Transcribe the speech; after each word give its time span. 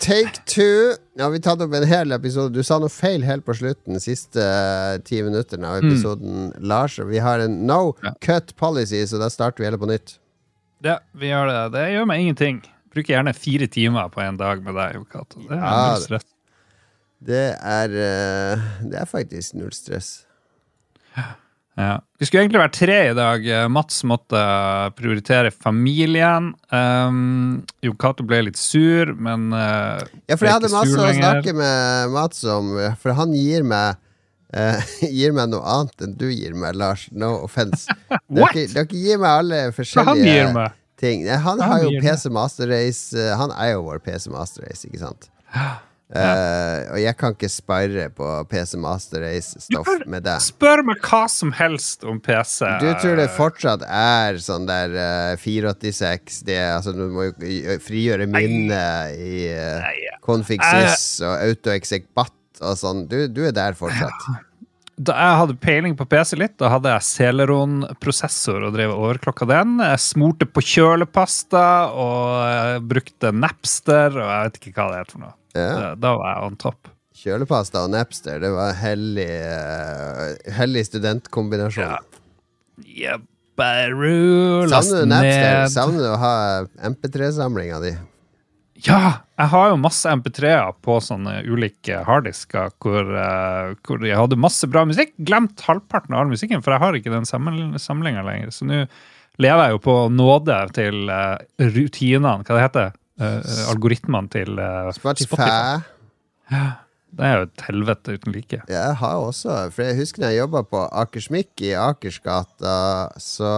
take 0.00 0.40
two. 0.48 0.94
Ja, 1.20 1.28
vi 1.32 1.38
tatt 1.44 1.60
opp 1.62 1.74
en 1.76 1.84
hel 1.88 2.12
episode. 2.16 2.54
Du 2.56 2.62
sa 2.66 2.78
noe 2.82 2.88
feil 2.92 3.22
helt 3.26 3.44
på 3.46 3.54
slutten, 3.58 3.94
de 3.96 4.00
siste 4.02 4.40
eh, 4.42 4.96
ti 5.06 5.20
minuttene 5.26 5.68
av 5.68 5.84
episoden, 5.84 6.50
Lars. 6.64 6.96
Vi 6.98 7.20
har 7.22 7.44
en 7.44 7.58
no 7.68 7.94
Ja. 8.02 8.14
cut 8.24 8.54
policy, 8.56 9.02
så 9.06 9.20
da 9.20 9.28
starter 9.32 9.60
vi 9.62 9.68
hele 9.68 9.78
på 9.80 9.88
nytt. 9.90 10.16
Ja, 10.82 10.98
vi 11.12 11.28
gjør 11.28 11.46
det. 11.52 11.60
Det 11.76 11.86
gjør 11.92 12.06
meg 12.08 12.20
ingenting. 12.24 12.62
Bruker 12.90 13.14
gjerne 13.18 13.34
fire 13.36 13.66
timer 13.70 14.08
på 14.10 14.22
en 14.24 14.36
dag 14.40 14.62
med 14.64 14.74
deg, 14.74 14.96
Jokato. 14.98 15.42
Det 15.46 15.52
er 15.54 15.60
Ja, 15.62 15.92
null 15.92 16.02
stress. 16.08 16.24
Det 17.20 17.44
er 17.60 17.92
eh, 18.00 18.62
Det 18.88 18.96
er 19.02 19.06
faktisk 19.06 19.54
null 19.60 19.70
stress. 19.76 20.24
Ja. 21.16 21.34
Vi 22.20 22.26
skulle 22.28 22.42
egentlig 22.44 22.60
vært 22.60 22.76
tre 22.76 22.98
i 23.10 23.14
dag. 23.16 23.46
Eh, 23.48 23.66
Mats 23.72 24.02
måtte 24.08 24.40
prioritere 24.98 25.50
familien. 25.54 26.50
Um, 26.74 27.62
Jo 27.84 27.94
Cato 28.00 28.26
ble 28.28 28.42
litt 28.50 28.60
sur, 28.60 29.14
men 29.16 29.48
uh, 29.54 30.00
Ja, 30.28 30.36
for 30.36 30.46
jeg 30.48 30.56
hadde 30.58 30.72
masse 30.74 31.00
å 31.00 31.10
snakke 31.16 31.54
med 31.56 32.12
Mats 32.16 32.44
om, 32.44 32.74
for 33.00 33.16
han 33.18 33.34
gir 33.36 33.66
meg 33.66 33.98
Uh, 34.50 34.80
Gir 35.14 35.30
meg 35.30 35.52
noe 35.52 35.62
annet 35.62 36.02
enn 36.02 36.16
du 36.18 36.24
gir 36.26 36.56
meg, 36.58 36.74
Lars. 36.74 37.04
No 37.14 37.36
offense. 37.44 37.84
What? 38.26 38.56
Dere, 38.56 38.66
dere 38.74 38.98
gir 38.98 39.20
meg 39.22 39.30
alle 39.44 39.60
forskjellige 39.76 40.48
meg? 40.56 40.74
ting. 40.98 41.22
Han, 41.30 41.60
han 41.62 41.62
har 41.62 41.84
jo? 41.84 41.92
PC 42.02 42.32
Master 42.34 42.66
Race. 42.66 43.14
eh, 43.14 43.30
Han 43.38 43.54
er 43.54 43.76
jo 43.76 43.84
vår 43.86 44.02
PC 44.02 44.26
Master 44.34 44.66
Race, 44.66 44.82
ikke 44.90 45.04
sant? 45.04 45.30
Eh, 46.10 46.78
og 46.90 46.98
jeg 46.98 47.14
kan 47.20 47.36
ikke 47.36 47.48
spare 47.52 48.08
på 48.10 48.28
PC 48.50 48.74
Master 48.82 49.22
Race-stoff 49.22 49.86
med 50.10 50.24
deg. 50.26 50.42
Spør 50.42 50.82
meg 50.88 50.98
hva 51.06 51.22
som 51.30 51.52
helst 51.54 52.02
om 52.02 52.18
PC. 52.22 52.66
Du 52.82 52.88
tror 52.98 53.20
det 53.20 53.28
fortsatt 53.36 53.84
er 53.86 54.40
sånn 54.42 54.66
der 54.66 54.96
uh, 54.96 55.38
486 55.38 56.42
det, 56.48 56.58
altså 56.74 56.96
Du 56.96 57.06
må 57.14 57.30
jo 57.30 57.78
frigjøre 57.84 58.26
minnet 58.30 59.14
i 59.22 59.46
uh, 59.54 59.78
Nei, 59.86 59.96
config 60.26 60.58
sys 60.64 61.22
og 61.22 61.36
autoexec 61.46 62.10
bat 62.16 62.34
og 62.60 62.78
sånn. 62.80 63.06
Du, 63.10 63.22
du 63.30 63.44
er 63.46 63.54
der 63.54 63.78
fortsatt. 63.78 64.30
Da 65.00 65.14
jeg 65.16 65.36
hadde 65.38 65.60
peiling 65.62 65.94
på 65.96 66.04
PC 66.10 66.34
litt, 66.36 66.58
da 66.60 66.74
hadde 66.74 66.90
jeg 66.92 67.06
Celeron-prosessor 67.06 68.66
og 68.66 68.74
drev 68.74 68.92
overklokka 68.92 69.46
den. 69.48 69.78
Jeg 69.80 70.02
smurte 70.10 70.44
på 70.44 70.60
kjølepasta 70.74 71.66
og 71.96 72.88
brukte 72.90 73.32
Napster 73.32 74.10
og 74.10 74.26
jeg 74.26 74.50
vet 74.50 74.58
ikke 74.60 74.74
hva 74.76 74.90
det 74.90 75.04
heter 75.04 75.14
for 75.14 75.22
noe. 75.22 75.36
Ja. 75.56 75.94
Da, 75.98 76.14
var 76.16 76.34
jeg 76.34 76.50
on 76.50 76.58
top. 76.60 76.90
Kjølepasta 77.20 77.84
og 77.84 77.90
Napster, 77.92 78.38
det 78.40 78.52
var 78.54 78.76
hellig, 78.78 79.26
eh, 79.28 80.52
hellig 80.56 80.86
studentkombinasjon. 80.88 81.84
Ja. 81.84 81.98
Yep. 82.80 83.26
last 83.60 84.88
Savner 84.88 85.02
du 85.02 85.10
Napster? 85.10 85.66
Savner 85.68 86.06
du 86.06 86.12
å 86.14 86.20
ha 86.22 86.36
MP3-samlinga 86.88 87.80
di? 87.82 87.92
Ja! 88.86 89.26
Jeg 89.40 89.52
har 89.52 89.70
jo 89.72 89.80
masse 89.80 90.08
MP3-er 90.08 90.74
på 90.84 90.96
sånne 91.04 91.40
ulike 91.48 92.00
harddisker 92.06 92.72
hvor, 92.80 93.08
uh, 93.08 93.74
hvor 93.84 94.04
jeg 94.06 94.16
hadde 94.16 94.40
masse 94.40 94.68
bra 94.70 94.86
musikk. 94.88 95.12
Glemt 95.18 95.60
halvparten 95.66 96.16
av 96.16 96.24
all 96.24 96.32
musikken, 96.32 96.64
for 96.64 96.72
jeg 96.72 96.82
har 96.84 96.96
ikke 96.96 97.12
den 97.12 97.28
samlinga 97.28 98.24
lenger. 98.24 98.54
Så 98.54 98.68
nå 98.68 98.86
lever 99.40 99.66
jeg 99.66 99.76
jo 99.76 99.82
på 99.84 99.96
nåde 100.12 100.56
til 100.76 101.12
uh, 101.12 101.36
rutinene, 101.60 102.40
hva 102.46 102.56
det 102.56 102.64
heter 102.64 102.90
uh, 103.20 103.70
Algoritmene 103.70 104.30
til 104.32 104.58
uh, 104.60 104.90
Spotify. 104.96 105.78
Det 107.10 107.26
er 107.26 107.40
jo 107.40 107.46
et 107.48 107.62
helvete 107.66 108.14
uten 108.16 108.34
like. 108.34 108.60
Jeg 108.70 108.98
har 109.00 109.22
også, 109.22 109.56
for 109.74 109.82
jeg 109.82 109.98
husker 109.98 110.22
når 110.22 110.30
jeg 110.30 110.42
jobba 110.44 110.62
på 110.70 110.82
Akersmikk 111.02 111.64
i 111.66 111.72
Akersgata, 111.78 112.76
så 113.18 113.54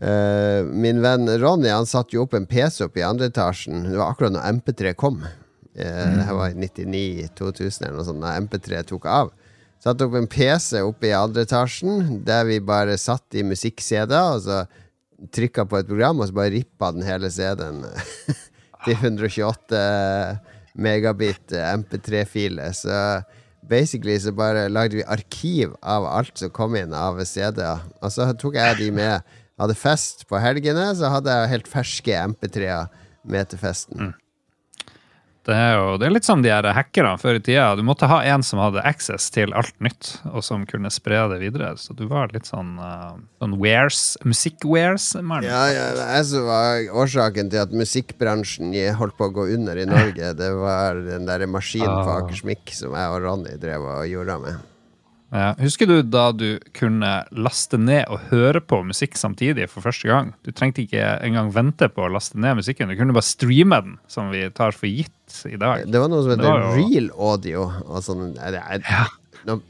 uh, 0.00 0.60
Min 0.72 1.02
venn 1.04 1.28
Ronny 1.42 1.68
han 1.68 1.88
satte 1.88 2.16
jo 2.16 2.24
opp 2.24 2.38
en 2.38 2.48
PC 2.48 2.86
oppe 2.86 3.02
i 3.02 3.06
andre 3.06 3.28
etasjen. 3.28 3.84
Det 3.90 3.98
var 4.00 4.14
akkurat 4.14 4.36
når 4.36 4.60
MP3 4.60 4.94
kom. 4.96 5.20
Det 5.70 6.24
her 6.26 6.34
var 6.34 6.50
i 6.50 6.58
99-2000 6.58 7.84
eller 7.86 8.00
noe 8.00 8.04
sånt, 8.08 8.24
da 8.24 8.34
MP3 8.42 8.80
tok 8.88 9.06
av. 9.08 9.30
Satte 9.80 10.04
opp 10.04 10.16
en 10.18 10.28
PC 10.28 10.82
oppe 10.84 11.08
i 11.08 11.16
andre 11.16 11.46
etasjen, 11.46 12.18
der 12.26 12.44
vi 12.48 12.58
bare 12.60 12.98
satt 13.00 13.36
i 13.36 13.44
musikk-CD-er, 13.46 14.34
og 14.36 14.42
så 14.44 14.58
trykka 15.34 15.66
på 15.68 15.80
et 15.80 15.88
program, 15.88 16.20
og 16.20 16.30
så 16.30 16.36
bare 16.36 16.54
rippa 16.54 16.92
den 16.94 17.04
hele 17.04 17.30
CD-en 17.32 17.84
til 18.86 18.96
128 18.96 19.82
megabit 20.80 21.52
eh, 21.52 21.74
MP3-filer. 21.76 22.72
Så 22.76 22.96
basically 23.68 24.16
så 24.20 24.32
bare 24.32 24.68
lagde 24.72 25.00
vi 25.00 25.06
arkiv 25.06 25.76
av 25.82 26.06
alt 26.08 26.40
som 26.40 26.52
kom 26.54 26.76
inn 26.78 26.94
av 26.96 27.20
CD-er. 27.24 27.84
Og 28.00 28.14
så 28.14 28.30
tok 28.40 28.58
jeg 28.58 28.80
de 28.80 28.90
med. 28.94 29.36
Hadde 29.60 29.76
fest 29.76 30.24
på 30.30 30.40
helgene, 30.40 30.86
så 30.96 31.10
hadde 31.12 31.34
jeg 31.36 31.52
helt 31.52 31.66
ferske 31.68 32.20
MP3-er 32.32 32.88
med 33.28 33.50
til 33.50 33.60
festen. 33.60 34.14
Det 35.48 35.56
er 35.56 35.72
jo 35.78 35.94
det 35.96 36.06
er 36.06 36.12
litt 36.12 36.26
som 36.26 36.42
de 36.44 36.50
her 36.52 36.66
hackerne 36.76 37.14
før 37.20 37.38
i 37.38 37.42
tida. 37.42 37.70
Du 37.78 37.82
måtte 37.86 38.08
ha 38.10 38.18
en 38.28 38.44
som 38.44 38.60
hadde 38.60 38.82
access 38.86 39.30
til 39.32 39.54
alt 39.56 39.74
nytt, 39.80 40.12
og 40.28 40.44
som 40.44 40.66
kunne 40.68 40.92
spre 40.92 41.22
det 41.32 41.40
videre. 41.40 41.72
Så 41.80 41.96
du 41.96 42.04
var 42.10 42.34
litt 42.34 42.50
sånn, 42.50 42.74
uh, 42.76 43.16
sånn 43.40 43.56
wares, 43.62 44.02
musikk-wares-mann. 44.28 45.46
Ja, 45.48 45.64
ja, 45.72 45.86
det 45.96 46.08
er 46.18 46.26
som 46.28 46.44
var 46.50 46.84
årsaken 47.04 47.52
til 47.52 47.64
at 47.64 47.72
musikkbransjen 47.72 48.76
holdt 49.00 49.16
på 49.16 49.30
å 49.30 49.36
gå 49.40 49.48
under 49.56 49.80
i 49.80 49.88
Norge. 49.88 50.34
Det 50.36 50.50
var 50.60 51.00
den 51.08 51.28
der 51.28 51.46
maskinen 51.48 52.04
på 52.04 52.18
Akersmik 52.18 52.76
som 52.76 52.96
jeg 52.96 53.14
og 53.16 53.24
Ronny 53.24 53.56
drev 53.60 53.88
og 53.88 54.04
gjorde 54.10 54.42
med. 54.44 54.69
Ja. 55.30 55.52
Husker 55.62 55.86
du 55.86 56.02
da 56.02 56.32
du 56.34 56.58
kunne 56.74 57.10
laste 57.30 57.78
ned 57.78 58.08
og 58.10 58.24
høre 58.32 58.58
på 58.60 58.80
musikk 58.88 59.14
samtidig 59.20 59.68
for 59.70 59.84
første 59.86 60.08
gang? 60.10 60.32
Du 60.42 60.50
trengte 60.50 60.82
ikke 60.82 61.04
engang 61.22 61.52
vente 61.54 61.86
på 61.92 62.02
å 62.06 62.10
laste 62.10 62.38
ned 62.42 62.58
musikken. 62.58 62.90
Du 62.90 62.96
kunne 62.98 63.14
bare 63.14 63.28
streame 63.28 63.78
den, 63.86 63.98
som 64.10 64.32
vi 64.34 64.42
tar 64.50 64.74
for 64.74 64.90
gitt 64.90 65.36
i 65.46 65.54
dag. 65.60 65.84
Det 65.86 66.00
var 66.02 66.10
noe 66.10 66.24
som 66.26 66.34
jo- 66.34 66.74
real 66.74 67.10
audio. 67.14 67.68
Og 67.86 68.02
sånn, 68.02 68.34
Ja. 68.36 69.06
No, 69.46 69.60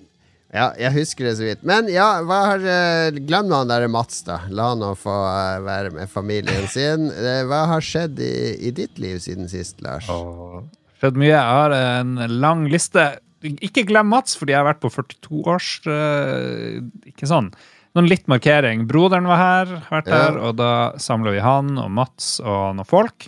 ja, 0.52 0.72
jeg 0.80 0.92
husker 0.96 1.28
det 1.28 1.36
så 1.38 1.44
vidt. 1.46 1.60
Men 1.62 1.86
ja, 1.92 2.08
hva 2.26 2.40
har 2.48 2.64
eh, 2.66 3.10
Glem 3.20 3.52
han 3.52 3.68
der 3.70 3.84
Mats, 3.86 4.24
da. 4.26 4.40
La 4.50 4.70
han 4.72 4.80
nå 4.82 4.94
få 4.98 5.12
eh, 5.28 5.60
være 5.62 5.92
med 5.94 6.08
familien 6.10 6.66
sin. 6.72 7.10
Eh, 7.12 7.44
Hva 7.46 7.66
har 7.70 7.84
skjedd 7.84 8.18
i, 8.18 8.56
i 8.66 8.72
ditt 8.74 8.98
liv 8.98 9.20
siden 9.22 9.46
sist, 9.52 9.78
Lars? 9.84 10.08
Åh, 10.10 10.62
skjedd 10.98 11.20
mye. 11.20 11.34
Jeg 11.36 11.54
har 11.60 11.70
en 11.76 12.16
lang 12.40 12.64
liste. 12.72 13.18
Ikke 13.42 13.86
glem 13.88 14.10
Mats, 14.12 14.34
fordi 14.36 14.52
jeg 14.52 14.60
har 14.60 14.68
vært 14.68 14.82
på 14.82 14.90
42-års 14.92 15.68
eh, 15.88 16.80
Ikke 17.08 17.28
sånn. 17.30 17.50
Noen 17.96 18.10
litt 18.10 18.28
markering. 18.30 18.84
Broderen 18.86 19.26
var 19.26 19.40
her, 19.40 19.70
vært 19.90 20.10
Ja. 20.12 20.18
her, 20.26 20.36
og 20.38 20.58
da 20.60 20.72
samla 21.00 21.32
vi 21.34 21.40
han 21.42 21.72
og 21.80 21.88
Mats 21.90 22.36
og 22.44 22.76
noen 22.76 22.86
folk. 22.86 23.26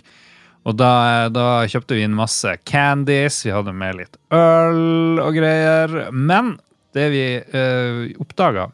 Og 0.63 0.77
da, 0.79 1.27
da 1.33 1.65
kjøpte 1.67 1.97
vi 1.97 2.05
inn 2.05 2.13
masse 2.15 2.47
candies, 2.63 3.41
vi 3.43 3.51
hadde 3.51 3.73
med 3.75 3.97
litt 3.99 4.15
øl 4.31 5.19
og 5.19 5.33
greier. 5.35 5.97
Men 6.15 6.53
det 6.95 7.09
vi 7.11 7.25
uh, 7.41 8.05
oppdaga, 8.23 8.69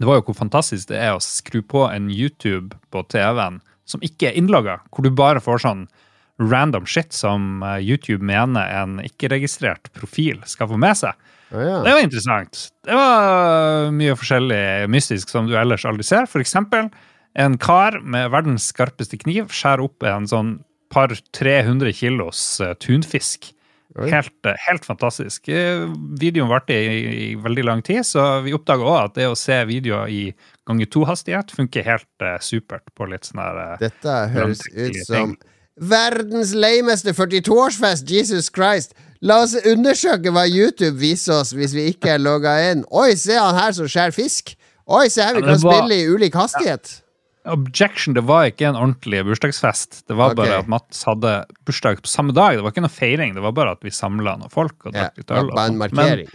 det 0.00 0.08
var 0.08 0.20
jo 0.20 0.24
hvor 0.30 0.38
fantastisk 0.38 0.88
det 0.88 1.02
er 1.02 1.12
å 1.12 1.20
skru 1.20 1.60
på 1.60 1.84
en 1.90 2.08
YouTube 2.08 2.78
på 2.94 3.04
TV-en 3.12 3.60
som 3.84 4.00
ikke 4.00 4.30
er 4.30 4.38
innlogga, 4.40 4.78
hvor 4.88 5.04
du 5.04 5.10
bare 5.12 5.42
får 5.42 5.60
sånn 5.66 5.84
random 6.50 6.86
shit 6.88 7.12
som 7.14 7.62
eh, 7.62 7.78
YouTube 7.82 8.24
mener 8.24 8.70
en 8.82 8.98
ikke-registrert 9.04 9.92
profil 9.96 10.42
skal 10.48 10.70
få 10.70 10.80
med 10.80 10.98
seg. 10.98 11.30
Å, 11.52 11.60
ja. 11.60 11.78
Det 11.84 11.94
var 11.94 12.04
interessant. 12.06 12.66
Det 12.86 12.96
var 12.96 13.94
mye 13.94 14.18
forskjellig 14.18 14.62
mystisk 14.92 15.32
som 15.32 15.50
du 15.50 15.56
ellers 15.58 15.84
aldri 15.88 16.06
ser. 16.06 16.28
For 16.30 16.44
eksempel 16.44 16.88
en 17.38 17.56
kar 17.60 18.00
med 18.00 18.30
verdens 18.32 18.68
skarpeste 18.72 19.18
kniv 19.20 19.52
skjærer 19.52 19.84
opp 19.86 20.04
en 20.08 20.28
sånn 20.28 20.54
par 20.92 21.14
300 21.36 21.92
kilos 21.96 22.60
eh, 22.60 22.74
tunfisk. 22.80 23.52
Helt, 23.96 24.46
eh, 24.46 24.56
helt 24.68 24.84
fantastisk. 24.84 25.48
Eh, 25.48 25.84
Videoen 26.20 26.48
varte 26.48 26.76
i, 26.76 26.98
i 27.32 27.34
veldig 27.40 27.64
lang 27.64 27.82
tid, 27.84 28.04
så 28.06 28.40
vi 28.44 28.54
oppdaga 28.56 28.88
òg 28.88 28.98
at 29.02 29.16
det 29.20 29.28
å 29.28 29.36
se 29.38 29.58
videoer 29.68 30.12
i 30.12 30.22
ganger 30.68 30.88
to-hastighet 30.92 31.52
funker 31.56 31.84
helt 31.84 32.24
uh, 32.24 32.36
supert 32.40 32.86
på 32.94 33.08
litt 33.10 33.26
sånn 33.26 33.40
her 33.42 33.56
uh, 33.58 33.72
Dette 33.80 34.18
høres 34.30 34.62
ut 34.70 35.00
som 35.02 35.32
som 35.34 35.34
verdens 35.80 36.52
lameste 36.54 37.14
42-årsfest, 37.16 38.10
Jesus 38.10 38.50
Christ! 38.52 38.96
La 39.22 39.38
oss 39.44 39.54
undersøke 39.54 40.32
hva 40.34 40.48
YouTube 40.50 40.96
viser 40.98 41.38
oss 41.38 41.52
hvis 41.54 41.76
vi 41.76 41.86
ikke 41.92 42.16
er 42.16 42.22
logga 42.22 42.56
inn. 42.72 42.82
Oi, 42.90 43.12
se 43.18 43.36
han 43.38 43.54
her 43.54 43.74
som 43.76 43.86
skjærer 43.86 44.14
fisk! 44.16 44.56
Oi, 44.90 45.06
se 45.12 45.22
her, 45.22 45.38
vi 45.38 45.44
kan 45.46 45.54
var- 45.62 45.62
spille 45.62 46.00
i 46.00 46.08
ulik 46.10 46.34
hastighet! 46.34 46.98
Objection, 47.42 48.14
det 48.14 48.22
var 48.22 48.46
ikke 48.46 48.68
en 48.68 48.76
ordentlig 48.78 49.24
bursdagsfest. 49.26 50.04
Det 50.06 50.14
var 50.14 50.30
okay. 50.30 50.44
bare 50.44 50.60
at 50.62 50.68
Mats 50.70 51.02
hadde 51.08 51.32
bursdag 51.66 51.98
på 52.02 52.10
samme 52.10 52.34
dag. 52.34 52.54
Det 52.54 52.62
var 52.62 52.70
ikke 52.70 52.84
noe 52.84 52.94
feiring, 52.94 53.34
det 53.34 53.42
var 53.42 53.54
bare 53.56 53.72
at 53.74 53.82
vi 53.82 53.90
samla 53.90 54.36
noen 54.38 54.52
folk 54.52 54.86
og 54.86 54.94
drakk 54.94 55.18
litt 55.18 55.34
øl. 55.34 55.50
en 55.50 55.80
markering. 55.80 56.30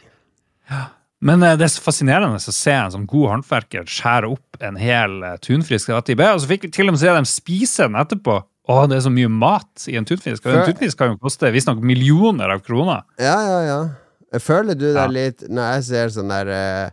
Men, 0.67 0.89
men 1.29 1.45
eh, 1.47 1.56
det 1.59 1.63
er 1.63 1.71
så 1.71 1.85
fascinerende 1.85 2.41
å 2.41 2.56
se 2.56 2.75
en 2.75 2.91
sånn 2.91 3.07
god 3.07 3.38
håndverker 3.38 3.88
skjære 3.88 4.33
opp 4.35 4.59
en 4.59 4.75
hel 4.75 5.23
eh, 5.23 5.39
tunfisk. 5.39 5.94
av 5.94 6.01
ATB, 6.01 6.25
Og 6.33 6.44
så 6.44 6.51
fikk 6.51 6.67
vi 6.67 6.73
til 6.75 6.91
og 6.91 6.97
med 6.97 7.03
se 7.06 7.15
dem 7.15 7.29
spise 7.29 7.88
den 7.88 8.00
etterpå. 8.03 8.41
Å, 8.67 8.81
det 8.89 8.97
er 8.97 9.03
så 9.05 9.11
mye 9.13 9.29
mat 9.31 9.85
i 9.87 9.95
en 9.95 10.05
tunfisk. 10.05 10.45
Og 10.45 10.53
en 10.57 10.65
tunfisk 10.73 10.97
kan 10.99 11.13
jo 11.13 11.17
koste 11.21 11.51
visstnok 11.55 11.79
millioner 11.83 12.51
av 12.51 12.59
kroner. 12.65 13.03
Ja, 13.17 13.37
ja, 13.47 13.59
ja. 13.63 14.39
Føler 14.43 14.75
du 14.75 14.89
deg 14.93 15.11
litt 15.15 15.45
Når 15.47 15.69
jeg 15.77 15.83
ser 15.87 16.09
sånn 16.11 16.27
der 16.33 16.49
eh, 16.51 16.89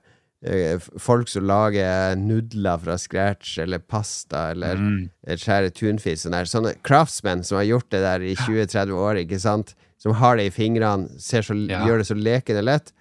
eh, 0.46 0.78
folk 1.02 1.26
som 1.28 1.42
lager 1.50 2.14
nudler 2.20 2.78
fra 2.78 2.94
scratch, 3.00 3.56
eller 3.58 3.78
pasta, 3.82 4.50
eller 4.54 4.76
Mm. 4.78 5.08
skjærer 5.34 5.72
tunfisk. 5.74 6.22
Sånne, 6.28 6.44
sånne 6.46 6.76
craftsmen 6.86 7.42
som 7.42 7.58
har 7.58 7.64
gjort 7.64 7.90
det 7.90 8.02
der 8.06 8.20
i 8.22 8.36
20-30 8.36 8.94
år, 8.94 9.18
ikke 9.24 9.40
sant? 9.42 9.74
Som 9.98 10.14
har 10.20 10.36
det 10.36 10.46
i 10.46 10.50
fingrene, 10.54 11.08
ser 11.18 11.42
så, 11.42 11.54
Ja. 11.68 11.82
gjør 11.88 11.98
det 11.98 12.06
så 12.06 12.14
lekende 12.14 12.62
lett. 12.62 12.92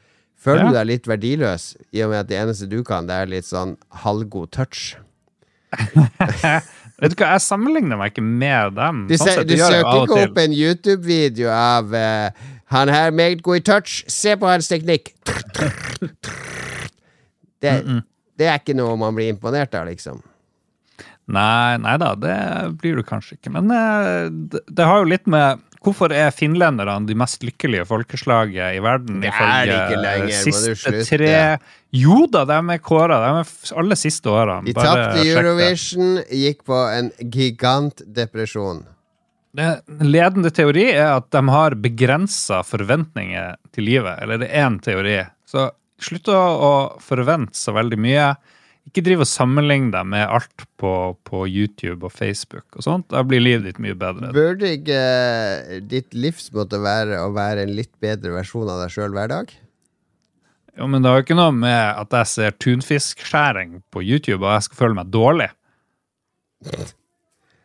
Føler 0.44 0.64
Ja. 0.64 0.68
du 0.70 0.74
deg 0.74 0.88
litt 0.88 1.06
verdiløs, 1.08 1.76
i 1.94 2.02
og 2.02 2.10
med 2.10 2.20
at 2.22 2.28
det 2.28 2.38
eneste 2.42 2.68
du 2.68 2.82
kan, 2.84 3.06
det 3.06 3.14
er 3.22 3.26
litt 3.28 3.46
sånn 3.46 3.78
halvgod 4.02 4.50
touch? 4.52 4.96
Vet 7.04 7.14
du 7.14 7.20
hva, 7.20 7.34
jeg 7.36 7.44
sammenligner 7.44 8.00
meg 8.00 8.14
ikke 8.14 8.24
med 8.24 8.78
dem. 8.78 9.04
Du, 9.10 9.16
se, 9.20 9.36
du 9.44 9.56
søker 9.60 10.04
ikke 10.06 10.20
opp 10.24 10.38
en 10.40 10.54
YouTube-video 10.56 11.50
av 11.52 11.92
uh, 11.92 12.52
Han 12.72 12.92
her 12.94 13.12
meget 13.12 13.44
god 13.44 13.60
i 13.60 13.64
touch, 13.68 13.98
se 14.08 14.38
på 14.40 14.48
hans 14.48 14.72
teknikk. 14.72 15.12
Det, 17.64 17.74
det 18.40 18.48
er 18.48 18.58
ikke 18.60 18.76
noe 18.76 18.96
man 19.00 19.16
blir 19.16 19.30
imponert 19.32 19.76
av, 19.78 19.86
liksom. 19.92 20.24
Nei, 21.32 21.78
nei 21.80 21.94
da, 22.02 22.10
det 22.20 22.40
blir 22.82 22.98
du 23.00 23.04
kanskje 23.08 23.38
ikke. 23.38 23.54
Men 23.56 23.72
uh, 23.72 24.32
det, 24.32 24.64
det 24.72 24.88
har 24.88 25.04
jo 25.04 25.12
litt 25.12 25.28
med 25.32 25.62
Hvorfor 25.84 26.14
er 26.16 26.32
finlenderne 26.32 27.08
de 27.08 27.16
mest 27.20 27.44
lykkelige 27.44 27.84
folkeslaget 27.90 28.78
i 28.78 28.80
verden? 28.84 29.20
Det 29.24 29.34
er 29.34 29.68
de 29.68 29.76
ikke 29.76 30.00
lenger, 30.00 30.38
siste 30.46 30.76
slutte. 30.80 31.04
tre 31.10 31.34
Jo 31.94 32.24
da, 32.32 32.46
de 32.48 32.58
er 32.74 32.80
kåra. 32.82 33.20
De 33.20 33.44
alle 33.78 33.98
siste 34.00 34.32
årene. 34.32 34.64
De 34.70 34.74
tapte. 34.78 35.26
Eurovision, 35.28 36.16
gikk 36.32 36.64
på 36.70 36.80
en 36.96 37.12
gigantdepresjon. 37.20 38.86
Det 39.54 39.70
ledende 40.02 40.50
teori 40.56 40.88
er 40.96 41.12
at 41.20 41.28
de 41.36 41.44
har 41.54 41.76
begrensa 41.78 42.64
forventninger 42.66 43.60
til 43.76 43.86
livet. 43.92 44.16
Eller 44.24 44.42
det 44.42 44.50
er 44.50 44.66
én 44.66 44.80
teori. 44.82 45.20
Så 45.46 45.68
slutt 46.02 46.32
å 46.34 46.74
forvente 47.04 47.60
så 47.60 47.76
veldig 47.76 48.00
mye. 48.02 48.32
Ikke 48.90 49.04
driv 49.06 49.24
og 49.24 49.30
sammenligne 49.30 49.94
deg 49.94 50.08
med 50.12 50.26
alt 50.28 50.66
på, 50.82 50.92
på 51.24 51.44
YouTube 51.48 52.10
og 52.10 52.12
Facebook 52.12 52.66
og 52.76 52.86
sånt. 52.86 53.08
Da 53.14 53.24
blir 53.26 53.42
livet 53.42 53.66
ditt 53.70 53.80
mye 53.84 53.96
bedre. 53.98 54.34
Burde 54.36 54.74
ikke 54.76 55.00
uh, 55.00 55.78
ditt 55.90 56.16
livsmåte 56.18 56.82
være 56.84 57.22
å 57.24 57.32
være 57.36 57.64
en 57.64 57.76
litt 57.78 57.94
bedre 58.04 58.36
versjon 58.36 58.70
av 58.70 58.84
deg 58.84 58.94
sjøl 58.94 59.16
hver 59.16 59.32
dag? 59.32 59.54
Jo, 60.74 60.90
men 60.90 61.04
det 61.04 61.12
har 61.12 61.20
jo 61.20 61.26
ikke 61.28 61.38
noe 61.38 61.54
med 61.56 61.82
at 62.02 62.18
jeg 62.18 62.32
ser 62.32 62.60
tunfiskskjæring 62.66 63.80
på 63.94 64.04
YouTube 64.04 64.42
og 64.42 64.56
jeg 64.56 64.68
skal 64.68 64.80
føle 64.82 65.00
meg 65.00 65.12
dårlig. 65.14 65.50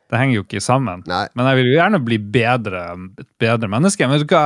Det 0.09 0.17
henger 0.17 0.39
jo 0.39 0.45
ikke 0.47 0.63
sammen. 0.65 1.03
Nei. 1.09 1.27
Men 1.37 1.51
jeg 1.51 1.59
vil 1.59 1.67
jo 1.69 1.77
gjerne 1.77 2.01
bli 2.01 2.19
bedre, 2.39 2.83
et 3.21 3.29
bedre 3.41 3.69
menneske. 3.69 4.07
Men 4.09 4.17
vet 4.17 4.25
du 4.25 4.33
hva, 4.33 4.45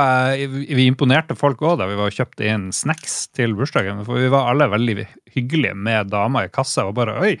vi 0.51 0.87
imponerte 0.89 1.37
folk 1.39 1.63
òg 1.63 1.77
da 1.79 1.87
vi 1.87 1.95
var 1.99 2.11
og 2.11 2.17
kjøpte 2.17 2.47
inn 2.51 2.65
snacks 2.75 3.29
til 3.31 3.55
bursdagen. 3.55 4.03
For 4.07 4.19
vi 4.19 4.31
var 4.33 4.51
alle 4.51 4.67
veldig 4.73 5.07
hyggelige 5.37 5.77
med 5.79 6.11
dama 6.11 6.43
i 6.43 6.51
kassa 6.51 6.87
og 6.89 6.97
bare 6.99 7.15
oi! 7.23 7.37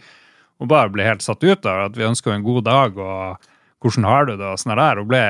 Og 0.61 0.69
bare 0.71 0.91
ble 0.93 1.03
helt 1.03 1.25
satt 1.25 1.43
ut 1.43 1.65
av 1.67 1.89
at 1.89 1.97
vi 1.97 2.05
ønska 2.07 2.31
en 2.31 2.45
god 2.45 2.63
dag 2.63 2.95
og 3.01 3.49
hvordan 3.83 4.05
har 4.07 4.27
du 4.29 4.37
det 4.39 4.47
og 4.47 4.59
sånn 4.61 4.77
der. 4.79 4.99
Og, 5.01 5.07
ble, 5.09 5.21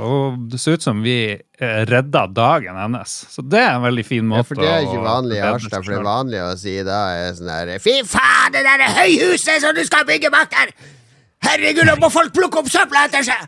og 0.00 0.38
det 0.48 0.60
så 0.62 0.78
ut 0.78 0.84
som 0.84 1.02
vi 1.04 1.18
eh, 1.36 1.80
redda 1.90 2.24
dagen 2.32 2.78
hennes. 2.80 3.16
Så 3.28 3.44
det 3.44 3.60
er 3.60 3.74
en 3.74 3.84
veldig 3.84 4.04
fin 4.08 4.22
Ja, 4.22 4.30
måte 4.30 4.48
for 4.48 4.62
det 4.62 4.70
er 4.70 4.86
ikke 4.86 5.02
vanlig 5.04 5.36
i 5.36 5.42
Harstad. 5.44 5.82
For 5.82 5.92
det 5.92 6.06
vanlige 6.06 6.46
å 6.48 6.54
si 6.56 6.78
da 6.86 7.02
er 7.18 7.34
sånn 7.36 7.52
her 7.52 7.74
Fy 7.84 7.98
faen, 8.08 8.54
det 8.56 8.64
der 8.64 8.86
er 8.86 8.96
høyhuset 9.02 9.60
som 9.66 9.76
du 9.76 9.84
skal 9.84 10.08
bygge 10.08 10.32
bak 10.32 10.48
der! 10.54 10.72
Herregud, 11.46 11.86
nå 11.86 11.94
må 12.02 12.10
folk 12.12 12.34
plukke 12.34 12.60
opp 12.62 12.70
søpla 12.72 13.06
etter 13.08 13.24
seg! 13.26 13.46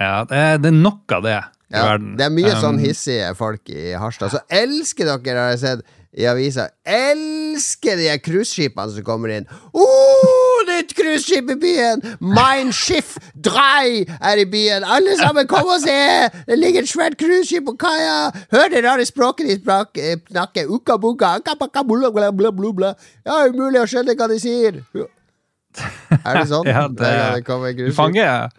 Ja, 0.00 0.24
det 0.24 0.36
er, 0.36 0.60
det 0.62 0.70
er 0.72 0.76
nok 0.80 1.12
av 1.12 1.24
det 1.26 1.36
i 1.36 1.76
Ja, 1.76 1.84
verden. 1.92 2.14
det 2.18 2.24
er 2.26 2.34
mye 2.34 2.52
Um, 2.56 2.60
sånn 2.64 2.78
hissige 2.82 3.30
folk 3.38 3.68
i 3.70 3.92
Harstad. 4.00 4.32
Så 4.32 4.40
elsker 4.48 5.06
dere, 5.06 5.38
har 5.38 5.50
jeg 5.54 5.60
sett 5.62 5.96
i 6.18 6.24
avisa, 6.26 6.64
elsker 6.82 8.00
de 8.00 8.08
cruiseskipene 8.24 8.90
som 8.96 9.04
kommer 9.06 9.30
inn. 9.36 9.44
Oh, 9.70 10.64
nytt 10.66 10.94
cruiseskip 10.98 11.52
i 11.54 11.56
byen! 11.60 12.02
Mein 12.18 12.72
Schiff 12.74 13.12
Drei 13.34 14.02
er 14.18 14.42
i 14.42 14.48
byen. 14.50 14.82
Alle 14.82 15.14
sammen, 15.20 15.46
kom 15.50 15.70
og 15.70 15.78
se! 15.84 15.94
Det 16.48 16.58
ligger 16.58 16.82
et 16.82 16.90
svært 16.90 17.18
cruiseskip 17.20 17.68
på 17.68 17.76
kaia. 17.84 18.32
Hør 18.50 18.72
det 18.74 18.82
rare 18.88 19.06
språket 19.06 19.52
de 19.52 19.78
eh, 20.02 20.18
snakker. 20.32 20.66
Uka 20.66 20.98
buka. 20.98 21.36
Ja, 21.46 23.40
umulig 23.46 23.84
å 23.84 23.86
skjønne 23.86 24.18
hva 24.18 24.26
de 24.32 24.40
sier. 24.42 24.82
Er 26.26 26.40
det 26.40 26.48
sånn? 26.50 26.66
Ja, 26.66 26.88
det- 26.88 27.44
det 27.46 27.76
Du 27.78 27.92
fanger, 27.94 28.50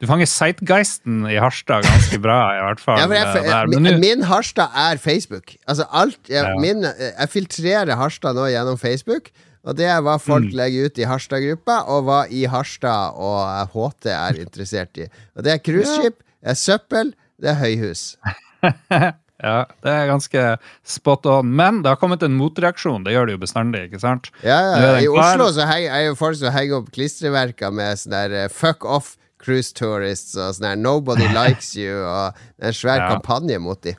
du 0.00 0.06
fanger 0.06 0.26
Sightgeisten 0.30 1.24
i 1.30 1.36
Harstad 1.42 1.82
ganske 1.88 2.18
bra, 2.22 2.38
i 2.54 2.62
hvert 2.66 2.80
fall. 2.80 2.98
Ja, 3.00 3.06
jeg, 3.08 3.44
jeg, 3.44 3.52
eh, 3.74 3.80
min, 3.80 4.00
min 4.00 4.22
Harstad 4.28 4.70
er 4.76 4.96
Facebook. 5.02 5.54
Altså 5.66 5.86
alt 5.90 6.28
jeg, 6.28 6.44
min, 6.60 6.82
jeg 6.84 7.28
filtrerer 7.32 7.96
Harstad 7.98 8.34
nå 8.38 8.46
gjennom 8.52 8.78
Facebook. 8.78 9.30
Og 9.68 9.74
det 9.76 9.84
er 9.90 9.98
hva 10.00 10.14
folk 10.22 10.46
Mm. 10.52 10.54
legger 10.56 10.86
ut 10.86 10.98
i 10.98 11.04
Harstad-gruppa, 11.04 11.80
og 11.90 12.04
hva 12.06 12.20
i 12.30 12.44
Harstad 12.48 13.12
og 13.18 13.68
HT 13.74 14.06
er 14.14 14.38
interessert 14.40 14.96
i. 15.02 15.08
Og 15.36 15.44
det 15.44 15.52
er 15.52 15.58
cruiseskip, 15.58 16.22
det 16.40 16.50
er 16.54 16.54
søppel, 16.54 17.10
det 17.42 17.50
er 17.50 17.58
høyhus. 17.60 18.16
ja, 19.42 19.64
det 19.84 19.92
er 19.94 20.08
ganske 20.10 20.44
spot 20.84 21.26
on. 21.30 21.52
Men 21.54 21.82
det 21.84 21.92
har 21.92 22.00
kommet 22.00 22.22
en 22.26 22.34
motreaksjon. 22.38 23.04
Det 23.06 23.12
gjør 23.14 23.26
det 23.30 23.36
jo 23.36 23.42
bestandig, 23.44 23.84
ikke 23.88 24.00
sant? 24.02 24.30
Ja, 24.42 24.58
ja. 24.74 24.90
I. 24.98 25.06
Oslo 25.08 25.46
så 25.54 25.66
hei, 25.70 25.84
er 25.86 26.08
jo 26.08 26.16
folk 26.18 26.36
som 26.40 26.50
henger 26.54 26.80
opp 26.82 26.90
klistremerker 26.96 27.70
med 27.74 28.00
sånn 28.02 28.16
der 28.16 28.34
eh, 28.44 28.48
fuck 28.50 28.84
off 28.84 29.14
cruise 29.38 29.70
tourists 29.78 30.34
og 30.34 30.56
sånn 30.56 30.66
der 30.72 30.76
nobody 30.82 31.28
likes 31.38 31.74
you, 31.78 31.94
og 32.02 32.34
det 32.58 32.72
en 32.72 32.78
svær 32.80 32.98
Ja. 33.04 33.08
kampanje 33.14 33.60
mot 33.62 33.80
de. 33.86 33.94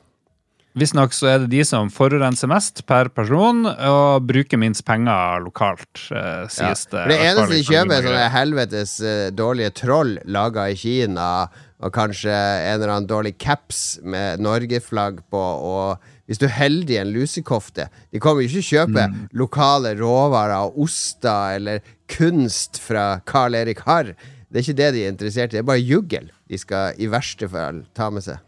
Visstnok 0.78 1.10
så 1.16 1.26
er 1.26 1.38
det 1.42 1.48
de 1.50 1.64
som 1.66 1.88
forurenser 1.90 2.46
mest 2.46 2.84
per 2.86 3.08
person 3.10 3.64
og 3.66 4.22
bruker 4.28 4.60
minst 4.60 4.84
penger 4.86 5.40
lokalt, 5.42 6.04
Ja. 6.12 6.20
eh, 6.44 6.44
sies 6.52 6.84
det. 6.92 7.08
Det 7.10 7.16
fall 7.16 7.26
eneste 7.32 7.56
de 7.56 7.64
kjøper, 7.66 7.96
er 7.96 8.06
sånne 8.06 8.28
helvetes 8.36 8.92
eh, 9.02 9.24
dårlige 9.34 9.72
troll 9.80 10.12
laga 10.30 10.68
i 10.70 10.76
Kina, 10.78 11.48
og 11.80 11.92
kanskje 11.96 12.30
en 12.32 12.74
eller 12.76 12.92
annen 12.92 13.08
dårlig 13.08 13.34
caps 13.40 13.98
med 14.04 14.40
Norge-flagg 14.44 15.22
på, 15.32 15.40
og 15.40 16.02
hvis 16.28 16.38
du 16.38 16.44
er 16.46 16.52
heldig, 16.58 16.98
en 17.00 17.12
lusekofte. 17.14 17.88
De 18.12 18.20
kommer 18.22 18.44
jo 18.44 18.50
ikke 18.52 18.68
kjøpe 18.76 19.06
Mm. 19.08 19.16
lokale 19.32 19.94
råvarer 19.98 20.68
og 20.68 20.78
oster 20.84 21.56
eller 21.56 21.80
kunst 22.08 22.78
fra 22.84 23.20
Carl 23.26 23.54
Erik 23.58 23.80
Harr. 23.86 24.12
Det 24.50 24.60
er 24.60 24.66
ikke 24.66 24.78
det 24.82 24.92
de 24.94 25.02
er 25.06 25.10
interessert 25.12 25.50
i, 25.52 25.56
det 25.56 25.64
er 25.64 25.68
bare 25.72 25.82
juggel 25.82 26.30
de 26.50 26.58
skal 26.58 26.94
i 26.98 27.06
verste 27.10 27.48
fall 27.48 27.84
ta 27.94 28.10
med 28.10 28.22
seg. 28.26 28.38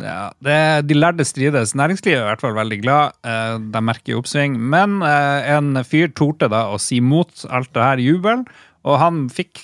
Ja, 0.00 0.30
det, 0.42 0.86
De 0.88 0.94
lærde 0.94 1.22
strides. 1.26 1.74
Næringslivet 1.78 2.18
er 2.18 2.24
i 2.24 2.30
hvert 2.32 2.40
fall 2.42 2.54
veldig 2.56 2.80
glad. 2.82 3.12
Eh, 3.22 3.58
de 3.70 3.80
merker 3.84 4.16
oppsving. 4.18 4.56
Men 4.58 5.02
eh, 5.06 5.52
en 5.54 5.76
fyr 5.86 6.08
torde 6.16 6.48
da 6.50 6.64
å 6.72 6.80
si 6.82 6.98
mot 7.04 7.30
alt 7.50 7.70
det 7.76 7.82
her 7.84 8.02
jubel, 8.02 8.42
og 8.84 8.98
han 9.00 9.22
fikk 9.32 9.62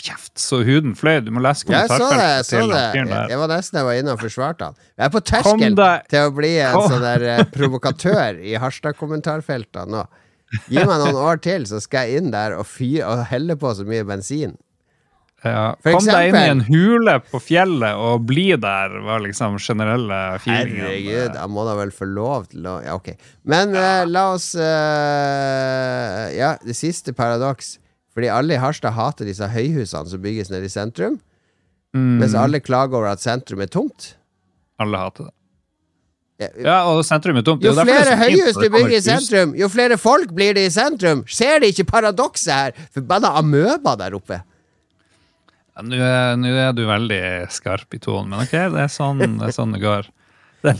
kjeft 0.00 0.40
så 0.40 0.62
huden 0.64 0.94
fløy. 0.96 1.18
Du 1.26 1.28
må 1.36 1.42
lese 1.44 1.68
Jeg 1.68 1.90
så 1.90 2.08
det, 2.08 2.24
jeg 2.24 2.46
kommentarfeltet 2.48 2.48
så 2.48 2.62
det. 2.72 3.28
Jeg, 3.28 3.40
var 3.42 3.52
nesten 3.52 3.78
jeg 3.82 3.88
var 3.88 4.00
inne 4.00 4.14
og 4.16 4.22
forsvarte 4.22 4.70
han. 4.70 4.80
Jeg 4.96 5.04
er 5.04 5.12
på 5.12 5.22
terskelen 5.28 5.76
terskel 5.76 6.10
til 6.14 6.24
å 6.24 6.34
bli 6.38 6.52
en 6.64 6.88
sånn 6.88 7.04
der 7.04 7.26
eh, 7.34 7.44
provokatør 7.52 8.40
i 8.40 8.56
Harstad-kommentarfeltene 8.62 9.92
nå. 9.92 10.06
Gi 10.72 10.80
meg 10.84 10.98
noen 11.00 11.20
år 11.20 11.40
til, 11.44 11.64
så 11.68 11.80
skal 11.84 12.08
jeg 12.08 12.22
inn 12.22 12.32
der 12.32 12.56
og, 12.56 12.64
fyr, 12.68 13.02
og 13.08 13.26
helle 13.28 13.56
på 13.60 13.72
så 13.76 13.84
mye 13.88 14.04
bensin. 14.08 14.56
Ja. 15.42 15.74
Kom 15.82 15.98
Kom 15.98 16.06
deg 16.06 16.30
inn 16.30 16.38
i 16.38 16.50
en 16.52 16.64
hule 16.68 17.16
på 17.26 17.40
fjellet 17.42 17.98
og 17.98 18.24
bli 18.28 18.52
der, 18.62 18.94
var 19.04 19.20
liksom 19.24 19.58
generelle 19.60 20.20
feelingen. 20.44 20.86
Herregud, 20.86 21.38
jeg 21.40 21.52
må 21.52 21.66
da 21.66 21.76
vel 21.80 21.92
få 21.92 22.08
lov 22.08 22.48
til 22.52 22.68
å 22.70 22.78
Ja, 22.84 22.96
ok. 22.96 23.12
Men 23.52 23.76
eh, 23.76 24.04
la 24.08 24.26
oss 24.36 24.52
eh, 24.56 26.26
Ja, 26.38 26.54
det 26.62 26.78
siste 26.78 27.12
paradoks. 27.16 27.76
Fordi 28.12 28.28
alle 28.28 28.54
i 28.56 28.60
Harstad 28.60 28.92
hater 28.96 29.24
disse 29.28 29.46
høyhusene 29.48 30.10
som 30.10 30.20
bygges 30.22 30.50
nede 30.52 30.68
i 30.68 30.72
sentrum. 30.72 31.20
Mm, 31.96 32.18
Mens 32.20 32.34
alle 32.36 32.60
klager 32.64 32.98
over 33.00 33.10
at 33.12 33.20
sentrum 33.24 33.60
er 33.64 33.70
tomt. 33.72 34.14
alle 34.80 34.98
hater 34.98 35.28
det. 35.30 35.34
Ja, 36.42 36.48
Ja, 36.64 36.76
og 36.90 37.04
sentrum 37.06 37.36
er 37.38 37.44
tomt. 37.46 37.62
Jo 37.62 37.70
det 37.76 37.84
flere 37.86 38.14
er 38.16 38.18
høyhus 38.18 38.56
du 38.58 38.64
bygger 38.72 38.96
i 38.96 39.02
sentrum, 39.04 39.52
jo 39.54 39.68
flere 39.70 39.96
folk 40.00 40.32
blir 40.34 40.54
det 40.56 40.64
i 40.66 40.72
sentrum. 40.74 41.20
Ser 41.28 41.60
de 41.62 41.68
ikke 41.70 41.84
paradokset 41.86 42.52
her? 42.52 42.72
Forbanna 42.96 43.30
amøba 43.38 43.94
der 44.00 44.16
oppe. 44.18 44.40
Ja, 45.76 45.82
Nå 45.86 45.96
er, 45.96 46.42
er 46.68 46.72
du 46.76 46.82
veldig 46.88 47.20
skarp 47.54 47.94
i 47.94 48.00
tonen, 48.02 48.32
men 48.34 48.42
ok, 48.44 48.56
det 48.74 48.82
er 48.82 48.90
sånn 48.92 49.22
det, 49.22 49.28
er 49.48 49.54
sånn 49.56 49.72
det 49.76 49.80
går. 49.84 50.08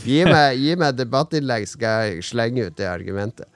Gi 0.03 0.19
meg, 0.27 0.59
gi 0.61 0.75
meg 0.79 0.95
debattinnlegg, 0.99 1.65
skal 1.67 2.11
jeg 2.11 2.21
slenge 2.27 2.67
ut 2.69 2.75
det 2.77 2.85
argumentet. 2.87 3.47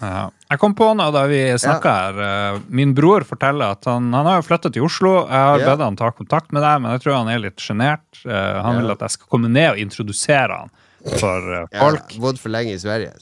Ja. 0.00 0.30
Jeg 0.50 0.58
kom 0.60 0.74
på 0.76 0.88
noe 0.98 1.12
da 1.14 1.22
vi 1.30 1.38
snakka 1.56 1.92
her. 1.94 2.18
Eh, 2.54 2.60
Min 2.68 2.92
bror 2.94 3.24
forteller 3.24 3.70
at 3.76 3.84
han, 3.88 4.12
han 4.12 4.26
har 4.26 4.42
flytta 4.42 4.70
til 4.72 4.82
Oslo. 4.84 5.26
Jeg 5.26 5.30
har 5.48 5.58
Ja. 5.60 5.70
bedt 5.70 5.84
han 5.84 5.96
ta 5.96 6.10
kontakt 6.10 6.52
med 6.52 6.62
deg, 6.62 6.82
men 6.82 6.90
jeg 6.92 7.00
tror 7.02 7.14
han 7.24 7.28
er 7.28 7.38
litt 7.38 7.56
sjenert. 7.56 8.04
Eh, 8.26 8.62
Han 8.62 8.74
Ja. 8.74 8.80
vil 8.80 8.90
at 8.90 8.98
jeg 9.00 9.10
skal 9.10 9.26
komme 9.30 9.48
ned 9.48 9.70
og 9.72 9.78
introdusere 9.78 10.58
han 10.58 10.70
for 11.18 11.54
eh, 11.54 11.66
folk. 11.80 12.12
har 12.12 12.20
bodd 12.20 12.38
for 12.38 12.48
lenge 12.50 12.72
i 12.74 12.78
Sverige. 12.78 13.12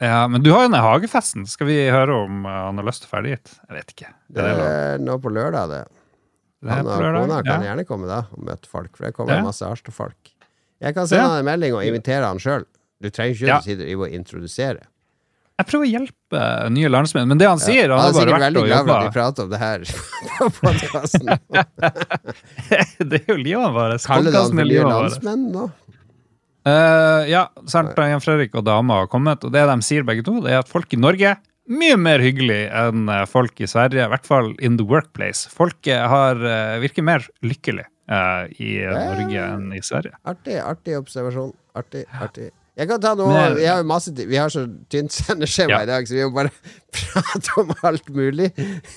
Ja, 0.00 0.28
Men 0.28 0.42
du 0.42 0.52
har 0.52 0.62
jo 0.66 0.68
den 0.70 0.80
hagefesten. 0.80 1.46
Skal 1.48 1.66
vi 1.66 1.88
høre 1.90 2.24
om 2.24 2.44
han 2.44 2.76
har 2.76 2.84
lyst 2.84 3.02
til 3.02 3.08
å 3.08 3.16
ferdig 3.18 3.30
dit? 3.36 3.50
Jeg 3.68 3.76
vet 3.78 3.94
ikke. 3.94 4.12
Det 4.30 4.44
Er 4.44 4.54
det 4.54 4.66
er 4.66 4.98
nå 4.98 5.18
på 5.20 5.30
lørdag, 5.32 5.68
det. 5.70 5.84
Det 6.62 6.70
Han 6.70 6.86
og 6.86 6.98
kona 7.00 7.42
kan 7.42 7.62
Ja. 7.62 7.74
gjerne 7.74 7.86
komme 7.86 8.06
da 8.06 8.18
og 8.30 8.38
møte 8.44 8.66
folk, 8.66 8.96
for 8.96 9.06
det 9.06 9.14
kommer 9.14 9.34
Ja. 9.36 9.42
masse 9.42 9.62
Harstad-folk. 9.66 10.14
Jeg 10.80 10.94
kan 10.94 11.06
sende 11.06 11.22
Ja. 11.22 11.28
han 11.30 11.38
en 11.38 11.44
melding 11.46 11.72
og 11.74 11.82
invitere 11.82 12.24
han 12.26 12.38
sjøl. 12.38 12.64
Du 13.00 13.10
trenger 13.10 13.34
ikke 13.34 13.46
Ja. 13.46 13.58
å 13.58 13.62
sitte 13.62 13.86
å 13.86 14.12
introdusere. 14.12 14.82
Jeg 15.58 15.66
prøver 15.66 15.88
å 15.88 15.90
hjelpe 15.90 16.42
nye 16.70 16.90
landsmenn, 16.92 17.26
men 17.32 17.40
det 17.40 17.48
han 17.50 17.58
sier 17.58 17.90
Han 17.90 17.98
Han 17.98 18.04
har 18.04 18.12
er 18.12 18.18
sikkert 18.20 18.44
veldig 18.44 18.62
glad 18.68 18.86
for 18.86 18.94
at 18.94 19.08
vi 19.08 19.14
prater 19.16 19.46
om 19.46 19.50
det 19.50 19.58
her 19.58 19.84
på 20.38 20.48
podkasten. 20.60 21.32
Det 23.10 23.20
er 23.24 23.32
jo 23.32 23.38
livet 23.42 23.74
vårt. 23.74 24.06
Kaller 24.06 24.34
du 24.34 24.38
han 24.38 24.52
for 24.52 24.70
nye 24.70 24.86
landsmenn 24.86 25.44
nå? 25.56 25.66
Uh, 26.68 27.24
ja, 27.30 27.46
Sernt 27.70 27.96
Jan 27.96 28.22
Fredrik 28.22 28.54
og 28.58 28.66
dama 28.66 29.00
har 29.00 29.10
kommet, 29.10 29.42
og 29.46 29.54
det 29.54 29.62
de 29.70 29.76
sier 29.86 30.04
begge 30.06 30.26
to, 30.26 30.36
det 30.44 30.52
er 30.52 30.62
at 30.62 30.70
folk 30.70 30.92
i 30.94 31.00
Norge 31.00 31.32
er 31.32 31.38
mye 31.68 31.98
mer 32.00 32.22
hyggelig 32.24 32.62
enn 32.72 33.08
eh, 33.12 33.24
folk 33.28 33.60
i 33.60 33.68
Sverige. 33.68 34.06
I 34.06 34.12
hvert 34.12 34.28
fall 34.28 34.54
in 34.64 34.78
the 34.80 34.86
workplace. 34.88 35.48
Folk 35.52 35.86
eh, 35.86 36.00
har, 36.00 36.40
eh, 36.40 36.78
virker 36.82 37.04
mer 37.04 37.26
lykkelig 37.44 37.84
uh, 38.08 38.48
i 38.56 38.78
Norge 38.88 39.42
enn 39.44 39.74
i 39.76 39.82
Sverige. 39.84 40.16
Artig, 40.28 40.56
artig 40.64 40.96
observasjon. 40.98 41.52
Artig, 41.78 42.06
artig. 42.16 42.48
Jeg 42.78 42.86
kan 42.86 43.00
ta 43.02 43.10
noe 43.18 43.32
Men- 43.34 43.56
Vi 43.58 43.64
har 43.66 43.82
masse 43.82 44.12
Vi 44.14 44.36
har 44.38 44.48
så 44.54 44.62
tynt 44.90 45.10
sendeskjema 45.10 45.70
Ja. 45.72 45.80
i 45.82 45.86
dag, 45.90 46.06
så 46.06 46.14
vi 46.14 46.22
må 46.28 46.30
bare 46.36 46.52
prate 46.94 47.56
om 47.58 47.72
alt 47.82 48.06
mulig. 48.14 48.52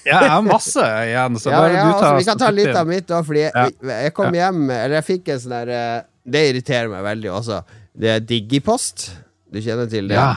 Ja, 0.06 0.20
jeg 0.22 0.30
har 0.30 0.42
masse 0.46 0.84
igjen, 0.86 1.40
så 1.42 1.50
Ja, 1.50 1.58
bare 1.64 1.74
ja, 1.74 1.82
du 1.82 1.90
altså, 1.90 2.04
tar 2.06 2.18
vi 2.20 2.28
kan 2.30 2.38
ta 2.44 2.50
litt 2.54 2.76
av 2.78 2.88
mitt 2.88 3.08
òg, 3.10 3.26
fordi 3.26 3.42
jeg, 3.48 3.74
jeg 3.90 4.14
kom 4.14 4.34
hjem 4.38 4.62
Eller 4.70 4.96
jeg 5.00 5.08
fikk 5.10 5.32
en 5.34 5.40
sånn 5.44 5.56
der 5.58 5.72
eh, 5.76 6.02
Det 6.30 6.44
irriterer 6.52 6.92
meg 6.94 7.02
veldig 7.08 7.32
også. 7.34 7.64
Det 7.98 8.10
er 8.14 8.20
Digipost. 8.22 9.08
Du 9.52 9.58
kjenner 9.60 9.90
til 9.90 10.08
det? 10.08 10.16
Ja. 10.16 10.36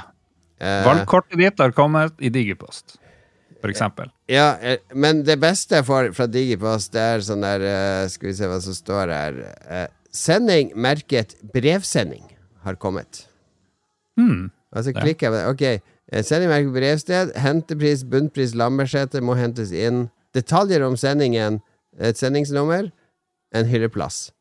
Eh, 0.58 0.80
Valgkortet 0.86 1.36
ditt 1.38 1.60
har 1.60 1.74
kommet 1.76 2.14
i 2.24 2.30
Digipost, 2.32 2.96
for 3.60 3.68
eksempel. 3.70 4.08
Ja, 4.32 4.54
eh, 4.64 4.78
men 4.96 5.20
det 5.28 5.36
beste 5.42 5.76
jeg 5.82 5.84
får 5.84 6.08
fra 6.16 6.26
Digipost, 6.26 6.94
det 6.96 7.04
er 7.04 7.20
sånn 7.28 7.44
der 7.44 8.08
Skal 8.08 8.30
vi 8.30 8.34
se 8.40 8.48
hva 8.48 8.58
som 8.64 8.72
står 8.74 9.12
her. 9.12 9.38
Sending 10.14 10.72
merket 10.74 11.36
brevsending 11.52 12.24
har 12.64 12.76
kommet. 12.80 13.26
Hmm. 14.18 14.50
Og 14.75 14.85
så 14.85 14.92
klikker 14.94 15.28
jeg 15.28 15.33
på 15.33 15.38
det. 15.38 15.80
Ok. 15.80 16.23
sendingmerke 16.26 16.73
brevsted. 16.75 17.33
Hentepris, 17.40 18.04
bunnpris, 18.04 18.54
Lambertseter 18.59 19.23
må 19.23 19.35
hentes 19.38 19.71
inn. 19.73 20.09
Detaljer 20.35 20.83
om 20.87 20.97
sendingen. 20.97 21.61
Et 21.99 22.18
sendingsnummer. 22.18 22.90
En 23.54 23.66
hylleplass. 23.71 24.33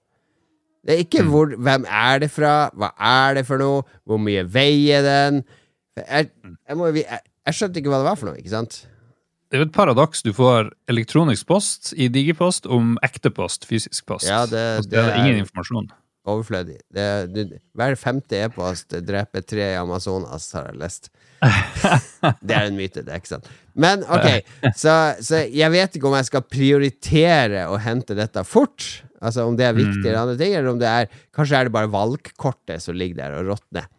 Det 0.86 0.96
er 0.98 1.04
ikke 1.06 1.24
hvor, 1.24 1.54
hvem 1.56 1.86
er 1.88 2.20
det 2.20 2.32
fra, 2.34 2.70
hva 2.76 2.90
er 3.00 3.38
det 3.38 3.46
for 3.48 3.58
noe, 3.62 3.84
hvor 4.06 4.18
mye 4.20 4.42
veier 4.52 5.02
den 5.06 5.44
Jeg, 5.96 6.32
jeg, 6.68 6.76
må, 6.76 6.90
jeg, 6.92 7.06
jeg 7.46 7.54
skjønte 7.56 7.80
ikke 7.80 7.90
hva 7.94 8.00
det 8.02 8.08
var 8.10 8.18
for 8.20 8.28
noe, 8.32 8.40
ikke 8.42 8.50
sant? 8.52 8.80
Det 9.48 9.60
er 9.60 9.62
jo 9.62 9.68
et 9.70 9.76
paradoks. 9.76 10.24
Du 10.26 10.32
får 10.34 10.72
elektronisk 10.90 11.46
post 11.48 11.94
i 11.96 12.08
Digipost 12.10 12.66
om 12.66 12.98
ekte 13.06 13.30
post, 13.30 13.68
fysisk 13.70 14.06
post. 14.10 14.26
Ja, 14.28 14.46
det- 14.50 14.90
det, 14.90 14.90
det 14.92 15.00
er 15.06 15.20
ingen 15.22 15.44
informasjon. 15.46 15.92
Overflødig. 16.24 16.78
Det, 16.94 17.06
du, 17.36 17.58
hver 17.76 17.98
femte 18.00 18.38
e-post 18.46 18.94
dreper 19.04 19.44
tre 19.44 19.66
i 19.74 19.80
Amazonas, 19.80 20.46
har 20.56 20.70
jeg 20.70 20.80
lest. 20.80 21.10
det 22.48 22.56
er 22.56 22.70
en 22.70 22.78
myte, 22.78 23.04
det 23.04 23.18
ikke 23.20 23.34
sant. 23.34 23.50
Men 23.76 24.06
ok, 24.08 24.46
så, 24.80 24.94
så 25.20 25.42
jeg 25.52 25.74
vet 25.74 25.98
ikke 25.98 26.08
om 26.08 26.16
jeg 26.16 26.30
skal 26.30 26.46
prioritere 26.48 27.66
å 27.68 27.76
hente 27.82 28.16
dette 28.16 28.46
fort. 28.48 28.86
Altså 29.24 29.44
om 29.50 29.58
det 29.60 29.68
er 29.68 29.76
viktigere 29.76 30.16
enn 30.16 30.22
andre 30.22 30.40
ting, 30.40 30.56
eller 30.56 30.72
om 30.72 30.80
det 30.80 30.88
er 30.92 31.12
Kanskje 31.36 31.60
er 31.60 31.68
det 31.68 31.76
bare 31.76 31.92
valgkortet 31.92 32.84
som 32.84 32.96
ligger 32.96 33.20
der 33.20 33.38
og 33.42 33.52
råtner. 33.52 33.90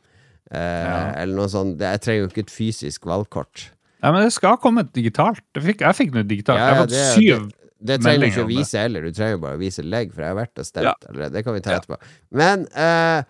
Eh, 0.55 1.23
Eller 1.23 1.35
noe 1.37 1.51
sånt. 1.51 1.81
Jeg 1.81 2.03
trenger 2.05 2.25
jo 2.25 2.31
ikke 2.31 2.45
et 2.47 2.53
fysisk 2.53 3.09
valgkort. 3.09 3.69
Ja, 4.05 4.13
men 4.13 4.27
det 4.27 4.35
skal 4.37 4.59
komme 4.61 4.85
digitalt. 4.95 5.45
Jeg 5.57 5.65
fikk, 5.65 5.85
jeg 5.85 5.99
fikk 6.01 6.17
noe 6.17 6.27
digitalt. 6.29 6.61
Ja, 6.61 6.71
jeg 6.71 6.77
har 6.77 6.85
fått 6.85 6.97
syv 7.17 7.53
Det 7.85 8.01
trenger 8.01 8.25
du 8.25 8.27
ikke 8.31 8.45
å 8.47 8.49
vise 8.49 8.81
heller, 8.81 9.05
du 9.05 9.13
trenger 9.13 9.41
bare 9.43 9.59
å 9.59 9.61
vise 9.61 9.83
legg, 9.85 10.13
for 10.15 10.25
jeg 10.25 10.33
har 10.33 10.39
vært 10.39 10.59
og 10.63 10.65
stemt 10.69 10.87
Ja. 10.89 10.95
allerede. 11.11 11.33
Det 11.37 11.45
kan 11.45 11.55
vi 11.55 11.61
ta 11.61 11.71
Ja. 11.75 11.81
etterpå. 11.83 11.99
Men 12.33 12.67
uh, 12.73 13.23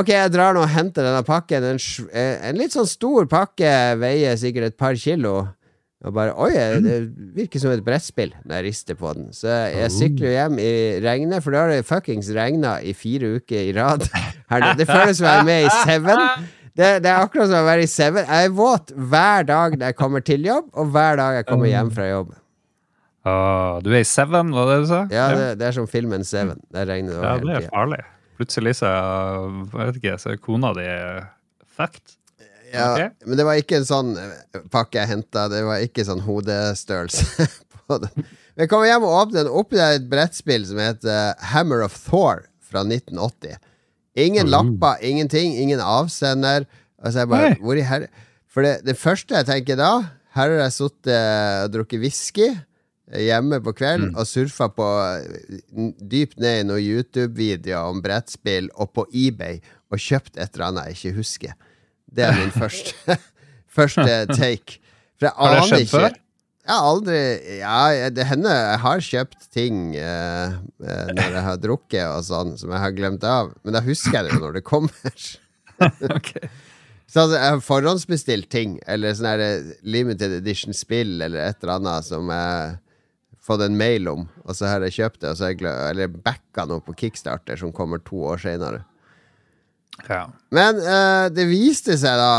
ok, 0.00 0.08
jeg 0.08 0.32
drar 0.34 0.54
nå 0.56 0.62
og 0.66 0.68
henter 0.74 1.06
denne 1.06 1.22
pakken. 1.24 1.62
En, 1.70 1.78
eh, 2.10 2.48
en 2.48 2.56
litt 2.58 2.72
sånn 2.74 2.88
stor 2.90 3.26
pakke 3.30 3.72
veier 4.02 4.34
sikkert 4.40 4.72
et 4.72 4.76
par 4.80 4.94
kilo. 4.98 5.48
Og 6.02 6.10
bare 6.16 6.32
Oi, 6.34 6.50
eh, 6.58 6.80
det 6.82 6.96
virker 7.36 7.60
som 7.62 7.70
et 7.70 7.84
brettspill 7.86 8.32
når 8.42 8.56
jeg 8.58 8.64
rister 8.66 8.96
på 8.98 9.12
den. 9.14 9.28
Så 9.30 9.46
jeg 9.70 9.92
sykler 9.94 10.32
hjem 10.34 10.58
i 10.58 10.72
regnet, 11.04 11.44
for 11.44 11.54
da 11.54 11.60
har 11.62 11.68
det 11.76 11.86
fuckings 11.86 12.32
regna 12.34 12.80
i 12.82 12.92
fire 12.92 13.36
uker 13.38 13.68
i 13.70 13.72
rad. 13.76 14.02
Det 14.76 14.84
føles 14.84 15.16
som 15.16 15.24
jeg 15.30 15.38
er 15.38 15.46
med 15.46 15.64
i 15.64 15.70
Seven. 15.86 16.18
Det, 16.76 16.88
det 17.04 17.08
er 17.08 17.22
akkurat 17.22 17.46
som 17.48 17.62
å 17.62 17.68
være 17.68 17.86
i 17.86 17.88
Seven. 17.88 18.26
Jeg 18.26 18.50
er 18.50 18.52
våt 18.58 18.90
hver 18.92 19.46
dag 19.48 19.78
når 19.78 19.86
jeg 19.92 19.96
kommer 19.96 20.20
til 20.26 20.44
jobb, 20.44 20.66
og 20.74 20.90
hver 20.92 21.16
dag 21.22 21.38
jeg 21.38 21.46
kommer 21.48 21.70
hjem 21.70 21.90
fra 21.94 22.08
jobb. 22.10 22.34
Ah, 23.22 23.78
du 23.82 23.92
er 23.92 24.00
i 24.02 24.08
Seven, 24.08 24.50
var 24.54 24.66
det 24.66 24.80
du 24.82 24.88
sa? 24.90 25.04
Ja, 25.12 25.28
det, 25.38 25.46
det 25.60 25.68
er 25.68 25.76
som 25.76 25.86
filmen 25.90 26.24
Seven. 26.26 26.58
Der 26.74 26.88
regner 26.90 27.14
det 27.14 27.22
Ja, 27.22 27.36
det 27.38 27.54
er 27.60 27.68
farlig. 27.70 28.00
Plutselig 28.40 28.74
så 28.80 28.90
Jeg 28.90 29.76
vet 29.76 30.00
ikke, 30.00 30.16
så 30.18 30.32
er 30.32 30.40
kona 30.42 30.72
di 30.74 30.86
fucked. 31.76 32.16
Ja, 32.72 32.86
okay. 32.94 33.10
Men 33.28 33.38
det 33.38 33.44
var 33.46 33.60
ikke 33.60 33.78
en 33.78 33.86
sånn 33.86 34.14
eh, 34.18 34.62
pakke 34.72 34.98
jeg 34.98 35.10
henta. 35.10 35.44
Det 35.52 35.60
var 35.66 35.84
ikke 35.84 36.06
sånn 36.08 36.22
hodestørrelse 36.24 37.46
på 37.84 37.98
den. 38.02 38.26
Jeg 38.58 38.70
kommer 38.72 38.88
hjem 38.88 39.04
og 39.06 39.18
åpner 39.20 39.44
den. 39.44 39.52
Oppi 39.60 39.78
der 39.78 39.92
er 39.92 40.00
et 40.00 40.08
brettspill 40.10 40.64
som 40.68 40.80
heter 40.80 41.36
Hammer 41.52 41.84
of 41.84 41.94
Thor 42.08 42.46
fra 42.64 42.82
1980. 42.84 43.60
Ingen 44.24 44.50
lapper, 44.52 44.98
ingenting. 45.04 45.54
Ingen 45.60 45.84
avsender. 45.84 46.66
Altså 47.02 47.22
jeg 47.22 47.32
bare, 47.32 47.54
hvor 47.60 47.78
i 47.78 47.86
her... 47.86 48.08
For 48.52 48.64
det, 48.64 48.82
det 48.84 48.98
første 49.00 49.32
jeg 49.32 49.48
tenker 49.48 49.78
da 49.80 49.92
Her 50.36 50.50
har 50.50 50.58
jeg 50.66 50.74
sittet 50.74 51.14
og 51.64 51.70
drukket 51.72 52.02
whisky 52.02 52.50
hjemme 53.20 53.58
på 53.64 53.74
kvelden 53.76 54.14
og 54.16 54.28
surfa 54.28 54.68
på 54.72 54.86
dypt 56.00 56.40
ned 56.40 56.62
i 56.62 56.66
noen 56.68 56.82
YouTube-videoer 56.82 57.92
om 57.92 58.00
brettspill 58.04 58.70
og 58.74 58.92
på 58.96 59.06
eBay 59.12 59.60
og 59.92 60.00
kjøpt 60.00 60.38
et 60.38 60.54
eller 60.54 60.68
annet 60.70 60.90
jeg 60.90 60.98
ikke 60.98 61.18
husker. 61.20 61.54
Det 62.08 62.26
er 62.26 62.38
min 62.38 62.54
første, 62.62 63.18
første 63.78 64.18
take. 64.32 64.80
For 65.20 65.28
jeg 65.28 65.36
Har 65.36 65.56
det 65.56 65.68
skjedd 65.68 65.86
ikke 65.86 65.98
før? 65.98 66.18
Jeg 66.62 66.78
har 66.78 66.88
aldri 66.92 67.20
Ja, 67.58 68.10
det 68.14 68.26
hender 68.28 68.52
jeg 68.54 68.82
har 68.84 69.00
kjøpt 69.02 69.48
ting 69.54 69.78
eh, 69.98 70.58
eh, 70.86 71.08
når 71.10 71.32
jeg 71.36 71.46
har 71.48 71.62
drukket 71.62 72.04
og 72.06 72.26
sånn, 72.26 72.52
som 72.60 72.70
jeg 72.70 72.84
har 72.84 72.94
glemt 72.94 73.24
av. 73.26 73.50
Men 73.66 73.74
da 73.76 73.82
husker 73.82 74.20
jeg 74.20 74.28
det 74.28 74.36
jo 74.36 74.44
når 74.46 74.60
det 74.60 74.66
kommer. 74.68 75.16
Ok. 75.82 76.28
Så 77.10 77.24
altså, 77.24 77.34
jeg 77.34 77.50
har 77.50 77.62
forhåndsbestilt 77.66 78.46
ting, 78.54 78.76
eller 78.86 79.16
sånn 79.18 79.72
limited 79.82 80.36
edition-spill, 80.36 81.16
eller 81.24 81.48
et 81.48 81.58
eller 81.64 81.80
annet 81.80 82.06
som 82.06 82.30
jeg 82.30 82.76
fått 83.42 83.64
en 83.64 83.76
mail 83.78 84.08
om, 84.10 84.24
og 84.46 84.56
så 84.56 84.70
har 84.70 84.84
jeg 84.86 84.98
kjøpt 85.00 85.20
det, 85.22 85.32
og 85.32 85.38
så 85.38 85.50
jeg 85.50 85.62
eller 85.66 86.10
backa 86.12 86.66
noe 86.70 86.82
på 86.84 86.94
Kickstarter 86.98 87.58
som 87.58 87.74
kommer 87.74 88.02
to 88.06 88.22
år 88.30 88.40
senere. 88.42 88.84
Ja. 90.08 90.24
Men 90.54 90.78
uh, 90.80 91.26
det 91.32 91.44
viste 91.50 91.98
seg 92.00 92.16
da 92.16 92.32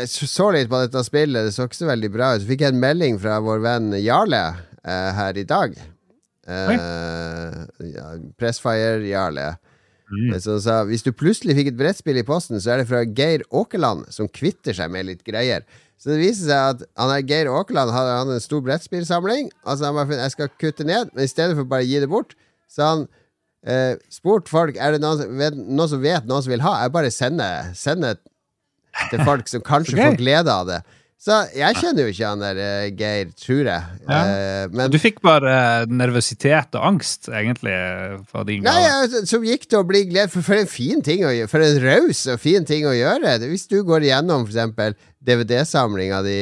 Jeg 0.00 0.08
så 0.10 0.48
litt 0.54 0.68
på 0.70 0.80
dette 0.80 1.02
spillet, 1.06 1.46
det 1.46 1.54
så 1.54 1.66
ikke 1.66 1.78
så 1.78 1.88
veldig 1.88 2.10
bra 2.14 2.34
ut. 2.34 2.42
Så 2.42 2.48
fikk 2.48 2.62
jeg 2.64 2.74
en 2.74 2.82
melding 2.82 3.18
fra 3.20 3.40
vår 3.42 3.62
venn 3.64 3.88
Jarle 3.98 4.42
uh, 4.54 5.10
her 5.16 5.38
i 5.38 5.44
dag. 5.44 5.74
Uh, 6.46 7.66
ja, 7.84 8.06
Pressfire 8.38 9.02
Jarle. 9.06 9.48
Mm. 10.10 10.34
Så 10.42 10.56
sa 10.62 10.80
hvis 10.88 11.04
du 11.06 11.12
plutselig 11.14 11.56
fikk 11.58 11.72
et 11.72 11.78
brettspill 11.78 12.18
i 12.22 12.26
posten, 12.26 12.62
så 12.62 12.74
er 12.74 12.80
det 12.80 12.88
fra 12.90 13.02
Geir 13.04 13.44
Åkerland, 13.50 14.08
som 14.14 14.30
kvitter 14.30 14.74
seg 14.78 14.90
med 14.94 15.10
litt 15.10 15.26
greier. 15.26 15.66
Så 16.00 16.14
det 16.14 16.20
viser 16.22 16.48
seg 16.48 16.74
at 16.74 16.84
han 16.96 17.10
er 17.12 17.24
Geir 17.28 17.50
Åkerland 17.52 17.92
hadde 17.92 18.12
han 18.22 18.30
en 18.32 18.40
stor 18.40 18.62
brettspillsamling. 18.64 19.50
Altså 19.68 19.88
han 19.90 19.98
bare 19.98 20.08
funnet 20.08 20.24
jeg 20.30 20.36
skal 20.36 20.52
kutte 20.62 20.86
ned, 20.88 21.10
men 21.12 21.26
i 21.26 21.32
stedet 21.32 21.58
for 21.58 21.68
bare 21.68 21.84
å 21.84 21.90
gi 21.90 22.00
det 22.00 22.08
bort, 22.08 22.32
så 22.70 22.86
han 22.86 23.02
eh, 23.66 23.98
spurt 24.12 24.48
folk 24.48 24.78
Er 24.80 24.94
det 24.94 25.02
noen 25.02 25.18
som 25.20 25.42
vet, 25.42 25.58
noen 25.58 25.90
som 25.90 26.00
vet 26.00 26.28
noen 26.28 26.46
som 26.46 26.54
vil 26.54 26.64
ha. 26.64 26.78
Jeg 26.86 26.94
bare 26.94 27.12
sender, 27.12 27.74
sender 27.76 28.16
til 29.10 29.22
folk 29.26 29.50
som 29.50 29.64
kanskje 29.66 29.98
okay. 29.98 30.08
får 30.08 30.18
glede 30.22 30.54
av 30.54 30.70
det. 30.70 30.80
Så 31.20 31.36
jeg 31.52 31.76
kjenner 31.76 32.06
jo 32.06 32.12
ikke 32.14 32.28
han 32.30 32.40
der 32.40 32.58
uh, 32.64 32.86
Geir, 32.96 33.32
tror 33.36 33.66
jeg. 33.68 33.96
Ja. 34.08 34.20
Uh, 34.24 34.70
men 34.72 34.92
Du 34.92 34.96
fikk 34.96 35.18
bare 35.20 35.52
uh, 35.84 35.90
nervøsitet 35.92 36.78
og 36.80 36.86
angst, 36.94 37.28
egentlig, 37.28 37.74
fra 38.30 38.46
din 38.48 38.64
Nei, 38.64 38.78
ja, 38.86 39.02
jeg, 39.04 39.26
som 39.28 39.44
gikk 39.44 39.68
til 39.68 39.82
å 39.82 39.88
bli 39.88 40.06
glede. 40.08 40.30
For, 40.32 40.46
for 40.46 40.56
en 40.56 40.70
fin 40.70 41.04
ting 41.04 41.26
å 41.28 41.34
gjøre 41.34 41.52
For 41.52 41.66
en 41.66 41.76
raus 41.84 42.24
og 42.32 42.40
fin 42.40 42.64
ting 42.64 42.88
å 42.88 42.96
gjøre 42.96 43.36
Hvis 43.50 43.68
du 43.68 43.82
går 43.84 44.08
igjennom 44.08 44.46
for 44.46 44.54
eksempel 44.54 44.96
DVD-samlinga 45.26 46.22
di 46.26 46.38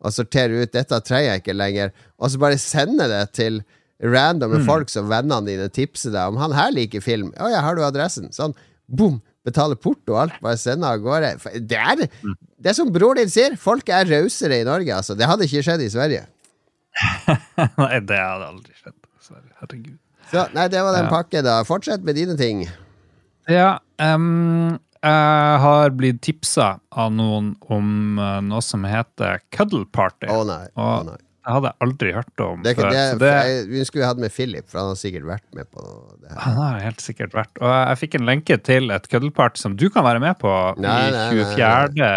Og 0.00 0.12
sortere 0.14 0.62
ut 0.62 0.72
Dette 0.72 1.00
trenger 1.04 1.32
jeg 1.34 1.42
ikke 1.44 1.56
lenger 1.58 1.92
Og 2.18 2.30
så 2.32 2.40
bare 2.42 2.58
sende 2.62 3.08
det 3.10 3.24
til 3.36 3.60
Randomme 4.00 4.62
folk 4.64 4.88
som 4.88 5.10
vennene 5.10 5.44
dine 5.44 5.66
tipser 5.68 6.14
deg 6.14 6.30
Om 6.32 6.38
han 6.40 6.54
her 6.56 6.70
liker 6.72 7.02
film 7.04 7.32
Å 7.36 7.50
ja, 7.52 7.60
har 7.66 7.76
du 7.76 7.82
adressen? 7.84 8.30
Sånn, 8.32 8.54
boom 8.88 9.18
Betale 9.44 9.76
porto 9.76 10.14
og 10.14 10.22
alt 10.26 10.38
Bare 10.44 10.56
sende 10.60 10.88
av 10.88 11.02
gårde 11.04 11.34
Det 11.68 11.76
er 11.80 12.04
Det 12.06 12.70
er 12.72 12.76
som 12.76 12.90
bror 12.92 13.16
din 13.20 13.28
sier 13.32 13.56
Folk 13.60 13.88
er 13.92 14.08
rausere 14.08 14.60
i 14.62 14.66
Norge 14.68 14.94
altså. 14.96 15.16
Det 15.18 15.28
hadde 15.28 15.48
ikke 15.48 15.62
skjedd 15.68 15.84
i 15.84 15.90
Sverige 15.92 16.26
Nei, 17.80 18.00
det 18.02 18.18
hadde 18.18 18.46
aldri 18.50 18.74
skjedd. 18.74 18.96
Herregud. 19.60 19.98
Så 20.30 20.42
nei, 20.56 20.64
det 20.72 20.80
var 20.82 20.94
den 20.96 21.06
Ja. 21.06 21.10
pakken 21.12 21.44
da 21.46 21.58
Fortsett 21.68 22.02
med 22.06 22.16
dine 22.18 22.34
ting 22.40 22.64
Ja, 23.50 23.78
em, 24.02 24.78
jeg 25.00 25.60
har 25.64 25.90
blitt 25.96 26.18
tipsa 26.26 26.74
av 26.92 27.10
noen 27.16 27.54
om 27.72 28.18
eh, 28.20 28.38
noe 28.44 28.60
som 28.64 28.84
heter 28.84 29.40
Cuddle 29.54 29.86
Party. 29.88 30.28
Å 30.28 30.42
nei, 30.48 30.64
Oh, 30.76 31.00
nei 31.06 31.16
Jeg 31.40 31.54
hadde 31.56 31.70
aldri 31.80 32.10
hørt 32.12 32.42
om 32.44 32.60
Det 32.62 32.74
ikke 32.76 32.90
det, 32.92 33.04
det, 33.22 33.30
jeg, 33.48 33.62
vi 33.70 33.84
skulle 33.88 34.04
hatt 34.10 34.20
med 34.20 34.30
Philip, 34.34 34.66
for 34.68 34.82
han 34.82 34.90
har 34.92 34.98
sikkert 35.00 35.24
vært 35.24 35.46
med 35.56 35.70
på 35.72 35.80
det 36.20 36.28
her. 36.28 36.36
han 36.44 36.58
har 36.60 36.76
helt 36.84 37.00
sikkert 37.00 37.32
vært. 37.34 37.54
Og 37.64 37.72
jeg 37.72 38.00
fikk 38.02 38.18
en 38.20 38.26
lenke 38.28 38.58
til 38.68 38.92
et 38.92 39.08
køddelparty 39.08 39.62
som 39.62 39.78
du 39.80 39.86
kan 39.90 40.04
være 40.04 40.20
med 40.20 40.36
på 40.42 40.52
Nei, 40.84 40.98
i 41.08 41.14
nei, 41.16 41.32
nei, 41.32 41.46
24. 41.56 42.10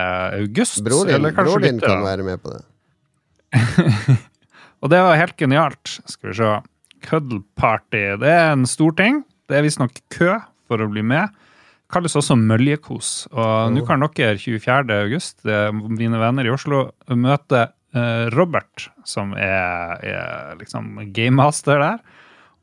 august. 0.44 0.84
Bror 0.84 1.08
din, 1.08 1.16
eller 1.16 1.38
bror 1.40 1.63
din 1.63 1.80
kan 1.82 2.04
være 2.04 2.28
med 2.28 2.44
på 2.44 2.52
det. 2.58 2.62
Og 4.84 4.92
det 4.92 5.00
var 5.00 5.16
helt 5.16 5.38
genialt. 5.40 5.96
Skal 6.12 6.34
vi 6.34 6.38
se. 6.42 6.52
Cuddle 7.08 7.40
Party. 7.60 8.04
Det 8.20 8.28
er 8.32 8.52
en 8.58 8.68
stor 8.68 8.92
ting. 9.00 9.24
Det 9.48 9.56
er 9.60 9.63
visstnok 9.66 9.96
kø 10.13 10.36
for 10.68 10.84
å 10.84 10.90
bli 10.92 11.04
med. 11.06 11.32
Kalles 11.94 12.16
også 12.18 12.36
Møljekos. 12.40 13.12
Og 13.32 13.72
nå 13.76 13.84
kan 13.88 14.02
dere 14.04 14.38
24. 14.42 14.98
august, 15.06 15.40
det 15.46 15.54
er 15.68 15.74
mine 15.76 16.20
venner 16.22 16.48
i 16.50 16.52
Oslo, 16.54 16.88
møte 17.14 17.68
eh, 17.94 18.26
Robert, 18.34 18.90
som 19.08 19.36
er, 19.38 20.02
er 20.02 20.58
liksom 20.60 20.98
gamemaster 21.14 21.80
der. 21.84 22.02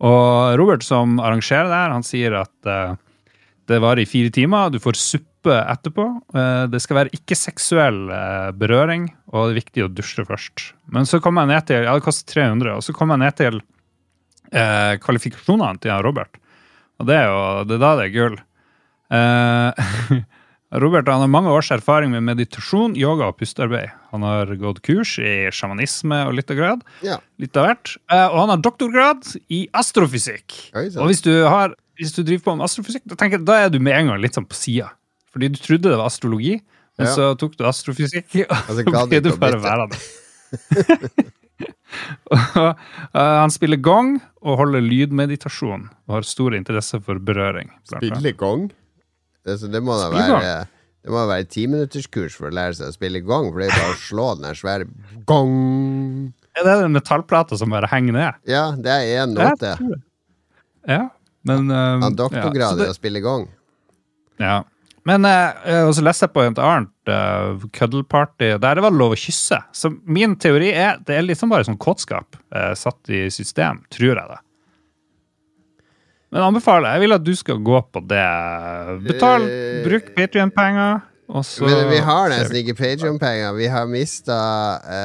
Og 0.01 0.57
Robert 0.59 0.83
som 0.87 1.19
arrangerer 1.21 1.69
det 1.71 1.79
her, 1.79 1.95
han 1.95 2.07
sier 2.07 2.39
at 2.41 2.71
eh, 2.73 2.95
det 3.71 3.79
varer 3.85 4.03
i 4.03 4.09
fire 4.11 4.33
timer. 4.35 4.73
Du 4.75 4.81
får 4.83 4.99
suppe 4.99 5.55
etterpå. 5.61 6.07
Eh, 6.35 6.65
Det 6.73 6.81
skal 6.83 6.99
være 7.03 7.15
ikke-seksuell 7.17 8.01
berøring, 8.59 9.11
og 9.31 9.47
det 9.49 9.55
er 9.55 9.61
viktig 9.63 9.85
å 9.87 9.93
dusje 9.93 10.27
først. 10.29 10.71
Men 10.91 11.07
så 11.07 11.21
kom 11.23 11.39
jeg 11.41 11.53
ned 11.53 11.69
til 11.71 11.85
Ja, 11.87 11.95
det 11.97 12.05
koster 12.07 12.35
300, 12.41 12.75
og 12.77 12.83
så 12.85 12.97
kom 12.97 13.13
jeg 13.15 13.23
ned 13.23 13.39
til 13.39 13.61
eh, 14.53 14.95
kvalifikasjonene 15.05 15.79
til 15.85 16.01
Robert. 16.05 16.41
Og 17.01 17.07
det 17.09 17.17
er 17.17 17.29
jo 17.31 17.43
det 17.69 17.79
er 17.79 17.85
da 17.85 17.93
det 18.01 18.09
er 18.11 18.17
gull. 18.17 18.41
Eh, 19.11 20.21
Robert 20.83 21.09
han 21.11 21.25
har 21.25 21.31
mange 21.31 21.51
års 21.51 21.73
erfaring 21.75 22.13
med 22.15 22.23
meditasjon, 22.29 22.95
yoga 22.99 23.33
og 23.33 23.39
pustearbeid. 23.41 23.91
Han 24.13 24.23
har 24.23 24.53
gått 24.61 24.79
kurs 24.87 25.17
i 25.19 25.49
sjamanisme 25.55 26.21
og 26.29 26.37
litt 26.39 26.53
av 26.55 26.61
grad. 26.61 26.85
Ja. 27.07 27.17
Litt 27.43 27.59
av 27.59 27.67
hvert. 27.67 27.97
Eh, 28.13 28.27
og 28.29 28.39
han 28.45 28.53
har 28.55 28.63
doktorgrad 28.63 29.33
i 29.51 29.65
astrofysikk. 29.75 30.55
Oi. 30.79 30.87
Og 30.95 31.11
hvis 31.11 31.25
du, 31.27 31.33
har, 31.51 31.75
hvis 31.99 32.15
du 32.15 32.23
driver 32.23 32.47
på 32.47 32.57
med 32.61 32.69
astrofysikk, 32.69 33.03
da, 33.11 33.19
tenker, 33.19 33.43
da 33.43 33.65
er 33.65 33.75
du 33.75 33.81
med 33.83 33.99
en 33.99 34.13
gang 34.13 34.23
litt 34.23 34.39
sånn 34.39 34.47
på 34.47 34.59
sida. 34.59 34.93
Fordi 35.35 35.51
du 35.51 35.59
trodde 35.63 35.91
det 35.91 35.99
var 35.99 36.07
astrologi, 36.11 36.61
men 37.01 37.07
Ja. 37.09 37.15
så 37.17 37.35
tok 37.39 37.59
du 37.59 37.67
astrofysikk, 37.67 38.31
og 38.47 38.57
så 38.71 38.83
så 38.85 39.07
ble 39.11 39.21
du 39.25 39.31
bare 39.41 39.59
værende. 39.63 39.99
eh, 42.31 42.75
han 43.15 43.51
spiller 43.55 43.81
gong 43.83 44.19
og 44.43 44.59
holder 44.61 44.85
lydmeditasjon 44.85 45.89
og 46.07 46.15
har 46.15 46.27
stor 46.27 46.55
interesse 46.55 47.01
for 47.03 47.19
berøring. 47.19 47.71
Spiller 47.91 48.35
gong? 48.39 48.71
Det, 49.47 49.57
så 49.61 49.71
det 49.73 49.81
må 49.85 49.97
da 49.97 50.11
være 50.13 50.41
Det 51.01 51.13
må 51.15 51.23
være 51.31 51.47
timinutterskurs 51.49 52.35
for 52.37 52.51
å 52.51 52.55
lære 52.55 52.77
seg 52.77 52.91
å 52.91 52.97
spille 52.97 53.23
gong, 53.25 53.49
for 53.53 53.63
det 53.63 53.71
er 53.71 53.79
bare 53.79 53.95
å 53.95 54.01
slå 54.03 54.27
den 54.37 54.49
der 54.51 54.59
svære 54.59 54.89
gong. 55.29 55.55
Er 56.59 56.67
det 56.67 56.75
den 56.83 56.93
metallplata 56.99 57.57
som 57.57 57.73
bare 57.73 57.89
henger 57.89 58.19
ned? 58.19 58.43
Ja, 58.51 58.67
det 58.77 58.93
er 58.93 59.23
én 59.23 59.33
note. 59.33 59.73
Ja, 60.89 61.07
men 61.49 61.73
Han 61.73 62.05
ja, 62.05 62.13
doktorgrad 62.25 62.85
i 62.85 62.91
å 62.91 62.97
spille 62.97 63.25
gong. 63.25 63.49
Ja. 64.41 64.61
Men 65.09 65.25
eh, 65.25 65.83
og 65.87 65.95
så 65.97 66.05
leste 66.05 66.27
jeg 66.27 66.35
på 66.35 66.45
et 66.45 66.61
annet 66.61 67.11
uh, 67.11 67.65
cuddle-party 67.77 68.53
der 68.61 68.77
det 68.77 68.85
var 68.85 68.95
lov 68.95 69.15
å 69.17 69.19
kysse. 69.19 69.61
Så 69.73 69.93
min 70.05 70.37
teori 70.41 70.73
er 70.75 71.01
det 71.07 71.17
er 71.17 71.27
liksom 71.27 71.53
bare 71.53 71.67
sånn 71.69 71.81
kåtskap 71.81 72.37
eh, 72.55 72.73
satt 72.79 73.13
i 73.13 73.25
system, 73.33 73.83
tror 73.93 74.13
jeg 74.13 74.33
det. 74.35 74.41
Men 76.31 76.45
anbefaler, 76.47 76.93
jeg 76.95 77.01
vil 77.05 77.17
at 77.17 77.25
du 77.27 77.33
skal 77.35 77.59
gå 77.67 77.79
på 77.91 78.03
det. 78.07 78.27
Betal, 79.07 79.47
Eh, 79.51 79.81
bruk 79.87 80.13
Patrion-penger, 80.15 81.01
Men 81.31 81.89
vi 81.91 81.99
har 82.03 82.29
nesten 82.33 82.57
ikke 82.59 82.75
Patreon-penger. 82.75 83.53
Vi 83.55 83.67
har 83.71 83.87
mista 83.87 84.39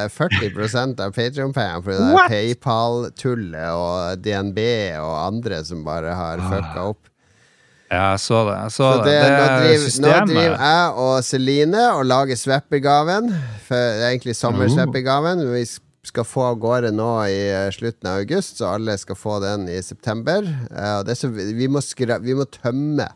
40% 0.10 1.02
av 1.06 1.14
det 1.14 2.24
er 2.24 2.30
PayPal-tullet 2.32 3.70
og 3.78 4.24
DNB 4.26 4.60
og 5.02 5.14
andre 5.28 5.60
som 5.66 5.84
bare 5.86 6.16
har 6.18 6.42
fucka 6.50 6.88
opp. 6.94 7.12
Ja, 7.92 8.16
jeg 8.16 8.20
så 8.24 8.40
det. 8.48 8.56
Jeg 8.58 8.72
så, 8.74 8.88
Så 8.90 9.04
det. 9.06 9.12
det, 9.14 9.20
nå, 9.22 9.44
er 9.46 9.62
driver, 9.62 10.02
nå 10.02 10.14
driver 10.34 10.58
jeg 10.66 10.94
og 11.06 11.24
Celine 11.24 11.84
og 11.94 12.06
lager 12.10 12.36
sveppegaven. 12.42 13.30
For 13.68 13.76
det 13.78 14.02
er 14.02 14.10
egentlig 14.16 14.36
sommersveppegaven. 14.36 15.46
Vi 15.54 15.62
skal 16.06 16.26
få 16.28 16.44
av 16.52 16.58
gårde 16.62 16.92
nå 16.96 17.10
i 17.32 17.40
eh, 17.52 17.70
slutten 17.76 18.10
av 18.12 18.22
august, 18.24 18.58
så 18.60 18.74
alle 18.76 18.96
skal 19.02 19.18
få 19.20 19.40
den 19.44 19.68
i 19.72 19.80
september. 19.84 20.46
Eh, 20.72 21.00
er 21.04 21.18
så, 21.18 21.30
vi, 21.34 21.68
må 21.72 21.82
skra, 21.84 22.20
vi 22.24 22.36
må 22.38 22.46
tømme 22.50 23.08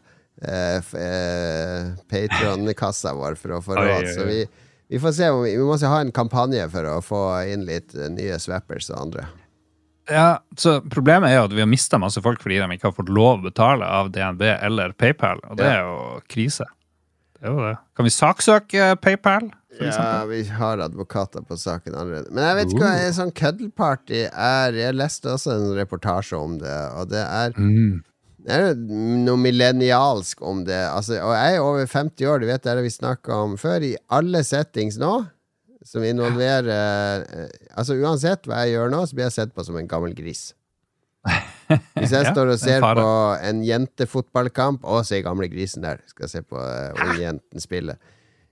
eh, 0.41 0.79
eh, 0.79 1.91
Patron-kassa 2.11 3.13
vår 3.17 3.37
for 3.39 3.57
å 3.57 3.61
få 3.65 3.77
Oi, 3.77 3.85
råd. 3.87 4.07
oi, 4.07 4.13
Så 4.15 4.25
vi, 4.29 4.39
vi 4.89 5.01
får 5.03 5.15
se 5.19 5.29
om 5.33 5.43
vi, 5.45 5.53
vi 5.57 5.65
må 5.67 5.77
ha 5.77 5.99
en 6.01 6.13
kampanje 6.15 6.65
for 6.73 6.87
å 6.89 6.97
få 7.05 7.21
inn 7.51 7.67
litt 7.69 7.93
eh, 7.97 8.09
nye 8.13 8.39
swappers 8.41 8.89
og 8.93 9.01
andre. 9.07 9.27
Ja, 10.09 10.39
så 10.57 10.79
Problemet 10.89 11.29
er 11.29 11.35
jo 11.37 11.47
at 11.51 11.53
vi 11.53 11.61
har 11.61 11.69
mista 11.69 11.99
masse 12.01 12.21
folk 12.25 12.41
fordi 12.41 12.57
de 12.57 12.71
ikke 12.73 12.89
har 12.89 12.95
fått 12.97 13.11
lov 13.13 13.43
å 13.43 13.45
betale 13.51 13.85
av 13.85 14.09
DNB 14.15 14.41
eller 14.55 14.95
PayPal, 14.97 15.43
og 15.45 15.59
det 15.59 15.67
Ja. 15.69 15.75
er 15.75 15.85
jo 15.85 16.21
krise. 16.31 16.65
Det 17.37 17.45
er 17.45 17.53
jo 17.53 17.61
det. 17.67 17.75
Kan 17.95 18.07
vi 18.07 18.13
saksøke 18.15 18.87
PayPal? 19.03 19.51
Ja, 19.79 20.25
vi 20.25 20.41
har 20.49 20.81
advokater 20.81 21.43
på 21.45 21.55
saken 21.59 21.93
allerede. 21.95 22.31
Men 22.33 22.43
jeg 22.47 22.55
vet 22.57 22.71
ikke 22.73 22.83
hva 22.87 22.93
Uh. 22.97 23.07
en 23.07 23.13
sånn 23.19 23.33
cuddle-party 23.37 24.21
er. 24.33 24.73
Jeg 24.73 24.95
leste 24.97 25.29
også 25.29 25.51
en 25.53 25.75
reportasje 25.77 26.33
om 26.39 26.57
det, 26.59 26.77
og 26.97 27.09
det 27.11 27.21
er, 27.21 27.53
Mm. 27.55 28.01
det 28.45 28.55
er 28.55 28.73
noe 28.75 29.37
millennialsk 29.37 30.41
om 30.41 30.63
det. 30.65 30.79
Altså, 30.89 31.19
og 31.21 31.35
jeg 31.37 31.55
er 31.55 31.59
over 31.61 31.85
50 31.85 32.25
år, 32.27 32.39
du 32.39 32.47
vet 32.47 32.63
det 32.63 32.71
er 32.71 32.75
det 32.81 32.83
vi 32.87 32.95
snakka 32.97 33.29
om 33.45 33.57
før. 33.57 33.83
I 33.85 33.95
alle 34.09 34.41
settings 34.43 34.97
nå 34.97 35.27
som 35.85 36.03
involverer 36.03 37.23
eh, 37.29 37.47
Altså 37.77 37.95
Uansett 37.95 38.43
hva 38.45 38.65
jeg 38.65 38.73
gjør 38.75 38.89
nå, 38.91 39.05
så 39.07 39.15
blir 39.15 39.25
jeg 39.29 39.31
sett 39.37 39.53
på 39.55 39.63
som 39.65 39.77
en 39.79 39.87
gammel 39.87 40.13
gris. 40.13 40.53
Hvis 41.95 42.11
jeg 42.11 42.25
Ja, 42.25 42.31
står 42.33 42.47
og 42.47 42.53
er 42.55 42.57
ser 42.57 42.81
på 42.81 43.37
en 43.47 43.63
jentefotballkamp 43.63 44.83
Å, 44.83 45.03
se 45.05 45.21
gamle 45.21 45.47
grisen 45.51 45.83
der. 45.85 45.99
Skal 46.09 46.27
se 46.31 46.41
på 46.41 46.57
uh, 46.57 46.91
ungjenten 47.09 47.59
spille. 47.63 47.95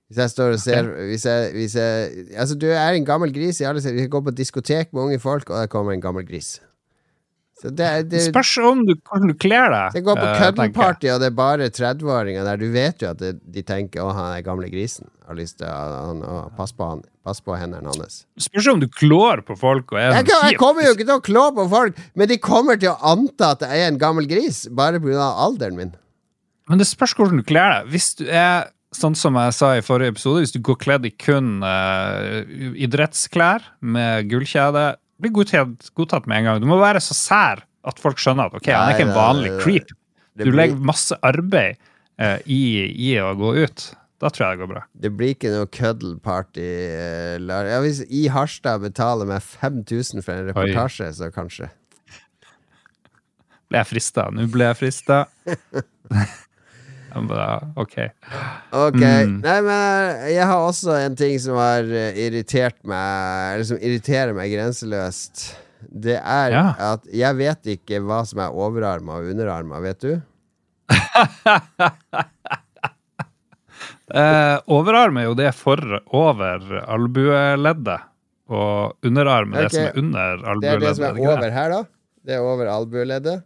Hvis 0.08 0.22
jeg 0.24 0.32
står 0.32 0.54
og 0.56 0.62
ser 0.64 0.88
hvis 1.10 1.26
jeg, 1.28 1.50
hvis 1.52 1.74
jeg, 1.76 2.12
Altså, 2.38 2.56
du 2.56 2.70
er 2.72 2.96
en 2.96 3.06
gammel 3.06 3.34
gris 3.36 3.60
Jeg 3.60 3.76
Vi 3.76 4.06
går 4.08 4.14
gå 4.14 4.22
på 4.30 4.38
diskotek 4.38 4.94
med 4.94 5.04
unge 5.04 5.20
folk, 5.20 5.50
og 5.50 5.60
der 5.60 5.68
kommer 5.68 5.92
en 5.92 6.02
gammel 6.02 6.24
gris. 6.28 6.62
Så 7.58 7.72
det, 7.74 8.12
det, 8.12 8.22
spørs 8.30 8.52
om 8.62 8.84
du, 8.86 8.94
hvordan 9.10 9.32
du 9.32 9.34
kler 9.34 9.72
deg. 9.74 9.96
jeg 9.98 10.04
går 10.06 10.20
på 10.20 10.26
køddenparty, 10.26 10.68
cuddle-party, 10.78 11.08
og 11.10 11.22
det 11.24 11.28
er 11.32 11.38
bare 11.40 11.70
30-åringer 11.74 12.46
der. 12.46 12.60
Du 12.62 12.68
vet 12.70 13.02
jo 13.02 13.10
at 13.10 13.18
det, 13.18 13.32
de 13.42 13.64
tenker 13.66 14.04
'Å, 14.04 14.12
han 14.14 14.28
er 14.36 14.44
gamle 14.46 14.70
grisen'. 14.70 15.10
Har 15.26 15.40
lyst 15.40 15.58
til 15.58 15.66
å, 15.66 15.80
han, 16.12 16.22
å, 16.22 16.36
pass 16.58 16.72
på 16.74 16.86
han 16.86 17.02
Pass 17.28 17.42
på 17.44 17.58
hendene 17.60 17.92
hans. 17.92 18.22
Spørs 18.40 18.68
om 18.72 18.80
du 18.80 18.86
klår 18.88 19.42
på 19.44 19.58
folk 19.60 19.90
og 19.92 19.98
er 20.00 20.14
Jeg, 20.14 20.14
sånn 20.22 20.28
kan, 20.30 20.46
jeg 20.48 20.60
kommer 20.62 20.86
jo 20.86 20.94
ikke 20.96 21.08
til 21.10 21.18
å 21.18 21.24
klå 21.26 21.42
på 21.58 21.66
folk, 21.74 21.98
men 22.16 22.30
de 22.30 22.38
kommer 22.40 22.80
til 22.80 22.94
å 22.94 23.00
anta 23.10 23.50
at 23.58 23.66
jeg 23.66 23.84
er 23.84 23.90
en 23.92 24.00
gammel 24.00 24.30
gris, 24.30 24.62
bare 24.72 25.02
pga. 25.04 25.34
alderen 25.44 25.76
min. 25.76 25.92
Men 26.70 26.80
det 26.80 26.88
spørs 26.88 27.18
hvordan 27.18 27.42
du 27.42 27.44
kler 27.44 27.74
deg. 27.74 27.92
Hvis 27.92 28.14
du 28.22 28.24
er 28.30 28.70
sånn 29.00 29.16
som 29.18 29.38
jeg 29.40 29.54
sa 29.58 29.72
i 29.78 29.84
forrige 29.86 30.14
episode, 30.16 30.42
hvis 30.44 30.54
du 30.56 30.60
går 30.66 30.78
kledd 30.82 31.06
i 31.10 31.12
kun 31.14 31.58
uh, 31.64 32.42
idrettsklær 32.88 33.66
med 33.82 34.30
gullkjede, 34.32 34.88
blir 35.22 35.34
godtatt, 35.34 35.92
godtatt 35.98 36.28
med 36.30 36.42
en 36.44 36.50
gang. 36.52 36.62
Du 36.62 36.68
må 36.70 36.78
være 36.82 37.02
så 37.02 37.16
sær 37.18 37.64
at 37.88 38.02
folk 38.04 38.20
skjønner 38.22 38.50
at 38.52 38.58
ok, 38.60 38.68
han 38.74 38.90
er 38.92 38.98
ikke 38.98 39.08
en 39.10 39.16
vanlig 39.18 39.54
creep. 39.64 39.94
Du 40.38 40.52
legger 40.54 40.78
masse 40.86 41.16
arbeid 41.26 41.80
uh, 42.22 42.38
i, 42.46 42.60
i 43.10 43.16
å 43.24 43.32
gå 43.40 43.56
ut. 43.64 43.88
Da 44.22 44.30
tror 44.34 44.48
jeg 44.48 44.58
det 44.58 44.62
går 44.64 44.70
bra. 44.74 44.84
Det 45.06 45.10
blir 45.14 45.34
ikke 45.36 45.50
noe 45.54 45.68
cuddle-party. 45.70 46.64
eh, 46.66 47.36
Ja, 47.38 47.78
hvis 47.86 48.00
I 48.10 48.24
Harstad 48.34 48.82
betaler 48.82 49.30
meg 49.30 49.44
5000 49.46 50.26
for 50.26 50.34
en 50.34 50.48
reportasje, 50.50 51.12
så 51.14 51.30
kanskje. 51.34 51.70
Ble 53.70 53.82
jeg 53.84 53.90
frista? 53.92 54.26
Nå 54.34 54.48
ble 54.50 54.72
jeg 54.72 54.80
frista. 54.80 55.20
Jeg 57.08 57.28
bare, 57.30 57.70
ok. 57.80 57.96
Ok. 58.76 59.00
Mm. 59.00 59.38
Nei, 59.44 59.58
men 59.64 60.26
jeg 60.34 60.48
har 60.50 60.60
også 60.68 60.98
en 61.00 61.16
ting 61.18 61.38
som 61.40 61.56
har 61.60 61.88
eh, 61.88 62.18
irritert 62.28 62.76
meg 62.88 63.56
Eller 63.56 63.68
som 63.70 63.80
irriterer 63.80 64.36
meg 64.36 64.52
grenseløst. 64.52 65.48
Det 65.88 66.18
er 66.20 66.52
Ja. 66.52 66.66
at 66.94 67.06
jeg 67.14 67.38
vet 67.40 67.72
ikke 67.78 68.02
hva 68.04 68.24
som 68.28 68.42
er 68.44 68.52
overarma 68.52 69.22
og 69.22 69.32
underarma, 69.32 69.80
vet 69.84 70.04
du? 70.04 70.14
Eh, 74.08 74.58
overarm 74.72 75.18
er 75.20 75.26
jo 75.28 75.34
det 75.36 75.50
for 75.58 75.82
over 76.16 76.62
albueleddet, 76.88 78.06
og 78.48 78.96
underarm 79.06 79.52
er 79.52 79.68
okay. 79.68 79.68
det 79.68 79.74
som 79.76 79.84
er 79.84 80.00
under 80.00 80.62
Det 80.64 80.70
er 80.72 80.80
det 80.80 80.94
som 80.96 81.06
er 81.10 81.20
over 81.20 81.52
her, 81.52 81.74
da. 81.74 81.82
Det 82.24 82.38
er 82.38 82.46
over 82.48 82.70
albueleddet. 82.72 83.44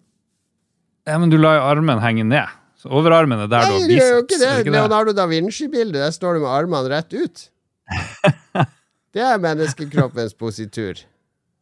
Ja, 1.10 1.17
men 1.17 1.34
du 1.34 1.39
lar 1.41 1.58
jo 1.58 1.63
armen 1.65 2.02
henge 2.04 2.28
ned. 2.30 2.54
Så 2.82 2.89
overarmen 2.89 3.44
er 3.44 3.50
der 3.52 3.67
Nei, 3.67 3.78
jo 3.78 3.88
biceps. 3.91 4.22
ikke 4.24 4.38
det. 4.39 4.41
det 4.41 4.60
ikke 4.63 4.72
det? 4.72 4.76
Leonardo 4.80 5.13
da 5.13 5.28
Vinci-bildet, 5.30 6.00
der 6.02 6.13
står 6.15 6.38
du 6.39 6.44
med 6.46 6.50
armene 6.50 6.89
rett 6.89 7.13
ut. 7.13 7.48
Det 9.12 9.20
er 9.20 9.41
menneskekroppens 9.44 10.32
positur. 10.39 11.02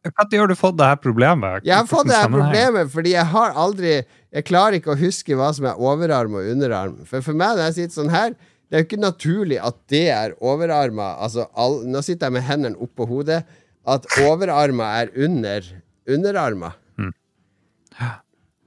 Når 0.06 0.36
har 0.38 0.48
du 0.48 0.54
fått 0.56 0.76
det 0.78 0.86
her 0.86 1.00
problemet? 1.02 1.64
Jeg 1.66 1.74
har 1.76 1.88
fått 1.90 2.06
det 2.08 2.16
her 2.16 2.30
problemet 2.30 2.88
fordi 2.92 3.10
jeg 3.12 3.26
har 3.34 3.56
aldri 3.58 3.96
Jeg 4.30 4.46
klarer 4.46 4.78
ikke 4.78 4.94
å 4.94 5.00
huske 5.00 5.34
hva 5.36 5.50
som 5.52 5.66
er 5.66 5.80
overarm 5.82 6.38
og 6.38 6.46
underarm. 6.52 7.00
For 7.04 7.20
for 7.26 7.34
meg, 7.34 7.58
når 7.58 7.66
jeg 7.66 7.76
sitter 7.80 7.96
sånn 7.98 8.12
her, 8.14 8.36
det 8.70 8.78
er 8.78 8.84
jo 8.84 8.86
ikke 8.86 9.00
naturlig 9.02 9.58
at 9.58 9.76
det 9.90 10.04
er 10.14 10.36
overarmer. 10.38 11.18
Altså, 11.18 11.48
all, 11.58 11.80
nå 11.90 12.00
sitter 12.06 12.30
jeg 12.30 12.36
med 12.38 12.46
hendene 12.46 12.78
oppå 12.78 13.08
hodet. 13.10 13.42
at 13.90 14.06
overarma 14.22 14.86
er 15.02 15.10
under 15.18 15.66
underarma. 16.06 16.72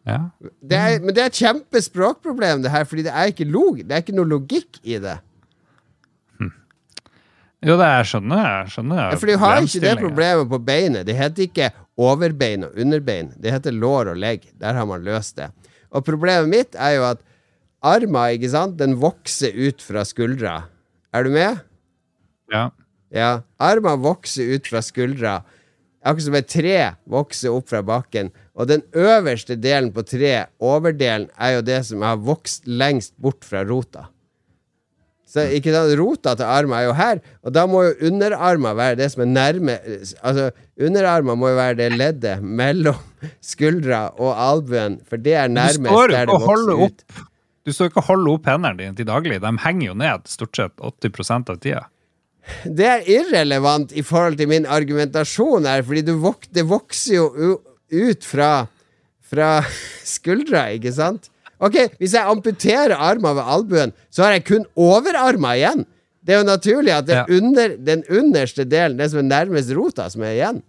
Ja. 0.07 0.19
Det 0.59 0.79
er, 0.79 0.97
men 1.03 1.15
det 1.15 1.21
er 1.23 1.29
et 1.31 1.37
kjempespråkproblem, 1.39 2.63
det 2.65 2.71
her, 2.73 2.83
fordi 2.87 3.05
det 3.05 3.13
er 3.15 3.31
ikke, 3.31 3.47
log, 3.47 3.79
det 3.79 3.95
er 3.95 4.03
ikke 4.03 4.15
noe 4.17 4.27
logikk 4.27 4.81
i 4.83 4.97
det. 5.03 5.19
Jo, 7.63 7.77
det 7.79 7.85
er 7.87 8.07
skjønner 8.07 8.41
jeg. 8.43 8.71
skjønner 8.73 8.97
Ja, 8.99 9.17
for 9.19 9.29
du 9.29 9.37
har 9.39 9.61
ikke 9.63 9.81
det 9.85 9.93
problemet 10.01 10.49
på 10.51 10.59
beinet. 10.67 11.05
Det 11.07 11.15
heter 11.15 11.45
ikke 11.45 11.69
overbein 11.99 12.65
og 12.67 12.75
underbein. 12.79 13.31
Det 13.39 13.53
heter 13.55 13.75
lår 13.75 14.11
og 14.11 14.19
legg. 14.19 14.43
Der 14.59 14.75
har 14.75 14.87
man 14.89 15.05
løst 15.05 15.37
det. 15.39 15.47
Og 15.93 16.03
problemet 16.03 16.51
mitt 16.51 16.75
er 16.75 16.97
jo 16.97 17.05
at 17.13 17.23
arma, 17.83 18.27
ikke 18.35 18.51
sant, 18.51 18.75
den 18.81 18.97
vokser 18.99 19.55
ut 19.55 19.83
fra 19.83 20.03
skuldra. 20.07 20.57
Er 21.15 21.23
du 21.23 21.31
med? 21.31 21.61
Ja. 22.51 22.67
Ja. 23.13 23.31
Arma 23.63 23.95
vokser 24.01 24.57
ut 24.57 24.67
fra 24.67 24.83
skuldra. 24.83 25.39
Akkurat 26.03 26.27
som 26.27 26.35
et 26.35 26.51
tre 26.51 26.77
vokser 27.07 27.53
opp 27.55 27.69
fra 27.71 27.83
bakken. 27.85 28.33
Og 28.53 28.69
den 28.69 28.83
øverste 28.93 29.55
delen 29.57 29.89
på 29.93 30.03
treet, 30.05 30.51
overdelen, 30.61 31.29
er 31.41 31.57
jo 31.57 31.63
det 31.65 31.79
som 31.87 32.03
har 32.05 32.19
vokst 32.21 32.67
lengst 32.69 33.15
bort 33.17 33.45
fra 33.47 33.63
rota. 33.65 34.07
Så 35.33 35.47
ikke 35.57 35.71
sant, 35.73 35.95
Rota 35.97 36.35
til 36.37 36.45
armen 36.45 36.75
er 36.77 36.83
jo 36.85 36.93
her, 36.93 37.21
og 37.41 37.53
da 37.55 37.63
må 37.65 37.81
jo 37.87 37.93
underarmen 38.11 38.77
være 38.77 38.99
det 38.99 39.07
som 39.09 39.23
er 39.25 39.31
nærme 39.31 39.77
Altså, 40.21 40.51
underarmen 40.77 41.39
må 41.41 41.49
jo 41.49 41.57
være 41.57 41.77
det 41.79 41.87
leddet 41.97 42.43
mellom 42.43 42.99
skuldra 43.53 44.03
og 44.13 44.35
albuen, 44.37 44.99
for 45.09 45.17
det 45.17 45.33
er 45.41 45.49
nærmest 45.49 45.81
der 46.13 46.27
det 46.29 46.37
vokser 46.37 46.85
ut. 46.85 47.05
Du 47.63 47.71
står 47.73 47.89
ikke 47.89 48.03
og 48.03 48.09
holder 48.11 48.35
opp 48.35 48.51
hendene 48.51 48.77
dine 48.77 48.97
til 48.99 49.07
daglig. 49.07 49.39
De 49.41 49.51
henger 49.65 49.87
jo 49.87 49.97
ned 49.97 50.29
stort 50.29 50.59
sett 50.59 50.73
80% 50.83 51.49
av 51.49 51.59
tida. 51.63 51.83
Det 52.67 52.85
er 52.85 53.05
irrelevant 53.07 53.93
i 53.95 54.03
forhold 54.03 54.35
til 54.37 54.49
min 54.51 54.67
argumentasjon 54.67 55.65
her, 55.65 55.81
fordi 55.87 56.03
du 56.03 56.17
vok 56.21 56.49
det 56.53 56.67
vokser 56.67 57.15
jo 57.15 57.53
ut 57.93 58.25
fra, 58.27 58.51
fra 59.29 59.51
skuldra, 60.15 60.67
ikke 60.77 60.91
sant? 60.95 61.29
Ok, 61.63 61.77
hvis 62.01 62.11
jeg 62.17 62.27
amputerer 62.27 62.91
armen 62.97 63.37
ved 63.37 63.45
albuen, 63.55 63.93
så 64.11 64.25
har 64.25 64.33
jeg 64.35 64.45
kun 64.49 64.65
overarmen 64.75 65.53
igjen. 65.55 65.85
Det 66.23 66.35
er 66.35 66.41
jo 66.41 66.47
naturlig 66.47 66.91
at 66.95 67.07
det 67.07 67.15
er 67.15 67.25
Ja. 67.27 67.37
under, 67.37 67.73
den 67.79 68.03
underste 68.09 68.65
delen, 68.67 68.97
det 68.99 69.09
som 69.11 69.19
er 69.23 69.29
nærmest 69.29 69.71
rota, 69.75 70.09
som 70.11 70.23
er 70.23 70.35
igjen. 70.37 70.61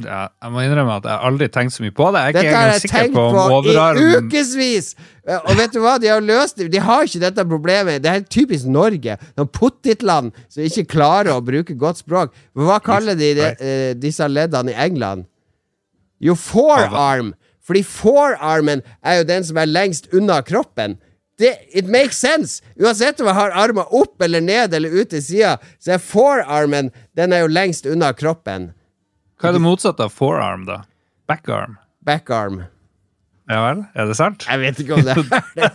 Ja, 0.00 0.28
jeg 0.40 0.52
må 0.54 0.62
innrømme 0.64 0.94
at 0.96 1.04
jeg 1.04 1.12
har 1.12 1.24
aldri 1.28 1.46
tenkt 1.52 1.74
så 1.74 1.82
mye 1.84 1.92
på 1.92 2.06
det. 2.14 2.20
Jeg 2.22 2.24
er 2.24 2.30
ikke 2.30 2.42
Dette 2.46 2.56
har 2.56 2.70
engang 2.70 2.84
sikker 2.86 3.10
på 3.12 3.24
om 3.28 3.52
overarmen 3.58 4.00
i 4.00 4.20
ukesvis. 4.22 4.86
ukevis! 4.94 5.40
Og 5.50 5.58
vet 5.58 5.74
du 5.74 5.80
hva, 5.84 5.92
de 6.00 6.08
har 6.08 6.22
løst 6.24 6.56
det. 6.56 6.68
De 6.72 6.80
har 6.80 7.04
ikke 7.04 7.20
dette 7.26 7.44
problemet. 7.50 8.00
Det 8.02 8.10
er 8.14 8.22
typisk 8.32 8.70
Norge. 8.72 9.18
Noen 9.36 9.50
pottitland 9.52 10.32
som 10.48 10.62
ikke 10.64 10.86
klarer 10.94 11.34
å 11.34 11.42
bruke 11.44 11.76
godt 11.78 12.00
språk. 12.00 12.32
Hva 12.56 12.78
kaller 12.82 13.18
de 13.18 13.34
det, 13.36 13.50
eh, 13.60 13.92
disse 14.00 14.24
leddene 14.30 14.72
i 14.72 14.78
England? 14.86 15.26
Jo, 16.20 16.34
forearm. 16.36 17.34
Fordi 17.64 17.82
forearmen 17.86 18.82
er 19.04 19.20
jo 19.20 19.28
den 19.28 19.44
som 19.46 19.58
er 19.60 19.68
lengst 19.70 20.10
unna 20.16 20.40
kroppen. 20.42 20.98
Det, 21.40 21.54
it 21.72 21.86
makes 21.88 22.18
sense! 22.20 22.60
Uansett 22.76 23.20
om 23.22 23.30
jeg 23.30 23.36
har 23.38 23.54
armer 23.56 23.88
opp 23.96 24.20
eller 24.22 24.42
ned 24.44 24.74
eller 24.76 24.92
ut 24.92 25.08
til 25.12 25.22
sida, 25.24 25.54
så 25.80 25.94
er 25.96 26.02
forearmen 26.04 26.90
Den 27.16 27.32
er 27.32 27.46
jo 27.46 27.52
lengst 27.52 27.88
unna 27.88 28.10
kroppen. 28.12 28.72
Hva 29.40 29.48
er 29.48 29.56
det 29.56 29.62
motsatte 29.64 30.04
av 30.04 30.12
forearm, 30.12 30.66
da? 30.68 30.82
Backarm? 31.30 31.78
Backarm. 32.04 32.60
Ja 33.50 33.60
vel? 33.64 33.80
Er 33.98 34.06
det 34.10 34.14
sant? 34.18 34.44
Jeg 34.46 34.60
vet 34.62 34.80
ikke 34.82 34.98
om 34.98 35.06
det 35.06 35.14
er 35.16 35.22
det. 35.56 35.70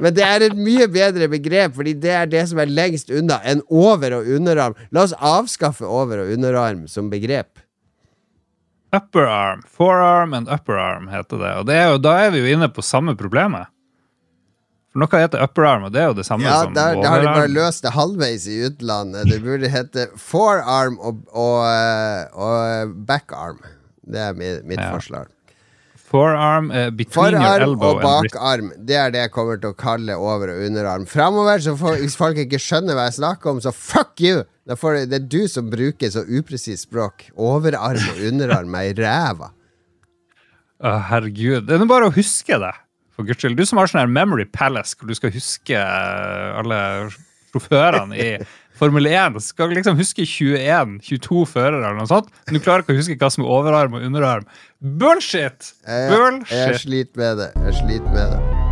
Men 0.00 0.14
det 0.16 0.24
er 0.24 0.44
et 0.46 0.54
mye 0.56 0.86
bedre 0.88 1.26
begrep, 1.32 1.74
fordi 1.76 1.92
det 2.00 2.12
er 2.14 2.30
det 2.30 2.44
som 2.48 2.60
er 2.62 2.70
lengst 2.70 3.10
unna 3.10 3.40
enn 3.44 3.60
over- 3.68 4.14
og 4.20 4.30
underarm. 4.38 4.76
La 4.94 5.02
oss 5.04 5.16
avskaffe 5.18 5.84
over- 5.84 6.22
og 6.22 6.30
underarm 6.36 6.86
som 6.88 7.10
begrep. 7.10 7.58
Upper 8.92 9.26
arm. 9.26 9.62
Forearm 9.68 10.34
and 10.34 10.48
upper 10.48 10.78
arm 10.80 11.08
heter 11.12 11.38
det. 11.42 11.50
Og 11.60 11.66
det 11.68 11.74
er 11.76 11.90
jo, 11.92 11.98
da 12.00 12.14
er 12.24 12.30
vi 12.32 12.40
jo 12.44 12.54
inne 12.56 12.70
på 12.72 12.84
samme 12.84 13.14
problemet. 13.20 13.68
For 14.88 15.02
noe 15.02 15.20
heter 15.20 15.42
upper 15.44 15.66
arm, 15.68 15.84
og 15.84 15.92
det 15.92 16.00
er 16.00 16.06
jo 16.08 16.16
det 16.16 16.24
samme 16.24 16.46
Ja, 16.46 16.62
som 16.64 16.72
der, 16.76 16.96
der 16.96 17.10
har 17.12 17.20
de 17.20 17.28
bare 17.28 17.50
løst 17.52 17.84
det 17.84 17.92
halvveis 17.92 18.46
i 18.48 18.56
utlandet. 18.70 19.28
Det 19.28 19.42
burde 19.44 19.68
hete 19.68 20.06
forearm 20.16 20.96
og, 20.98 21.20
og, 21.36 21.58
eh, 21.68 22.22
og 22.32 22.94
backarm. 23.08 23.60
Det 24.08 24.22
er 24.30 24.32
mitt, 24.38 24.64
mitt 24.64 24.80
Ja. 24.80 24.94
forslag. 24.94 25.28
Forearm 26.08 26.70
uh, 26.72 26.88
between 26.96 27.34
your 27.36 27.60
elbow 27.66 27.98
og 27.98 28.00
bakarm, 28.00 28.70
det 28.88 28.96
er 28.96 29.10
det 29.12 29.20
jeg 29.26 29.32
kommer 29.34 29.58
til 29.60 29.74
å 29.74 29.76
kalle 29.76 30.14
over- 30.16 30.54
og 30.54 30.62
underarm. 30.64 31.04
Framover, 31.10 31.60
så 31.60 31.74
får, 31.76 31.98
hvis 32.00 32.16
folk 32.16 32.38
ikke 32.40 32.60
skjønner 32.64 32.96
hva 32.96 33.04
jeg 33.10 33.18
snakker 33.18 33.52
om, 33.52 33.60
så 33.60 33.74
fuck 33.76 34.14
you! 34.24 34.40
Får, 34.68 35.02
det- 35.10 35.20
er 35.20 35.28
du 35.28 35.42
som 35.52 35.68
bruker 35.72 36.08
så 36.12 36.24
upresist 36.24 36.88
språk. 36.88 37.28
Overarm 37.36 38.00
og 38.14 38.22
underarm 38.30 38.74
er 38.80 38.90
i 38.90 38.96
ræva. 38.96 39.50
Å, 40.78 40.94
herregud. 41.10 41.66
Det 41.68 41.76
er 41.76 41.88
bare 41.90 42.08
å 42.08 42.14
huske 42.14 42.56
det, 42.62 42.72
for 43.12 43.26
guds 43.28 43.42
skyld. 43.42 43.58
Du 43.58 43.66
som 43.66 43.80
har 43.80 43.90
sånn 43.90 44.00
her 44.04 44.12
Memory 44.12 44.46
Palace, 44.48 44.94
hvor 44.96 45.10
du 45.10 45.16
skal 45.18 45.32
huske 45.34 45.74
eh, 45.76 46.58
alle 46.60 46.80
sjåførene 47.52 48.16
i 48.16 48.28
Formel 48.78 49.06
1. 49.10 49.34
Du 49.34 49.42
skal 49.42 49.74
liksom 49.74 49.98
huske 49.98 50.22
21-22 50.28 51.44
førere 51.50 51.82
eller 51.82 51.98
noe 51.98 52.10
sånt, 52.10 52.30
men 52.46 52.58
du 52.58 52.62
klarer 52.64 52.84
ikke 52.86 52.94
å 52.94 53.00
huske 53.00 53.18
hva 53.18 53.30
som 53.34 53.44
er 53.44 53.52
overarm 53.58 53.98
og 53.98 54.06
underarm. 54.06 54.46
Bullshit! 54.78 55.72
Jeg, 55.84 56.06
jeg 56.06 56.14
Bullshit! 56.14 56.80
sliter 56.86 57.24
med 57.24 57.42
det. 57.42 57.52
Jeg 57.66 57.78
sliter 57.82 58.14
med 58.14 58.34
det. 58.36 58.67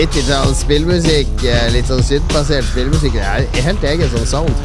90-talls 0.00 0.62
spillmusikk, 0.62 1.42
eh, 1.44 1.66
litt 1.74 1.88
sånn 1.90 2.00
syntbasert 2.00 2.64
spillmusikk, 2.70 3.18
det 3.18 3.24
er 3.52 3.64
helt 3.66 3.82
egen 3.84 4.08
sånn 4.08 4.22
sound. 4.30 4.60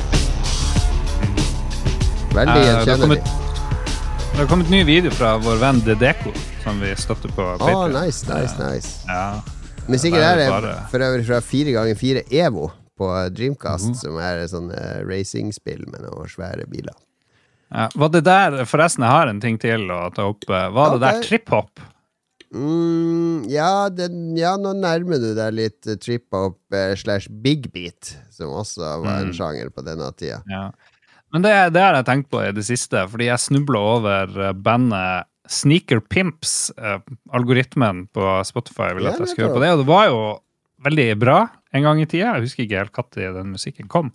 Veldig 2.32 2.54
Eh, 2.56 2.68
gjenkjennelig. 2.70 3.18
det 3.20 4.38
har 4.38 4.48
kommet 4.48 4.70
ny 4.70 4.86
video 4.88 5.12
fra 5.12 5.34
vår 5.38 5.58
venn 5.60 5.82
Dedeko, 5.84 6.32
som 6.64 6.80
vi 6.80 6.94
støtter 6.96 7.28
på 7.36 7.44
Å, 7.44 7.58
Patreon. 7.60 7.92
nice, 7.92 8.24
nice, 8.30 8.56
nice. 8.62 9.04
Ja. 9.10 9.42
Musikken 9.90 10.22
det 10.22 10.24
er 10.24 10.38
der 10.38 10.70
er 10.70 10.88
for 10.90 11.00
øvrig 11.00 11.26
fra 11.28 11.42
4x4 11.42 12.24
EVO 12.32 12.72
på 12.98 13.30
Dreamcast, 13.36 13.92
mm. 13.92 13.96
som 13.96 14.18
er 14.18 14.38
et 14.46 14.52
sånn 14.52 14.72
uh, 14.72 15.04
racingspill 15.04 15.84
med 15.92 16.00
noen 16.08 16.32
svære 16.32 16.64
biler. 16.72 16.96
Ja, 17.74 17.90
var 17.94 18.08
det 18.08 18.24
der, 18.24 18.64
forresten, 18.64 19.04
jeg 19.04 19.12
har 19.12 19.28
en 19.28 19.42
ting 19.42 19.60
til 19.60 19.92
å 19.92 20.08
ta 20.16 20.30
opp. 20.32 20.48
Var 20.48 20.72
okay. 20.72 20.96
det 20.96 21.04
der 21.04 21.22
trip-hop? 21.28 21.84
Mm, 22.56 23.46
ja, 23.52 23.90
den, 23.92 24.36
ja, 24.40 24.54
nå 24.60 24.72
nærmer 24.80 25.20
du 25.22 25.34
deg 25.38 25.56
litt 25.58 25.90
uh, 25.90 25.98
trip-hop 26.00 26.58
eh, 26.74 26.94
slash 27.00 27.28
big 27.44 27.68
beat, 27.76 28.14
som 28.32 28.54
også 28.56 28.82
var 29.04 29.22
en 29.26 29.32
Mm. 29.34 29.38
sjanger 29.38 29.72
på 29.76 29.84
denne 29.86 30.08
tida. 30.16 30.40
Ja. 30.50 30.70
Men 31.34 31.44
det, 31.44 31.52
det 31.76 31.82
har 31.84 31.98
jeg 31.98 32.08
tenkt 32.08 32.30
på 32.32 32.40
i 32.46 32.52
det 32.56 32.64
siste, 32.64 33.02
fordi 33.12 33.28
jeg 33.28 33.44
snubla 33.44 33.82
over 33.98 34.38
eh, 34.50 34.54
bandet 34.56 35.28
Sneaker 35.52 36.00
Pimps, 36.00 36.72
eh, 36.80 37.00
algoritmen 37.36 38.06
på 38.16 38.24
Spotify. 38.48 38.94
vil 38.96 39.04
Ja, 39.10 39.12
at 39.14 39.20
jeg 39.20 39.34
skulle 39.34 39.50
høre 39.50 39.60
på 39.60 39.66
det, 39.66 39.74
og 39.76 39.84
det 39.84 39.90
var 39.90 40.08
jo 40.08 40.22
veldig 40.86 41.10
bra 41.20 41.40
en 41.76 41.84
gang 41.84 42.00
i 42.02 42.08
tida. 42.08 42.38
Jeg 42.38 42.48
husker 42.48 42.64
ikke 42.66 42.80
helt 42.86 43.20
når 43.20 43.38
den 43.42 43.52
musikken 43.52 43.88
kom. 43.92 44.14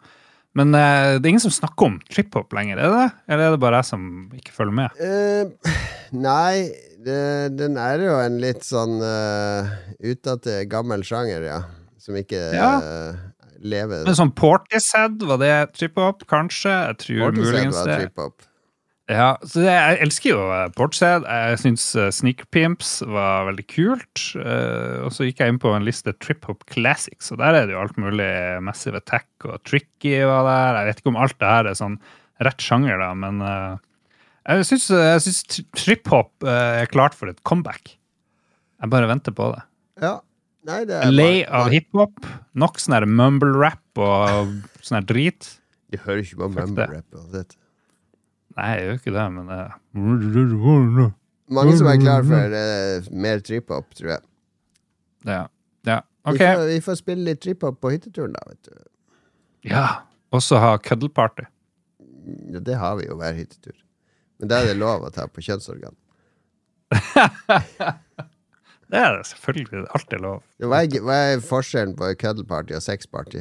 Men 0.58 0.74
eh, 0.74 1.18
det 1.18 1.26
er 1.28 1.30
ingen 1.34 1.44
som 1.44 1.54
snakker 1.54 1.86
om 1.86 2.00
trip-hop 2.10 2.50
lenger, 2.56 2.78
er 2.80 2.88
det 2.88 2.96
det? 2.98 3.10
Eller 3.30 3.44
er 3.46 3.54
det 3.54 3.60
bare 3.62 3.82
jeg 3.82 3.90
som 3.92 4.06
ikke 4.34 4.54
følger 4.56 4.74
med? 4.80 4.98
Uh, 4.98 5.76
nei, 6.26 6.70
det, 7.06 7.56
den 7.58 7.78
er 7.80 8.02
jo 8.04 8.16
en 8.20 8.38
litt 8.42 8.64
sånn 8.66 8.98
uh, 9.02 9.70
utdatert 10.00 10.68
gammel 10.72 11.04
sjanger, 11.06 11.46
ja. 11.46 11.60
Som 12.00 12.16
ikke 12.20 12.40
Ja. 12.56 12.70
Uh, 12.80 13.26
lever. 13.60 14.06
Men 14.06 14.16
sånn 14.16 14.30
Portishead, 14.36 15.20
var 15.28 15.40
det 15.42 15.54
trip-hop? 15.76 16.24
Kanskje? 16.30 16.72
Jeg 16.72 17.00
tror 17.02 17.26
Portishead 17.26 17.50
muligens 17.50 17.76
var 17.76 17.90
det. 17.90 17.98
trip-hop. 18.04 18.46
Ja, 19.10 19.30
så 19.42 19.64
det, 19.64 19.72
Jeg 19.74 19.98
elsker 20.04 20.30
jo 20.30 20.42
eh, 20.54 20.68
Portishead. 20.78 21.24
Jeg 21.26 21.58
syns 21.64 21.84
uh, 21.98 22.06
Sneaker 22.14 22.46
Pimps 22.54 22.92
var 23.02 23.48
veldig 23.48 23.66
kult. 23.72 24.22
Uh, 24.38 25.02
og 25.04 25.10
så 25.12 25.26
gikk 25.26 25.42
jeg 25.42 25.52
inn 25.52 25.58
på 25.60 25.72
en 25.74 25.84
liste 25.86 26.14
Trip 26.22 26.46
Hop 26.46 26.62
Classics, 26.70 27.32
og 27.34 27.40
der 27.42 27.58
er 27.58 27.66
det 27.66 27.74
jo 27.74 27.82
alt 27.82 27.98
mulig. 28.00 28.30
Massive 28.64 29.02
Attack 29.02 29.28
og 29.48 29.58
Tricky 29.66 30.14
var 30.30 30.46
der. 30.46 30.78
Jeg 30.80 30.90
vet 30.92 31.02
ikke 31.02 31.12
om 31.12 31.20
alt 31.20 31.36
det 31.42 31.50
her 31.50 31.70
er 31.72 31.78
sånn 31.80 31.98
rett 32.40 32.62
sjanger, 32.64 32.96
da, 33.02 33.10
men 33.18 33.42
eh, 33.44 33.74
jeg 34.58 34.66
syns, 34.66 35.44
trip-hop 35.76 36.46
eh, 36.46 36.82
er 36.82 36.90
klart 36.90 37.14
for 37.16 37.30
et 37.30 37.38
comeback. 37.46 37.94
Jeg 38.80 38.92
bare 38.92 39.08
venter 39.10 39.34
på 39.36 39.50
det. 39.54 39.62
Ja. 40.00 40.16
Nei, 40.68 40.82
det 40.84 40.96
er 40.98 41.12
Lei 41.12 41.44
bare- 41.44 41.60
av 41.60 41.70
hiphop. 41.72 42.26
Nok 42.58 42.80
sånn 42.80 42.96
her 42.98 43.06
mumble-rap 43.08 44.00
og 44.00 44.50
sånn 44.84 45.00
her 45.00 45.06
drit. 45.08 45.48
Du 45.92 45.98
hører 46.02 46.22
ikke 46.24 46.40
på 46.42 46.50
mumble-rap 46.56 47.16
uansett. 47.16 47.56
Nei, 48.58 48.68
jeg 48.76 48.86
gjør 48.86 48.98
ikke 48.98 49.14
det, 49.14 49.26
men 49.36 49.52
eh, 49.54 51.12
Mange 51.50 51.76
som 51.78 51.88
er 51.90 52.00
klar 52.02 52.26
for 52.26 52.54
uh, 52.54 53.08
mer 53.24 53.40
trip-hop, 53.46 53.88
tror 53.98 54.12
jeg. 54.16 54.24
Ja. 55.26 55.40
ja. 55.86 56.00
Vi, 56.28 56.38
får, 56.38 56.64
vi 56.68 56.80
får 56.84 56.98
spille 57.00 57.26
litt 57.30 57.40
trip-hop 57.42 57.80
på 57.82 57.92
hytteturen, 57.94 58.34
da. 58.36 58.42
vet 58.50 58.68
du. 58.68 58.84
Ja. 59.70 59.86
Også 60.34 60.60
ha 60.62 60.76
cuddle 60.82 61.10
party. 61.10 61.46
Ja, 62.52 62.60
det 62.62 62.76
har 62.78 62.98
vi 63.00 63.08
jo 63.08 63.16
hver 63.18 63.34
hyttetur. 63.38 63.74
Men 64.40 64.50
da 64.50 64.62
er 64.62 64.70
det 64.72 64.78
lov 64.80 65.04
å 65.04 65.10
ta 65.14 65.26
på 65.28 65.44
kjønnsorgan. 65.44 65.96
Det 68.90 68.98
er 68.98 69.12
det 69.14 69.26
selvfølgelig. 69.28 69.84
Alltid 69.94 70.22
lov. 70.24 70.40
Hva 70.58 70.80
er, 70.82 71.02
hva 71.06 71.16
er 71.30 71.42
forskjellen 71.46 71.92
på 71.98 72.08
cuddle 72.18 72.42
party 72.48 72.74
og 72.74 72.82
sex 72.82 73.06
party? 73.06 73.38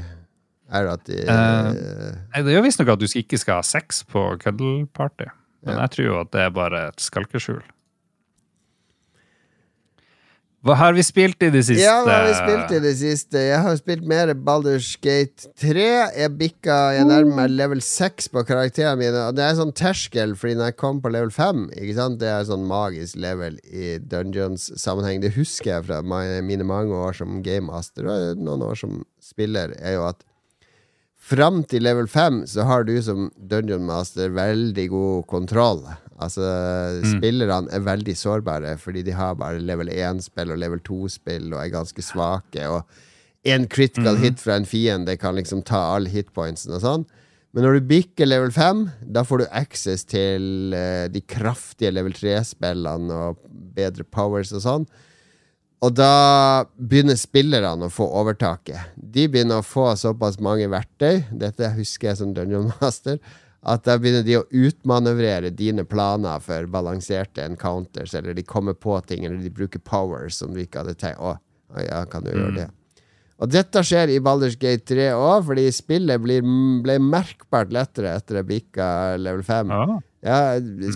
Er 0.70 0.86
det 0.86 0.92
at 0.94 1.08
de 1.08 1.16
uh, 1.26 1.70
uh, 1.74 2.44
Det 2.46 2.54
jo 2.54 2.62
visstnok 2.62 2.92
at 2.94 3.02
du 3.02 3.08
ikke 3.10 3.40
skal 3.42 3.58
ha 3.58 3.66
sex 3.66 4.04
på 4.06 4.28
cuddle 4.44 4.84
party. 4.94 5.26
Men 5.66 5.74
Ja. 5.76 5.80
jeg 5.88 5.96
tror 5.96 6.06
jo 6.06 6.20
at 6.22 6.30
det 6.36 6.44
er 6.46 6.54
bare 6.54 6.84
et 6.92 7.02
skalkeskjul. 7.02 7.64
Hva 10.60 10.76
har 10.76 10.92
vi 10.92 11.04
spilt 11.08 11.40
i 11.46 11.48
det 11.54 11.62
siste? 11.64 11.80
Ja, 11.80 12.02
hva 12.04 12.18
har 12.18 12.26
vi 12.28 12.34
spilt 12.36 12.72
i 12.76 12.80
det 12.84 12.92
siste? 13.00 13.40
Jeg 13.40 13.62
har 13.64 13.78
spilt 13.80 14.04
mer 14.04 14.34
Baldur's 14.36 14.90
Gate 15.00 15.48
3. 15.62 15.86
Jeg 16.20 16.34
bikka 16.36 16.80
Jeg 16.98 17.08
nærmer 17.08 17.38
meg 17.38 17.54
level 17.54 17.80
6 17.86 18.28
på 18.34 18.44
karakterene 18.44 19.00
mine. 19.00 19.22
Og 19.30 19.38
det 19.38 19.46
er 19.46 19.56
sånn 19.56 19.72
terskel, 19.72 20.36
fordi 20.36 20.58
når 20.60 20.74
jeg 20.74 20.80
kom 20.82 21.00
på 21.00 21.14
level 21.16 21.32
5 21.32 21.70
ikke 21.72 21.96
sant? 21.96 22.20
Det 22.20 22.28
er 22.28 22.50
sånn 22.50 22.68
magisk 22.68 23.22
level 23.24 23.56
i 23.72 23.94
Dungeons-sammenheng. 24.04 25.24
Det 25.24 25.32
husker 25.38 25.78
jeg 25.78 25.88
fra 25.88 26.02
mine 26.04 26.68
mange 26.68 26.92
år 27.08 27.16
som 27.22 27.40
gamemaster 27.46 28.12
og 28.12 28.44
noen 28.44 28.68
år 28.68 28.84
som 28.84 29.00
spiller, 29.24 29.78
er 29.80 29.96
jo 29.96 30.10
at 30.12 30.26
Fram 31.30 31.60
til 31.68 31.84
level 31.84 32.08
5 32.10 32.46
så 32.50 32.64
har 32.66 32.86
du 32.88 32.94
som 33.06 33.28
dungeon 33.36 33.84
master 33.86 34.32
veldig 34.34 34.86
god 34.90 35.26
kontroll. 35.30 35.84
Altså, 36.20 36.44
spillerne 37.08 37.72
er 37.72 37.86
veldig 37.86 38.16
sårbare 38.18 38.76
fordi 38.82 39.06
de 39.08 39.16
har 39.16 39.38
bare 39.40 39.62
level 39.64 39.92
1-spill 39.94 40.52
og 40.52 40.60
level 40.60 40.82
2-spill 40.84 41.54
og 41.54 41.62
er 41.62 41.72
ganske 41.74 42.04
svake. 42.04 42.66
Og 42.68 43.48
en 43.48 43.68
critical 43.72 44.20
hit 44.20 44.42
fra 44.44 44.60
en 44.60 44.68
fiende 44.68 45.16
kan 45.20 45.38
liksom 45.40 45.64
ta 45.68 45.80
alle 45.96 46.12
hitpointsene 46.12 46.80
og 46.80 46.84
sånn. 46.84 47.08
Men 47.56 47.66
når 47.66 47.80
du 47.80 47.90
bikker 47.90 48.30
level 48.30 48.52
5, 48.54 48.82
da 49.16 49.24
får 49.26 49.42
du 49.42 49.52
access 49.58 50.04
til 50.06 50.76
uh, 50.76 51.08
de 51.10 51.22
kraftige 51.26 51.94
level 51.96 52.14
3-spillene 52.14 53.16
og 53.16 53.40
bedre 53.78 54.06
powers 54.06 54.52
og 54.54 54.66
sånn. 54.66 54.90
Og 55.80 55.96
da 55.96 56.66
begynner 56.76 57.16
spillerne 57.18 57.88
å 57.88 57.94
få 57.94 58.06
overtaket. 58.20 58.92
De 59.00 59.30
begynner 59.32 59.62
å 59.62 59.66
få 59.66 59.88
såpass 59.98 60.38
mange 60.44 60.68
verktøy, 60.70 61.24
dette 61.32 61.72
husker 61.78 62.12
jeg 62.12 62.20
som 62.20 62.34
Dungeon 62.36 62.68
Master, 62.82 63.18
at 63.70 63.86
da 63.86 64.00
begynner 64.02 64.26
de 64.26 64.40
å 64.40 64.48
utmanøvrere 64.50 65.52
dine 65.54 65.86
planer 65.86 66.42
for 66.42 66.66
balanserte 66.72 67.46
encounters, 67.46 68.16
eller 68.18 68.34
de 68.38 68.46
kommer 68.46 68.74
på 68.74 68.98
ting, 69.06 69.26
eller 69.28 69.42
de 69.44 69.54
bruker 69.54 69.82
powers 69.86 70.40
som 70.42 70.56
du 70.56 70.64
ikke 70.64 70.82
hadde 70.84 70.98
tenkt. 70.98 71.22
Å, 71.22 71.38
ja, 71.86 72.04
kan 72.10 72.26
du 72.26 72.34
gjøre 72.34 72.56
det? 72.56 72.68
Og 73.40 73.48
dette 73.54 73.82
skjer 73.88 74.12
i 74.12 74.20
Baldur's 74.20 74.58
Gate 74.60 74.84
3 74.90 75.12
òg, 75.16 75.46
fordi 75.48 75.70
spillet 75.72 76.20
blir, 76.20 76.44
ble 76.84 76.98
merkbart 77.00 77.72
lettere 77.72 78.18
etter 78.20 78.42
jeg 78.42 78.50
bikka 78.50 78.90
level 79.22 79.46
5. 79.48 79.76
Ja. 79.76 80.00
Ja, 80.20 80.40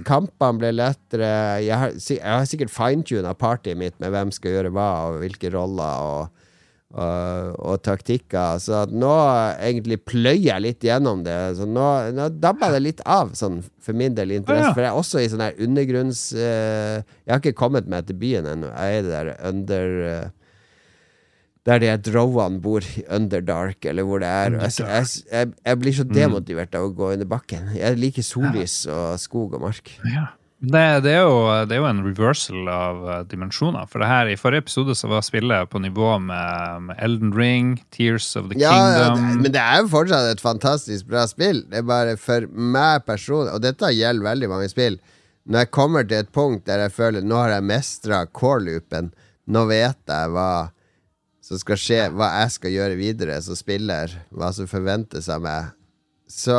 kampene 0.03 0.59
ble 0.59 0.73
lettere. 0.75 1.29
Jeg 1.63 1.77
har, 1.79 1.93
jeg 1.95 2.19
har 2.27 2.47
sikkert 2.49 2.73
fintuna 2.73 3.31
partyet 3.39 3.79
mitt 3.79 3.95
med 4.03 4.12
hvem 4.12 4.33
skal 4.36 4.57
gjøre 4.57 4.73
hva, 4.75 4.88
og 5.07 5.21
hvilke 5.21 5.53
roller 5.53 6.09
og, 6.09 6.42
og, 6.93 7.56
og 7.58 7.82
taktikker. 7.86 8.60
Så 8.62 8.84
nå 8.93 9.13
egentlig 9.58 9.97
pløyer 10.06 10.43
jeg 10.53 10.63
litt 10.65 10.86
gjennom 10.86 11.23
det. 11.25 11.38
Så 11.58 11.65
nå, 11.69 11.88
nå 12.13 12.29
dabber 12.38 12.75
det 12.75 12.84
litt 12.86 13.01
av, 13.10 13.34
sånn 13.38 13.62
for 13.82 13.97
min 13.97 14.13
del 14.17 14.36
interesse. 14.38 14.69
Ah, 14.69 14.69
ja. 14.69 14.75
For 14.77 14.86
jeg 14.86 14.91
er 14.91 15.01
også 15.01 15.23
i 15.23 15.32
sånn 15.34 15.45
her 15.47 15.60
undergrunns 15.65 16.23
Uh, 16.34 17.01
Jeg 17.25 17.32
har 17.32 17.39
ikke 17.41 17.58
kommet 17.58 17.88
meg 17.89 18.06
til 18.08 18.17
byen 18.19 18.47
ennå. 18.49 18.69
Jeg 18.71 18.95
er 18.95 18.99
i 18.99 19.03
det 19.06 19.12
der 19.13 19.36
under 19.49 19.93
Uh, 20.03 20.32
der 21.63 21.79
de 21.79 21.91
drowene 22.12 22.60
bor 22.60 22.84
i 22.84 23.06
Underdark, 23.08 23.86
eller 23.88 24.03
hvor 24.03 24.19
det 24.19 24.27
er. 24.27 24.58
Jeg, 24.65 24.84
jeg, 24.84 25.06
jeg, 25.32 25.51
jeg 25.63 25.79
blir 25.79 25.95
så 25.95 26.03
demotivert 26.03 26.75
av 26.75 26.89
å 26.89 26.91
gå 26.91 27.13
under 27.13 27.29
bakken. 27.29 27.69
Jeg 27.77 27.95
liker 28.01 28.25
sollys 28.27 28.82
og 28.91 29.15
skog 29.23 29.56
og 29.56 29.63
mark. 29.63 29.93
Ja. 30.12 30.25
Det, 30.63 30.82
det, 31.04 31.12
er 31.12 31.26
jo, 31.28 31.39
det 31.67 31.76
er 31.76 31.82
jo 31.82 31.88
en 31.89 31.97
reversal 32.06 32.67
av 32.71 32.99
eh, 33.12 33.23
dimensjoner. 33.28 33.84
For 33.91 33.99
det 33.99 34.08
her 34.08 34.30
I 34.32 34.38
forrige 34.39 34.63
episode 34.63 34.93
så 34.95 35.10
var 35.12 35.26
spillet 35.28 35.67
på 35.67 35.82
nivå 35.84 36.13
med, 36.23 36.86
med 36.88 37.02
Elden 37.04 37.34
Ring, 37.36 37.73
Tears 37.91 38.30
of 38.39 38.47
the 38.47 38.62
Ja, 38.62 38.71
ja, 38.71 39.02
Kingdom. 39.10 39.26
det, 39.34 39.41
men 39.43 39.56
det 39.58 39.60
er 39.60 39.82
jo 39.82 39.89
fortsatt 39.91 40.30
et 40.32 40.43
fantastisk 40.43 41.10
bra 41.12 41.26
spill. 41.28 41.65
Det 41.67 41.82
er 41.82 41.89
bare 41.89 42.15
for 42.15 42.47
meg 42.47 43.04
personlig, 43.04 43.52
og 43.58 43.65
dette 43.65 43.91
gjelder 43.91 44.30
veldig 44.30 44.49
mange 44.54 44.69
spill 44.71 44.95
Når 45.43 45.65
jeg 45.65 45.71
kommer 45.76 46.08
til 46.08 46.21
et 46.23 46.32
punkt 46.32 46.63
der 46.69 46.86
jeg 46.86 46.95
føler 46.95 47.28
nå 47.28 47.36
har 47.41 47.58
jeg 47.58 47.67
mestra 47.67 48.21
core-loopen, 48.32 49.12
nå 49.52 49.65
vet 49.67 49.99
jeg 50.08 50.32
hva 50.32 50.49
som 51.43 51.60
skal 51.60 51.76
skje, 51.76 52.02
hva 52.15 52.30
jeg 52.39 52.54
skal 52.56 52.71
gjøre 52.78 52.95
videre 52.95 53.36
som 53.43 53.60
spiller, 53.60 54.15
hva 54.32 54.54
som 54.56 54.69
forventes 54.71 55.28
av 55.28 55.43
meg, 55.43 55.73
så, 56.33 56.57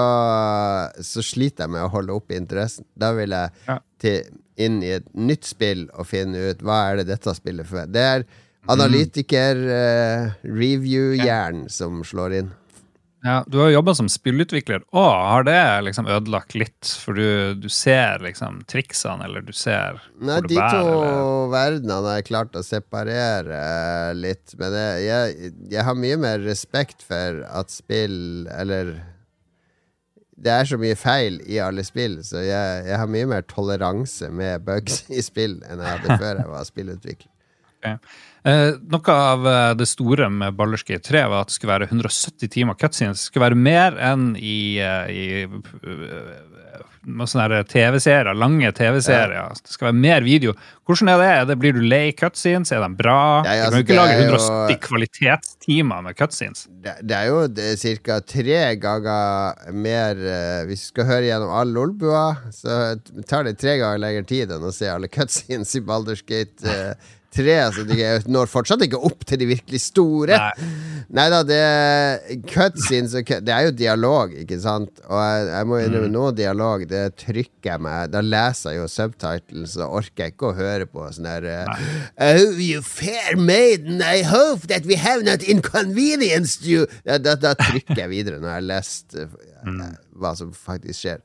så 1.03 1.23
sliter 1.27 1.65
jeg 1.67 1.73
med 1.75 1.83
å 1.83 1.91
holde 1.93 2.15
oppe 2.15 2.37
interessen. 2.39 2.87
Da 2.95 3.11
vil 3.17 3.31
jeg 3.35 3.51
Ja. 3.67 3.79
til, 3.99 4.23
inn 4.57 4.79
i 4.87 4.93
et 5.01 5.09
nytt 5.19 5.45
spill 5.49 5.89
og 5.99 6.07
finne 6.07 6.39
ut 6.53 6.63
hva 6.63 6.77
er 6.93 6.97
det 7.03 7.09
dette 7.11 7.35
spillet 7.35 7.67
for. 7.67 7.87
Det 7.91 8.01
er 8.13 8.23
analytiker-review-hjernen 8.71 11.67
som 11.71 12.05
slår 12.07 12.33
inn. 12.41 12.51
Ja, 13.25 13.39
du 13.49 13.57
har 13.57 13.71
jo 13.71 13.79
jobba 13.79 13.95
som 13.97 14.05
spillutvikler. 14.13 14.83
Å, 14.93 15.03
har 15.33 15.47
det 15.49 15.57
liksom 15.87 16.05
ødelagt 16.13 16.53
litt? 16.61 16.91
For 17.01 17.17
du, 17.17 17.55
du 17.57 17.71
ser 17.73 18.21
liksom 18.21 18.59
triksene, 18.69 19.25
eller 19.25 19.41
du 19.47 19.53
ser 19.57 19.97
Nei, 20.21 20.35
hvor 20.43 20.49
det 20.51 20.59
bærer? 20.59 20.61
Nei, 20.61 20.83
de 20.85 21.01
to 21.01 21.49
verdenene 21.55 21.97
har 22.05 22.19
jeg 22.21 22.27
klart 22.29 22.53
å 22.61 22.63
separere 22.67 23.57
eh, 23.63 24.11
litt. 24.19 24.53
Men 24.61 24.77
jeg, 24.77 25.07
jeg, 25.09 25.55
jeg 25.73 25.87
har 25.89 25.97
mye 25.97 26.19
mer 26.21 26.37
respekt 26.45 27.01
for 27.09 27.41
at 27.49 27.73
spill 27.73 28.45
Eller 28.53 28.93
Det 30.35 30.51
er 30.51 30.67
så 30.67 30.79
mye 30.81 30.97
feil 30.99 31.39
i 31.47 31.61
alle 31.63 31.85
spill, 31.87 32.19
så 32.27 32.43
jeg, 32.43 32.87
jeg 32.89 32.99
har 32.99 33.11
mye 33.11 33.29
mer 33.31 33.45
toleranse 33.47 34.31
med 34.35 34.65
bugs 34.67 35.05
i 35.13 35.23
spill 35.23 35.61
enn 35.69 35.83
jeg 35.83 35.93
hadde 35.99 36.19
før 36.19 36.41
jeg 36.43 36.51
var 36.51 36.67
spillutvikler. 36.69 37.31
Eh, 38.45 38.77
noe 38.93 39.15
av 39.15 39.47
eh, 39.49 39.71
det 39.79 39.87
store 39.89 40.29
med 40.33 40.57
Baldur's 40.59 40.85
3 40.85 41.23
var 41.33 41.45
at 41.45 41.53
det 41.53 41.57
skulle 41.57 41.73
være 41.73 41.89
170 41.89 42.51
timer 42.53 42.77
cutscenes. 42.81 43.23
Det 43.23 43.31
skulle 43.31 43.47
være 43.49 43.61
mer 43.61 43.97
enn 44.05 44.35
i, 44.37 44.81
eh, 44.85 45.13
i 45.13 45.25
eh, 45.45 46.54
med 47.05 47.29
sånne 47.29 47.61
TV-serier, 47.69 48.35
lange 48.39 48.71
TV-serier. 48.77 49.53
Det 49.61 49.73
skal 49.75 49.91
være 49.91 49.99
mer 49.99 50.25
video. 50.25 50.55
Hvordan 50.89 51.11
er 51.13 51.21
det? 51.21 51.29
Er 51.33 51.49
det 51.49 51.57
blir 51.61 51.77
du 51.77 51.81
lei 51.85 52.13
cutscenes? 52.17 52.73
Er 52.73 52.83
de 52.85 52.91
bra? 52.97 53.19
Nei, 53.45 53.57
du 53.59 53.65
altså, 53.67 53.71
kan 53.71 53.81
jo 53.81 53.85
ikke 53.87 53.99
lage 53.99 54.17
180 54.19 54.25
jo- 54.25 54.55
170 54.65 54.81
kvalitetstimer 54.89 56.03
med 56.07 56.19
cutscenes. 56.19 56.67
Det, 56.85 56.97
det 57.03 57.19
er 57.19 57.31
jo 57.31 57.99
ca. 58.05 58.19
tre 58.35 58.61
ganger 58.81 59.73
mer 59.73 60.25
eh, 60.35 60.65
Hvis 60.69 60.87
du 60.87 60.91
skal 60.93 61.09
høre 61.11 61.29
gjennom 61.29 61.55
alle 61.61 61.85
Olbua, 61.85 62.25
så 62.55 62.81
tar 63.29 63.49
det 63.49 63.59
tre 63.61 63.79
ganger 63.81 64.03
lengre 64.03 64.27
tid 64.29 64.53
enn 64.55 64.65
å 64.65 64.73
se 64.75 64.89
alle 64.91 65.09
cutscenes 65.13 65.77
i 65.77 65.85
Baldur's 65.85 66.25
Eh, 67.35 67.43
3. 67.43 67.73
Så 67.75 67.85
de 67.89 67.97
når 68.31 68.47
fortsatt 68.53 68.83
ikke 68.87 69.01
opp 69.05 69.25
til 69.27 69.39
de 69.43 69.47
virkelig 69.51 69.81
store. 69.81 70.39
Nei. 71.15 71.25
Da, 71.31 71.43
det 71.47 72.45
cutscenes 72.51 73.15
og 73.19 73.27
cut- 73.29 73.45
Det 73.45 73.53
er 73.53 73.67
jo 73.67 73.73
dialog, 73.77 74.33
ikke 74.41 74.57
sant? 74.63 75.03
Og 75.09 75.19
jeg, 75.21 75.47
jeg 75.51 75.67
må 75.69 75.81
innrømme 75.83 76.09
Mm. 76.09 76.15
noe 76.15 76.33
dialog, 76.33 76.87
det 76.89 77.03
trykker 77.21 77.71
jeg 77.75 77.81
meg 77.85 78.11
Da 78.11 78.21
leser 78.25 78.73
jeg 78.73 78.81
jo 78.81 78.87
subtitles, 78.89 79.77
og 79.77 79.99
orker 80.01 80.25
jeg 80.25 80.33
ikke 80.35 80.49
å 80.53 80.57
høre 80.57 80.87
på 80.91 81.05
sånn 81.13 81.29
der 81.29 81.45
eh, 81.45 81.85
Oh, 82.19 82.57
you 82.59 82.81
fair 82.83 83.37
maiden, 83.37 84.01
I 84.03 84.23
hope 84.23 84.67
that 84.73 84.87
we 84.87 84.97
have 84.97 85.23
not 85.23 85.43
inconvenienced 85.43 86.65
you 86.67 86.87
Da, 87.05 87.19
da, 87.19 87.35
da 87.37 87.55
trykker 87.55 87.97
jeg 88.07 88.11
videre 88.11 88.41
når 88.41 88.49
jeg 88.49 88.59
har 88.61 88.69
lest 88.73 89.15
eh, 89.21 89.27
Mm. 89.65 89.95
hva 90.21 90.35
som 90.37 90.51
faktisk 90.53 90.99
skjer. 91.01 91.21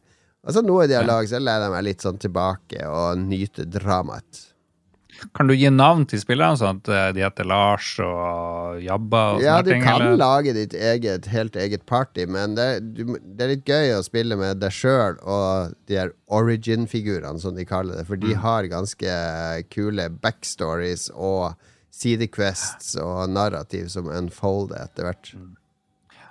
Altså 0.48 0.62
noe 0.64 0.86
dialog, 0.88 1.26
så 1.28 1.42
lener 1.44 1.66
jeg 1.66 1.72
meg 1.74 1.84
litt 1.84 2.04
sånn 2.06 2.20
tilbake 2.24 2.86
og 2.88 3.18
nyter 3.20 3.66
dramaet. 3.68 4.46
Kan 5.36 5.50
du 5.50 5.54
gi 5.56 5.70
navn 5.74 6.06
til 6.10 6.22
spillerne, 6.22 6.58
sånn 6.60 6.80
at 6.82 6.90
eh, 6.94 7.08
de 7.18 7.24
heter 7.26 7.48
Lars 7.50 7.92
og 8.04 8.80
Jabba? 8.84 9.24
og 9.36 9.44
Ja, 9.44 9.60
du 9.66 9.72
ting, 9.72 9.84
kan 9.84 10.02
eller? 10.02 10.18
lage 10.20 10.54
ditt 10.58 10.74
eget, 10.74 11.30
helt 11.34 11.58
eget 11.60 11.86
party, 11.90 12.26
men 12.30 12.56
det, 12.58 12.70
du, 12.96 13.16
det 13.20 13.46
er 13.46 13.54
litt 13.56 13.70
gøy 13.70 13.96
å 13.98 14.04
spille 14.06 14.38
med 14.40 14.62
deg 14.64 14.74
sjøl 14.76 15.20
og 15.24 15.76
de 15.90 16.00
her 16.02 16.14
origin-figurene, 16.28 17.40
som 17.42 17.58
de 17.58 17.68
kaller 17.68 18.00
det, 18.00 18.08
for 18.10 18.22
de 18.22 18.36
har 18.38 18.70
ganske 18.72 19.20
kule 19.74 20.10
backstories 20.24 21.10
og 21.16 21.56
sidequests 22.00 22.96
og 23.02 23.30
narrativ 23.34 23.90
som 23.92 24.10
unfolder 24.14 24.86
etter 24.86 25.10
hvert. 25.10 25.34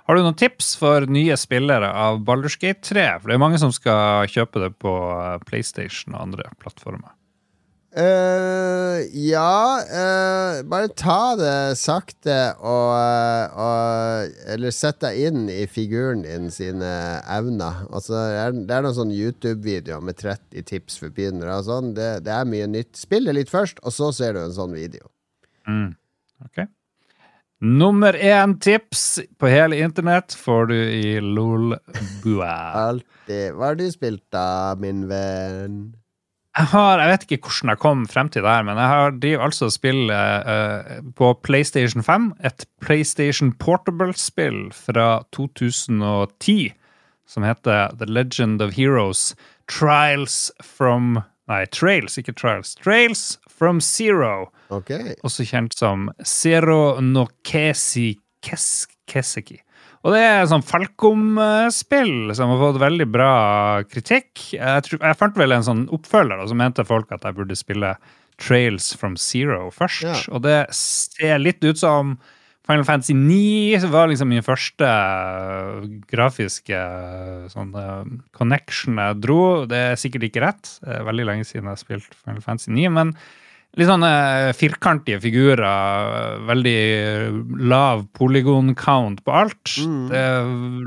Har 0.09 0.17
du 0.17 0.23
noen 0.25 0.37
tips 0.39 0.71
for 0.79 1.05
nye 1.05 1.35
spillere 1.37 1.91
av 1.93 2.23
Baldur's 2.25 2.55
Gate 2.57 2.81
3? 2.87 3.03
For 3.19 3.29
det 3.29 3.35
er 3.35 3.41
mange 3.43 3.59
som 3.61 3.69
skal 3.75 4.25
kjøpe 4.31 4.63
det 4.63 4.71
på 4.81 4.93
eh, 5.13 5.35
PlayStation 5.45 6.15
og 6.15 6.23
andre 6.23 6.47
plattformer. 6.57 7.11
Eh, 7.89 8.99
ja 9.17 9.81
uh, 9.81 10.59
Bare 10.69 10.91
ta 10.93 11.33
det 11.39 11.73
sakte 11.79 12.35
og, 12.61 12.91
eh, 12.93 13.55
og 13.57 14.35
Eller 14.53 14.75
sett 14.75 14.99
deg 15.01 15.17
inn 15.25 15.47
i 15.49 15.63
figuren 15.65 16.21
din 16.21 16.51
sine 16.53 16.91
evner. 17.25 17.81
Altså, 17.89 18.13
det, 18.13 18.41
er, 18.43 18.57
det 18.69 18.75
er 18.75 18.85
noen 18.85 18.97
sånne 18.99 19.17
YouTube-videoer 19.17 20.05
med 20.05 20.19
30 20.21 20.67
tips 20.69 20.99
for 21.01 21.13
begynnere. 21.13 21.57
Og 21.57 21.65
sånn. 21.65 21.93
det, 21.97 22.11
det 22.27 22.35
er 22.35 22.49
mye 22.49 22.67
nytt. 22.69 22.93
Spill 22.99 23.25
det 23.25 23.39
litt 23.39 23.53
først, 23.53 23.81
og 23.81 23.95
så 23.95 24.11
ser 24.13 24.37
du 24.37 24.43
en 24.43 24.53
sånn 24.53 24.75
video. 24.77 25.09
Mm. 25.65 25.95
Ok. 26.45 26.67
Nummer 27.59 28.13
én 28.15 28.53
tips 28.61 29.19
på 29.41 29.49
hele 29.51 29.81
internett 29.81 30.35
får 30.37 30.69
du 30.69 30.77
i 30.77 31.17
Lolbua. 31.23 32.53
Alltid. 32.85 33.57
Hva 33.57 33.71
har 33.71 33.79
du 33.81 33.89
spilt 33.91 34.23
da, 34.31 34.77
min 34.79 35.07
venn? 35.09 35.81
Jeg 36.59 36.67
har, 36.73 36.99
jeg 36.99 37.07
vet 37.13 37.21
ikke 37.23 37.47
hvordan 37.47 37.71
jeg 37.71 37.79
kom 37.79 38.01
frem 38.11 38.29
til 38.29 38.43
det 38.43 38.51
her, 38.51 38.65
men 38.67 38.75
jeg 38.75 38.91
har 38.91 39.13
driver 39.15 39.45
altså 39.45 39.69
og 39.69 39.71
spiller 39.71 40.41
uh, 40.43 40.97
på 41.15 41.31
PlayStation 41.47 42.03
5. 42.03 42.33
Et 42.43 42.65
PlayStation 42.83 43.53
Portable-spill 43.55 44.65
fra 44.75 45.23
2010 45.31 46.73
som 47.29 47.45
heter 47.45 47.95
The 47.95 48.09
Legend 48.09 48.61
of 48.61 48.73
Heroes 48.75 49.35
Trials 49.69 50.51
from 50.63 51.21
Nei, 51.49 51.65
Trails, 51.65 52.17
ikke 52.17 52.33
Trials. 52.33 52.75
Trails 52.75 53.39
from 53.49 53.79
Zero. 53.81 54.51
Okay. 54.69 55.15
Også 55.23 55.45
kjent 55.49 55.73
som 55.79 56.09
Zero 56.25 56.99
no 57.01 57.25
Kesi 57.45 58.19
Kes 58.45 58.87
Keseki. 59.09 59.57
Og 60.07 60.15
det 60.15 60.21
er 60.23 60.47
sånn 60.47 60.63
Falcom-spill 60.63 62.31
som 62.37 62.53
har 62.53 62.61
fått 62.61 62.79
veldig 62.79 63.07
bra 63.11 63.33
kritikk. 63.89 64.53
Jeg, 64.55 64.85
tror, 64.85 65.01
jeg 65.03 65.19
fant 65.19 65.39
vel 65.39 65.55
en 65.57 65.65
sånn 65.67 65.85
oppfølger, 65.95 66.39
og 66.39 66.51
så 66.51 66.57
mente 66.57 66.87
folk 66.87 67.11
at 67.11 67.27
jeg 67.27 67.35
burde 67.35 67.57
spille 67.59 67.93
Trails 68.39 68.93
from 68.95 69.17
Zero 69.19 69.67
først. 69.75 70.05
Ja. 70.07 70.15
Og 70.31 70.45
det 70.45 70.61
ser 70.75 71.41
litt 71.43 71.59
ut 71.67 71.81
som 71.81 72.15
Final 72.69 72.85
Fantasy 72.85 73.15
9 73.17 73.89
var 73.89 74.11
liksom 74.11 74.29
min 74.29 74.45
første 74.45 74.85
øh, 74.85 75.85
grafiske 76.11 76.77
øh, 76.77 77.47
sånn 77.49 77.71
øh, 77.73 78.11
connection 78.37 79.01
jeg 79.01 79.17
dro. 79.23 79.41
Det 79.65 79.79
er 79.87 79.97
sikkert 79.97 80.27
ikke 80.27 80.43
rett. 80.43 80.75
Veldig 80.85 81.25
lenge 81.31 81.47
siden 81.49 81.65
jeg 81.65 81.73
har 81.73 81.81
spilt 81.81 82.19
Final 82.21 82.43
Fantasy 82.45 82.69
9. 82.75 82.91
Men 82.93 83.15
litt 83.79 83.89
sånne 83.89 84.11
firkantige 84.57 85.21
figurer. 85.23 86.39
Veldig 86.49 86.79
lav 87.71 88.05
polygon-count 88.17 89.23
på 89.25 89.35
alt. 89.41 89.75
Mm. 89.79 90.01
Det 90.11 90.23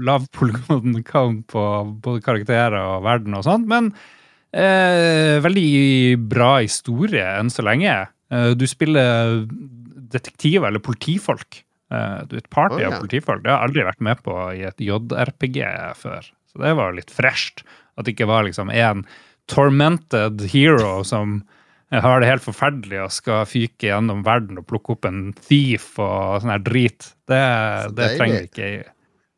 lav 0.09 0.27
polygon-count 0.37 1.47
på 1.53 1.65
både 2.05 2.25
karakterer 2.25 2.79
og 2.81 3.07
verden 3.07 3.39
og 3.39 3.47
sånt. 3.49 3.69
Men 3.71 3.93
eh, 4.53 5.41
veldig 5.43 6.21
bra 6.31 6.55
historie 6.61 7.27
enn 7.41 7.53
så 7.53 7.65
lenge. 7.67 7.97
Eh, 8.33 8.51
du 8.59 8.67
spiller 8.71 9.43
detektiver 10.13 10.69
eller 10.69 10.85
politifolk. 10.85 11.63
Eh, 11.93 12.19
du 12.29 12.37
er 12.37 12.45
et 12.45 12.53
party 12.53 12.79
oh, 12.81 12.85
ja. 12.85 12.93
av 12.93 13.03
politifolk. 13.03 13.45
Det 13.45 13.53
har 13.53 13.61
jeg 13.61 13.71
aldri 13.71 13.89
vært 13.89 14.07
med 14.09 14.25
på 14.27 14.39
i 14.57 14.65
et 14.69 14.85
JRPG 14.85 15.61
før. 16.01 16.31
Så 16.53 16.63
det 16.63 16.77
var 16.79 16.97
litt 16.97 17.13
fresht. 17.13 17.65
At 17.97 18.07
det 18.07 18.15
ikke 18.17 18.31
var 18.31 18.47
liksom 18.47 18.73
en 18.73 19.05
tormented 19.51 20.45
hero 20.53 21.01
som 21.05 21.41
har 22.01 22.23
det 22.23 22.31
helt 22.31 22.45
forferdelig 22.45 23.03
og 23.05 23.13
skal 23.13 23.45
fyke 23.49 23.91
gjennom 23.91 24.23
verden 24.25 24.61
og 24.63 24.67
plukke 24.71 24.95
opp 24.95 25.09
en 25.09 25.35
thief 25.37 25.93
og 26.01 26.41
sånn 26.41 26.55
her 26.55 26.63
drit. 26.65 27.13
Det, 27.29 27.43
det 27.99 28.11
trenger 28.17 28.47
ikke. 28.49 28.69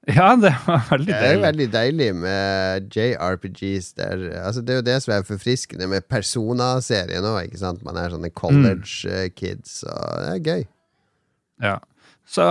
Ja, 0.05 0.35
det 0.37 0.53
var 0.67 0.83
veldig 0.91 1.09
deilig. 1.09 1.09
Det 1.09 1.17
er 1.17 1.23
deilig. 1.25 1.45
veldig 1.47 1.67
deilig 1.73 2.09
med 2.19 2.93
JRPGs 2.93 3.87
der 3.97 4.25
altså 4.43 4.61
Det 4.61 4.75
er 4.75 4.81
jo 4.83 4.87
det 4.91 4.97
som 5.01 5.15
er 5.17 5.25
forfriskende 5.25 5.89
med 5.89 6.05
Persona-serien 6.13 7.25
òg, 7.25 7.47
ikke 7.49 7.63
sant? 7.63 7.81
Man 7.87 7.97
er 7.97 8.13
sånne 8.13 8.31
college 8.37 9.09
eh, 9.09 9.31
kids, 9.33 9.81
og 9.89 10.21
det 10.21 10.35
er 10.35 10.45
gøy. 10.45 10.67
Ja. 11.65 11.79
Så, 12.35 12.45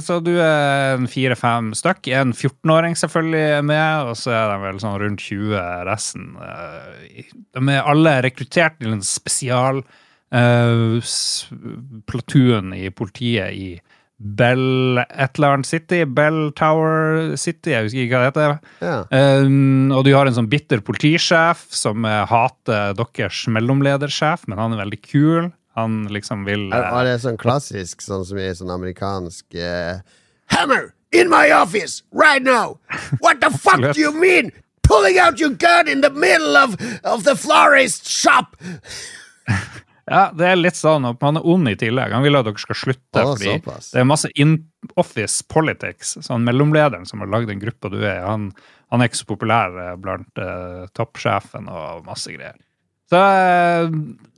så 0.00 0.16
du 0.24 0.32
er 0.40 1.02
fire-fem 1.12 1.72
stykk. 1.76 2.08
En 2.16 2.32
14-åring 2.32 2.96
selvfølgelig 2.96 3.42
er 3.58 3.66
med, 3.68 4.08
og 4.08 4.16
så 4.16 4.32
er 4.32 4.46
de 4.52 4.62
vel 4.62 4.78
sånn 4.80 4.96
rundt 5.02 5.24
20 5.26 5.58
resten. 5.88 6.30
Eh, 6.40 7.26
De 7.56 7.64
er 7.74 7.90
alle 7.90 8.14
rekruttert 8.24 8.78
til 8.80 8.94
en 8.96 9.04
spesial 9.04 9.82
uh, 10.32 11.12
platoon 12.08 12.72
i 12.76 12.88
politiet 12.94 13.52
i 13.52 13.68
Bell 14.16 14.96
et 15.04 15.36
eller 15.36 15.58
annet 15.58 15.68
City. 15.68 16.00
Bell 16.08 16.46
Tower 16.56 17.34
City, 17.36 17.74
jeg 17.74 17.84
husker 17.84 18.06
ikke 18.06 18.16
hva 18.16 18.22
det 18.24 18.30
heter. 18.30 18.54
Ja. 18.80 18.96
Um, 19.44 19.92
og 19.92 20.06
du 20.06 20.14
har 20.16 20.24
en 20.24 20.38
sånn 20.38 20.48
bitter 20.48 20.80
politisjef 20.80 21.66
som 21.76 22.08
hater 22.08 22.96
deres 22.96 23.42
mellomledersjef, 23.52 24.46
men 24.48 24.62
han 24.62 24.72
er 24.72 24.86
veldig 24.86 25.02
kul. 25.04 25.50
Han 25.76 26.06
liksom 26.12 26.44
vil 26.48 26.70
eh, 26.72 26.92
er 26.98 27.08
det 27.08 27.16
sånn 27.24 27.38
klassisk, 27.40 28.04
sånn 28.04 28.24
som 28.24 28.38
i 28.40 28.48
sånn 28.56 28.72
amerikansk 28.72 29.58
eh, 29.60 30.04
Hammer! 30.52 30.92
In 31.12 31.30
my 31.30 31.50
office! 31.54 32.02
Right 32.12 32.42
now! 32.42 32.78
What 33.20 33.40
the 33.40 33.50
fuck 33.50 33.80
do 33.94 34.00
you 34.00 34.12
mean? 34.12 34.52
Pulling 34.82 35.18
out 35.18 35.40
your 35.40 35.50
gun 35.50 35.88
in 35.88 36.00
the 36.00 36.10
middle 36.10 36.56
of, 36.56 36.76
of 37.04 37.24
the 37.24 37.36
florist 37.36 38.08
shop! 38.08 38.56
Ja, 40.06 40.28
det 40.30 40.46
er 40.46 40.58
litt 40.58 40.76
sånn, 40.78 41.02
og 41.08 41.22
han 41.24 41.38
er 41.40 41.46
ond 41.50 41.66
i 41.66 41.74
tillegg. 41.78 42.12
Han 42.14 42.22
vil 42.22 42.38
at 42.38 42.46
dere 42.46 42.62
skal 42.62 42.78
slutte, 42.78 43.22
Å, 43.24 43.32
fordi 43.32 43.56
såpass. 43.56 43.88
det 43.90 43.98
er 43.98 44.06
masse 44.06 44.28
in-office 44.38 45.42
politics. 45.50 46.12
Så 46.20 46.30
han 46.30 46.46
mellomlederen 46.46 47.08
som 47.10 47.24
har 47.24 47.30
lagd 47.32 47.50
den 47.50 47.58
gruppa 47.62 47.90
du 47.90 47.98
er 48.04 48.20
i, 48.20 48.22
han, 48.22 48.52
han 48.94 49.02
er 49.02 49.10
ikke 49.10 49.18
så 49.18 49.26
populær 49.32 49.74
eh, 49.82 49.96
blant 49.98 50.38
uh, 50.38 50.86
toppsjefen 50.94 51.66
og 51.66 52.06
masse 52.06 52.30
greier. 52.30 52.54
Så 53.10 53.18
eh, 53.22 53.92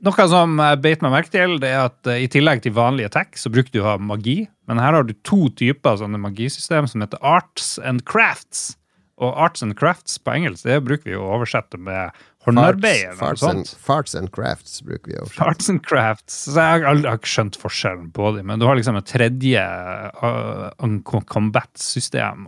Noe 0.05 0.25
som 0.31 0.59
jeg 0.61 0.81
beit 0.83 1.01
meg 1.03 1.13
merke 1.15 1.33
til, 1.33 1.57
det 1.61 1.71
er 1.73 1.87
at 1.87 2.09
eh, 2.09 2.23
i 2.23 2.29
tillegg 2.31 2.61
til 2.63 2.75
vanlig 2.77 3.07
attack, 3.09 3.37
så 3.39 3.51
bruker 3.51 3.73
du 3.73 3.81
å 3.81 3.87
ha 3.91 3.95
magi. 4.01 4.43
Men 4.69 4.81
her 4.81 4.95
har 4.95 5.07
du 5.07 5.15
to 5.27 5.47
typer 5.57 5.97
sånne 5.99 6.21
magisystem 6.21 6.87
som 6.89 7.03
heter 7.03 7.21
arts 7.25 7.77
and 7.81 8.05
crafts. 8.09 8.75
Og 9.19 9.33
arts 9.35 9.65
and 9.65 9.75
crafts 9.79 10.15
på 10.21 10.31
engelsk, 10.37 10.63
det 10.69 10.77
bruker 10.85 11.09
vi 11.09 11.17
å 11.17 11.31
oversette 11.35 11.81
med 11.81 12.15
håndarbeid. 12.47 13.17
Farts, 13.19 13.43
farts, 13.43 13.73
farts 13.83 14.15
and 14.15 14.31
crafts 14.31 14.79
bruker 14.85 15.11
vi 15.11 15.17
jo. 15.17 15.25
Farts 15.33 15.69
and 15.71 15.81
crafts. 15.85 16.37
Så 16.45 16.55
jeg 16.55 16.85
har 16.85 17.17
ikke 17.17 17.31
skjønt 17.33 17.59
forskjellen 17.59 18.07
på 18.15 18.31
dem. 18.37 18.47
Men 18.49 18.61
du 18.61 18.65
har 18.69 18.79
liksom 18.79 18.97
et 18.99 19.09
tredje 19.09 19.65
uh, 20.23 20.71
combat-system 21.33 22.47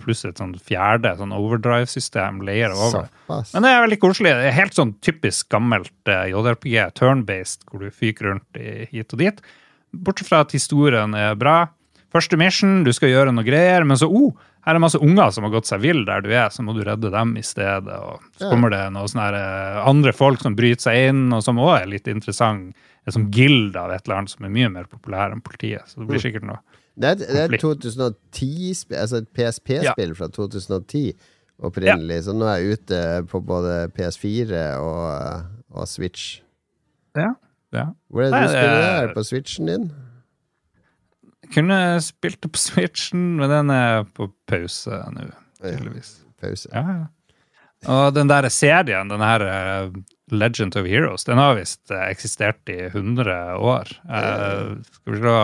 pluss 0.00 0.24
et 0.28 0.40
sånn 0.40 0.56
fjerde 0.56 1.14
sånn 1.20 1.36
overdrive-system 1.36 2.42
layer 2.46 2.74
over. 2.74 3.10
Såpass. 3.12 3.54
Men 3.54 3.66
det 3.66 3.74
er 3.74 3.86
veldig 3.86 4.00
koselig. 4.02 4.34
Det 4.40 4.50
er 4.50 4.58
helt 4.62 4.78
sånn 4.78 4.96
typisk 5.04 5.50
gammelt 5.52 6.12
uh, 6.12 6.24
JRPG, 6.32 6.80
turn-based, 6.98 7.68
hvor 7.70 7.84
du 7.84 7.92
fyker 7.92 8.32
rundt 8.32 8.60
i, 8.60 8.88
hit 8.92 9.12
og 9.12 9.22
dit. 9.22 9.46
Bortsett 9.96 10.30
fra 10.30 10.42
at 10.44 10.56
historien 10.56 11.14
er 11.16 11.36
bra. 11.38 11.66
Første 12.14 12.38
mission, 12.40 12.80
du 12.86 12.92
skal 12.96 13.12
gjøre 13.12 13.32
noe 13.34 13.44
greier, 13.44 13.84
men 13.84 13.98
så 14.00 14.08
oh, 14.08 14.32
her 14.66 14.74
er 14.74 14.82
masse 14.82 14.98
unger 14.98 15.30
som 15.32 15.44
har 15.46 15.52
gått 15.54 15.68
seg 15.70 15.80
vill 15.80 16.04
der 16.08 16.20
du 16.24 16.30
er, 16.34 16.48
så 16.50 16.62
må 16.66 16.74
du 16.74 16.82
redde 16.84 17.10
dem 17.14 17.36
i 17.38 17.42
stedet. 17.46 17.86
Og 18.02 18.20
så 18.36 18.44
Ja. 18.46 18.50
kommer 18.50 18.70
det 18.74 18.80
noen 18.92 19.06
sånne 19.08 19.28
eh, 19.38 19.82
andre 19.86 20.12
folk 20.12 20.40
som 20.42 20.56
bryter 20.58 20.82
seg 20.88 21.08
inn, 21.10 21.32
og 21.32 21.42
som 21.46 21.56
òg 21.62 21.82
er 21.82 21.86
litt 21.86 22.08
interessant. 22.10 22.74
En 23.06 23.12
sånn 23.14 23.30
gild 23.30 23.76
av 23.78 23.92
et 23.94 24.02
eller 24.08 24.16
annet 24.18 24.30
som 24.34 24.44
er 24.44 24.50
mye 24.50 24.68
mer 24.72 24.84
populær 24.90 25.30
enn 25.32 25.40
politiet. 25.40 25.86
Så 25.86 26.00
det 26.02 26.08
blir 26.10 26.18
sikkert 26.18 26.42
noe. 26.48 26.58
Det 26.98 27.10
er, 27.12 27.14
det 27.20 27.28
er 27.44 27.54
et 27.54 27.60
2010-spill, 27.62 28.98
altså 28.98 29.18
et 29.22 29.28
PSP-spill 29.36 30.14
fra 30.16 30.26
2010 30.32 31.12
opprinnelig, 31.62 32.22
så 32.26 32.34
nå 32.36 32.48
er 32.50 32.58
jeg 32.64 32.78
ute 32.80 33.00
på 33.30 33.40
både 33.46 33.76
PS4 33.96 34.64
og, 34.80 35.46
og 35.76 35.86
Switch. 35.88 36.40
Ja. 37.16 37.30
ja. 37.72 37.86
Hvor 38.10 38.26
er 38.26 38.30
det 38.30 38.32
Nei, 38.32 38.42
du 38.42 38.48
spiller 38.52 38.74
det 38.74 38.82
det? 38.82 38.90
er- 38.90 39.08
Er 39.10 39.14
på 39.14 39.24
Switchen 39.24 39.66
din? 39.70 39.86
Kunne 41.54 41.78
spilt 42.04 42.40
det 42.42 42.52
på 42.54 42.62
Switchen, 42.66 43.36
men 43.40 43.52
den 43.52 43.74
er 43.74 44.06
på 44.16 44.30
pause 44.50 45.02
nå, 45.14 45.28
tydeligvis. 45.62 46.16
Pause. 46.42 46.70
Ja, 46.72 46.84
ja. 47.02 47.04
Og 47.92 48.14
den 48.16 48.30
der 48.30 48.48
serien, 48.50 49.10
den 49.12 49.22
her 49.22 49.42
eh, 49.46 49.90
Legend 50.32 50.76
of 50.76 50.88
Heroes, 50.88 51.26
den 51.28 51.38
har 51.38 51.58
visst 51.58 51.92
eh, 51.92 52.08
eksistert 52.10 52.72
i 52.72 52.80
100 52.88 53.58
år. 53.62 53.92
Uh, 54.08 54.80
skal 54.96 55.14
vi 55.14 55.20
se 55.22 55.36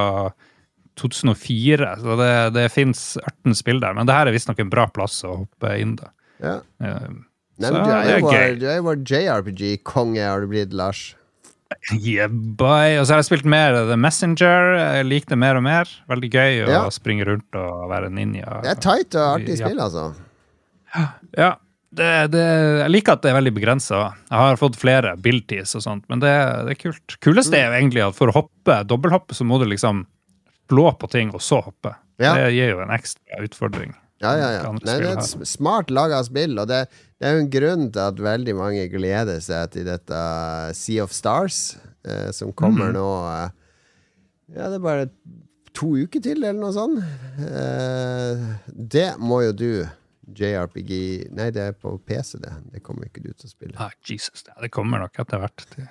2004, 1.00 1.92
så 2.02 2.16
det, 2.18 2.32
det 2.56 2.64
fins 2.72 3.04
18 3.22 3.54
spill 3.56 3.82
der. 3.84 3.94
Men 3.96 4.08
det 4.08 4.16
her 4.16 4.28
er 4.28 4.34
visstnok 4.34 4.60
en 4.64 4.72
bra 4.72 4.88
plass 4.92 5.20
å 5.28 5.36
hoppe 5.44 5.76
inn, 5.80 5.94
da. 6.00 6.10
Ja. 6.42 6.56
Uh, 6.82 7.22
Nei, 7.62 7.70
men 7.70 7.84
du 7.84 7.92
er 7.92 8.78
jo 8.80 8.86
vår 8.88 9.04
JRPG-konge, 9.06 10.24
har 10.24 10.42
du 10.42 10.50
blitt, 10.50 10.72
Lars. 10.74 11.12
Yeah, 11.92 12.28
boy. 12.32 12.96
Og 13.00 13.06
så 13.06 13.14
har 13.14 13.22
jeg 13.22 13.28
spilt 13.30 13.44
mer 13.48 13.76
The 13.88 13.96
Messenger. 14.00 14.74
Jeg 14.98 15.06
liker 15.08 15.34
det 15.34 15.38
mer 15.38 15.58
og 15.60 15.64
mer. 15.66 15.90
Veldig 16.10 16.30
gøy 16.32 16.62
å 16.66 16.70
Ja. 16.70 16.82
springe 16.94 17.24
rundt 17.28 17.58
og 17.58 17.88
være 17.90 18.10
ninja. 18.10 18.60
Det 18.62 18.70
er 18.76 18.80
tight 18.80 19.14
og 19.14 19.40
artig 19.40 19.58
Ja. 19.58 19.66
spill, 19.66 19.80
altså. 19.80 20.14
Ja, 21.38 21.50
det, 21.92 22.08
det, 22.32 22.42
jeg 22.82 22.90
liker 22.92 23.12
at 23.16 23.22
det 23.24 23.30
er 23.32 23.38
veldig 23.40 23.54
begrensa. 23.56 24.00
Jeg 24.30 24.38
har 24.38 24.56
fått 24.60 24.76
flere 24.80 25.14
bilties 25.20 25.74
og 25.78 25.84
sånt, 25.84 26.04
men 26.12 26.20
det, 26.20 26.32
det 26.66 26.74
er 26.76 26.80
kult. 26.80 27.16
Kuleste 27.24 27.56
er 27.58 27.68
jo 27.70 27.78
egentlig 27.80 28.04
at 28.06 28.16
for 28.16 28.28
å 28.32 28.36
hoppe, 28.36 28.78
dobbelthoppe, 28.88 29.36
så 29.36 29.44
må 29.48 29.58
du 29.60 29.66
liksom 29.70 30.04
blå 30.72 30.86
på 31.00 31.08
ting 31.12 31.32
og 31.34 31.40
så 31.44 31.62
hoppe. 31.64 31.94
Ja. 32.20 32.34
Det 32.38 32.52
gir 32.54 32.74
jo 32.76 32.82
en 32.84 32.92
ekstra 32.94 33.40
utfordring. 33.44 33.94
Ja, 34.22 34.32
ja, 34.38 34.50
ja. 34.54 34.72
Nei, 34.72 34.96
det 35.02 35.08
er 35.10 35.18
et 35.18 35.48
smart 35.50 35.90
laga 35.90 36.20
spill, 36.26 36.54
og 36.62 36.68
det, 36.70 36.84
det 37.18 37.26
er 37.28 37.36
jo 37.36 37.42
en 37.42 37.52
grunn 37.52 37.88
til 37.90 38.02
at 38.04 38.20
veldig 38.22 38.54
mange 38.58 38.84
gleder 38.92 39.40
seg 39.42 39.72
til 39.74 39.88
dette 39.88 40.20
Sea 40.78 41.02
of 41.02 41.14
Stars, 41.16 41.62
eh, 42.06 42.28
som 42.34 42.52
kommer 42.54 42.92
mm. 42.92 42.98
nå 42.98 43.08
eh, 43.32 43.48
Ja, 44.52 44.68
det 44.68 44.78
er 44.78 44.84
bare 44.84 45.08
to 45.74 45.94
uker 45.96 46.20
til, 46.22 46.42
eller 46.44 46.60
noe 46.60 46.74
sånt. 46.76 47.00
Eh, 47.40 48.46
det 48.94 49.08
må 49.18 49.40
jo 49.46 49.56
du, 49.56 49.70
JRPG 50.32 50.92
Nei, 51.34 51.48
det 51.52 51.64
er 51.70 51.74
på 51.76 51.96
PC, 52.06 52.36
det. 52.44 52.52
Det 52.76 52.82
kommer 52.84 53.08
ikke 53.08 53.24
du 53.24 53.32
til 53.32 53.48
å 53.48 53.52
spille. 53.52 53.74
Ah, 53.80 53.90
Jesus, 54.06 54.44
det- 54.46 54.54
det 54.62 54.70
kommer 54.72 55.02
nok 55.02 55.18
etter 55.18 55.42
hvert 55.42 55.66
til 55.74 55.88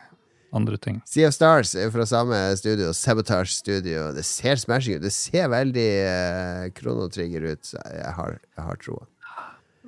andre 0.54 0.78
ting. 0.82 1.00
Sea 1.08 1.30
of 1.30 1.36
Stars 1.36 1.74
er 1.80 1.92
fra 1.94 2.06
samme 2.10 2.38
studio, 2.60 2.92
Sabotage 2.98 3.54
Studio. 3.56 4.10
Det 4.16 4.26
ser 4.28 4.60
smashing 4.60 4.98
ut. 5.00 5.06
Det 5.06 5.14
ser 5.16 5.48
veldig 5.54 5.88
uh, 6.04 6.66
kronotrigger 6.78 7.46
ut, 7.54 7.64
så 7.74 7.80
jeg 7.96 8.12
har, 8.18 8.38
jeg 8.58 8.68
har 8.68 8.82
troa. 8.84 9.08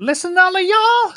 Listen, 0.01 0.37
alle 0.39 0.63
y'all! 0.65 1.13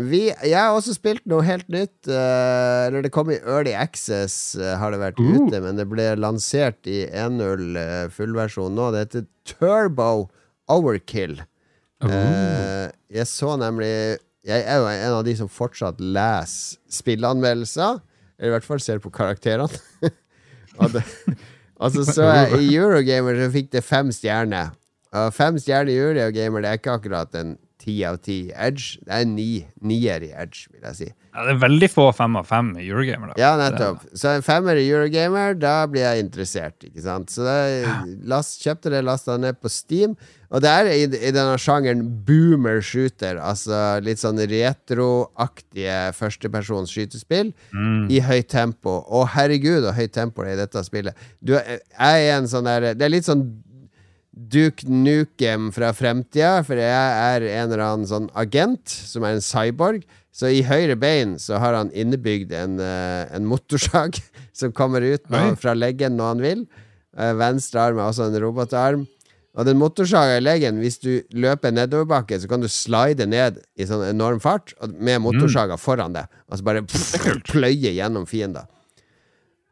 Vi, 0.00 0.20
jeg 0.30 0.54
har 0.56 0.72
også 0.72 0.94
spilt 0.94 1.24
noe 1.28 1.42
helt 1.44 1.66
nytt. 1.68 1.92
Uh, 2.08 2.86
eller 2.86 3.04
det 3.04 3.10
kom 3.12 3.28
i 3.34 3.40
Early 3.42 3.74
Access, 3.76 4.54
uh, 4.56 4.76
har 4.80 4.94
det 4.94 5.00
vært 5.02 5.20
Uh. 5.20 5.34
ute, 5.44 5.60
men 5.60 5.76
det 5.76 5.88
ble 5.90 6.08
lansert 6.16 6.86
i 6.88 7.02
1.0 7.10 7.76
uh, 7.76 8.08
fullversjon 8.14 8.74
nå. 8.78 8.90
Det 8.94 9.04
heter 9.04 9.26
Turbo 9.50 10.28
Overkill. 10.70 11.40
Eh, 12.00 12.86
jeg 13.12 13.26
så 13.28 13.58
nemlig 13.60 14.16
Jeg 14.48 14.62
er 14.64 14.78
jo 14.80 14.86
en 14.88 15.16
av 15.18 15.24
de 15.26 15.34
som 15.36 15.50
fortsatt 15.52 15.98
leser 16.00 16.78
spilleanmeldelser. 16.88 17.98
Eller 18.40 18.54
i 18.54 18.56
hvert 18.56 18.66
fall 18.66 18.80
ser 18.82 19.02
på 19.04 19.12
karakterene. 19.14 19.68
Altså, 21.80 22.04
så 22.04 22.24
i 22.60 22.74
Eurogamer 22.76 23.36
så 23.40 23.46
fikk 23.52 23.70
det 23.72 23.80
fem 23.84 24.10
stjerner. 24.12 24.74
Og 25.16 25.32
fem 25.32 25.56
stjerner 25.60 25.92
i 25.92 25.98
Eurogamer 26.00 26.64
det 26.64 26.70
er 26.70 26.78
ikke 26.80 26.94
akkurat 26.96 27.36
en 27.40 27.54
ti 27.80 27.96
av 28.04 28.18
ti 28.22 28.50
Edge. 28.52 28.98
Det 29.06 29.16
er 29.22 29.24
ni, 29.26 29.64
nier 29.82 30.22
i 30.26 30.30
Edge, 30.36 30.66
vil 30.74 30.84
jeg 30.90 30.98
si. 30.98 31.08
Ja, 31.30 31.44
det 31.46 31.52
er 31.54 31.60
veldig 31.62 31.88
få 31.92 32.08
fem 32.16 32.34
av 32.40 32.46
fem 32.48 32.72
i 32.76 32.88
Eurogamer. 32.88 33.30
da. 33.30 33.36
Ja, 33.38 33.50
nettopp. 33.60 34.02
Så 34.18 34.32
en 34.36 34.42
femmer 34.42 34.76
i 34.80 34.88
Eurogamer, 34.90 35.54
da 35.58 35.86
blir 35.86 36.02
jeg 36.02 36.24
interessert, 36.24 36.82
ikke 36.88 37.04
sant. 37.04 37.30
Så 37.30 37.44
da 37.46 37.54
last, 38.32 38.58
kjøpte 38.64 38.90
det, 38.90 39.04
lasta 39.06 39.36
ned 39.38 39.60
på 39.62 39.70
Steam. 39.70 40.16
Og 40.50 40.64
det 40.64 40.70
er 40.74 40.90
i, 40.90 41.04
i 41.06 41.30
denne 41.30 41.54
sjangeren 41.62 42.02
boomer 42.26 42.80
shooter, 42.82 43.38
altså 43.38 44.00
litt 44.02 44.18
sånn 44.18 44.40
retroaktige 44.50 46.10
førstepersons 46.18 46.90
skytespill 46.92 47.52
Mm. 47.72 48.10
i 48.10 48.20
høyt 48.26 48.48
tempo. 48.50 48.98
Å, 49.06 49.24
herregud, 49.36 49.84
og 49.86 49.94
høyt 49.94 50.12
tempo 50.16 50.42
det 50.42 50.50
er 50.52 50.58
i 50.58 50.62
dette 50.64 50.82
spillet. 50.86 51.14
Du 51.40 51.54
jeg 51.54 51.80
er 51.98 52.36
en 52.38 52.48
sånn 52.50 52.64
der 52.66 52.94
Det 52.94 53.02
er 53.06 53.12
litt 53.14 53.24
sånn 53.28 53.44
Duke 54.32 54.86
Nukem 54.88 55.70
fra 55.74 55.90
fremtida, 55.92 56.60
for 56.64 56.78
jeg 56.78 56.88
er 56.90 57.42
en 57.48 57.66
eller 57.72 57.82
annen 57.84 58.06
sånn 58.06 58.28
agent 58.38 58.88
som 58.88 59.24
er 59.26 59.36
en 59.38 59.42
cyborg. 59.44 60.04
Så 60.32 60.46
i 60.54 60.62
høyre 60.62 60.94
bein 60.96 61.34
så 61.42 61.58
har 61.58 61.74
han 61.74 61.90
innebygd 61.90 62.52
en, 62.54 62.78
eh, 62.80 63.26
en 63.34 63.44
motorsag 63.50 64.20
som 64.52 64.70
kommer 64.72 65.02
ut 65.02 65.24
han- 65.28 65.56
fra 65.58 65.74
leggen 65.74 66.14
når 66.16 66.28
han 66.34 66.40
vil. 66.44 66.66
Eh, 67.18 67.32
venstre 67.34 67.80
arm 67.88 67.98
er 67.98 68.06
også 68.12 68.28
en 68.30 68.38
robotarm. 68.40 69.08
Og 69.58 69.66
den 69.66 69.80
motorsaga 69.82 70.36
i 70.38 70.40
leggen, 70.44 70.78
hvis 70.78 71.00
du 71.02 71.24
løper 71.34 71.72
nedoverbakke, 71.74 72.38
så 72.38 72.46
kan 72.48 72.60
du 72.62 72.68
slide 72.70 73.26
ned 73.26 73.58
i 73.76 73.82
sånn 73.84 74.06
enorm 74.06 74.38
fart 74.40 74.70
med 74.94 75.18
motorsaga 75.20 75.74
foran 75.76 76.14
deg. 76.14 76.28
så 76.54 76.62
bare 76.62 76.82
pløye 77.50 77.90
gjennom 77.98 78.28
fiender. 78.30 78.68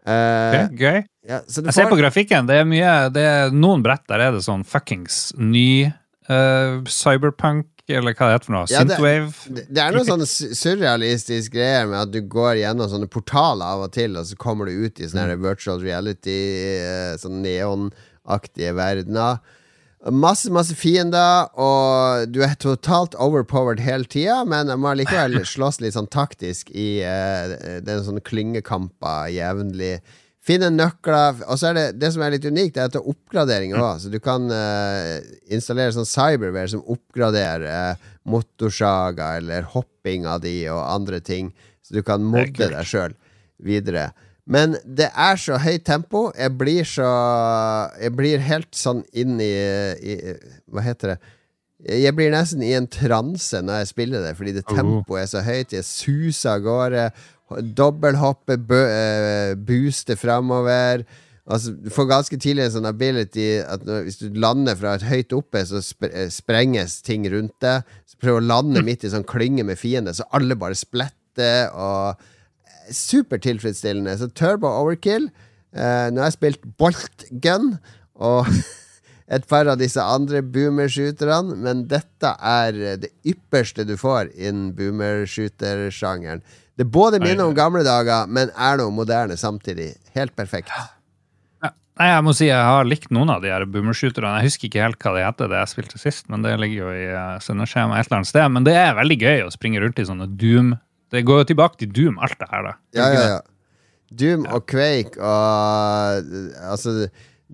Eh, 0.05 0.67
Ok, 0.67 0.75
Gøy. 0.81 1.05
Ja, 1.29 1.43
så 1.47 1.61
du 1.61 1.69
Jeg 1.69 1.77
ser 1.77 1.91
på 1.91 1.99
grafikken. 2.01 2.47
Det 2.49 2.57
er 2.63 2.69
mye 2.69 2.93
det 3.13 3.25
er 3.29 3.51
Noen 3.53 3.83
brett 3.85 4.07
der 4.09 4.23
er 4.25 4.37
det 4.37 4.45
sånn 4.47 4.65
fuckings 4.65 5.29
ny 5.37 5.91
uh, 6.31 6.81
cyberpunk, 6.89 7.69
eller 7.89 8.17
hva 8.17 8.29
det 8.29 8.39
heter 8.39 8.49
for 8.49 8.57
noe. 8.57 8.69
Ja, 8.73 8.83
Synthwave. 8.85 9.35
Det, 9.49 9.67
det 9.69 9.83
er 9.83 9.97
noen 9.97 10.09
sånne 10.13 10.29
surrealistiske 10.29 11.53
greier 11.53 11.89
med 11.91 12.01
at 12.01 12.15
du 12.15 12.23
går 12.33 12.63
gjennom 12.63 12.89
sånne 12.93 13.11
portaler 13.13 13.77
av 13.77 13.87
og 13.89 13.93
til, 13.97 14.17
og 14.17 14.29
så 14.29 14.39
kommer 14.41 14.69
du 14.69 14.87
ut 14.87 15.01
i 15.01 15.09
sånne 15.09 15.37
mm. 15.37 15.45
virtual 15.45 15.85
reality, 15.85 16.41
Sånne 17.21 17.23
sånn 17.25 17.41
neonaktige 17.45 18.75
verdener. 18.79 19.41
Masse, 20.15 20.47
masse 20.55 20.77
fiender, 20.79 21.49
og 21.59 22.31
du 22.31 22.39
er 22.47 22.55
totalt 22.63 23.17
overpowered 23.19 23.83
hele 23.83 24.07
tida, 24.07 24.45
men 24.47 24.71
jeg 24.71 24.81
må 24.81 24.95
likevel 24.97 25.41
slåss 25.53 25.83
litt 25.83 25.97
sånn 25.97 26.09
taktisk 26.13 26.71
i 26.71 27.03
uh, 27.03 27.83
Det 27.83 27.93
er 27.93 28.07
sånne 28.07 28.25
klyngekamper 28.25 29.29
jevnlig. 29.35 29.99
Finne 30.49 30.71
nøkler. 30.73 31.43
Og 31.45 31.59
så 31.61 31.71
er 31.71 31.77
det 31.77 31.87
det 32.01 32.09
som 32.15 32.23
er 32.25 32.33
litt 32.33 32.47
unikt, 32.49 32.79
er 32.79 32.89
at 32.89 32.95
det 32.95 33.03
er 33.03 33.11
oppgradering 33.13 33.75
òg. 33.77 33.99
Så 34.01 34.13
du 34.13 34.17
kan 34.25 34.47
uh, 34.49 35.19
installere 35.53 35.93
sånn 35.97 36.09
cyberware 36.09 36.71
som 36.73 36.85
oppgraderer 36.89 37.67
uh, 37.69 38.07
motorsaga 38.29 39.35
eller 39.43 39.69
hoppinga 39.75 40.39
di 40.43 40.63
og 40.73 40.81
andre 40.87 41.21
ting. 41.25 41.53
Så 41.85 41.99
du 41.99 42.03
kan 42.05 42.25
modde 42.25 42.71
deg 42.73 42.89
sjøl 42.89 43.15
videre. 43.65 44.11
Men 44.49 44.79
det 44.85 45.11
er 45.13 45.37
så 45.37 45.59
høyt 45.61 45.85
tempo. 45.85 46.31
Jeg 46.33 46.55
blir 46.57 46.87
så 46.89 47.09
Jeg 48.01 48.15
blir 48.17 48.41
helt 48.41 48.71
sånn 48.73 49.03
inn 49.13 49.37
i, 49.45 49.53
i 50.01 50.15
Hva 50.73 50.85
heter 50.87 51.13
det? 51.15 51.19
Jeg 51.79 52.15
blir 52.17 52.33
nesten 52.35 52.63
i 52.67 52.73
en 52.75 52.89
transe 52.91 53.61
når 53.63 53.85
jeg 53.85 53.91
spiller 53.93 54.25
det, 54.25 54.33
fordi 54.35 54.57
det 54.57 54.65
Oh. 54.67 54.75
tempoet 54.75 55.21
er 55.23 55.29
så 55.31 55.43
høyt. 55.47 55.77
Jeg 55.77 55.85
suser 55.87 56.57
av 56.57 56.65
gårde. 56.65 57.05
Dobbelthoppe, 57.49 58.59
eh, 58.77 59.55
booste 59.57 60.17
fremover. 60.21 61.05
Altså, 61.49 61.73
du 61.73 61.89
får 61.93 62.09
ganske 62.11 62.37
tidlig 62.37 62.67
en 62.67 62.75
sånn 62.75 62.89
ability 62.91 63.47
at 63.65 63.85
når, 63.89 64.03
hvis 64.05 64.19
du 64.21 64.37
lander 64.37 64.77
fra 64.77 64.99
et 64.99 65.07
høyt 65.09 65.33
oppe, 65.33 65.63
så 65.65 65.81
eh, 66.11 66.29
sprenges 66.33 66.99
ting 67.07 67.25
rundt 67.33 67.57
deg. 67.65 67.87
Så 68.09 68.21
prøv 68.21 68.41
å 68.41 68.45
lande 68.45 68.83
midt 68.85 69.07
i 69.07 69.13
sånn 69.13 69.25
klynge 69.29 69.65
med 69.65 69.81
fiender, 69.81 70.17
så 70.17 70.29
alle 70.37 70.59
bare 70.59 70.77
spletter 70.77 71.73
Og 71.73 72.27
supertilfredsstillende. 72.89 74.17
Så 74.19 74.29
Turbo 74.33 74.69
Overkill. 74.81 75.29
Eh, 75.73 76.09
nå 76.11 76.23
har 76.23 76.31
jeg 76.31 76.39
spilt 76.39 76.63
Bolt 76.81 77.27
Gun 77.45 77.75
og 78.17 78.49
et 79.35 79.45
par 79.49 79.69
av 79.69 79.77
disse 79.81 80.01
andre 80.01 80.41
boomershooterne, 80.43 81.57
men 81.65 81.85
dette 81.91 82.33
er 82.41 82.81
det 83.05 83.13
ypperste 83.29 83.85
du 83.89 83.95
får 84.01 84.33
innen 84.35 84.73
boomershooter-sjangeren. 84.77 86.45
Det 86.79 86.87
både 86.95 87.19
minner 87.19 87.49
om 87.49 87.57
gamle 87.57 87.83
dager, 87.87 88.29
men 88.31 88.53
er 88.55 88.79
noe 88.79 88.95
moderne 88.95 89.35
samtidig. 89.39 89.91
Helt 90.15 90.37
perfekt. 90.39 90.71
Ja. 90.71 91.73
Nei, 91.99 92.13
jeg 92.13 92.23
må 92.23 92.33
si 92.39 92.47
jeg 92.47 92.63
har 92.63 92.87
likt 92.87 93.11
noen 93.11 93.33
av 93.35 93.43
de 93.43 93.51
her 93.51 93.65
boomershooterne. 93.67 94.37
Jeg 94.39 94.53
husker 94.53 94.69
ikke 94.69 94.85
helt 94.85 95.01
hva 95.03 95.17
de 95.17 95.25
heter, 95.27 95.49
det 95.51 95.59
jeg 95.59 95.71
spilte 95.73 95.99
sist, 95.99 96.29
men 96.31 96.45
det 96.47 96.53
ligger 96.63 96.85
jo 96.85 96.93
i 96.95 97.07
sendeskjema 97.43 97.99
et 97.99 98.07
eller 98.07 98.21
annet 98.21 98.31
sted. 98.31 98.47
Men 98.55 98.69
det 98.69 98.77
er 98.79 98.95
veldig 98.95 99.17
gøy 99.19 99.43
å 99.43 99.51
springe 99.51 99.83
rundt 99.83 99.99
i 99.99 100.07
sånne 100.07 100.29
Doom. 100.39 100.77
Det 101.11 101.25
går 101.27 101.43
jo 101.43 101.49
tilbake 101.51 101.81
til 101.81 101.91
Doom, 101.97 102.21
alt 102.23 102.39
det 102.39 102.49
her, 102.53 102.69
da. 102.69 102.75
Ja, 102.95 103.09
ja, 103.17 103.25
ja. 103.33 103.41
Doom 104.09 104.47
og 104.47 104.63
Quake 104.71 105.19
og 105.19 106.31
Altså, 106.71 107.09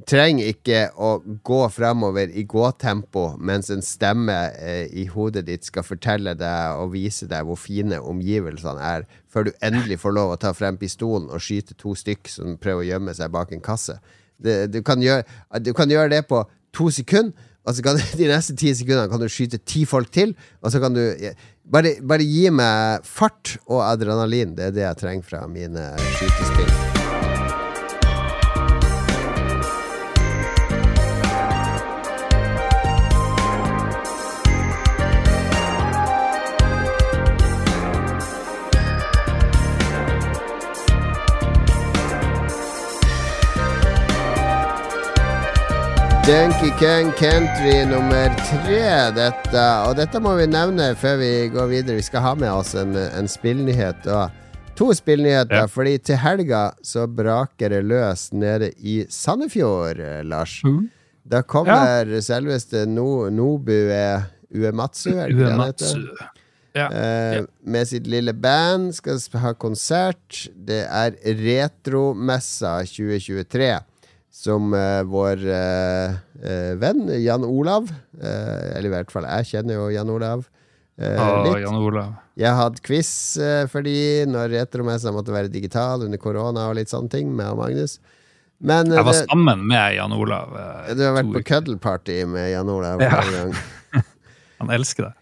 trenger 0.08 0.48
ikke 0.50 0.80
å 0.98 1.10
gå 1.46 1.60
fremover 1.70 2.32
i 2.34 2.42
gåtempo 2.50 3.28
mens 3.38 3.70
en 3.70 3.82
stemme 3.84 4.34
eh, 4.58 4.88
i 4.90 5.06
hodet 5.10 5.44
ditt 5.46 5.68
skal 5.68 5.86
fortelle 5.86 6.34
deg 6.38 6.80
og 6.80 6.92
vise 6.96 7.28
deg 7.30 7.46
hvor 7.46 7.58
fine 7.60 8.00
omgivelsene 8.02 8.82
er, 8.82 9.06
før 9.30 9.48
du 9.48 9.52
endelig 9.62 10.00
får 10.02 10.16
lov 10.18 10.34
å 10.34 10.40
ta 10.42 10.50
frem 10.56 10.78
pistolen 10.80 11.30
og 11.30 11.42
skyte 11.42 11.78
to 11.78 11.94
stykk 11.98 12.30
som 12.32 12.58
prøver 12.58 12.82
å 12.82 12.90
gjemme 12.90 13.14
seg 13.14 13.32
bak 13.34 13.54
en 13.54 13.62
kasse. 13.64 14.00
Det, 14.34 14.64
du, 14.74 14.80
kan 14.82 15.02
gjøre, 15.02 15.22
du 15.62 15.70
kan 15.76 15.90
gjøre 15.90 16.10
det 16.16 16.24
på 16.30 16.42
to 16.74 16.90
sekunder, 16.90 17.50
og 17.64 17.76
så 17.76 17.86
kan 17.86 18.00
de 18.18 18.28
neste 18.28 18.56
ti 18.58 18.74
sekundene 18.74 19.08
kan 19.12 19.22
du 19.22 19.30
skyte 19.30 19.62
ti 19.62 19.86
folk 19.88 20.10
til, 20.14 20.34
og 20.60 20.74
så 20.74 20.82
kan 20.82 20.98
du 20.98 21.04
bare, 21.70 21.96
bare 22.02 22.26
gi 22.26 22.50
meg 22.50 23.06
fart 23.06 23.56
og 23.68 23.86
adrenalin. 23.86 24.58
Det 24.58 24.68
er 24.68 24.76
det 24.76 24.86
jeg 24.88 25.00
trenger 25.04 25.30
fra 25.30 25.46
mine 25.46 25.92
skytespill. 26.18 26.93
Donkey 46.26 46.70
Kong 46.80 47.12
Country 47.18 47.84
nummer 47.84 48.30
tre, 48.48 49.10
dette. 49.12 49.64
Og 49.84 49.92
dette 49.98 50.20
må 50.24 50.32
vi 50.38 50.46
nevne 50.48 50.86
før 50.96 51.18
vi 51.20 51.30
går 51.52 51.68
videre. 51.68 51.98
Vi 51.98 52.06
skal 52.06 52.24
ha 52.24 52.32
med 52.38 52.48
oss 52.48 52.72
en, 52.80 52.94
en 52.96 53.28
spillnyhet. 53.28 54.06
Og 54.08 54.32
to 54.78 54.88
spillnyheter, 54.96 55.60
Ja. 55.64 55.66
fordi 55.68 55.98
til 56.00 56.16
helga 56.22 56.62
så 56.82 57.04
braker 57.06 57.74
det 57.76 57.82
løs 57.84 58.30
nede 58.32 58.72
i 58.80 59.02
Sandefjord, 59.12 60.00
eh, 60.00 60.22
Lars. 60.24 60.62
Mm. 60.64 60.86
Da 61.28 61.42
kommer 61.42 62.08
selveste 62.24 62.86
no, 62.88 63.28
Nobue 63.28 64.24
Uematsu, 64.54 65.10
er 65.18 65.28
det 65.28 65.36
ikke 65.36 65.72
det? 65.76 66.28
Ja. 66.74 66.88
Eh, 66.88 67.34
Ja. 67.36 67.42
Med 67.64 67.86
sitt 67.86 68.06
lille 68.08 68.32
band 68.32 68.94
skal 68.96 69.20
ha 69.44 69.52
konsert. 69.54 70.48
Det 70.56 70.86
er 70.88 71.12
Retromessa 71.20 72.80
2023. 72.88 73.74
som 74.34 74.72
eh, 74.74 75.02
vår 75.06 75.44
eh, 75.46 76.16
eh, 76.42 76.72
venn 76.80 77.06
Jan 77.22 77.44
Olav 77.46 77.86
Eller 78.18 78.88
i 78.88 78.90
hvert 78.90 79.12
fall, 79.14 79.28
jeg 79.30 79.46
kjenner 79.52 79.78
jo 79.78 79.84
Jan 79.94 80.10
Olav 80.10 80.42
eh, 80.98 81.20
litt. 81.46 81.60
Jan 81.62 81.78
Olav. 81.78 82.16
Jeg 82.38 82.50
hadde 82.58 82.82
quiz 82.82 83.10
eh, 83.38 83.62
for 83.70 83.86
de 83.86 83.94
når 84.26 84.50
retromessa 84.56 85.12
måtte 85.14 85.34
være 85.34 85.52
digital 85.54 86.02
under 86.06 86.18
korona 86.18 86.68
og 86.70 86.78
litt 86.80 86.90
sånne 86.90 87.12
ting 87.12 87.30
med 87.30 87.54
Magnus. 87.58 88.00
Men 88.64 88.90
Jeg 88.90 89.04
var 89.06 89.14
det, 89.14 89.26
sammen 89.28 89.62
med 89.70 89.96
Jan 90.00 90.14
Olav. 90.16 90.54
eh, 90.58 90.94
du 90.98 91.04
har 91.06 91.14
vært 91.20 91.30
på 91.34 91.44
cuddle-party 91.52 92.24
med 92.30 92.50
Jan 92.56 92.70
Olav 92.74 93.02
Ja. 93.06 93.22
Han 94.60 94.70
elsker 94.74 95.10
det. 95.10 95.14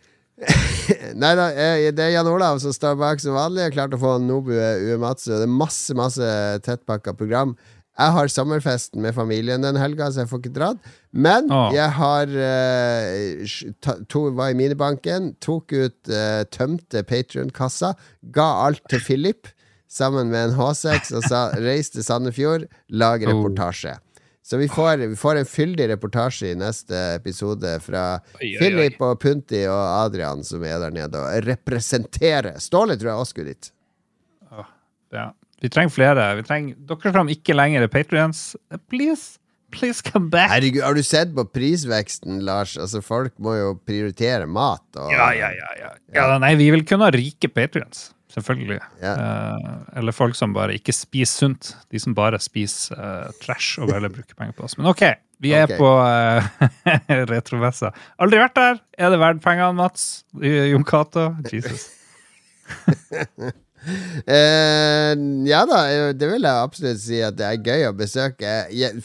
Nei 1.23 1.35
da, 1.39 1.51
det 1.53 2.01
er 2.03 2.17
Jan 2.17 2.29
Olav 2.33 2.59
som 2.65 2.73
står 2.75 2.97
bak 3.01 3.21
som 3.23 3.37
vanlig. 3.37 3.67
Jeg 3.69 3.77
klarte 3.77 3.99
å 3.99 4.03
få 4.03 4.17
Nobu 4.25 4.53
Uematsu. 4.57 5.31
Det 5.37 5.45
er 5.47 5.53
masse, 5.53 5.95
masse 5.97 6.33
tettpakka 6.65 7.15
program. 7.19 7.55
Jeg 7.99 8.15
har 8.17 8.31
sommerfesten 8.33 9.03
med 9.05 9.13
familien 9.15 9.63
den 9.63 9.77
helga, 9.77 10.07
så 10.11 10.23
jeg 10.23 10.31
får 10.31 10.41
ikke 10.41 10.55
dratt. 10.57 10.93
Men 11.13 11.51
Åh. 11.53 11.75
jeg 11.77 11.91
har 11.99 12.31
uh, 12.33 13.99
to, 14.09 14.23
var 14.39 14.55
i 14.55 14.57
minibanken, 14.57 15.35
tok 15.45 15.75
ut 15.77 16.13
uh, 16.13 16.41
tømte 16.49 17.03
Patrion-kassa, 17.05 17.93
ga 18.33 18.47
alt 18.65 18.81
til 18.89 19.03
Philip 19.05 19.51
sammen 19.93 20.33
med 20.33 20.49
en 20.49 20.57
H6 20.57 21.13
og 21.19 21.27
sa 21.29 21.43
'reis 21.61 21.93
til 21.93 22.05
Sandefjord, 22.07 22.65
lag 22.89 23.23
Oh. 23.27 23.29
reportasje'. 23.29 23.99
Så 24.43 24.57
vi 24.59 24.67
får, 24.69 24.97
vi 25.07 25.17
får 25.17 25.39
en 25.39 25.47
fyldig 25.47 25.85
reportasje 25.93 26.49
i 26.51 26.57
neste 26.59 26.97
episode 27.15 27.77
fra 27.85 28.17
Oi, 28.19 28.41
oi, 28.41 28.49
oi. 28.49 28.57
Philip 28.59 29.05
og 29.05 29.21
Punti 29.23 29.61
og 29.71 29.85
Adrian 30.01 30.43
som 30.45 30.65
er 30.67 30.81
der 30.83 30.91
nede 30.91 31.21
og 31.21 31.47
representerer. 31.47 32.57
Ståle 32.59 32.97
tror 32.99 33.13
jeg 33.13 33.21
også 33.23 33.37
skulle 33.37 33.53
dit. 33.55 33.71
Ja. 35.13 35.29
Vi 35.63 35.71
trenger 35.71 35.95
flere. 35.95 36.27
Vi 36.41 36.43
trenger 36.47 36.75
Dere 36.91 37.15
som 37.15 37.31
ikke 37.31 37.55
lenger 37.55 37.85
er 37.87 37.91
patrions, 37.91 38.41
please, 38.91 39.39
please 39.75 40.03
come 40.03 40.31
back. 40.33 40.51
Herregud, 40.51 40.83
har 40.83 40.99
du 40.99 41.05
sett 41.07 41.31
på 41.37 41.45
prisveksten, 41.55 42.41
Lars? 42.47 42.75
Altså, 42.81 43.03
folk 43.05 43.37
må 43.43 43.55
jo 43.61 43.77
prioritere 43.87 44.49
mat 44.51 44.85
og 44.99 45.13
Ja, 45.15 45.31
ja, 45.39 45.53
ja. 45.55 45.71
ja. 45.79 45.93
ja 46.19 46.27
nei, 46.43 46.57
vi 46.59 46.73
vil 46.75 46.83
kunne 46.89 47.07
ha 47.07 47.15
rike 47.15 47.53
patrions. 47.55 48.11
Selvfølgelig. 48.33 48.81
Ja. 49.03 49.13
Eh, 49.13 49.73
eller 50.01 50.17
folk 50.17 50.35
som 50.39 50.55
bare 50.57 50.75
ikke 50.79 50.95
spiser 50.97 51.47
sunt. 51.47 51.75
De 51.93 52.01
som 52.01 52.15
bare 52.17 52.41
spiser 52.41 52.97
uh, 52.97 53.29
trash 53.43 53.77
og 53.79 53.93
velger 53.93 54.09
å 54.09 54.15
bruke 54.15 54.39
penger 54.39 54.57
på 54.57 54.65
oss. 54.67 54.79
Men 54.79 54.89
OK, 54.89 55.05
vi 55.45 55.53
er 55.55 55.69
okay. 55.69 55.77
på 55.79 55.91
uh, 56.01 57.27
retrovessa. 57.29 57.93
Aldri 58.25 58.41
vært 58.41 58.57
der. 58.57 58.81
Er 58.97 59.13
det 59.13 59.21
verdt 59.21 59.45
pengene, 59.45 59.77
Mats? 59.77 60.25
Jon 60.41 60.89
Cato? 60.89 61.29
Jesus. 61.53 61.91
Eh, 63.83 65.13
ja 65.49 65.63
da, 65.69 65.79
det 66.15 66.29
vil 66.31 66.45
jeg 66.47 66.63
absolutt 66.67 67.01
si 67.03 67.19
at 67.25 67.37
det 67.39 67.47
er 67.49 67.63
gøy 67.67 67.87
å 67.89 67.95
besøke. 67.99 68.53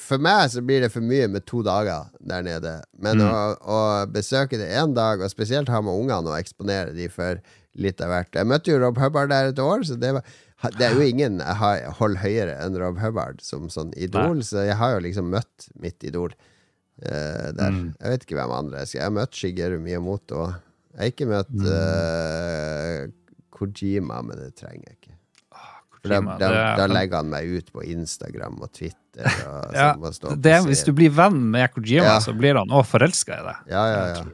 For 0.01 0.21
meg 0.21 0.51
så 0.53 0.61
blir 0.65 0.83
det 0.85 0.91
for 0.93 1.01
mye 1.05 1.27
med 1.31 1.45
to 1.49 1.63
dager 1.65 2.09
der 2.19 2.43
nede. 2.45 2.75
Men 3.01 3.17
Mm. 3.17 3.29
å, 3.29 3.39
å 3.61 3.79
besøke 4.11 4.59
det 4.59 4.69
én 4.77 4.93
dag, 4.93 5.21
og 5.21 5.31
spesielt 5.33 5.69
ha 5.73 5.81
med 5.81 5.93
ungene 5.97 6.29
og 6.29 6.37
eksponere 6.39 6.93
de 6.93 7.07
for 7.09 7.39
litt 7.77 8.01
av 8.01 8.09
hvert 8.09 8.33
Jeg 8.33 8.47
møtte 8.49 8.71
jo 8.71 8.79
Rob 8.81 8.97
Hubbard 8.97 9.29
der 9.29 9.49
et 9.51 9.59
år, 9.61 9.83
så 9.85 9.97
det, 9.99 10.13
var, 10.17 10.23
det 10.77 10.85
er 10.87 10.93
jo 10.97 11.01
ingen 11.05 11.39
jeg 11.43 11.55
har 11.59 11.83
holder 11.99 12.21
høyere 12.23 12.55
enn 12.65 12.77
Rob 12.81 12.97
Hubbard 13.01 13.41
som 13.45 13.67
sånn 13.69 13.91
idol, 13.97 14.41
så 14.45 14.63
jeg 14.65 14.77
har 14.79 14.95
jo 14.95 15.03
liksom 15.05 15.29
møtt 15.29 15.67
mitt 15.79 16.01
idol 16.03 16.31
uh, 16.33 17.49
der. 17.53 17.69
Mm. 17.73 17.91
Jeg 18.01 18.09
vet 18.15 18.25
ikke 18.25 18.39
hvem 18.39 18.55
andre 18.55 18.79
jeg 18.81 18.87
skal 18.93 18.99
Jeg 19.01 19.05
har 19.11 19.17
møtt 19.19 19.37
Shigeru 19.37 19.77
Miyamoto. 19.83 20.47
Jeg 20.97 21.01
har 21.03 21.11
ikke 21.13 21.29
møtt 21.29 21.53
Mm. 21.53 21.67
eh, 21.69 23.07
Kojima, 23.57 24.21
men 24.23 24.37
det 24.45 24.53
trenger 24.59 24.85
jeg 24.91 24.97
ikke. 25.01 25.13
Da, 26.07 26.21
da, 26.21 26.35
det 26.39 26.49
da 26.79 26.85
legger 26.87 27.19
han 27.19 27.29
meg 27.33 27.49
ut 27.57 27.71
på 27.73 27.81
Instagram 27.83 28.61
og 28.63 28.69
Twitter. 28.71 29.25
Og, 29.49 29.71
Ja, 29.75 29.87
så 29.91 29.99
må 29.99 30.11
stå 30.15 30.29
og 30.31 30.43
det, 30.45 30.53
hvis 30.69 30.83
du 30.87 30.91
blir 30.95 31.11
venn 31.17 31.39
med 31.51 31.73
Kojima, 31.73 32.05
Ja. 32.13 32.19
så 32.23 32.35
blir 32.37 32.55
han 32.61 32.69
òg 32.71 32.85
forelska 32.87 33.39
i 33.41 33.47
deg. 33.49 33.63
Ja, 33.73 33.85
ja, 33.91 34.03
ja. 34.13 34.27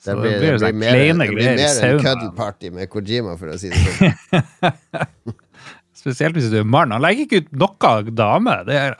Det 0.00 0.14
blir, 0.16 0.30
det 0.32 0.38
blir 0.40 0.54
blir 0.56 0.58
sånn 0.62 0.78
mer, 0.80 0.96
det 0.96 1.28
blir 1.28 1.50
mer 1.60 1.80
en 1.90 1.98
cuddle-party 2.00 2.70
med 2.72 2.88
Kojima, 2.90 3.34
for 3.36 3.52
å 3.52 3.58
si 3.60 3.68
det 3.68 3.82
sånn. 3.84 5.04
Spesielt 6.00 6.38
hvis 6.38 6.48
du 6.48 6.56
er 6.62 6.64
mann. 6.64 6.94
Han 6.94 7.02
legger 7.04 7.26
ikke 7.26 7.42
ut 7.44 7.50
noe 7.60 8.14
dame. 8.16 8.54
Det 8.64 8.78
er 8.80 8.96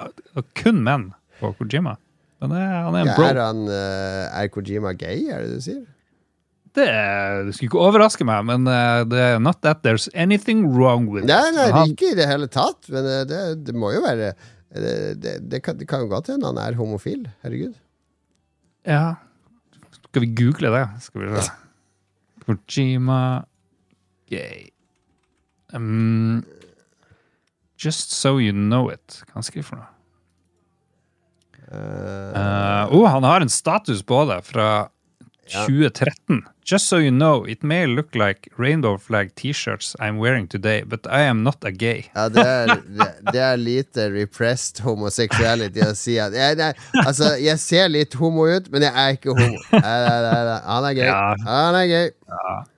kun 0.60 0.82
menn 0.84 1.06
på 1.40 1.54
Kojima. 1.56 1.96
Men 2.44 2.52
det, 2.52 2.60
han 2.60 2.94
er 2.96 3.00
en 3.00 3.08
Ja, 3.08 3.14
bro. 3.16 3.24
er, 3.30 3.40
han, 3.40 3.62
eh, 3.72 4.42
er 4.42 4.52
Kojima 4.52 4.92
gay, 4.96 5.24
er 5.32 5.46
det 5.46 5.56
du 5.56 5.64
sier? 5.64 5.80
Det, 6.78 6.84
det 7.48 7.52
skulle 7.56 7.66
ikke 7.66 7.80
overraske 7.82 8.24
meg, 8.28 8.44
men 8.46 8.68
eh, 8.70 9.00
det 9.10 9.18
er 9.24 9.40
not 9.42 9.58
that 9.66 9.80
there's 9.82 10.06
anything 10.14 10.68
wrong 10.70 11.08
with 11.10 11.24
Nei, 11.26 11.40
it. 11.48 11.56
nei, 11.56 11.64
Han- 11.74 11.90
ikke 11.94 12.12
i 12.12 12.18
det 12.18 12.28
hele 12.30 12.46
tatt. 12.46 12.86
Men 12.94 13.08
eh, 13.10 13.24
det, 13.26 13.40
det 13.66 13.74
må 13.74 13.90
jo 13.94 14.04
være 14.04 14.28
det, 14.70 14.92
det, 15.18 15.32
det, 15.50 15.62
kan, 15.66 15.76
det 15.80 15.88
kan 15.90 16.04
jo 16.04 16.10
godt 16.12 16.30
hende 16.30 16.46
han 16.46 16.60
er 16.62 16.76
homofil. 16.78 17.24
Herregud. 17.42 17.74
Ja. 18.86 19.16
Skal 20.10 20.22
vi 20.22 20.30
google 20.38 20.70
det? 20.76 20.84
Skal 21.02 21.24
vi 21.26 21.42
se. 21.42 21.50
Kojima 22.46 23.18
gay. 24.30 24.68
Um, 25.74 26.44
just 27.78 28.14
so 28.14 28.36
you 28.38 28.52
know 28.54 28.88
it. 28.94 29.20
Hva 29.26 29.40
han 29.40 29.46
skriver 29.46 29.66
for 29.72 29.82
noe? 29.82 29.90
Eh, 29.90 29.96
Uh, 31.70 32.88
oh, 32.96 33.04
han 33.06 33.22
har 33.22 33.40
en 33.44 33.50
status 33.52 34.00
på 34.02 34.24
det 34.26 34.40
fra 34.48 34.88
2013. 35.50 36.40
Ja. 36.40 36.50
2013. 36.70 36.76
Just 36.76 36.88
so 36.88 36.98
you 36.98 37.10
know, 37.10 37.44
it 37.44 37.62
may 37.62 37.86
look 37.86 38.14
like 38.14 38.48
rainbow 38.56 38.96
flag 38.96 39.34
t-shirts 39.34 39.96
I'm 40.00 40.18
wearing 40.18 40.46
today, 40.46 40.82
but 40.82 41.06
I 41.06 41.22
am 41.22 41.42
not 41.42 41.64
a 41.64 41.70
gay. 41.70 42.10
Ja, 42.14 42.28
det 42.28 42.46
er, 42.46 42.82
det, 43.32 43.40
er 43.40 43.56
lite 43.56 44.10
repressed 44.10 44.80
homosexuality 44.84 45.82
å 45.82 45.94
si 45.98 46.18
at 46.22 46.34
jeg, 46.36 46.58
nei, 46.60 46.72
Altså, 47.04 47.34
jeg 47.40 47.58
ser 47.58 47.88
litt 47.90 48.14
homo 48.14 48.46
ut, 48.46 48.70
men 48.70 48.86
jeg 48.86 48.94
er 48.94 49.18
ikke 49.18 49.34
homo. 49.34 49.58
Han 49.70 50.86
er 50.86 50.94
gay. 50.94 51.08
Ja. 51.08 51.34
Han 51.46 51.78
er 51.80 51.88
gay. 51.90 52.12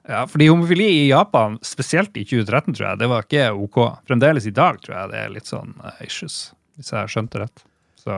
Ja, 0.09 0.24
fordi 0.26 0.49
homofili 0.49 0.88
i 1.03 1.09
Japan, 1.11 1.59
spesielt 1.62 2.16
i 2.16 2.24
2013, 2.24 2.74
tror 2.74 2.88
jeg, 2.88 3.03
det 3.03 3.11
var 3.12 3.26
ikke 3.26 3.51
ok. 3.66 3.82
Fremdeles 4.09 4.49
i 4.49 4.55
dag 4.57 4.80
tror 4.82 4.97
jeg 4.97 5.12
det 5.12 5.20
er 5.20 5.34
litt 5.36 5.51
sånn 5.51 5.76
eh, 5.84 6.01
issues, 6.07 6.38
hvis 6.78 6.95
jeg 6.95 7.12
skjønte 7.12 7.45
rett. 7.45 7.64
Så 8.01 8.16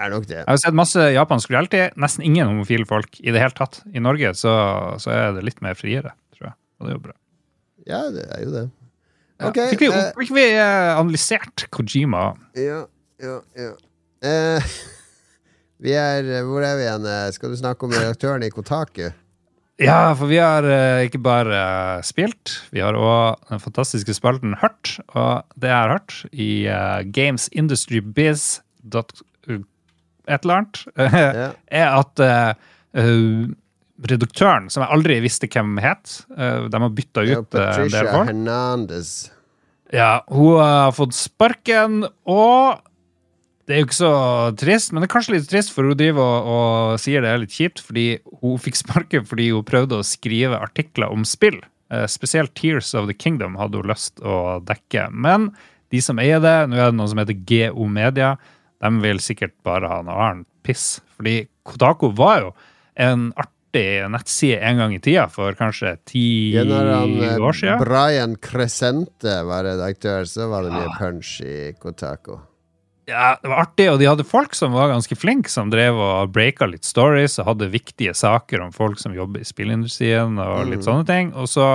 Er 0.00 0.12
nok 0.14 0.26
det. 0.28 0.38
Jeg 0.40 0.48
har 0.48 0.60
sett 0.62 0.76
masse 0.76 1.06
japansk 1.12 1.50
reality. 1.52 1.82
Nesten 2.00 2.24
ingen 2.24 2.48
homofile 2.48 2.86
folk 2.88 3.18
i 3.20 3.32
det 3.34 3.42
hele 3.42 3.56
tatt. 3.56 3.82
I 3.92 4.00
Norge 4.00 4.32
så, 4.38 4.52
så 5.02 5.12
er 5.12 5.34
det 5.36 5.44
litt 5.44 5.60
mer 5.64 5.76
friere, 5.76 6.14
tror 6.36 6.50
jeg. 6.50 6.56
Og 6.80 6.86
det 6.86 6.92
er 6.92 6.96
jo 6.96 7.02
bra. 7.04 7.16
Ja, 7.90 8.00
det 8.14 8.24
er 8.28 8.44
jo 8.46 8.54
det. 8.54 8.66
Ja. 9.40 9.50
Fikk 9.72 9.84
vi, 9.84 9.90
uh, 9.92 10.08
fikk 10.18 10.32
vi 10.36 10.46
eh, 10.52 10.90
analysert 11.00 11.64
Kojima? 11.72 12.34
ja, 12.60 12.82
ja, 13.24 13.38
ja. 13.56 13.70
Uh, 14.20 14.72
vi 15.84 15.94
er 15.96 16.26
Hvor 16.44 16.60
er 16.60 16.76
vi 16.76 16.84
igjen? 16.84 17.08
Skal 17.32 17.54
du 17.54 17.56
snakke 17.56 17.88
om 17.88 17.94
redaktøren 17.94 18.44
i 18.44 18.50
Kotaku? 18.52 19.06
Ja, 19.80 20.12
for 20.12 20.28
vi 20.28 20.36
har 20.36 20.66
uh, 20.68 21.00
ikke 21.06 21.22
bare 21.24 21.56
uh, 21.56 22.02
spilt, 22.04 22.58
vi 22.68 22.82
har 22.84 22.98
òg 23.00 23.40
den 23.48 23.62
fantastiske 23.62 24.12
spalten 24.16 24.58
Hørt. 24.60 24.98
Og 25.16 25.40
det 25.56 25.70
jeg 25.72 25.76
har 25.78 25.94
hørt 25.94 26.16
i 26.32 26.50
uh, 26.68 27.00
gamesindustrybiz. 27.08 28.60
Et 30.30 30.44
eller 30.46 30.60
annet, 30.62 30.82
Ja. 31.42 31.48
er 31.82 31.96
at 31.98 32.22
eh, 32.22 32.52
redaktøren, 34.10 34.68
som 34.72 34.84
jeg 34.84 34.94
aldri 34.94 35.18
visste 35.24 35.48
hvem 35.50 35.74
het 35.82 36.14
uh, 36.32 36.68
De 36.72 36.78
har 36.80 36.92
bytta 36.96 37.24
ut 37.26 37.50
del 37.52 37.66
Patricia 37.66 38.04
folk. 38.08 38.30
Hernandez. 38.30 39.10
Ja, 39.92 40.20
hun 40.30 40.54
har 40.62 40.94
fått 40.96 41.16
sparken, 41.18 42.04
og 42.30 42.78
det 43.66 43.74
er 43.76 43.82
jo 43.82 43.88
ikke 43.88 43.98
så 43.98 44.12
trist, 44.58 44.92
men 44.94 45.02
det 45.02 45.08
er 45.08 45.12
kanskje 45.12 45.34
litt 45.36 45.48
trist, 45.50 45.72
for 45.74 45.86
hun 45.86 45.98
driver 45.98 46.22
og, 46.22 46.48
og 46.54 47.02
sier 47.02 47.22
det 47.22 47.32
er 47.34 47.42
litt 47.42 47.54
kjipt, 47.54 47.82
fordi 47.86 48.06
hun 48.40 48.56
fikk 48.62 48.78
sparken 48.80 49.26
fordi 49.28 49.50
hun 49.52 49.66
prøvde 49.66 49.98
å 50.00 50.06
skrive 50.06 50.58
artikler 50.62 51.10
om 51.12 51.26
spill. 51.28 51.58
Eh, 51.90 52.06
spesielt 52.10 52.54
Tears 52.58 52.94
of 52.98 53.10
the 53.10 53.14
Kingdom 53.18 53.58
hadde 53.60 53.82
hun 53.82 53.90
lyst 53.90 54.22
å 54.22 54.60
dekke. 54.66 55.08
Men 55.10 55.50
de 55.90 56.00
som 56.02 56.18
eier 56.22 56.42
det, 56.42 56.56
nå 56.70 56.78
er 56.78 56.90
det 56.92 56.98
noe 56.98 57.10
som 57.10 57.20
heter 57.22 57.38
GO 57.50 57.86
Media, 57.90 58.32
de 58.80 58.92
vil 59.02 59.22
sikkert 59.22 59.56
bare 59.66 59.88
ha 59.90 60.02
noe 60.04 60.28
annet 60.30 60.48
piss. 60.66 61.00
Fordi 61.16 61.42
Kodako 61.68 62.12
var 62.16 62.44
jo 62.44 62.52
en 63.00 63.30
artig 63.38 63.86
nettside 64.10 64.60
en 64.66 64.82
gang 64.82 64.94
i 64.96 65.00
tida, 65.02 65.28
for 65.30 65.56
kanskje 65.58 65.94
ti 66.08 66.26
eh, 66.58 66.66
år 67.38 67.56
siden. 67.56 67.80
Brian 67.84 68.36
Crescente 68.42 69.40
var 69.46 69.66
redaktør, 69.68 70.26
så 70.28 70.48
var 70.50 70.66
det 70.66 70.74
mye 70.74 70.94
punch 70.98 71.38
i 71.44 71.72
Kotaku. 71.78 72.40
Ja, 73.10 73.34
det 73.42 73.50
var 73.50 73.64
artig, 73.64 73.86
og 73.90 73.98
de 73.98 74.06
hadde 74.06 74.26
folk 74.26 74.54
som 74.54 74.74
var 74.76 74.90
ganske 74.92 75.16
flinke, 75.18 75.50
som 75.50 75.70
drev 75.72 75.98
og 75.98 76.30
breaka 76.34 76.68
litt 76.70 76.86
stories 76.86 77.40
og 77.40 77.48
hadde 77.48 77.70
viktige 77.72 78.14
saker 78.14 78.62
om 78.62 78.74
folk 78.74 79.00
som 79.02 79.16
jobber 79.16 79.42
i 79.42 79.48
spillindustrien 79.48 80.38
og 80.38 80.70
litt 80.70 80.86
sånne 80.86 81.06
ting. 81.08 81.32
Og, 81.34 81.50
så, 81.50 81.66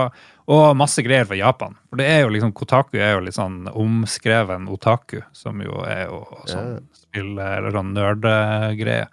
og 0.47 0.75
masse 0.77 1.01
greier 1.01 1.25
fra 1.25 1.37
Japan. 1.39 1.73
For 1.89 1.97
det 1.97 2.05
er 2.05 2.19
jo 2.21 2.29
liksom, 2.33 2.51
Kotaku 2.53 2.99
er 3.01 3.15
jo 3.15 3.23
litt 3.25 3.37
sånn 3.37 3.63
omskreven 3.71 4.67
otaku, 4.69 5.23
som 5.33 5.61
jo 5.63 5.79
er 5.87 6.05
jo 6.05 6.19
sånn 6.45 6.75
spill- 6.93 7.39
eller 7.39 7.71
sånn 7.73 7.93
nerdegreie. 7.95 9.07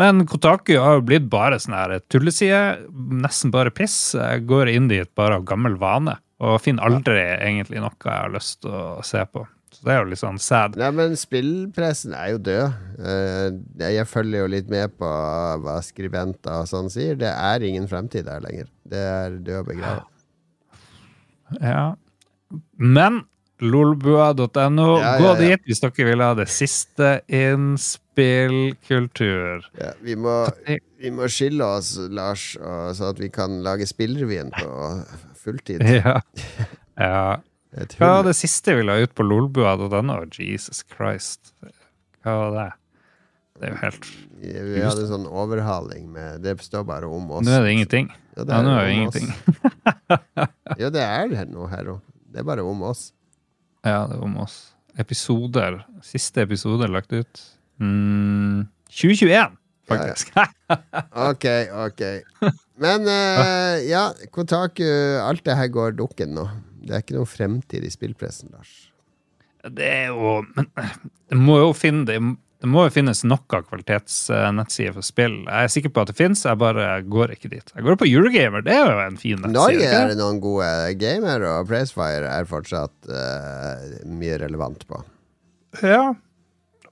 Men 0.00 0.24
Kotaku 0.26 0.78
har 0.80 0.94
jo 0.96 1.02
blitt 1.04 1.28
bare 1.28 1.58
sånn 1.60 1.74
her 1.76 1.98
tulleside. 2.08 2.86
Nesten 2.92 3.50
bare 3.52 3.70
piss. 3.70 4.14
Jeg 4.16 4.46
går 4.48 4.70
inn 4.72 4.88
dit 4.88 5.10
bare 5.14 5.36
av 5.36 5.44
gammel 5.44 5.76
vane. 5.76 6.16
Og 6.40 6.56
finner 6.64 6.88
aldri 6.88 7.20
egentlig 7.20 7.78
noe 7.84 7.92
jeg 8.02 8.12
har 8.16 8.32
lyst 8.32 8.62
til 8.62 8.72
å 8.72 9.02
se 9.04 9.20
på. 9.28 9.44
Så 9.72 9.84
det 9.84 9.92
er 9.92 10.00
jo 10.02 10.08
litt 10.10 10.20
sånn 10.20 10.40
sad. 10.40 10.74
Nei, 10.80 10.90
men 10.96 11.14
spillpressen 11.16 12.14
er 12.16 12.32
jo 12.34 12.40
død. 12.48 12.72
Eh, 13.04 13.92
jeg 13.92 14.08
følger 14.08 14.42
jo 14.44 14.50
litt 14.52 14.68
med 14.72 14.96
på 15.00 15.08
hva 15.64 15.76
skribenter 15.84 16.62
og 16.62 16.68
sånn 16.72 16.90
sier. 16.92 17.14
Det 17.20 17.30
er 17.30 17.62
ingen 17.68 17.86
fremtid 17.88 18.24
der 18.28 18.40
lenger. 18.44 18.68
Det 18.88 18.98
er 18.98 19.36
død 19.38 19.60
og 19.60 19.70
begravet. 19.70 20.08
Ja. 21.60 21.94
Men 22.76 23.24
lolbua.no, 23.62 24.86
Ja, 24.98 25.12
gå 25.20 25.26
ja. 25.28 25.34
dit 25.38 25.60
hvis 25.68 25.80
dere 25.84 26.04
vil 26.08 26.22
ha 26.24 26.32
det 26.34 26.48
siste 26.50 27.20
innspillkultur. 27.30 29.62
Ja, 29.78 29.92
vi, 30.02 30.16
må, 30.18 30.32
vi 30.98 31.10
må 31.14 31.28
skille 31.30 31.62
oss, 31.78 31.92
Lars, 32.10 32.56
sånn 32.58 33.10
at 33.12 33.20
vi 33.22 33.28
kan 33.32 33.60
lage 33.64 33.86
spillrevyen 33.90 34.50
på 34.56 34.68
fulltid. 35.44 35.80
Ja. 36.02 36.18
ja. 36.98 37.38
Hva 37.96 38.08
var 38.18 38.24
det 38.26 38.34
siste 38.36 38.74
vi 38.76 38.82
la 38.84 38.98
ut 39.00 39.14
på 39.16 39.24
lolbua.no? 39.24 40.16
Jesus 40.36 40.82
Christ. 40.92 41.54
Hva 42.22 42.32
var 42.42 42.50
det? 42.58 42.66
Det 43.62 43.68
er 43.68 43.74
jo 43.76 43.78
helt 43.78 44.06
Vi 44.42 44.82
hadde 44.82 45.04
sånn 45.06 45.24
overhaling 45.30 46.08
med 46.10 46.42
Det 46.42 46.56
står 46.66 46.82
bare 46.88 47.06
om 47.06 47.28
oss. 47.30 47.44
Nå 47.46 47.52
er 47.54 47.62
det 47.62 47.74
ingenting. 47.76 48.08
Ja, 48.34 48.42
Ja, 48.48 48.58
nå 48.66 48.72
er 48.74 48.88
det 48.88 48.94
ingenting. 48.96 49.28
Ja, 50.82 50.88
det 50.90 51.02
er 51.04 51.28
det 51.30 51.44
noe 51.52 51.68
her 51.70 51.92
òg. 51.94 52.00
Det 52.32 52.40
er 52.42 52.46
bare 52.48 52.64
om 52.66 52.80
oss. 52.88 53.12
Ja, 53.84 54.06
det 54.10 54.16
er 54.16 54.22
om 54.24 54.34
oss. 54.42 54.56
Episoder. 54.98 55.82
Siste 56.04 56.42
episode 56.42 56.88
lagt 56.90 57.12
ut. 57.14 57.42
Mm, 57.78 58.64
2021, 58.90 59.54
faktisk. 59.90 60.32
Ok, 61.28 61.46
ok. 61.84 62.02
Men 62.82 63.06
uh, 63.06 63.78
ja, 63.84 64.08
Kotaku, 64.34 64.84
alt 65.22 65.44
det 65.46 65.56
her 65.60 65.70
går 65.72 65.94
dukken 66.00 66.34
nå. 66.38 66.48
Det 66.82 66.96
er 66.96 67.04
ikke 67.04 67.18
noe 67.20 67.28
fremtid 67.30 67.84
i 67.86 67.92
spillpressen, 67.92 68.50
Lars. 68.56 68.72
det 69.70 69.86
er 69.86 70.08
jo 70.10 70.40
Men 70.56 70.66
det 71.30 71.38
må 71.38 71.60
jo 71.60 71.68
finne 71.76 72.02
det, 72.08 72.16
det 72.62 72.68
må 72.70 72.84
jo 72.86 72.92
finnes 72.94 73.24
noe 73.26 73.42
kvalitetsnettsider 73.66 74.94
for 74.94 75.02
spill. 75.02 75.40
Jeg 75.48 75.66
er 75.66 75.70
sikker 75.74 75.90
på 75.90 76.04
at 76.04 76.12
det 76.12 76.14
fins, 76.14 76.44
jeg 76.46 76.58
bare 76.60 77.00
går 77.10 77.34
ikke 77.34 77.50
dit. 77.50 77.72
Jeg 77.74 77.82
går 77.82 77.96
på 77.98 78.06
Eurogamer, 78.06 78.62
det 78.62 78.76
er 78.76 78.84
jo 78.86 79.00
en 79.02 79.18
fin 79.18 79.40
nettside. 79.40 79.56
Norge 79.56 79.88
er 79.88 80.12
det? 80.12 80.18
noen 80.20 80.38
gode 80.44 80.68
gamer, 81.00 81.42
og 81.50 81.66
Pracefire 81.72 82.30
er 82.30 82.46
fortsatt 82.46 83.10
uh, 83.10 83.82
mye 84.06 84.38
relevant 84.44 84.86
på. 84.86 85.02
Ja. 85.82 86.12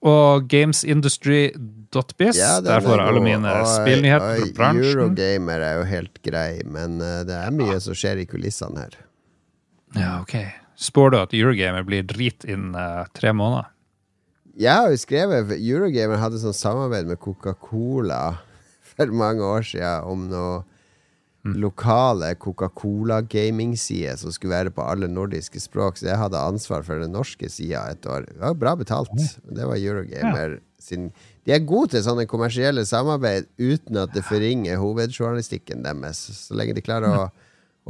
Og 0.03 0.51
gamesindustry.biz. 0.51 2.41
Ja, 2.41 2.57
der 2.67 2.81
er 2.81 2.87
får 2.89 2.97
jeg 2.97 3.09
alle 3.13 3.25
mine 3.29 3.57
spillnyheter 3.71 4.43
fra 4.43 4.53
bransjen. 4.59 4.91
Eurogamer 4.91 5.69
er 5.71 5.79
jo 5.79 5.89
helt 5.95 6.23
grei, 6.27 6.53
men 6.67 6.99
uh, 6.99 7.21
det 7.31 7.39
er 7.39 7.55
mye 7.63 7.79
som 7.85 7.95
skjer 7.95 8.25
i 8.25 8.27
kulissene 8.27 8.89
her. 8.89 9.03
Ja, 9.95 10.17
ok. 10.25 10.41
Spår 10.83 11.15
du 11.15 11.23
at 11.23 11.39
Eurogamer 11.45 11.87
blir 11.87 12.03
drit 12.11 12.43
innen 12.43 12.75
uh, 12.75 13.07
tre 13.15 13.31
måneder? 13.31 13.71
Jeg 14.59 14.75
har 14.75 14.91
jo 14.91 14.99
skrevet 14.99 15.53
Eurogamer 15.55 16.19
hadde 16.19 16.41
sånn 16.43 16.57
samarbeid 16.57 17.07
med 17.07 17.21
Coca-Cola 17.23 18.41
for 18.83 19.13
mange 19.15 19.47
år 19.47 19.67
siden 19.67 20.09
om 20.11 20.27
noe 20.31 20.63
lokale 21.57 22.35
Coca-Cola-gaming-sider 22.37 24.19
som 24.21 24.35
skulle 24.35 24.57
være 24.59 24.73
på 24.75 24.85
alle 24.85 25.09
nordiske 25.09 25.63
språk, 25.63 25.97
så 25.97 26.11
jeg 26.11 26.21
hadde 26.21 26.43
ansvar 26.51 26.85
for 26.85 27.01
den 27.01 27.15
norske 27.17 27.49
sida 27.49 27.87
et 27.95 28.05
år. 28.11 28.27
Det 28.29 28.43
var 28.43 28.59
bra 28.61 28.75
betalt. 28.77 29.15
Det 29.47 29.69
var 29.69 29.79
Eurogamer 29.79 30.59
sin 30.81 31.11
De 31.47 31.55
er 31.55 31.65
gode 31.65 31.95
til 31.95 32.05
sånne 32.05 32.27
kommersielle 32.29 32.85
samarbeid 32.89 33.49
uten 33.57 34.03
at 34.03 34.13
det 34.13 34.27
forringer 34.29 34.81
hovedjournalistikken 34.81 35.87
deres. 35.87 36.21
Så 36.49 36.59
lenge 36.59 36.77
de 36.77 36.85
klarer 36.85 37.23
å 37.23 37.31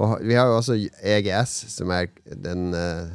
og 0.01 0.21
Vi 0.23 0.37
har 0.39 0.47
jo 0.47 0.61
også 0.61 0.77
EGS, 1.03 1.51
som 1.75 1.91
er 1.91 2.07
den 2.25 2.71
eh, 2.79 3.11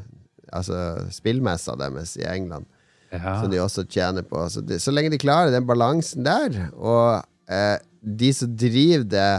Altså 0.53 1.07
spillmessa 1.11 1.73
deres 1.79 2.13
i 2.19 2.25
England 2.29 2.67
Ja. 3.11 3.41
som 3.41 3.51
de 3.51 3.61
også 3.61 3.85
tjener 3.87 4.25
på. 4.27 4.41
Så, 4.49 4.63
de, 4.65 4.79
så 4.81 4.93
lenge 4.93 5.13
de 5.13 5.21
klarer 5.21 5.53
den 5.53 5.67
balansen 5.67 6.25
der, 6.25 6.69
og 6.75 7.25
eh, 7.51 7.77
de 8.01 8.31
som 8.35 8.55
driver 8.57 9.05
det, 9.09 9.33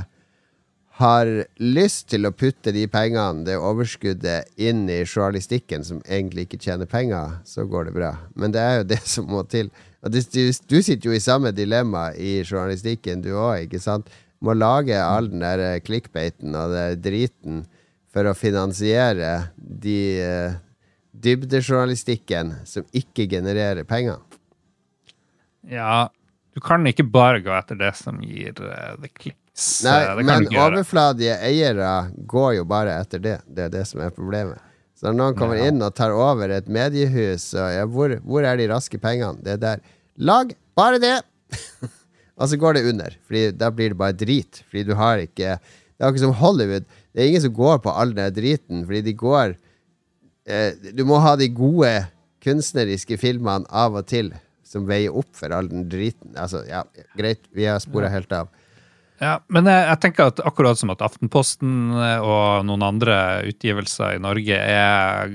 har 0.96 1.28
lyst 1.60 2.06
til 2.08 2.24
å 2.24 2.32
putte 2.32 2.72
de 2.72 2.86
pengene, 2.88 3.44
det 3.44 3.58
overskuddet, 3.60 4.48
inn 4.56 4.86
i 4.88 5.02
journalistikken, 5.02 5.84
som 5.84 5.98
egentlig 6.08 6.46
ikke 6.46 6.60
tjener 6.64 6.88
penger, 6.88 7.34
så 7.44 7.66
går 7.68 7.90
det 7.90 7.96
bra. 7.98 8.14
Men 8.32 8.54
det 8.54 8.62
er 8.62 8.78
jo 8.78 8.86
det 8.94 9.02
som 9.04 9.28
må 9.28 9.42
til. 9.52 9.68
Og 10.00 10.14
du, 10.14 10.22
du 10.22 10.78
sitter 10.80 11.10
jo 11.10 11.12
i 11.12 11.20
samme 11.20 11.52
dilemma 11.52 12.08
i 12.16 12.38
journalistikken, 12.40 13.20
du 13.20 13.34
òg, 13.34 13.66
ikke 13.66 13.82
sant? 13.82 14.08
Må 14.40 14.56
lage 14.56 14.96
all 14.96 15.28
den 15.32 15.44
der 15.44 15.60
eh, 15.66 15.82
clickbaiten 15.84 16.56
og 16.56 16.72
den 16.72 17.02
driten 17.04 17.64
for 18.12 18.28
å 18.28 18.36
finansiere 18.36 19.50
de 19.56 19.98
eh, 20.24 20.56
dybdejournalistikken 21.22 22.54
som 22.68 22.84
ikke 22.92 23.26
genererer 23.30 23.84
penger. 23.84 24.18
ja. 25.68 26.08
Du 26.56 26.60
kan 26.64 26.86
ikke 26.88 27.04
bare 27.12 27.42
gå 27.44 27.50
etter 27.52 27.76
det 27.76 27.90
som 27.98 28.16
gir 28.24 28.54
uh, 28.64 28.94
the 29.02 29.10
clicks. 29.12 29.82
Nei, 29.84 29.96
Eh, 30.06 30.20
men 30.24 30.46
ikke 30.46 30.54
gjøre. 30.54 30.70
overfladige 30.70 31.34
eiere 31.44 31.90
går 32.32 32.54
jo 32.56 32.62
bare 32.64 32.94
etter 33.02 33.20
det. 33.20 33.34
Det 33.44 33.66
er 33.66 33.74
det 33.74 33.82
som 33.90 34.00
er 34.00 34.08
problemet. 34.16 34.56
Så 34.96 35.10
når 35.10 35.18
noen 35.18 35.36
kommer 35.36 35.58
Ja. 35.60 35.66
inn 35.68 35.82
og 35.84 35.92
tar 35.94 36.14
over 36.16 36.48
et 36.56 36.66
mediehus, 36.72 37.50
ja, 37.52 37.84
hvor, 37.84 38.14
hvor 38.24 38.42
er 38.48 38.56
de 38.56 38.70
raske 38.72 38.96
pengene? 38.98 39.36
Det 39.44 39.52
er 39.58 39.60
der. 39.66 39.82
Lag 40.16 40.54
bare 40.74 40.98
det! 40.98 41.18
og 42.40 42.48
så 42.48 42.56
går 42.56 42.78
det 42.78 42.86
under, 42.88 43.12
Fordi 43.28 43.50
da 43.52 43.68
blir 43.70 43.92
det 43.92 43.98
bare 44.00 44.16
drit. 44.16 44.62
Fordi 44.70 44.82
du 44.88 44.94
har 44.96 45.18
ikke 45.26 45.58
Det 45.60 46.00
er 46.04 46.08
ikke 46.08 46.24
som 46.24 46.32
Hollywood. 46.40 46.88
Det 47.12 47.20
er 47.22 47.28
ingen 47.28 47.44
som 47.44 47.52
går 47.52 47.78
på 47.84 47.92
all 47.92 48.14
den 48.16 48.32
driten, 48.32 48.86
fordi 48.88 49.02
de 49.02 49.12
går 49.12 49.58
Du 50.94 51.02
må 51.08 51.18
ha 51.24 51.34
de 51.36 51.48
gode 51.50 51.90
kunstneriske 52.46 53.18
filmene 53.18 53.66
av 53.74 53.96
og 53.98 54.06
til 54.06 54.30
som 54.66 54.86
veier 54.86 55.14
opp 55.14 55.30
for 55.38 55.52
all 55.54 55.68
den 55.70 55.86
driten. 55.90 56.32
Altså, 56.38 56.64
ja, 56.68 56.82
greit, 57.18 57.44
vi 57.54 57.66
har 57.66 57.78
spora 57.82 58.10
helt 58.10 58.32
av. 58.34 58.48
Ja, 59.22 59.38
men 59.48 59.64
jeg, 59.70 59.84
jeg 59.88 60.00
tenker 60.02 60.28
at 60.28 60.42
akkurat 60.44 60.76
som 60.76 60.90
at 60.92 61.00
Aftenposten 61.06 61.94
eh, 61.96 62.20
og 62.20 62.66
noen 62.68 62.82
andre 62.84 63.14
utgivelser 63.48 64.18
i 64.18 64.20
Norge 64.20 64.58
er, 64.60 65.30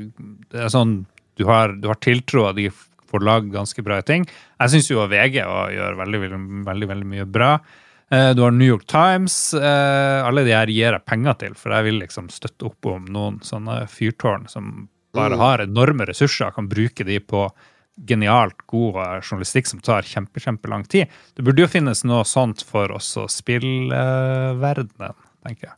er 0.53 0.69
sånn 0.69 0.99
Du 1.39 1.47
har, 1.49 1.73
du 1.81 1.87
har 1.89 1.97
tiltro, 2.03 2.43
og 2.51 2.59
de 2.59 2.67
får 3.09 3.23
lagd 3.25 3.49
ganske 3.55 3.81
bra 3.83 3.97
ting. 4.05 4.27
Jeg 4.61 4.73
syns 4.75 4.91
jo 4.91 5.07
VG 5.09 5.39
gjør 5.41 5.97
veldig, 5.97 6.19
veldig, 6.27 6.89
veldig, 6.91 7.07
mye 7.15 7.25
bra. 7.25 7.55
Eh, 8.13 8.29
Du 8.37 8.43
har 8.45 8.53
New 8.53 8.67
York 8.69 8.85
Times. 8.91 9.53
eh, 9.57 10.19
Alle 10.27 10.43
de 10.45 10.53
her 10.53 10.69
gir 10.69 10.91
jeg 10.93 11.05
penger 11.09 11.39
til, 11.41 11.57
for 11.57 11.73
jeg 11.73 11.87
vil 11.89 11.99
liksom 12.03 12.29
støtte 12.29 12.69
opp 12.69 12.85
om 12.85 13.07
noen 13.09 13.41
sånne 13.41 13.81
fyrtårn 13.89 14.45
som 14.51 14.89
bare 15.13 15.35
Mm. 15.35 15.39
har 15.39 15.57
enorme 15.59 16.05
ressurser, 16.07 16.51
kan 16.53 16.67
bruke 16.69 17.05
de 17.05 17.19
på 17.19 17.49
genialt 18.07 18.55
god 18.67 18.95
eh, 18.95 19.21
journalistikk 19.21 19.67
som 19.67 19.79
tar 19.79 20.01
kjempe, 20.03 20.39
kjempelang 20.39 20.87
tid. 20.87 21.07
Det 21.35 21.43
burde 21.43 21.59
jo 21.65 21.67
finnes 21.67 22.03
noe 22.07 22.23
sånt 22.23 22.63
for 22.63 22.87
også 22.87 23.27
spillverdenen, 23.29 25.13
tenker 25.45 25.67
jeg. 25.67 25.75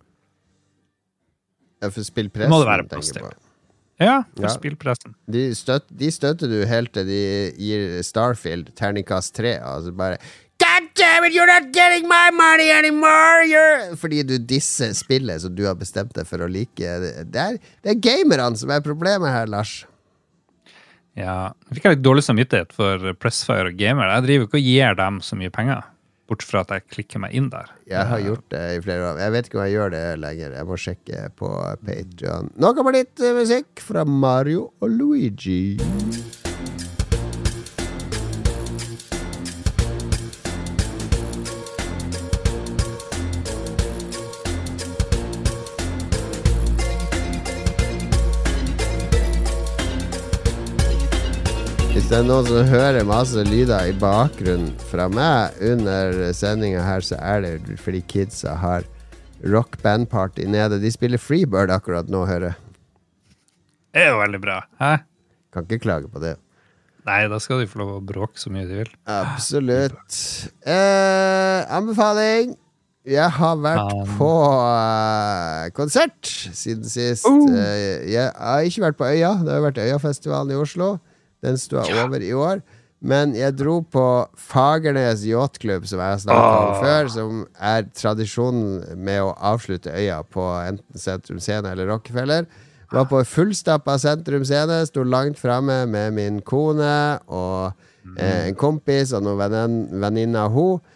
Ja, 1.82 1.90
for 1.90 2.00
Det 2.00 2.08
spillpressen. 2.08 2.50
må 2.54 2.60
det 2.62 2.68
være 2.70 2.86
jeg 2.88 3.22
på. 3.24 3.32
Ja, 4.00 4.24
for 4.36 4.44
Ja. 4.44 4.50
spillpressen. 4.50 5.14
De, 5.30 5.50
støt, 5.56 5.84
de 5.96 6.10
støtter 6.12 6.48
du 6.50 6.66
helt 6.66 6.92
til 6.94 7.06
de 7.06 7.52
gir 7.58 8.02
Starfield 8.04 8.74
terningkast 8.76 9.34
tre. 9.36 9.60
Altså 9.60 9.92
bare 9.96 10.18
God 10.74 10.90
damn 10.96 11.24
it, 11.26 11.34
you're 11.34 11.46
not 11.46 11.72
getting 11.72 12.08
my 12.08 12.32
money 12.34 12.72
anymore! 12.72 13.46
You're... 13.46 13.96
Fordi 13.96 14.24
du 14.24 14.38
disser 14.42 14.94
spillet 14.98 15.44
som 15.44 15.54
du 15.54 15.68
har 15.68 15.76
bestemt 15.78 16.16
deg 16.18 16.26
for 16.26 16.42
å 16.42 16.48
like. 16.50 16.82
Det 16.82 17.42
er, 17.42 17.60
det 17.86 17.92
er 17.92 18.00
gamerne 18.02 18.58
som 18.58 18.74
er 18.74 18.82
problemet 18.82 19.30
her, 19.30 19.52
Lars. 19.52 19.84
Ja. 21.20 21.54
Jeg 21.70 21.78
fikk 21.78 21.90
litt 21.92 22.02
dårlig 22.02 22.26
samvittighet 22.26 22.74
for 22.74 23.14
Pressfire 23.22 23.70
og 23.70 23.78
Gamer. 23.78 24.16
Jeg 24.16 24.26
driver 24.26 24.50
ikke 24.50 24.62
og 24.64 24.70
gir 24.72 24.98
dem 24.98 25.22
så 25.22 25.38
mye 25.38 25.54
penger, 25.54 25.86
bort 26.32 26.46
fra 26.48 26.64
at 26.66 26.74
jeg 26.74 26.88
klikker 26.96 27.22
meg 27.22 27.38
inn 27.38 27.52
der. 27.54 27.70
Jeg 27.92 28.10
har 28.10 28.26
gjort 28.26 28.48
det 28.56 28.64
i 28.80 28.84
flere 28.88 29.12
år. 29.12 29.22
Jeg 29.28 29.36
vet 29.38 29.50
ikke 29.52 29.60
om 29.60 29.68
jeg 29.68 29.76
gjør 29.78 29.94
det 29.94 30.06
lenger. 30.24 30.56
Jeg 30.58 30.72
må 30.72 30.80
sjekke 30.88 31.26
på 31.38 31.52
Patreon. 31.86 32.50
Nå 32.58 32.74
kommer 32.80 32.98
litt 32.98 33.22
eh, 33.22 33.38
musikk 33.38 33.86
fra 33.92 34.08
Mario 34.10 34.72
og 34.82 34.98
Luigi. 34.98 35.78
Hvis 52.04 52.12
det 52.12 52.18
er 52.20 52.26
noen 52.28 52.48
som 52.50 52.66
hører 52.68 53.06
masse 53.08 53.44
lyder 53.48 53.86
i 53.88 53.94
bakgrunnen 53.96 54.74
fra 54.90 55.06
meg 55.08 55.54
under 55.64 56.18
sendinga 56.36 56.82
her, 56.84 57.00
så 57.00 57.16
er 57.16 57.46
det 57.46 57.78
fordi 57.80 58.02
kidsa 58.12 58.58
har 58.60 58.84
rock 59.54 59.78
band 59.80 60.10
party 60.12 60.44
nede. 60.52 60.82
De 60.84 60.92
spiller 60.92 61.16
Freebird 61.16 61.72
akkurat 61.72 62.10
nå, 62.12 62.26
hører 62.28 62.50
jeg. 62.50 62.58
Det 63.96 64.04
er 64.04 64.12
jo 64.12 64.18
veldig 64.20 64.42
bra. 64.44 64.58
Hæ? 64.84 64.90
Kan 65.56 65.64
ikke 65.70 65.80
klage 65.86 66.12
på 66.12 66.20
det. 66.26 66.34
Nei, 67.08 67.22
da 67.32 67.40
skal 67.40 67.64
de 67.64 67.70
få 67.72 67.80
lov 67.86 67.94
å 67.96 68.04
bråke 68.12 68.36
så 68.44 68.52
mye 68.52 68.68
de 68.68 68.82
vil. 68.82 68.92
Absolutt. 69.08 70.20
Eh, 70.60 71.64
anbefaling. 71.72 72.52
Jeg 73.08 73.32
har 73.40 73.64
vært 73.64 73.96
Um. 73.96 74.12
på 74.20 74.30
uh, 74.60 75.72
konsert 75.80 76.28
siden 76.52 76.84
sist. 76.84 77.24
Uh. 77.24 77.48
Uh, 77.48 78.04
jeg 78.12 78.28
har 78.28 78.68
ikke 78.68 78.90
vært 78.90 79.00
på 79.00 79.08
Øya. 79.08 79.34
Det 79.40 79.56
har 79.56 79.66
vært 79.70 79.82
Øyafestivalen 79.88 80.52
i 80.52 80.60
Oslo. 80.60 80.92
Den 81.44 81.60
sto 81.60 81.82
over 81.84 82.24
i 82.24 82.32
år. 82.34 82.62
Men 83.04 83.34
jeg 83.36 83.58
dro 83.60 83.82
på 83.92 84.04
Fagernes 84.40 85.26
yachtklubb, 85.28 85.84
som 85.90 86.00
jeg 86.00 86.14
har 86.14 86.22
snakket 86.24 86.60
om 86.70 86.78
før, 86.86 87.10
som 87.12 87.42
er 87.60 87.90
tradisjonen 88.00 88.94
med 89.04 89.20
å 89.26 89.34
avslutte 89.52 89.92
øya 89.92 90.22
på 90.24 90.46
enten 90.64 91.02
Sentrum 91.04 91.42
Scene 91.44 91.74
eller 91.74 91.92
Rockefeller. 91.92 92.48
Var 92.94 93.10
på 93.10 93.20
fullstappa 93.28 93.98
Sentrum 94.00 94.46
Scene, 94.48 94.78
sto 94.88 95.04
langt 95.04 95.42
framme 95.42 95.82
med 95.90 96.14
min 96.16 96.40
kone 96.48 96.94
og 97.28 97.74
eh, 98.16 98.48
en 98.48 98.56
kompis 98.56 99.12
og 99.18 99.26
noen 99.26 99.42
vennin- 99.42 100.00
venninner 100.00 100.46
av 100.48 100.56
henne. 100.56 100.96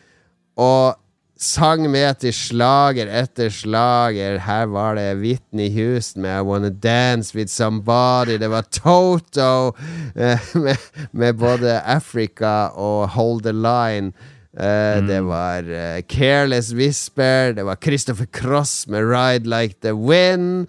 Og 0.64 0.96
sang 1.40 1.84
med 1.92 2.18
til 2.22 2.34
slager 2.34 3.10
etter 3.22 3.50
slager. 3.54 4.40
Her 4.42 4.66
var 4.74 4.96
det 4.98 5.18
Whitney 5.22 5.70
Houston 5.76 6.22
med 6.26 6.40
I 6.40 6.46
Wanna 6.48 6.70
Dance 6.70 7.36
With 7.38 7.52
Somebody. 7.52 8.38
Det 8.42 8.50
var 8.50 8.66
Toto 8.72 9.76
eh, 10.16 10.40
med, 10.66 10.78
med 11.12 11.34
både 11.38 11.80
Africa 11.82 12.68
og 12.74 13.10
Hold 13.18 13.44
The 13.44 13.54
Line. 13.54 14.12
Eh, 14.58 15.04
Det 15.08 15.22
var 15.24 15.64
eh, 15.70 16.02
Careless 16.10 16.74
Whisper. 16.74 17.54
Det 17.54 17.66
var 17.66 17.78
Christopher 17.84 18.26
Cross 18.34 18.88
med 18.88 19.04
Ride 19.06 19.46
Like 19.50 19.76
The 19.82 19.94
Wind. 19.94 20.68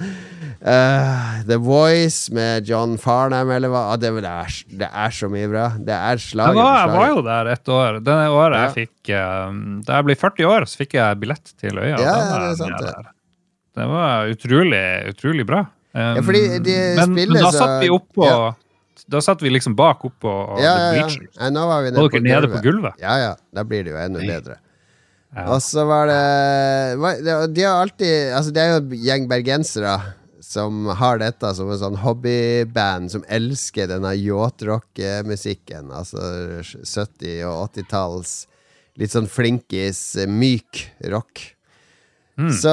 Eh, 0.59 1.42
The 1.46 1.56
Voice 1.62 2.32
med 2.34 2.66
John 2.66 2.96
Farnham, 2.98 3.50
eller 3.54 3.70
hva? 3.70 3.82
Ah, 3.92 3.96
det, 4.00 4.11
er, 4.18 4.54
det 4.80 4.88
er 4.90 5.12
så 5.14 5.28
mye 5.30 5.46
bra. 5.50 5.68
Det 5.78 5.94
er 5.94 6.18
slager 6.18 6.56
Jeg 6.56 6.64
var, 6.64 6.78
jeg 6.82 6.96
var 6.96 7.12
jo 7.12 7.22
der 7.28 7.50
et 7.52 7.68
år. 7.76 8.00
Det 8.02 8.16
året 8.34 8.56
Ja. 8.59 8.62
jeg 8.66 8.74
fikk 8.88 9.12
eh, 9.14 9.59
Da 9.86 10.00
jeg 10.00 10.09
ble 10.09 10.16
40 10.18 10.48
år, 10.50 10.66
så 10.66 10.80
fikk 10.82 10.96
jeg 10.98 11.20
billett 11.22 11.52
til 11.62 11.78
øya. 11.78 11.94
Ja, 12.02 12.16
det 12.48 12.56
sant, 12.59 12.78
det. 12.82 12.94
Det 13.78 13.86
var 13.86 14.26
utrolig, 14.32 14.84
utrolig 15.14 15.46
bra. 15.46 15.61
Um, 15.94 16.16
Ja, 16.18 16.22
fordi 16.26 16.42
de 16.62 16.74
men, 16.98 17.12
spiller 17.14 17.34
men 17.38 17.42
da 17.46 17.50
satt 17.54 17.78
vi 17.82 17.88
oppå 17.94 18.26
ja. 18.26 18.50
Da 19.09 19.20
satt 19.24 19.40
vi 19.40 19.48
liksom 19.50 19.72
bak 19.78 20.02
oppå 20.04 20.32
Ja, 20.61 20.64
ja, 20.64 20.72
ja. 20.74 20.90
Bleachers. 21.06 21.38
Nå 21.54 21.62
var 21.70 21.82
vi 21.86 21.92
Var 21.94 22.02
nede 22.02 22.11
på 22.12 22.20
nede 22.26 22.50
på 22.52 22.61
gulvet? 22.66 22.98
Ja, 23.00 23.14
ja. 23.22 23.30
Da 23.54 23.62
blir 23.64 23.86
det 23.86 23.94
jo 23.94 24.00
enda 24.02 24.20
bedre. 24.20 24.59
Ja. 25.36 25.46
Og 25.54 25.62
så 25.62 25.84
var 25.86 26.06
det- 26.11 27.54
De 27.54 27.62
har 27.62 27.82
alltid 27.82 28.32
Altså, 28.34 28.50
det 28.52 28.62
er 28.62 28.68
jo 28.74 28.76
en 28.82 28.90
gjeng 29.06 29.28
bergensere 29.30 29.94
som 30.49 30.86
har 30.96 31.18
dette 31.20 31.51
som 31.55 31.68
en 31.70 31.80
sånn 31.80 31.99
hobbyband, 32.01 33.11
som 33.12 33.24
elsker 33.28 33.90
denne 33.90 34.14
yacht-rock-musikken. 34.16 35.90
Altså 35.92 36.20
70- 36.62 37.44
og 37.49 37.68
80-talls 37.74 38.46
litt 38.99 39.12
sånn 39.14 39.28
flinkis, 39.30 40.01
myk 40.26 40.86
rock. 41.12 41.44
Mm, 42.38 42.53
Så, 42.55 42.70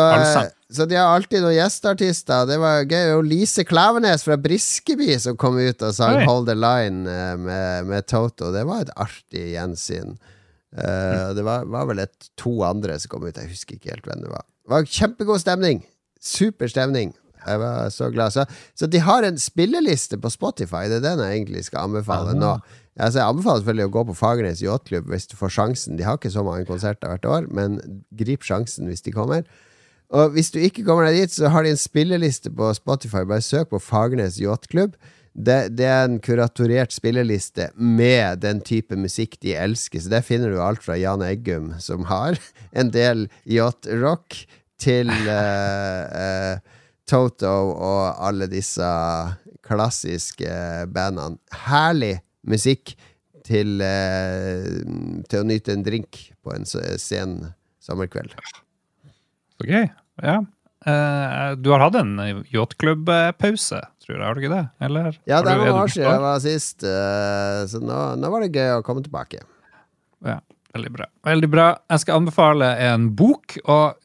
så 0.69 0.86
de 0.89 0.97
har 0.97 1.11
alltid 1.15 1.41
noen 1.41 1.55
gjesteartister. 1.57 2.45
Det 2.49 2.57
var 2.61 2.84
gøy. 2.86 3.11
Og 3.17 3.26
Lise 3.28 3.65
Klavenes 3.65 4.23
fra 4.26 4.38
Briskeby 4.38 5.15
som 5.21 5.38
kom 5.41 5.57
ut 5.57 5.82
og 5.86 5.93
sang 5.97 6.19
Oi. 6.19 6.26
'Hold 6.26 6.47
the 6.49 6.55
Line' 6.57 7.05
eh, 7.09 7.36
med, 7.38 7.86
med 7.89 8.05
Toto. 8.07 8.51
Det 8.53 8.63
var 8.65 8.86
et 8.86 8.93
artig 8.95 9.51
gjensyn. 9.55 10.15
Eh, 10.78 11.34
Det 11.34 11.43
var, 11.45 11.65
var 11.65 11.86
vel 11.89 11.99
et, 12.05 12.30
to 12.38 12.61
andre 12.63 12.97
som 12.99 13.09
kom 13.15 13.26
ut. 13.26 13.36
Jeg 13.38 13.49
husker 13.53 13.76
ikke 13.78 13.93
helt 13.95 14.05
hvem 14.09 14.21
det 14.26 14.32
var. 14.34 14.45
Det 14.65 14.73
var 14.78 14.86
kjempegod 14.86 15.41
stemning. 15.41 15.84
Super 16.21 16.67
stemning. 16.69 17.13
Jeg 17.45 17.61
var 17.61 17.91
så 17.93 18.09
glad. 18.13 18.33
Så, 18.35 18.45
så 18.75 18.89
de 18.89 19.01
har 19.03 19.27
en 19.27 19.37
spilleliste 19.41 20.19
på 20.21 20.31
Spotify. 20.33 20.85
Det 20.89 20.99
er 21.01 21.05
den 21.05 21.23
jeg 21.25 21.41
egentlig 21.41 21.65
skal 21.69 21.89
anbefale 21.89 22.33
Aha. 22.33 22.39
nå. 22.39 22.55
Altså, 22.95 23.19
jeg 23.19 23.27
anbefaler 23.27 23.61
selvfølgelig 23.61 23.89
å 23.89 23.93
gå 23.97 24.03
på 24.07 24.17
Fagernes 24.21 24.63
yachtklubb 24.63 25.09
hvis 25.11 25.29
du 25.31 25.35
får 25.39 25.55
sjansen. 25.57 25.97
De 25.99 26.05
har 26.07 26.19
ikke 26.19 26.31
så 26.31 26.45
mange 26.47 26.67
konserter 26.67 27.11
hvert 27.11 27.27
år, 27.27 27.49
men 27.51 27.79
grip 28.15 28.45
sjansen 28.47 28.87
hvis 28.87 29.03
de 29.03 29.13
kommer. 29.15 29.43
Og 30.15 30.35
hvis 30.35 30.53
du 30.53 30.61
ikke 30.61 30.85
kommer 30.85 31.09
deg 31.09 31.25
dit, 31.25 31.33
så 31.33 31.49
har 31.51 31.65
de 31.65 31.73
en 31.73 31.81
spilleliste 31.81 32.51
på 32.55 32.71
Spotify. 32.77 33.25
Bare 33.27 33.43
søk 33.43 33.73
på 33.73 33.81
Fagernes 33.83 34.39
yachtklubb. 34.39 34.95
Det, 35.35 35.75
det 35.75 35.87
er 35.91 36.05
en 36.05 36.21
kuratorert 36.23 36.93
spilleliste 36.95 37.67
med 37.75 38.39
den 38.45 38.61
type 38.63 38.95
musikk 38.95 39.35
de 39.43 39.57
elsker. 39.59 39.99
Så 39.99 40.13
der 40.13 40.23
finner 40.23 40.53
du 40.53 40.61
alt 40.63 40.85
fra 40.85 40.95
Jan 40.95 41.25
Eggum, 41.25 41.73
som 41.83 42.07
har 42.07 42.39
en 42.79 42.93
del 42.95 43.27
yacht-rock, 43.43 44.45
til 44.75 45.07
uh, 45.07 46.03
eh, 46.23 46.57
Toto 47.09 47.53
og 47.73 48.21
alle 48.25 48.47
disse 48.49 48.87
klassiske 49.65 50.49
bandene. 50.93 51.37
Herlig 51.65 52.17
musikk 52.45 52.95
til, 53.45 53.77
eh, 53.81 54.81
til 55.29 55.41
å 55.41 55.47
nyte 55.47 55.73
en 55.75 55.85
drink 55.85 56.21
på 56.43 56.53
en 56.55 56.65
sen 56.65 57.37
sommerkveld. 57.83 58.33
Så 59.55 59.69
gøy. 59.69 59.87
Ja. 60.23 60.39
Eh, 60.85 61.55
du 61.57 61.71
har 61.73 61.81
hatt 61.81 61.97
en 61.97 62.43
yachtklubbpause, 62.53 63.79
tror 64.03 64.15
jeg, 64.15 64.21
har 64.21 64.37
du 64.37 64.43
ikke 64.43 64.53
det? 64.53 64.65
Eller? 64.85 65.17
Ja, 65.25 65.41
det 65.45 65.55
var 65.57 65.81
år 65.81 65.93
siden 65.93 66.11
jeg 66.11 66.23
var 66.25 66.43
sist, 66.43 66.85
eh, 66.85 67.61
så 67.71 67.81
nå, 67.81 68.01
nå 68.21 68.29
var 68.33 68.45
det 68.45 68.53
gøy 68.53 68.75
å 68.75 68.83
komme 68.85 69.01
tilbake. 69.05 69.41
Ja, 70.25 70.39
veldig 70.77 70.91
bra. 70.93 71.09
Veldig 71.25 71.49
bra. 71.53 71.67
Jeg 71.89 72.03
skal 72.05 72.21
anbefale 72.21 72.69
en 72.85 73.09
bok, 73.17 73.57
og 73.65 73.97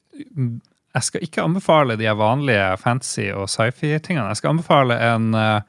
jeg 0.97 1.07
skal 1.07 1.22
ikke 1.26 1.45
anbefale 1.45 1.97
de 2.01 2.11
vanlige 2.18 2.66
fantasy- 2.82 3.30
og 3.34 3.47
sci-fi-tingene. 3.51 4.26
Jeg 4.32 4.41
skal 4.41 4.55
anbefale 4.55 4.97
en 5.11 5.30
uh, 5.36 5.62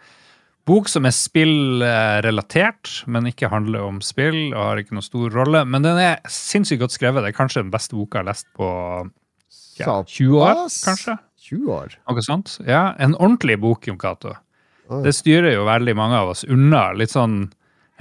bok 0.70 0.90
som 0.90 1.06
er 1.06 1.14
spillrelatert, 1.14 3.04
men 3.12 3.30
ikke 3.30 3.52
handler 3.54 3.86
om 3.86 4.02
spill 4.06 4.52
og 4.52 4.62
har 4.64 4.82
ikke 4.82 4.98
noen 4.98 5.06
stor 5.06 5.34
rolle. 5.36 5.64
Men 5.70 5.86
den 5.86 6.00
er 6.02 6.22
sinnssykt 6.30 6.82
godt 6.82 6.98
skrevet. 6.98 7.22
Det 7.22 7.34
er 7.34 7.38
kanskje 7.38 7.64
den 7.66 7.74
beste 7.74 7.98
boka 7.98 8.20
jeg 8.20 8.26
har 8.26 8.32
lest 8.32 8.50
på 8.58 8.70
ja, 9.82 10.02
20 10.02 10.42
år, 10.42 10.64
kanskje. 10.86 11.18
20 11.52 11.74
år? 11.76 11.98
Noe 12.10 12.24
sånt. 12.26 12.58
Ja, 12.66 12.84
En 12.98 13.16
ordentlig 13.18 13.60
bok, 13.62 13.88
Jon 13.88 14.00
Cato. 14.02 14.36
Det 15.06 15.14
styrer 15.16 15.54
jo 15.54 15.64
veldig 15.68 15.94
mange 15.96 16.18
av 16.20 16.34
oss 16.34 16.44
unna. 16.44 16.90
Litt 16.98 17.14
sånn 17.14 17.46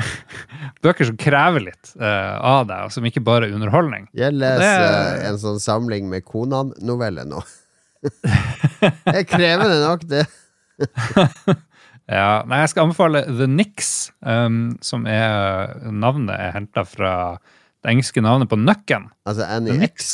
Bøker 0.84 1.08
som 1.08 1.16
krever 1.20 1.64
litt 1.68 1.92
uh, 2.00 2.36
av 2.40 2.66
deg, 2.70 2.86
og 2.86 2.94
som 2.94 3.06
ikke 3.08 3.22
bare 3.24 3.48
er 3.48 3.56
underholdning. 3.56 4.08
Jeg 4.16 4.36
leser 4.36 4.60
Det- 4.64 5.16
eh, 5.22 5.28
en 5.30 5.40
sånn 5.42 5.60
samling 5.62 6.08
med 6.10 6.24
Konan-noveller 6.28 7.28
nå. 7.28 7.42
det 8.02 9.16
er 9.22 9.26
krevende 9.28 9.80
nok, 9.84 10.06
det. 10.08 10.24
Ja, 12.10 12.40
nei, 12.42 12.64
jeg 12.64 12.72
skal 12.72 12.88
anbefale 12.88 13.20
The 13.28 13.46
Nix, 13.46 14.10
um, 14.26 14.72
som 14.82 15.04
er 15.06 15.76
Navnet 15.94 16.34
er 16.34 16.56
henta 16.56 16.82
fra 16.82 17.12
det 17.84 17.92
engelske 17.92 18.22
navnet 18.24 18.50
på 18.50 18.58
nøkken. 18.58 19.06
Altså 19.30 19.46
NIX. 19.62 20.08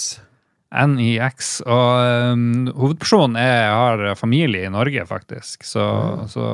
NIX. 0.92 1.48
Og 1.64 2.34
um, 2.34 2.66
hovedpersonen 2.76 3.38
er, 3.40 3.70
har 3.72 4.04
familie 4.20 4.68
i 4.68 4.74
Norge, 4.74 5.06
faktisk. 5.08 5.64
Så, 5.64 5.86
så 6.28 6.50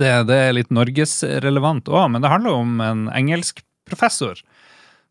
det, 0.00 0.10
det 0.30 0.40
er 0.40 0.56
litt 0.56 0.72
norgesrelevant 0.74 1.88
òg. 1.90 2.08
Men 2.14 2.24
det 2.24 2.32
handler 2.32 2.58
om 2.58 2.80
en 2.84 3.06
engelsk 3.14 3.62
professor 3.88 4.40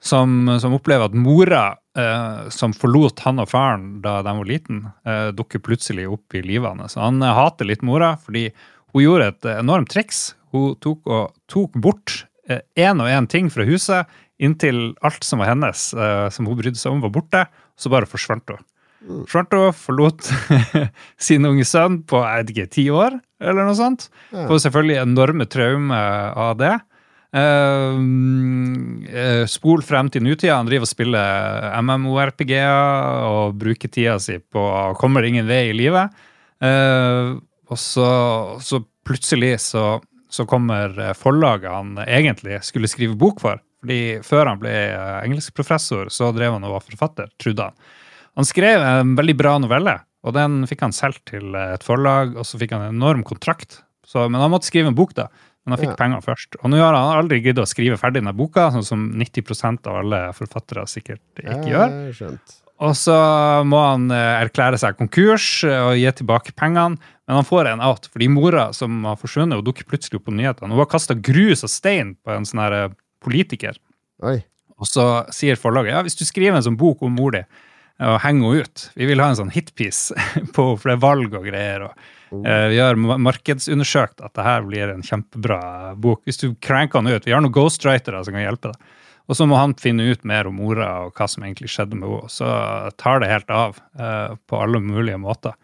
som, 0.04 0.50
som 0.60 0.76
opplever 0.76 1.08
at 1.08 1.16
mora, 1.16 1.64
eh, 1.98 2.50
som 2.52 2.76
forlot 2.76 3.24
han 3.24 3.40
og 3.40 3.52
faren 3.54 3.88
da 4.04 4.18
de 4.26 4.36
var 4.40 4.50
liten, 4.50 4.84
eh, 5.08 5.30
dukker 5.36 5.64
plutselig 5.64 6.10
opp 6.12 6.36
i 6.36 6.44
livet 6.44 6.74
hans. 6.74 6.98
Han 7.00 7.24
eh, 7.24 7.36
hater 7.38 7.70
litt 7.70 7.86
mora 7.86 8.16
fordi 8.20 8.50
hun 8.94 9.06
gjorde 9.06 9.32
et 9.32 9.50
eh, 9.50 9.62
enormt 9.64 9.94
triks. 9.94 10.34
Hun 10.54 10.76
tok, 10.84 11.08
og, 11.08 11.32
tok 11.50 11.80
bort 11.82 12.24
én 12.76 13.00
og 13.00 13.08
én 13.08 13.26
ting 13.32 13.48
fra 13.50 13.64
huset 13.66 14.10
inntil 14.44 14.92
alt 15.06 15.24
som 15.24 15.40
var 15.40 15.54
hennes, 15.54 15.94
eh, 15.94 16.28
som 16.30 16.48
hun 16.50 16.58
brydde 16.60 16.80
seg 16.80 16.94
om, 16.94 17.04
var 17.04 17.14
borte. 17.14 17.46
Så 17.80 17.92
bare 17.94 18.10
forsvant 18.10 18.50
hun. 18.52 18.62
Hun, 19.04 19.74
forlot 19.76 20.30
sin 21.28 21.46
unge 21.46 21.66
sønn 21.68 22.02
på 22.08 22.22
jeg 22.24 22.44
vet 22.44 22.54
ikke, 22.54 22.72
ti 22.72 22.88
år, 22.94 23.20
eller 23.44 23.68
noe 23.68 23.78
sånt. 23.78 24.08
Ja. 24.32 24.48
Får 24.48 24.64
selvfølgelig 24.68 25.02
enorme 25.02 25.48
traumer 25.52 26.34
av 26.40 26.58
det. 26.62 26.74
Eh, 27.34 27.98
eh, 29.10 29.44
spol 29.50 29.82
frem 29.86 30.12
til 30.14 30.24
nutida. 30.26 30.60
Han 30.60 30.70
driver 30.70 30.86
og 30.86 30.92
spiller 30.92 31.68
MMORPG-er 31.82 33.26
og 33.26 33.58
bruker 33.58 33.90
tida 33.90 34.20
si 34.22 34.38
på 34.38 34.66
Kommer 35.00 35.26
ingen 35.26 35.50
vei 35.50 35.66
i 35.72 35.78
livet. 35.78 36.14
Eh, 36.64 37.34
og 37.74 37.80
så, 37.80 38.08
så 38.62 38.84
plutselig 39.08 39.56
så, 39.66 39.98
så 40.30 40.46
kommer 40.50 40.94
eh, 41.00 41.16
forlaget 41.18 41.74
han 41.74 41.98
egentlig 42.06 42.62
skulle 42.68 42.92
skrive 42.92 43.18
bok 43.18 43.42
for. 43.44 43.64
Fordi 43.84 44.22
før 44.24 44.48
han 44.48 44.62
ble 44.62 44.72
engelskprofessor, 45.26 46.08
så 46.14 46.30
drev 46.32 46.54
han 46.56 46.64
og 46.64 46.78
var 46.78 46.86
forfatter, 46.86 47.34
trodde 47.42 47.66
han. 47.68 47.82
Han 48.40 48.48
skrev 48.50 48.82
en 48.82 49.16
veldig 49.20 49.36
bra 49.38 49.58
novelle, 49.62 50.00
og 50.26 50.34
den 50.38 50.64
fikk 50.70 50.82
han 50.86 50.96
solgt 50.96 51.26
til 51.30 51.54
et 51.60 51.84
forlag, 51.86 52.36
og 52.40 52.48
så 52.48 52.58
fikk 52.62 52.72
han 52.76 52.88
en 52.88 52.96
enorm 52.96 53.24
kontrakt. 53.28 53.82
Så, 54.08 54.26
men 54.30 54.42
han 54.42 54.52
måtte 54.54 54.70
skrive 54.70 54.90
en 54.92 54.98
bok, 54.98 55.14
da. 55.18 55.28
Men 55.64 55.76
han 55.76 55.82
fikk 55.84 55.94
Ja. 55.94 56.00
penger 56.00 56.22
først. 56.26 56.58
Og 56.62 56.72
nå 56.74 56.80
har 56.82 56.94
han 56.98 57.18
aldri 57.22 57.40
giddet 57.44 57.64
å 57.64 57.70
skrive 57.70 57.96
ferdig 58.00 58.20
denne 58.22 58.34
boka, 58.36 58.70
sånn 58.74 58.84
som 58.84 59.06
90% 59.16 59.88
av 59.88 60.02
alle 60.02 60.20
forfattere 60.36 60.84
sikkert 60.92 61.22
ikke 61.40 61.70
gjør. 61.72 61.94
Skjønt. 62.18 62.58
Og 62.84 62.96
så 63.00 63.16
må 63.64 63.80
han 63.80 64.10
eh, 64.12 64.42
erklære 64.44 64.80
seg 64.82 64.98
konkurs 65.00 65.64
eh, 65.64 65.80
og 65.86 65.94
gi 65.96 66.10
tilbake 66.20 66.52
pengene. 66.58 66.98
Men 67.28 67.38
han 67.40 67.46
får 67.48 67.70
en 67.72 67.84
out, 67.86 68.10
fordi 68.12 68.28
mora 68.28 68.74
som 68.76 69.06
har 69.08 69.16
forsvunnet, 69.16 69.56
hun 69.56 69.64
dukker 69.64 69.86
plutselig 69.88 70.20
opp 70.20 70.26
på 70.28 70.34
nyhetene. 70.36 70.74
Hun 70.74 70.82
har 70.82 70.90
kasta 70.92 71.16
grus 71.16 71.64
og 71.64 71.72
stein 71.72 72.16
på 72.20 72.34
en 72.34 72.44
sånn 72.50 72.60
eh, 72.66 72.90
politiker. 73.24 73.78
Oi. 74.26 74.42
Og 74.82 74.90
så 74.90 75.06
sier 75.32 75.56
forlaget 75.56 75.94
ja, 75.96 76.02
hvis 76.04 76.18
du 76.20 76.26
skriver 76.28 76.58
en 76.60 76.66
sånn 76.66 76.80
bok 76.82 77.06
om 77.06 77.14
mor 77.16 77.32
di, 77.38 77.44
og 78.02 78.20
henge 78.24 78.42
henne 78.42 78.66
ut. 78.66 78.88
Vi 78.98 79.08
vil 79.10 79.22
ha 79.22 79.30
en 79.32 79.40
sånn 79.40 79.54
hitpiece 79.54 80.16
på 80.56 80.66
for 80.80 80.90
det 80.90 80.98
er 80.98 81.04
valg 81.04 81.38
og 81.38 81.48
greier. 81.48 81.88
og 81.88 81.94
uh, 82.34 82.68
Vi 82.72 82.82
har 82.82 82.98
markedsundersøkt 82.98 84.24
at 84.26 84.34
det 84.38 84.48
her 84.48 84.66
blir 84.68 84.94
en 84.94 85.06
kjempebra 85.06 85.62
bok. 85.96 86.24
Hvis 86.28 86.42
du 86.42 86.52
cranker 86.64 87.04
den 87.04 87.14
ut. 87.14 87.28
Vi 87.28 87.36
har 87.36 87.44
noen 87.44 87.56
ghostwritere 87.56 88.24
som 88.26 88.36
kan 88.36 88.46
hjelpe 88.46 88.74
deg. 88.74 89.00
Og 89.32 89.38
så 89.40 89.46
må 89.48 89.56
han 89.56 89.76
finne 89.80 90.10
ut 90.12 90.26
mer 90.28 90.50
om 90.50 90.58
mora 90.60 90.90
og 91.06 91.14
hva 91.16 91.30
som 91.32 91.46
egentlig 91.46 91.70
skjedde 91.72 91.96
med 91.96 92.10
henne. 92.10 92.32
Så 92.34 92.50
tar 93.00 93.24
det 93.24 93.32
helt 93.32 93.54
av 93.54 93.78
uh, 94.00 94.36
på 94.50 94.60
alle 94.60 94.84
mulige 94.84 95.22
måter. 95.22 95.56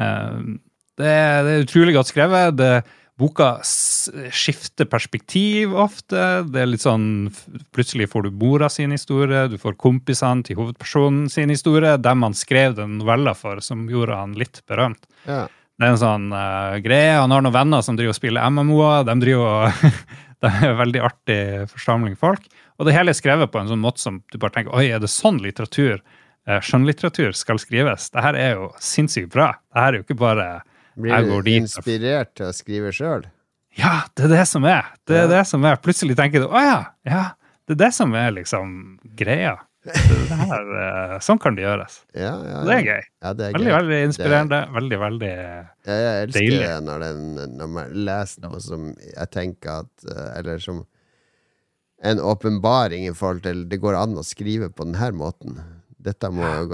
Uh, 0.00 0.58
det, 0.98 1.14
det 1.46 1.52
er 1.52 1.66
utrolig 1.66 1.94
godt 1.94 2.10
skrevet. 2.10 2.56
Det, 2.58 2.72
boka 3.20 3.48
skifter 3.64 4.88
perspektiv 4.90 5.74
ofte. 5.78 6.42
Det 6.50 6.62
er 6.62 6.70
litt 6.70 6.84
sånn 6.84 7.30
Plutselig 7.74 8.08
får 8.12 8.26
du 8.26 8.38
mora 8.40 8.68
sin 8.72 8.94
historie, 8.94 9.46
du 9.48 9.58
får 9.60 9.78
kompisene 9.80 10.46
til 10.46 10.58
hovedpersonen 10.58 11.28
sin 11.32 11.52
historie. 11.52 11.96
Dem 12.02 12.26
han 12.26 12.34
skrev 12.36 12.76
den 12.78 12.98
novella 13.00 13.36
for, 13.38 13.62
som 13.64 13.86
gjorde 13.90 14.18
han 14.18 14.34
litt 14.38 14.62
berømt. 14.70 15.06
Ja. 15.28 15.44
Det 15.74 15.86
er 15.88 15.94
en 15.96 15.98
sånn 15.98 16.28
uh, 16.30 16.76
greie. 16.82 17.16
Han 17.18 17.34
har 17.34 17.42
noen 17.42 17.54
venner 17.54 17.82
som 17.82 17.96
driver 17.98 18.14
og 18.14 18.18
spiller 18.18 18.50
MMO-er. 18.50 19.06
De 19.08 19.16
driver 19.22 19.48
og 19.50 19.88
Det 20.44 20.50
er 20.50 20.74
en 20.74 20.76
veldig 20.76 21.00
artig 21.00 21.40
forsamling 21.70 22.18
folk. 22.20 22.44
Og 22.76 22.84
det 22.84 22.92
hele 22.92 23.14
er 23.14 23.16
skrevet 23.16 23.48
på 23.52 23.62
en 23.62 23.70
sånn 23.70 23.80
måte 23.80 24.02
som 24.02 24.18
du 24.28 24.36
bare 24.36 24.52
tenker 24.52 24.74
Oi, 24.76 24.90
er 24.92 25.00
det 25.00 25.08
sånn 25.08 25.38
litteratur, 25.40 26.02
eh, 26.44 26.60
skjønnlitteratur, 26.60 27.32
skal 27.38 27.60
skrives? 27.62 28.10
Det 28.12 28.24
her 28.24 28.36
er 28.36 28.58
jo 28.58 28.66
sinnssykt 28.82 29.32
bra. 29.32 29.54
Det 29.72 29.80
her 29.80 29.94
er 29.94 30.02
jo 30.02 30.04
ikke 30.04 30.18
bare 30.20 30.48
Blir 30.96 31.42
du 31.44 31.50
inspirert 31.50 32.34
til 32.38 32.46
å 32.46 32.54
skrive 32.54 32.92
sjøl? 32.94 33.24
Ja, 33.74 34.04
det 34.14 34.28
er 34.28 34.34
det 34.36 34.46
som 34.46 34.64
er. 34.70 34.84
Det 35.06 35.16
er 35.16 35.24
Ja. 35.24 35.30
det 35.38 35.46
som 35.50 35.64
er. 35.66 35.76
Plutselig 35.82 36.14
tenker 36.16 36.44
du 36.44 36.46
Å 36.48 36.60
ja, 36.62 36.80
ja. 37.04 37.24
Det 37.66 37.74
er 37.74 37.86
det 37.86 37.94
som 37.96 38.12
er 38.14 38.30
liksom 38.36 38.98
greia. 39.16 39.56
Det 39.84 39.92
her, 39.98 40.68
eh, 40.84 41.18
sånn 41.20 41.38
kan 41.40 41.56
det 41.56 41.64
gjøres. 41.64 41.98
Ja, 42.16 42.30
ja, 42.40 42.60
det 42.64 42.72
er 42.76 42.84
gøy. 42.86 43.02
ja, 43.24 43.32
det 43.34 43.44
er 43.48 43.52
Veldig, 43.56 43.66
gøy. 43.68 43.74
veldig 43.76 43.98
inspirerende. 44.08 44.60
Veldig, 44.72 44.98
veldig 45.02 45.30
Ja, 45.34 45.96
jeg 45.98 46.22
elsker 46.28 46.40
Deilig. 46.40 46.60
det 46.62 46.76
når, 46.86 47.04
den, 47.04 47.56
når 47.58 47.68
man 47.74 47.92
leser 48.06 48.46
noe 48.46 48.60
som 48.64 48.86
jeg 49.00 49.30
tenker 49.34 49.82
at 49.82 50.06
eh, 50.08 50.30
Eller 50.38 50.58
som 50.64 50.84
en 52.04 52.18
åpenbaring 52.20 53.06
i 53.08 53.12
forhold 53.16 53.42
til 53.42 53.64
Det 53.68 53.80
går 53.80 53.96
an 53.96 54.16
å 54.20 54.24
skrive 54.24 54.70
på 54.70 54.84
denne 54.88 55.10
måten. 55.16 55.58
Dette 56.04 56.28
må 56.30 56.44
jeg 56.44 56.68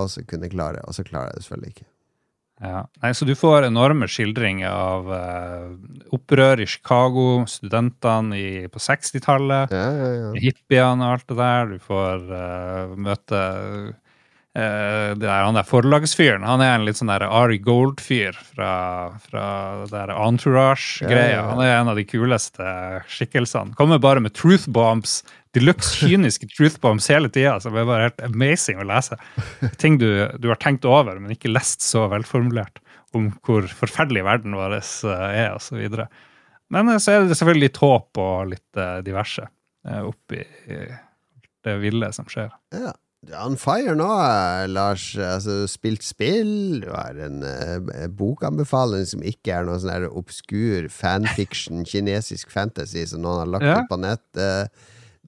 også 0.00 0.26
kunne 0.26 0.48
klare, 0.52 0.80
og 0.88 0.94
så 0.96 1.04
klarer 1.04 1.30
jeg 1.30 1.36
det 1.36 1.44
selvfølgelig 1.44 1.72
ikke. 1.74 1.88
Ja. 2.60 2.82
Nei, 3.00 3.12
så 3.16 3.24
du 3.24 3.32
får 3.38 3.64
enorme 3.70 4.04
skildringer 4.10 4.68
av 4.68 5.06
uh, 5.08 5.70
opprør 6.12 6.60
i 6.60 6.66
Chicago, 6.68 7.46
studentene 7.48 8.36
i, 8.36 8.50
på 8.68 8.82
60-tallet, 8.84 9.72
Ja, 9.72 9.86
ja, 9.96 10.10
ja. 10.18 10.32
hippiene 10.44 11.06
og 11.06 11.14
alt 11.16 11.28
det 11.32 11.38
der. 11.40 11.72
Du 11.72 11.86
får 11.86 12.26
uh, 12.28 12.98
møte 13.00 13.40
eh, 14.58 15.10
det 15.18 15.26
er 15.28 15.44
han 15.46 15.56
der 15.58 15.66
forlagsfyren. 15.66 16.44
Han 16.46 16.62
er 16.64 16.76
en 16.76 16.86
litt 16.86 16.98
sånn 16.98 17.10
der 17.12 17.24
Ari 17.26 17.58
Gold-fyr 17.62 18.36
fra, 18.36 18.70
fra 19.24 19.44
det 19.84 19.92
der 19.92 20.12
Entourage-greia. 20.14 21.16
Ja, 21.16 21.26
ja, 21.26 21.34
ja. 21.36 21.44
Han 21.50 21.62
er 21.64 21.74
en 21.76 21.90
av 21.92 22.00
de 22.00 22.06
kuleste 22.08 22.70
skikkelsene. 23.10 23.76
Kommer 23.78 24.02
bare 24.02 24.22
med 24.24 24.34
truth 24.38 24.68
bombs. 24.70 25.20
Deluxe 25.56 26.06
kyniske 26.06 26.46
truth 26.52 26.78
bombs 26.82 27.08
hele 27.10 27.30
tida, 27.32 27.56
som 27.62 27.74
er 27.74 27.88
bare 27.88 28.08
helt 28.08 28.24
amazing 28.26 28.78
å 28.78 28.86
lese. 28.86 29.18
Ting 29.82 29.98
du, 29.98 30.08
du 30.38 30.50
har 30.52 30.60
tenkt 30.62 30.86
over, 30.86 31.18
men 31.18 31.34
ikke 31.34 31.50
lest 31.50 31.82
så 31.86 32.06
velformulert. 32.12 32.82
Om 33.16 33.32
hvor 33.46 33.66
forferdelig 33.74 34.22
verden 34.26 34.54
vår 34.54 34.78
eh, 34.78 35.28
er, 35.44 35.70
videre. 35.74 36.06
Men 36.70 36.92
eh, 36.92 37.02
så 37.02 37.16
er 37.16 37.26
det 37.26 37.38
selvfølgelig 37.38 37.68
litt 37.70 37.82
håp 37.82 38.22
og 38.22 38.50
litt 38.54 38.82
diverse 39.06 39.48
oppi 39.80 40.42
det 41.64 41.74
ville 41.80 42.10
som 42.12 42.26
skjer. 42.28 42.50
ja. 42.76 42.92
Du 43.20 43.34
er 43.36 43.42
on 43.44 43.56
fire 43.60 43.92
nå, 43.98 44.06
eh, 44.16 44.66
Lars. 44.72 45.10
Altså, 45.20 45.50
du 45.58 45.64
har 45.66 45.72
spilt 45.72 46.02
spill. 46.06 46.80
Du 46.80 46.88
har 46.88 47.18
en 47.20 47.42
uh, 47.44 48.06
bokanbefaling 48.16 49.04
som 49.10 49.20
ikke 49.28 49.58
er 49.58 49.68
noe 49.68 49.76
sånn 49.82 50.06
obskur 50.08 50.88
fanfiction, 50.94 51.84
kinesisk 51.90 52.50
fantasy 52.54 53.04
som 53.10 53.20
noen 53.26 53.42
har 53.44 53.52
lagt 53.58 53.68
Ja. 53.68 53.76
ut 53.82 53.90
på 53.92 54.00
nett. 54.00 54.24
Uh, 54.40 54.64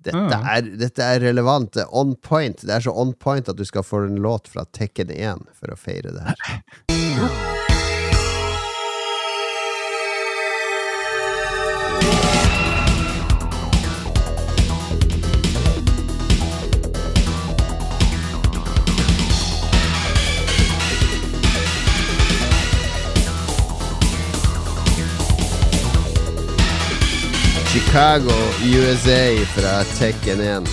dette, 0.03 0.19
Ja. 0.33 0.41
er, 0.57 0.63
dette 0.81 1.05
er 1.05 1.21
relevant. 1.23 1.77
On 1.93 2.17
point. 2.17 2.65
Det 2.65 2.73
er 2.79 2.81
så 2.89 2.97
on 2.97 3.13
point 3.13 3.49
at 3.53 3.61
du 3.61 3.65
skal 3.69 3.85
få 3.87 4.07
en 4.09 4.17
låt 4.25 4.49
fra 4.51 4.65
Tekken 4.73 5.13
1 5.13 5.45
for 5.61 5.77
å 5.77 5.79
feire 5.79 6.17
det 6.17 6.25
her. 6.33 7.59
Chicago, 27.73 28.35
USA 28.61 29.45
fra 29.55 29.71
Tekken 29.97 30.41
1. 30.41 30.67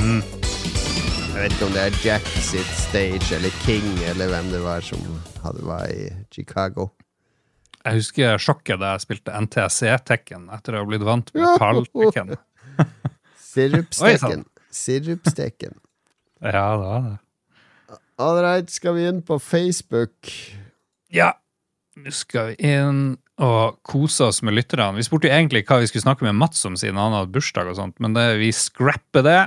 Jeg 0.00 1.42
vet 1.42 1.52
ikke 1.54 1.66
om 1.68 1.76
det 1.76 1.84
er 1.84 1.98
Jack 2.02 2.26
sitt 2.42 2.72
stage 2.74 3.36
eller 3.36 3.54
King 3.62 3.86
eller 4.10 4.26
hvem 4.32 4.48
det 4.50 4.58
var 4.64 4.82
som 4.82 5.04
hadde 5.44 5.62
var 5.62 5.84
i 5.86 6.08
Chicago. 6.34 6.88
Jeg 7.84 8.00
husker 8.00 8.42
sjokket 8.42 8.82
da 8.82 8.96
jeg 8.96 9.04
spilte 9.04 9.36
NTC-Tekken 9.38 10.48
etter 10.56 10.74
å 10.74 10.82
ha 10.82 10.88
blitt 10.90 11.06
vant 11.06 11.30
med 11.38 11.46
PAL-tekken. 11.62 12.34
Sirupsteken. 13.52 14.42
Sirupsteken. 14.74 15.78
Ja, 16.42 16.66
det 16.74 16.82
var 16.82 17.06
det. 17.06 17.14
All 18.18 18.42
right, 18.42 18.74
skal 18.74 18.98
vi 18.98 19.06
inn 19.12 19.22
på 19.22 19.38
Facebook? 19.38 20.34
Ja, 21.14 21.36
nå 21.94 22.18
skal 22.18 22.56
vi 22.56 22.74
inn 22.74 23.14
og 23.38 23.78
kose 23.86 24.28
oss 24.28 24.40
med 24.42 24.56
lytterne. 24.56 24.96
Vi 24.98 25.06
spurte 25.06 25.28
jo 25.28 25.34
egentlig 25.34 25.62
hva 25.68 25.78
vi 25.82 25.88
skulle 25.90 26.06
snakke 26.06 26.26
med 26.26 26.38
Mats 26.38 26.64
om 26.66 26.74
siden 26.78 26.98
han 26.98 27.14
hadde 27.14 27.32
bursdag 27.34 27.70
og 27.70 27.78
sånt, 27.78 27.96
men 28.02 28.16
det, 28.16 28.26
vi 28.40 28.50
scrapper 28.54 29.26
det. 29.26 29.40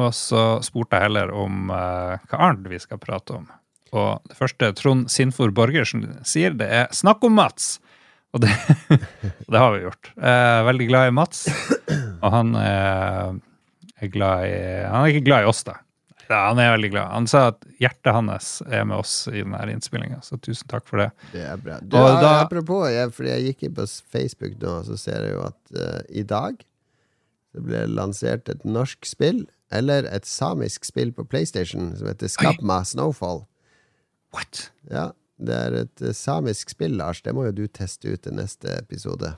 Og 0.00 0.10
så 0.16 0.44
spurte 0.64 0.98
jeg 0.98 1.06
heller 1.06 1.30
om 1.36 1.68
uh, 1.70 2.16
hva 2.30 2.40
annet 2.48 2.72
vi 2.72 2.80
skal 2.82 2.98
prate 3.02 3.36
om. 3.36 3.46
Og 3.94 4.24
det 4.26 4.38
første 4.38 4.72
Trond 4.74 5.06
Sinfor 5.12 5.52
Borgersen 5.54 6.06
sier, 6.26 6.56
det 6.56 6.66
er 6.66 6.86
'snakk 6.90 7.22
om 7.28 7.38
Mats'. 7.38 7.78
Og 8.34 8.42
det, 8.42 8.50
det 9.52 9.60
har 9.60 9.70
vi 9.76 9.84
gjort. 9.84 10.10
Jeg 10.16 10.40
er 10.58 10.66
veldig 10.66 10.86
glad 10.88 11.08
i 11.08 11.14
Mats, 11.14 11.44
og 12.24 12.28
han 12.34 12.56
er, 12.58 13.36
er 14.02 14.10
glad 14.10 14.48
i 14.48 14.56
Han 14.90 15.04
er 15.04 15.12
ikke 15.12 15.28
glad 15.28 15.44
i 15.44 15.50
oss, 15.52 15.62
da. 15.62 15.78
Ja, 16.30 16.38
han 16.48 16.58
er 16.62 16.70
veldig 16.76 16.90
glad. 16.94 17.08
Han 17.12 17.26
sa 17.30 17.46
at 17.52 17.64
hjertet 17.82 18.12
hans 18.16 18.62
er 18.66 18.84
med 18.88 18.96
oss 19.02 19.14
i 19.28 19.42
denne 19.42 19.64
innspillinga, 19.74 20.20
så 20.24 20.38
tusen 20.40 20.68
takk 20.70 20.86
for 20.88 21.02
det. 21.02 21.10
Det 21.32 21.42
er 21.44 21.56
bra. 21.60 21.78
Du, 21.82 21.96
Og 22.00 22.20
da- 22.22 22.42
apropos, 22.44 22.86
jeg, 22.90 23.10
fordi 23.12 23.28
jeg 23.34 23.44
gikk 23.50 23.62
inn 23.68 23.74
på 23.74 23.86
Facebook 24.14 24.54
nå, 24.62 24.76
så 24.88 24.96
ser 24.98 25.26
jeg 25.26 25.34
jo 25.36 25.42
at 25.48 25.74
uh, 25.76 26.00
i 26.08 26.22
dag 26.22 26.62
det 27.54 27.62
ble 27.66 27.84
lansert 27.86 28.48
et 28.50 28.64
norsk 28.64 29.04
spill, 29.06 29.44
eller 29.70 30.06
et 30.10 30.24
samisk 30.26 30.84
spill 30.84 31.12
på 31.14 31.24
PlayStation, 31.28 31.92
som 31.96 32.08
heter 32.08 32.28
Skapma 32.30 32.80
Snowfall. 32.84 33.44
What? 34.34 34.70
Ja, 34.90 35.10
det 35.38 35.54
er 35.54 35.76
et 35.84 36.02
eh, 36.02 36.12
samisk 36.14 36.70
spill, 36.74 36.96
Lars. 36.98 37.20
Det 37.22 37.32
må 37.34 37.44
jo 37.46 37.52
du 37.54 37.66
teste 37.68 38.10
ut 38.10 38.26
i 38.26 38.32
neste 38.34 38.70
episode. 38.78 39.34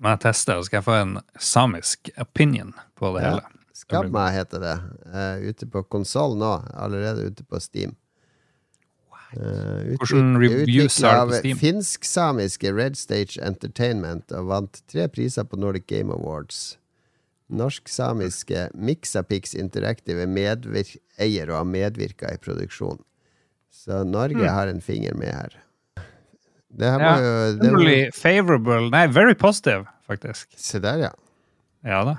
Må 0.00 0.10
jeg 0.14 0.20
teste, 0.26 0.56
og 0.56 0.64
skal 0.68 0.78
jeg 0.82 0.86
få 0.88 0.96
en 1.00 1.14
samisk 1.40 2.10
opinion 2.20 2.72
på 3.00 3.12
det 3.16 3.22
Ja. 3.24 3.30
hele. 3.36 3.52
Skapma 3.76 4.30
heter 4.32 4.62
det. 4.62 4.74
Uh, 5.12 5.50
ute 5.50 5.68
på 5.68 5.82
konsoll 5.92 6.36
nå. 6.40 6.52
Allerede 6.72 7.28
ute 7.28 7.44
på 7.44 7.60
Steam. 7.60 7.92
Uh, 9.36 9.92
Hvordan 9.98 10.38
reviews 10.40 10.96
er 11.02 11.18
det 11.18 11.26
på 11.28 11.40
Steam? 11.42 11.60
finsk-samiske 11.60 12.72
Red 12.72 12.96
Stage 12.96 13.42
Entertainment 13.42 14.32
og 14.32 14.48
vant 14.52 14.80
tre 14.88 15.08
priser 15.12 15.44
på 15.44 15.60
Nordic 15.60 15.88
Game 15.90 16.14
Awards. 16.14 16.78
Norsk-samiske 17.52 18.70
Mixapix 18.74 19.54
Interactive 19.54 20.24
er 20.24 20.96
eier 21.20 21.52
og 21.52 21.60
har 21.60 21.68
medvirka 21.68 22.32
i 22.32 22.40
produksjonen. 22.42 23.04
Så 23.70 24.02
Norge 24.08 24.48
har 24.48 24.72
en 24.72 24.80
finger 24.80 25.14
med 25.14 25.34
her. 25.34 25.60
Det 26.76 26.90
her 26.90 26.98
må 27.00 27.10
var 27.12 27.22
jo 27.22 27.34
det 27.60 27.72
var... 27.74 27.90
Favorable 28.16 28.90
Nei, 28.90 29.06
very 29.12 29.34
positive, 29.34 29.84
faktisk. 30.08 30.56
Se 30.56 30.80
der, 30.82 31.08
ja. 31.08 31.12
Ja 31.86 32.02
da. 32.08 32.16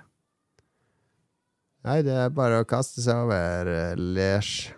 Nei, 1.85 2.01
det 2.03 2.15
er 2.17 2.33
bare 2.33 2.63
å 2.63 2.67
kaste 2.67 3.03
seg 3.03 3.27
over 3.27 3.69
uh, 3.69 3.93
Lesj. 3.99 4.71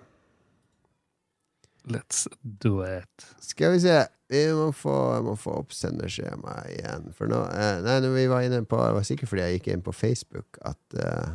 Let's 1.89 2.27
do 2.43 2.83
it. 2.83 3.25
Skal 3.41 3.71
vi 3.71 3.79
se 3.79 3.95
Vi 4.29 4.41
må 4.53 4.69
få, 4.75 4.93
må 5.25 5.33
få 5.39 5.55
opp 5.63 5.71
sendeskjemaet 5.73 6.73
igjen. 6.75 7.07
For 7.17 7.31
nå 7.31 7.39
eh, 7.49 7.79
Nei, 7.85 7.95
når 8.03 8.13
vi 8.13 8.25
var 8.29 8.45
inne 8.45 8.59
på 8.67 8.77
Det 8.77 8.97
var 8.99 9.07
sikkert 9.07 9.31
fordi 9.31 9.45
jeg 9.45 9.57
gikk 9.57 9.69
inn 9.73 9.85
på 9.85 9.95
Facebook 9.95 10.59
at 10.69 10.99
eh, 10.99 11.31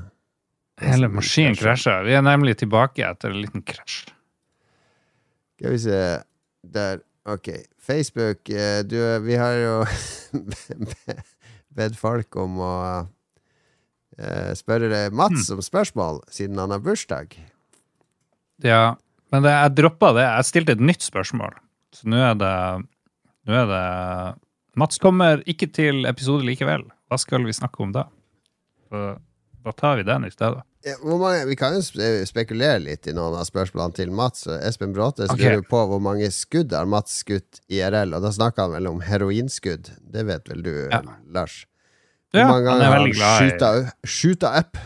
Hele 0.84 1.06
maskinen 1.10 1.54
krasja. 1.58 2.00
Vi 2.02 2.14
er 2.18 2.22
nemlig 2.26 2.56
tilbake 2.58 3.04
etter 3.06 3.30
en 3.30 3.42
liten 3.42 3.62
krasj. 3.66 4.08
Skal 5.54 5.74
vi 5.74 5.82
se 5.84 5.98
Der. 6.74 7.02
Ok. 7.30 7.50
Facebook 7.78 8.50
eh, 8.50 8.82
Du, 8.86 8.98
vi 9.24 9.38
har 9.40 9.58
jo 9.58 9.76
bedt 11.78 11.98
folk 11.98 12.36
om 12.42 12.58
å 12.62 12.72
eh, 12.84 13.12
spørre 14.58 15.08
Mats 15.10 15.48
om 15.50 15.62
spørsmål, 15.64 16.20
siden 16.30 16.60
han 16.62 16.74
har 16.74 16.82
bursdag. 16.84 17.34
Ja, 18.62 18.94
men 19.34 19.42
det, 19.42 19.52
jeg 19.52 19.76
droppa 19.80 20.12
det. 20.14 20.26
Jeg 20.28 20.48
stilte 20.50 20.76
et 20.76 20.84
nytt 20.84 21.02
spørsmål. 21.02 21.56
Så 21.94 22.10
nå 22.10 22.20
er 22.22 22.34
det 22.38 22.56
Nå 23.44 23.56
er 23.58 23.66
det 23.68 23.84
Mats 24.78 24.98
kommer 24.98 25.42
ikke 25.50 25.68
til 25.70 26.06
episode 26.08 26.46
likevel. 26.46 26.86
Hva 27.10 27.18
skal 27.20 27.44
vi 27.46 27.54
snakke 27.54 27.82
om 27.84 27.92
da? 27.94 28.08
Så 28.88 29.02
da 29.64 29.72
tar 29.72 29.98
vi 30.00 30.06
den 30.06 30.26
i 30.26 30.32
stedet. 30.32 30.64
Ja, 30.84 30.96
mange, 31.04 31.44
vi 31.48 31.56
kan 31.56 31.76
jo 31.78 31.80
spekulere 32.28 32.82
litt 32.82 33.06
i 33.08 33.14
noen 33.16 33.38
av 33.38 33.46
spørsmålene 33.48 33.96
til 33.96 34.10
Mats. 34.12 34.44
Espen 34.66 34.92
Bråte 34.92 35.28
spør 35.30 35.60
okay. 35.60 35.68
på 35.70 35.84
hvor 35.88 36.02
mange 36.04 36.28
skudd 36.34 36.74
har 36.76 36.88
Mats 36.90 37.22
skutt 37.22 37.62
IRL, 37.72 38.12
og 38.12 38.26
da 38.26 38.32
snakker 38.34 38.66
han 38.66 38.74
vel 38.74 38.90
om 38.90 39.00
heroinskudd. 39.04 39.88
Det 40.12 40.26
vet 40.28 40.50
vel 40.52 40.66
du, 40.66 40.74
Ja. 40.92 41.00
Lars? 41.32 41.62
Hvor 42.34 42.50
mange 42.50 42.56
han 42.56 42.64
ganger 42.66 42.82
er 42.84 42.90
har 42.90 42.98
veldig 42.98 43.14
glad 43.14 43.32
han 43.38 43.46
i 43.46 43.50
shoota, 43.50 43.70
shoota 44.16 44.50
up? 44.58 44.76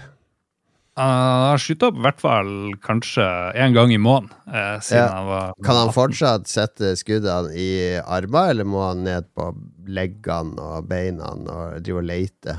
Han 0.99 1.45
har 1.53 1.61
skutt 1.63 1.85
opp 1.87 1.95
i 2.01 2.03
hvert 2.03 2.19
fall 2.21 2.49
kanskje 2.83 3.25
én 3.55 3.75
gang 3.77 3.93
i 3.95 3.99
måneden 4.03 4.33
eh, 4.51 4.81
siden 4.83 5.05
Ja. 5.05 5.13
han 5.15 5.27
var 5.29 5.53
Kan 5.65 5.77
han 5.79 5.93
fortsatt 5.95 6.49
sette 6.51 6.91
skuddene 6.99 7.53
i 7.55 7.69
armer, 8.03 8.51
eller 8.51 8.67
må 8.67 8.83
han 8.89 9.05
ned 9.07 9.29
på 9.39 9.53
leggene 9.87 10.59
og 10.59 10.89
beina 10.91 11.31
og 11.39 11.79
drive 11.87 12.03
og 12.03 12.09
leite? 12.09 12.57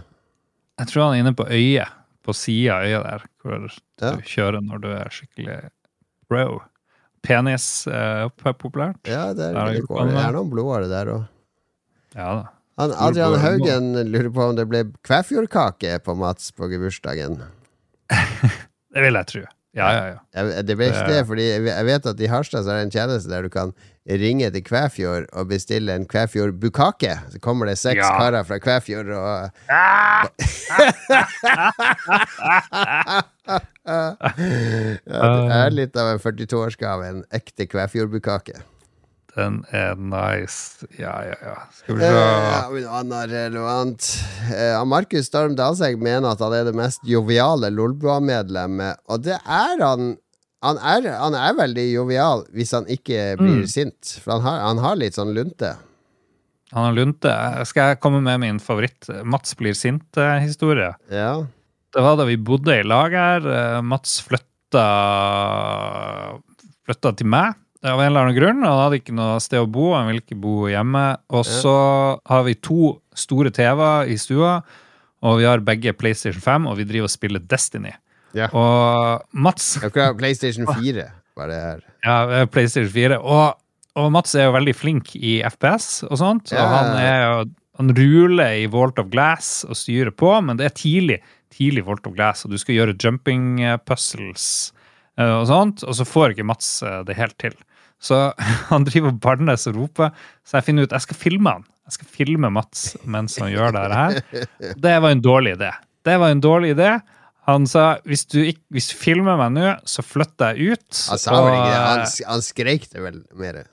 Jeg 0.80 0.88
tror 0.88 1.04
han 1.10 1.18
er 1.18 1.24
inne 1.26 1.36
på 1.36 1.50
øyet, 1.52 1.92
på 2.24 2.32
sida 2.34 2.78
av 2.80 2.88
øyet 2.88 3.04
der, 3.10 3.26
hvor 3.44 3.68
Ja. 4.00 4.12
du 4.16 4.22
kjører 4.24 4.62
når 4.64 4.82
du 4.86 4.88
er 4.96 5.10
skikkelig 5.12 5.60
bro. 6.30 6.62
Penis 7.22 7.66
eh, 7.92 8.24
er 8.24 8.54
populært. 8.56 9.04
Ja, 9.04 9.34
det 9.36 9.50
er, 9.50 9.54
Ja, 9.60 9.66
det 9.68 9.82
det 9.84 10.14
det 10.16 10.24
er 10.24 10.32
noen 10.32 10.50
blodårer 10.54 10.88
der 10.88 11.12
òg. 11.18 11.28
Ja 12.16 12.30
da. 12.40 12.46
Han, 12.80 12.94
Adrian. 12.96 13.36
Haugen 13.44 13.90
lurer 14.10 14.30
på 14.34 14.42
om 14.50 14.56
det 14.56 14.66
ble 14.72 14.86
Kvæfjordkake 15.06 15.98
på 16.06 16.16
Mats 16.16 16.52
på 16.56 16.70
gebursdagen. 16.72 17.42
Det 18.94 19.02
vil 19.06 19.14
jeg 19.20 19.28
tro. 19.30 19.42
Ja, 19.78 19.88
ja, 19.94 20.06
ja. 20.34 20.62
Det 20.66 20.74
ble 20.80 20.88
ikke 20.90 21.04
Det- 21.12 21.26
fordi 21.30 21.44
jeg 21.68 21.86
vet 21.86 22.06
at 22.10 22.20
i 22.20 22.26
Harstad 22.32 22.64
så 22.66 22.72
er 22.74 22.80
det 22.80 22.86
en 22.88 22.94
tjeneste 22.96 23.30
der 23.30 23.44
du 23.46 23.50
kan 23.54 23.70
ringe 24.10 24.50
til 24.50 24.64
Kvæfjord 24.66 25.28
og 25.38 25.48
bestille 25.52 25.94
en 25.94 26.08
Kvæfjord 26.10 26.56
bukake. 26.60 27.14
Så 27.30 27.38
kommer 27.40 27.66
det 27.70 27.78
seks 27.78 28.00
Ja. 28.02 28.10
karer 28.18 28.44
fra 28.48 28.58
Kvæfjord 28.58 29.12
og 29.14 29.52
ja, 33.86 34.02
Det 35.06 35.56
er 35.60 35.72
litt 35.76 35.96
av 36.00 36.12
en 36.16 36.20
42-årsgave. 36.22 37.08
En 37.10 37.22
ekte 37.36 37.68
Kvæfjord-bukake. 37.70 38.58
Den 39.40 39.62
er 39.72 39.96
nice. 39.96 40.84
Ja, 41.00 41.16
ja, 41.24 41.36
ja. 41.48 41.56
Skal 41.80 41.96
vi 41.96 42.04
Eh, 42.04 42.12
se. 42.12 42.24
Ja, 42.52 42.62
men 42.76 42.88
annet 43.00 43.30
relevant 43.32 44.08
eh, 44.52 44.78
Markus 44.86 45.30
Storm 45.32 45.56
Dalsegg 45.56 45.96
mener 46.04 46.34
at 46.36 46.44
han 46.44 46.54
er 46.60 46.68
det 46.68 46.76
mest 46.76 47.00
joviale 47.08 47.72
Lolbua-medlemmet, 47.72 49.00
og 49.08 49.24
det 49.24 49.38
er 49.40 49.80
han. 49.86 50.18
Han 50.62 50.76
er, 50.84 51.06
han 51.16 51.36
er 51.40 51.54
veldig 51.56 51.86
jovial 51.94 52.42
hvis 52.52 52.74
han 52.76 52.84
ikke 52.92 53.38
blir 53.40 53.62
Mm. 53.62 53.68
sint, 53.72 54.18
for 54.20 54.34
han 54.36 54.42
har, 54.44 54.58
han 54.68 54.82
har 54.84 54.98
litt 55.00 55.16
sånn 55.16 55.32
lunte. 55.34 55.70
Han 56.76 56.84
har 56.90 56.98
lunte. 56.98 57.32
Skal 57.66 57.94
jeg 57.94 58.00
komme 58.04 58.20
med 58.22 58.42
min 58.44 58.60
favoritt 58.60 59.08
Mats 59.24 59.56
blir 59.58 59.72
sint-historie? 59.74 60.92
Ja. 61.10 61.32
Det 61.96 62.04
var 62.04 62.20
da 62.20 62.28
vi 62.28 62.36
bodde 62.38 62.76
i 62.76 62.84
lag 62.84 63.16
her. 63.16 63.48
Eh, 63.48 63.80
Mats 63.82 64.20
flytta, 64.22 64.84
flytta 66.86 67.16
til 67.18 67.30
meg 67.32 67.56
av 67.86 68.02
en 68.02 68.10
eller 68.10 68.28
annen 68.28 68.36
grunn. 68.38 68.66
Han 68.66 68.82
hadde 68.84 69.00
ikke 69.00 69.16
noe 69.16 69.40
sted 69.44 69.62
å 69.62 69.70
bo, 69.70 69.92
han 69.96 70.10
ville 70.10 70.24
ikke 70.24 70.40
bo 70.40 70.68
hjemme. 70.72 71.06
Og 71.36 71.46
så 71.48 71.76
har 72.30 72.44
vi 72.48 72.58
to 72.60 72.96
store 73.18 73.54
TV-er 73.56 74.12
i 74.12 74.18
stua, 74.20 74.60
og 75.26 75.40
vi 75.42 75.48
har 75.48 75.64
begge 75.66 75.96
PlayStation 75.98 76.44
5, 76.44 76.70
og 76.72 76.80
vi 76.80 76.88
driver 76.90 77.10
og 77.10 77.16
spiller 77.16 77.44
Destiny. 77.44 77.94
Ja. 78.38 78.50
Og 78.54 79.26
Mats 79.34 79.74
Akkurat 79.82 80.18
PlayStation 80.20 80.68
4 80.70 81.08
var 81.40 81.50
det 81.50 81.62
her. 81.64 81.80
Ja, 82.06 82.46
PlayStation 82.52 82.92
4. 82.94 83.18
Og, 83.20 83.58
og 84.00 84.12
Mats 84.14 84.36
er 84.38 84.50
jo 84.50 84.58
veldig 84.58 84.76
flink 84.78 85.16
i 85.18 85.40
FPS 85.48 86.04
og 86.10 86.20
sånt. 86.22 86.54
Ja. 86.54 86.66
Og 86.66 86.76
han 86.76 86.94
er 87.00 87.18
jo 87.24 87.40
han 87.80 87.94
ruler 87.96 88.58
i 88.60 88.66
Vault 88.68 88.98
of 89.00 89.08
Glass 89.08 89.62
og 89.64 89.78
styrer 89.80 90.12
på, 90.12 90.34
men 90.44 90.58
det 90.60 90.66
er 90.68 90.74
tidlig 90.76 91.22
tidlig 91.54 91.86
Vault 91.88 92.08
of 92.08 92.16
Glass, 92.16 92.46
og 92.46 92.54
du 92.54 92.60
skal 92.62 92.78
gjøre 92.78 92.98
jumping 93.00 93.60
puzzles 93.88 94.46
eh, 95.20 95.34
og 95.40 95.48
sånt, 95.50 95.84
og 95.86 95.98
så 95.98 96.08
får 96.08 96.36
ikke 96.36 96.48
Mats 96.48 96.72
eh, 96.86 97.02
det 97.08 97.18
helt 97.20 97.38
til. 97.42 97.56
Så 98.00 98.18
han 98.72 98.88
driver 98.88 99.14
og 99.14 99.22
bannes 99.24 99.68
og 99.70 99.78
roper, 99.78 100.16
så 100.48 100.60
jeg 100.60 100.70
finner 100.70 100.88
ut 100.88 100.96
jeg 100.96 101.08
skal 101.08 101.20
filme 101.20 101.56
han. 101.60 101.68
Jeg 101.90 101.98
skal 101.98 102.12
filme 102.20 102.52
Mats 102.54 102.92
mens 103.10 103.40
han 103.42 103.50
gjør 103.50 103.74
det 103.74 103.86
her. 103.90 104.20
Det 104.78 104.98
var 105.02 105.16
en 105.16 105.24
dårlig 105.26 105.56
idé. 105.58 105.72
Det 106.06 106.20
var 106.22 106.36
en 106.36 106.44
dårlig 106.44 106.76
idé. 106.76 106.92
Han 107.50 107.66
sa 107.66 107.86
hvis 108.06 108.28
du, 108.30 108.38
ikke, 108.46 108.62
hvis 108.76 108.92
du 108.92 108.96
filmer 109.00 109.40
meg 109.40 109.56
nå, 109.56 109.74
så 109.90 110.06
flytter 110.06 110.54
jeg 110.54 110.78
ut. 110.78 111.02
Han 111.10 111.22
sa 111.22 111.34
vel 111.34 111.56
ikke 111.56 111.72
det, 111.72 111.82
han, 111.82 112.06
han 112.30 112.46
skreik 112.46 112.86
det 112.94 113.04
vel 113.04 113.20
mer. 113.42 113.64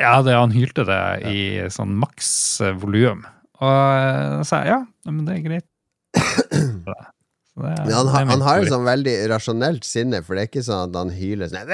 ja, 0.00 0.14
det, 0.24 0.38
han 0.38 0.54
hylte 0.56 0.86
det 0.88 1.02
i 1.28 1.44
sånn 1.74 1.92
maks 2.00 2.32
volum. 2.80 3.26
Og 3.60 4.40
da 4.40 4.46
sa 4.48 4.64
jeg 4.64 4.72
ja, 4.72 4.80
men 5.12 5.28
det 5.28 5.36
er 5.36 5.44
greit. 5.44 5.68
Men 7.54 7.86
han, 7.86 8.08
har- 8.10 8.24
er 8.24 8.30
han 8.32 8.42
har 8.42 8.64
et 8.64 8.70
sånn 8.72 8.86
veldig 8.86 9.12
rasjonelt 9.30 9.84
sinne, 9.86 10.18
for 10.26 10.34
det 10.34 10.42
er 10.42 10.48
ikke 10.48 10.64
sånn 10.66 10.88
at 10.88 10.96
han 10.98 11.12
hyler 11.14 11.52
sånn 11.52 11.68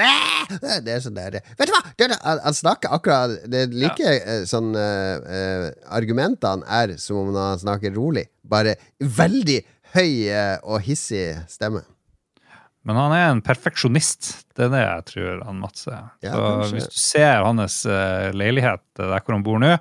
Det 0.85 0.93
er 0.93 1.01
sånn 1.01 1.15
der 1.17 1.39
Vet 1.41 1.63
du 1.65 1.73
hva! 1.73 1.81
Det 1.97 2.05
er, 2.05 2.13
han, 2.21 2.41
han 2.43 2.57
snakker 2.57 2.93
akkurat 2.93 3.47
Det 3.49 3.63
er 3.65 3.73
like 3.73 4.11
ja. 4.13 4.35
sånn 4.49 4.75
uh, 4.77 5.17
eh, 5.25 5.65
Argumentene 5.97 6.67
er 6.69 6.93
som 7.01 7.23
om 7.23 7.33
han 7.33 7.61
snakker 7.61 7.95
rolig, 7.97 8.27
bare 8.45 8.75
veldig 9.01 9.57
høy 9.95 10.11
eh, 10.29 10.57
og 10.63 10.85
hissig 10.85 11.33
stemme. 11.51 11.81
Men 12.87 12.97
han 12.97 13.13
er 13.13 13.25
en 13.29 13.41
perfeksjonist. 13.45 14.29
Det 14.55 14.65
er 14.67 14.71
det 14.73 14.81
jeg 14.81 15.07
tror 15.11 15.41
han 15.45 15.59
Mats 15.61 15.83
er. 15.91 16.05
Ja, 16.25 16.37
hvis 16.71 16.87
du 16.89 16.97
ser 16.97 17.43
hans 17.45 17.81
eh, 17.85 18.29
leilighet 18.33 18.83
der 18.97 19.17
hvor 19.17 19.35
han 19.35 19.45
bor 19.45 19.59
nå, 19.61 19.75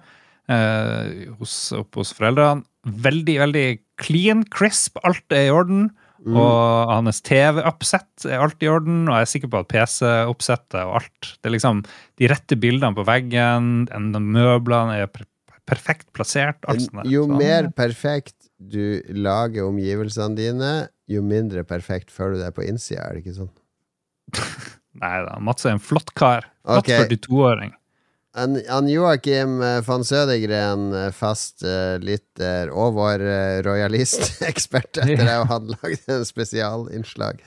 eh, 0.50 1.30
hos, 1.38 1.54
oppe 1.76 2.02
hos 2.02 2.12
foreldrene, 2.16 2.66
veldig, 2.84 3.36
veldig 3.44 3.66
clean, 4.00 4.44
crisp, 4.52 5.00
alt 5.06 5.36
er 5.36 5.48
i 5.48 5.54
orden. 5.54 5.90
Mm. 6.20 6.36
Og 6.36 6.90
hans 6.92 7.22
TV-oppsett 7.24 8.26
er 8.28 8.42
alt 8.44 8.60
i 8.60 8.68
orden, 8.68 9.06
og 9.08 9.14
jeg 9.16 9.24
er 9.24 9.30
sikker 9.30 9.50
på 9.52 9.62
at 9.62 9.70
PC-oppsettet 9.72 10.82
og 10.82 10.98
alt 10.98 11.30
Det 11.40 11.48
er 11.48 11.54
liksom 11.54 11.80
de 12.20 12.28
rette 12.28 12.58
bildene 12.60 12.92
på 12.98 13.06
veggen, 13.08 13.88
en- 13.88 14.12
møblene 14.12 14.98
er 15.00 15.08
per 15.08 15.24
perfekt 15.70 16.08
plassert. 16.12 16.58
Alt 16.66 16.82
sånt 16.82 17.04
der. 17.04 17.10
Jo 17.12 17.26
mer 17.30 17.70
perfekt 17.70 18.50
du 18.58 19.00
lager 19.14 19.68
omgivelsene 19.68 20.36
dine, 20.36 20.72
jo 21.08 21.22
mindre 21.22 21.64
perfekt 21.64 22.10
føler 22.10 22.36
du 22.36 22.44
deg 22.44 22.56
på 22.56 22.66
innsida, 22.66 23.06
er 23.06 23.16
det 23.16 23.24
ikke 23.24 23.38
sånn? 23.38 23.52
Nei 25.00 25.16
da, 25.24 25.38
Mats 25.38 25.64
er 25.64 25.76
en 25.76 25.82
flott 25.82 26.12
kar. 26.18 26.48
Flott 26.66 26.84
okay. 26.84 27.06
42-åring. 27.06 27.72
Han 28.34 28.88
Joakim 28.88 29.62
eh, 29.62 29.80
van 29.86 30.04
Sødegren, 30.04 30.92
eh, 30.94 31.08
fast 31.10 31.64
uh, 31.66 31.98
lytter 31.98 32.70
og 32.70 32.94
vår 32.94 33.24
uh, 33.26 33.56
rojalistekspert 33.66 35.00
etter 35.02 35.26
at 35.32 35.48
han 35.50 35.72
lagde 35.72 36.14
en 36.14 36.28
spesialinnslag. 36.28 37.42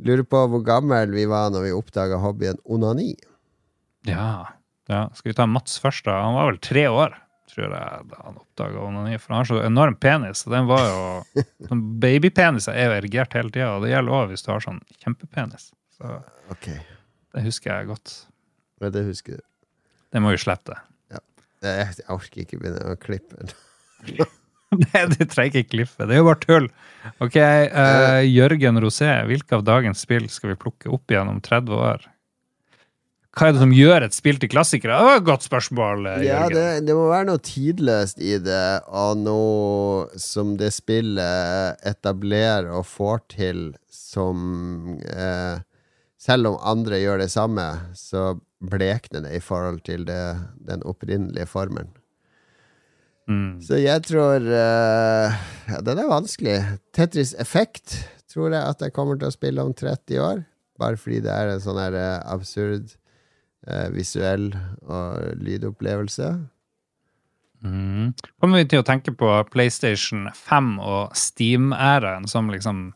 Lurer 0.00 0.22
på 0.22 0.44
hvor 0.52 0.62
gammel 0.64 1.10
vi 1.16 1.26
var 1.28 1.50
når 1.50 1.66
vi 1.66 1.72
oppdaga 1.74 2.20
hobbyen 2.22 2.62
onani. 2.62 3.16
Ja. 4.06 4.46
ja. 4.88 5.02
Skal 5.18 5.32
vi 5.32 5.36
ta 5.42 5.48
Mats 5.50 5.80
først, 5.82 6.06
da? 6.06 6.20
Han 6.22 6.38
var 6.38 6.52
vel 6.52 6.62
tre 6.62 6.86
år, 6.88 7.18
tror 7.50 7.66
jeg, 7.66 7.74
da 7.74 8.22
han 8.22 8.38
oppdaga 8.38 8.86
onani. 8.86 9.18
For 9.18 9.34
han 9.34 9.42
har 9.42 9.50
så 9.50 9.60
enorm 9.66 9.98
penis. 9.98 10.46
Og 10.46 10.54
den 10.54 10.70
var 10.70 10.86
jo 10.86 11.42
sånn 11.68 11.84
Babypeniser 12.00 12.78
er 12.78 12.88
jo 12.88 12.96
erigert 13.02 13.34
hele 13.36 13.50
tida, 13.50 13.74
og 13.74 13.84
det 13.84 13.92
gjelder 13.96 14.22
òg 14.22 14.30
hvis 14.30 14.46
du 14.46 14.54
har 14.54 14.64
sånn 14.64 14.80
kjempepenis. 15.02 15.72
Så 15.98 16.22
Ok, 16.54 16.70
det 17.34 17.48
husker 17.50 17.74
jeg 17.74 17.90
godt. 17.90 18.20
men 18.80 18.94
det 18.94 19.08
husker 19.10 19.42
du. 19.42 19.49
Det 20.10 20.22
må 20.22 20.34
vi 20.34 20.42
slette. 20.42 20.76
Jeg, 21.60 21.90
jeg 21.98 22.06
orker 22.08 22.44
ikke 22.44 22.60
begynne 22.60 22.94
å 22.94 23.00
klippe. 23.00 23.50
Nei, 24.70 25.02
du 25.10 25.24
trenger 25.26 25.60
ikke 25.60 25.74
klippe. 25.74 26.06
Det 26.06 26.14
er 26.14 26.22
jo 26.22 26.28
bare 26.28 26.40
tull. 26.44 26.70
Ok, 27.24 27.36
uh, 27.36 28.22
Jørgen 28.22 28.80
Rosé, 28.82 29.10
hvilke 29.28 29.58
av 29.58 29.66
dagens 29.66 30.04
spill 30.06 30.28
skal 30.30 30.54
vi 30.54 30.60
plukke 30.62 30.92
opp 30.94 31.10
igjen 31.10 31.30
om 31.32 31.40
30 31.42 31.76
år? 31.76 32.06
Hva 33.30 33.46
er 33.46 33.54
det 33.54 33.62
som 33.62 33.72
gjør 33.74 34.04
et 34.06 34.14
spill 34.14 34.40
til 34.42 34.50
klassikere? 34.50 34.96
Det 34.98 35.06
var 35.06 35.20
et 35.20 35.26
godt 35.26 35.44
spørsmål, 35.46 36.06
Jørgen. 36.08 36.26
Ja, 36.26 36.46
det, 36.50 36.64
det 36.88 36.96
må 36.98 37.06
være 37.12 37.28
noe 37.28 37.42
tidløst 37.46 38.18
i 38.22 38.34
det, 38.42 38.64
og 38.90 39.20
noe 39.22 40.18
som 40.18 40.56
det 40.58 40.72
spillet 40.74 41.84
etablerer 41.86 42.70
og 42.74 42.88
får 42.90 43.22
til 43.36 43.64
som 43.90 44.96
eh, 45.06 45.62
Selv 46.20 46.50
om 46.50 46.56
andre 46.68 46.98
gjør 47.00 47.22
det 47.22 47.30
samme, 47.32 47.64
så 47.96 48.34
blekner 48.60 49.24
det 49.24 49.34
i 49.38 49.42
forhold 49.42 49.80
til 49.86 50.04
det, 50.08 50.20
den 50.68 50.84
opprinnelige 50.86 51.48
formelen. 51.48 51.90
Mm. 53.30 53.60
Så 53.62 53.78
jeg 53.78 54.02
tror 54.08 54.42
uh, 54.42 55.40
Ja, 55.70 55.80
den 55.86 56.00
er 56.02 56.10
vanskelig. 56.10 56.56
Tetris 56.96 57.34
Effect 57.38 58.00
tror 58.30 58.50
jeg 58.54 58.62
at 58.62 58.82
jeg 58.82 58.94
kommer 58.94 59.18
til 59.18 59.30
å 59.30 59.34
spille 59.34 59.62
om 59.62 59.74
30 59.74 60.22
år. 60.22 60.42
Bare 60.80 60.98
fordi 60.98 61.20
det 61.24 61.30
er 61.34 61.52
en 61.52 61.60
sånn 61.60 61.78
her 61.78 61.96
eh, 61.98 62.22
absurd 62.30 62.94
uh, 63.68 63.88
visuell 63.92 64.48
og 64.86 65.42
lydopplevelse. 65.42 66.30
Mm. 67.60 68.14
Kommer 68.40 68.62
vi 68.62 68.70
til 68.72 68.80
å 68.80 68.86
tenke 68.86 69.12
på 69.12 69.28
PlayStation 69.52 70.30
5 70.32 70.78
og 70.80 71.16
Steam-æraen 71.18 72.24
som 72.30 72.48
liksom 72.48 72.86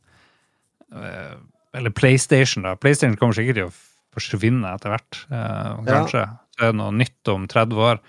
uh, 0.96 1.34
Eller 1.74 1.92
PlayStation, 1.92 2.64
da. 2.64 2.76
PlayStation 2.78 3.18
kommer 3.20 3.36
sikkert 3.36 3.58
til 3.58 3.68
å 3.68 3.74
forsvinner 4.14 4.76
etter 4.76 4.94
hvert. 4.94 5.20
Eh, 5.30 5.84
kanskje. 5.88 6.24
Det 6.54 6.68
er 6.70 6.76
noe 6.78 6.94
nytt 6.94 7.30
om 7.32 7.46
30 7.50 7.84
år. 7.90 8.02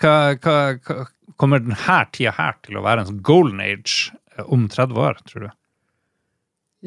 Hva, 0.00 0.14
hva, 0.40 0.56
hva, 0.86 1.06
kommer 1.40 1.60
denne 1.62 1.98
tida 2.14 2.32
her 2.36 2.56
til 2.64 2.78
å 2.80 2.84
være 2.84 3.04
en 3.04 3.10
sånn 3.12 3.24
golden 3.26 3.60
age 3.64 4.12
eh, 4.36 4.44
om 4.48 4.68
30 4.72 5.00
år, 5.04 5.20
tror 5.28 5.46
du? 5.46 5.50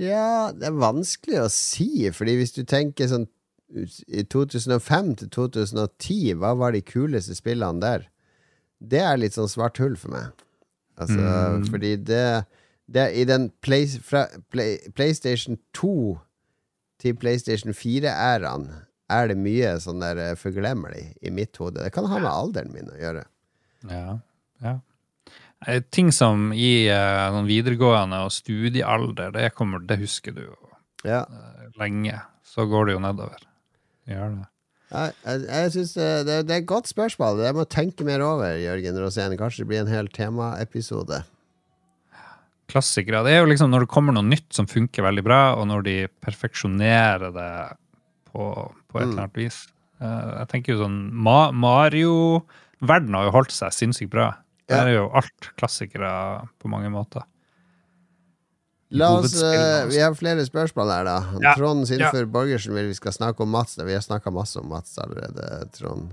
Ja, 0.04 0.50
det 0.58 0.72
er 0.72 0.80
vanskelig 0.82 1.44
å 1.44 1.52
si, 1.54 2.10
fordi 2.14 2.40
hvis 2.40 2.56
du 2.56 2.64
tenker 2.66 3.10
sånn 3.12 3.28
i 3.74 4.24
2005 4.30 5.14
til 5.22 5.30
2010, 5.34 6.34
hva 6.42 6.54
var 6.58 6.74
de 6.76 6.82
kuleste 6.86 7.34
spillene 7.38 7.82
der? 7.82 8.08
Det 8.84 9.02
er 9.02 9.18
litt 9.22 9.38
sånn 9.38 9.50
svart 9.50 9.80
hull 9.82 9.96
for 9.98 10.14
meg. 10.14 10.34
Altså, 11.02 11.18
Mm. 11.18 11.64
fordi 11.72 11.96
det, 12.06 12.46
det 12.86 13.06
I 13.18 13.24
den 13.26 13.50
play, 13.62 13.88
fra 13.88 14.28
play, 14.54 14.78
PlayStation 14.94 15.58
2 15.74 16.20
til 17.04 17.18
PlayStation 17.20 17.76
4-æraen 17.76 18.70
er 19.14 19.28
det 19.30 19.36
mye 19.38 19.74
sånn 19.84 20.00
der 20.02 20.20
eh, 20.24 20.36
forglemmelig 20.40 21.10
i 21.22 21.32
mitt 21.36 21.58
hode. 21.62 21.84
Det 21.84 21.92
kan 21.94 22.08
ha 22.10 22.20
med 22.24 22.32
alderen 22.32 22.72
min 22.74 22.88
å 22.90 22.98
gjøre. 22.98 23.26
Ja. 23.92 24.16
ja. 24.64 24.78
Eh, 25.68 25.82
Ting 25.94 26.10
som 26.16 26.50
i 26.56 26.88
eh, 26.88 27.26
sånn 27.36 27.50
videregående 27.50 28.24
og 28.26 28.32
studiealder, 28.34 29.34
det, 29.36 29.50
kommer, 29.58 29.84
det 29.84 30.00
husker 30.02 30.36
du 30.36 30.46
jo 30.48 30.56
Ja. 31.04 31.26
lenge. 31.80 32.22
Så 32.48 32.66
går 32.70 32.88
det 32.88 32.96
jo 32.98 33.04
nedover. 33.04 33.44
Gjør 34.08 34.34
det. 34.40 34.48
Jeg, 34.94 35.14
jeg, 35.26 35.46
jeg 35.50 35.72
synes 35.74 35.94
det, 35.98 36.08
det, 36.28 36.36
det 36.48 36.54
er 36.56 36.60
et 36.62 36.70
godt 36.70 36.88
spørsmål. 36.92 37.40
Jeg 37.42 37.56
må 37.58 37.64
tenke 37.66 38.06
mer 38.06 38.22
over, 38.22 38.56
Jørgen 38.62 39.00
Rosén. 39.02 39.34
Kanskje 39.40 39.64
det 39.64 39.70
blir 39.72 39.82
en 39.82 39.90
hel 39.90 40.10
temaepisode. 40.14 41.24
Klassikere. 42.74 43.22
Det 43.28 43.36
er 43.36 43.44
jo 43.44 43.50
liksom 43.52 43.70
når 43.70 43.86
det 43.86 43.92
kommer 43.94 44.16
noe 44.18 44.26
nytt 44.26 44.50
som 44.58 44.66
funker 44.70 45.06
veldig 45.06 45.24
bra, 45.28 45.42
og 45.60 45.68
når 45.70 45.84
de 45.86 45.96
perfeksjonerer 46.26 47.30
det 47.36 47.50
på, 48.32 48.48
på 48.90 49.00
et 49.00 49.06
Mm. 49.06 49.12
eller 49.12 49.24
annet 49.28 49.38
vis. 49.38 49.60
Eh, 50.02 50.32
jeg 50.40 50.48
tenker 50.50 50.74
jo 50.74 50.80
sånn 50.84 50.98
Ma 51.14 51.52
Mario 51.52 52.16
Verden 52.82 53.14
har 53.16 53.30
jo 53.30 53.36
holdt 53.38 53.54
seg 53.56 53.72
sinnssykt 53.72 54.10
bra. 54.12 54.32
Det 54.68 54.76
er 54.80 54.90
jo 54.96 55.06
alt 55.16 55.52
klassikere 55.60 56.48
på 56.60 56.68
mange 56.72 56.90
måter. 56.92 57.24
La 58.94 59.08
oss, 59.18 59.34
altså. 59.34 59.88
vi 59.90 60.00
har 60.04 60.14
flere 60.18 60.44
spørsmål 60.46 60.92
her, 60.94 61.06
da. 61.08 61.16
Ja, 61.42 61.54
Trond 61.58 61.88
Sinfør 61.90 62.28
Borgersen 62.30 62.76
vil 62.78 62.92
vi 62.92 62.98
skal 62.98 63.12
snakke 63.16 63.42
om 63.42 63.50
Mats. 63.56 63.78
Vi 63.80 63.94
har 63.96 64.04
snakka 64.06 64.32
masse 64.34 64.60
om 64.62 64.68
Mats 64.70 64.98
allerede, 65.02 65.48
Trond. 65.74 66.12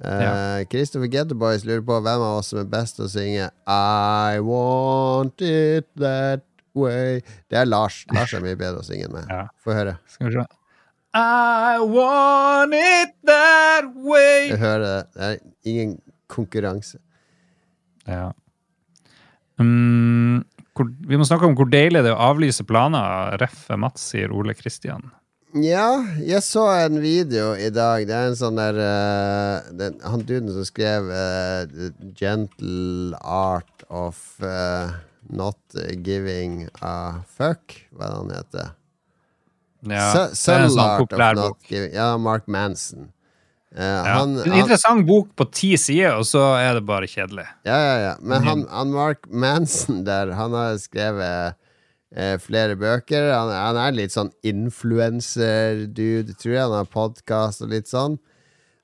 Eh, 0.00 0.22
ja. 0.24 1.08
Getterboys 1.10 1.66
lurer 1.68 1.82
på 1.84 1.98
hvem 2.00 2.22
av 2.24 2.38
oss 2.38 2.52
som 2.52 2.62
er 2.62 2.70
best 2.72 2.96
til 2.96 3.04
å 3.04 3.10
synge 3.12 3.50
I 3.68 4.40
want 4.44 5.44
it 5.44 5.88
that 6.00 6.46
way. 6.74 7.20
Det 7.50 7.60
er 7.60 7.68
Lars. 7.68 8.04
Lars 8.14 8.32
er 8.36 8.44
mye 8.44 8.56
bedre 8.56 8.80
å 8.80 8.86
synge 8.86 9.10
meg. 9.12 9.28
Ja. 9.28 9.44
Få 9.60 9.76
høre. 9.76 9.98
Skal 10.08 10.30
vi 10.30 10.38
se. 10.38 10.46
I 11.10 11.82
want 11.82 12.76
it 12.78 13.16
that 13.26 13.90
way. 13.96 14.50
Du 14.52 14.60
hører 14.62 14.86
det. 14.86 15.00
Det 15.16 15.28
er 15.28 15.38
ingen 15.68 15.96
konkurranse. 16.30 17.00
Ja. 18.06 18.30
Um, 19.60 20.46
hvor, 20.78 20.88
vi 21.10 21.18
må 21.18 21.26
snakke 21.28 21.48
om 21.50 21.56
hvor 21.58 21.68
deilig 21.68 22.04
det 22.06 22.12
er 22.12 22.16
å 22.16 22.30
avlyse 22.30 22.64
planer. 22.64 23.36
Ref. 23.42 23.66
Mats, 23.76 24.06
sier 24.14 24.32
Ole 24.32 24.54
Kristian. 24.56 25.10
Ja, 25.58 26.04
jeg 26.22 26.42
så 26.46 26.62
en 26.84 27.00
video 27.02 27.52
i 27.58 27.70
dag. 27.74 28.04
Det 28.06 28.14
er 28.14 28.28
en 28.30 28.36
sånn 28.38 28.58
der 28.60 28.76
uh, 28.78 29.70
den, 29.74 29.96
Han 30.06 30.22
duden 30.28 30.52
som 30.54 30.66
skrev 30.68 31.08
uh, 31.10 31.88
Gentle 32.14 33.18
Art 33.26 33.82
of 33.90 34.20
uh, 34.44 34.92
Not 35.34 35.58
Giving 36.06 36.68
a 36.86 37.22
Fuck, 37.26 37.80
hva 37.90 38.06
er 38.06 38.12
det 38.12 38.20
han 38.20 38.34
heter? 38.36 38.68
Ja, 39.90 40.04
Su- 40.12 40.36
Subtle 40.38 40.68
sånn 40.76 40.84
Art 40.84 41.16
of 41.16 41.18
Not 41.18 41.40
bok. 41.42 41.64
Giving 41.72 41.96
Ja, 41.98 42.12
Mark 42.20 42.46
Manson. 42.50 43.08
Uh, 43.74 43.80
Ja. 43.80 44.20
han, 44.20 44.36
en 44.38 44.50
han, 44.50 44.60
interessant 44.64 45.04
bok 45.06 45.28
på 45.38 45.44
ti 45.54 45.72
sider, 45.78 46.16
og 46.18 46.24
så 46.26 46.40
er 46.58 46.78
det 46.78 46.84
bare 46.86 47.06
kjedelig. 47.10 47.44
ja, 47.66 47.76
ja, 47.78 47.96
ja. 48.06 48.14
Men 48.22 48.46
han, 48.46 48.64
han 48.70 48.90
Mark 48.94 49.26
Manson 49.30 50.04
der, 50.06 50.30
han 50.34 50.54
har 50.54 50.78
skrevet 50.82 51.54
eh, 52.14 52.36
flere 52.42 52.76
bøker. 52.80 53.30
Han, 53.34 53.52
han 53.54 53.78
er 53.80 53.96
litt 53.96 54.14
sånn 54.14 54.32
influenser-dude, 54.46 56.36
tror 56.36 56.54
jeg. 56.54 56.64
Han 56.64 56.78
har 56.80 56.90
podkast 56.90 57.64
og 57.66 57.72
litt 57.74 57.90
sånn. 57.90 58.18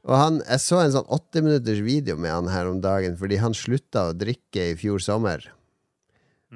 Og 0.07 0.15
han, 0.15 0.41
jeg 0.47 0.63
så 0.63 0.81
en 0.81 0.95
sånn 0.95 1.13
åtte 1.13 1.43
minutters 1.43 1.83
video 1.83 2.15
med 2.21 2.31
han 2.31 2.51
her 2.53 2.69
om 2.71 2.79
dagen 2.83 3.17
fordi 3.19 3.41
han 3.43 3.57
slutta 3.59 4.11
å 4.11 4.17
drikke 4.17 4.71
i 4.71 4.77
fjor 4.79 5.03
sommer. 5.03 5.49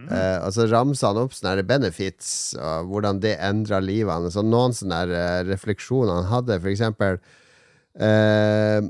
Eh, 0.08 0.36
og 0.46 0.52
så 0.54 0.64
ramsa 0.70 1.10
han 1.10 1.18
opp 1.24 1.34
sånne 1.34 1.64
benefits 1.66 2.54
og 2.54 2.92
hvordan 2.92 3.18
det 3.20 3.34
endra 3.42 3.80
livet 3.82 4.12
hans. 4.14 4.36
Så 4.36 4.44
noen 4.46 4.74
sånne 4.76 5.00
eh, 5.10 5.40
refleksjoner 5.48 6.20
han 6.20 6.30
hadde, 6.30 6.60
for 6.62 6.70
eksempel 6.70 7.18
eh, 7.98 8.86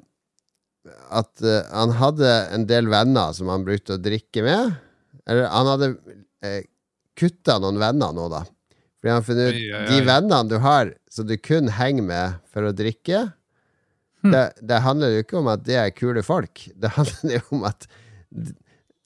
At 1.17 1.43
eh, 1.43 1.65
han 1.73 1.97
hadde 1.99 2.35
en 2.55 2.69
del 2.69 2.93
venner 2.93 3.33
som 3.37 3.51
han 3.53 3.65
brukte 3.67 3.97
å 3.97 4.03
drikke 4.03 4.45
med. 4.45 4.77
Eller 5.25 5.49
han 5.51 5.73
hadde 5.73 5.91
eh, 6.45 6.63
kutta 7.21 7.59
noen 7.63 7.79
venner 7.81 8.17
nå, 8.17 8.31
da. 8.33 8.45
Fordi 9.01 9.13
han 9.13 9.21
har 9.21 9.27
funnet 9.29 9.55
ut 9.57 9.91
De 9.91 10.01
vennene 10.05 10.49
du 10.51 10.57
har 10.61 10.95
som 11.13 11.29
du 11.29 11.37
kun 11.41 11.71
henger 11.73 12.05
med 12.07 12.41
for 12.53 12.69
å 12.69 12.75
drikke, 12.77 13.29
Hm. 14.21 14.35
det, 14.35 14.41
det 14.69 14.83
handler 14.85 15.15
jo 15.15 15.23
ikke 15.25 15.39
om 15.41 15.49
at 15.49 15.63
det 15.65 15.77
er 15.81 15.93
kule 15.97 16.23
folk. 16.25 16.67
Det 16.77 16.93
handler 16.93 17.39
jo 17.39 17.45
om 17.57 17.67
at 17.71 17.87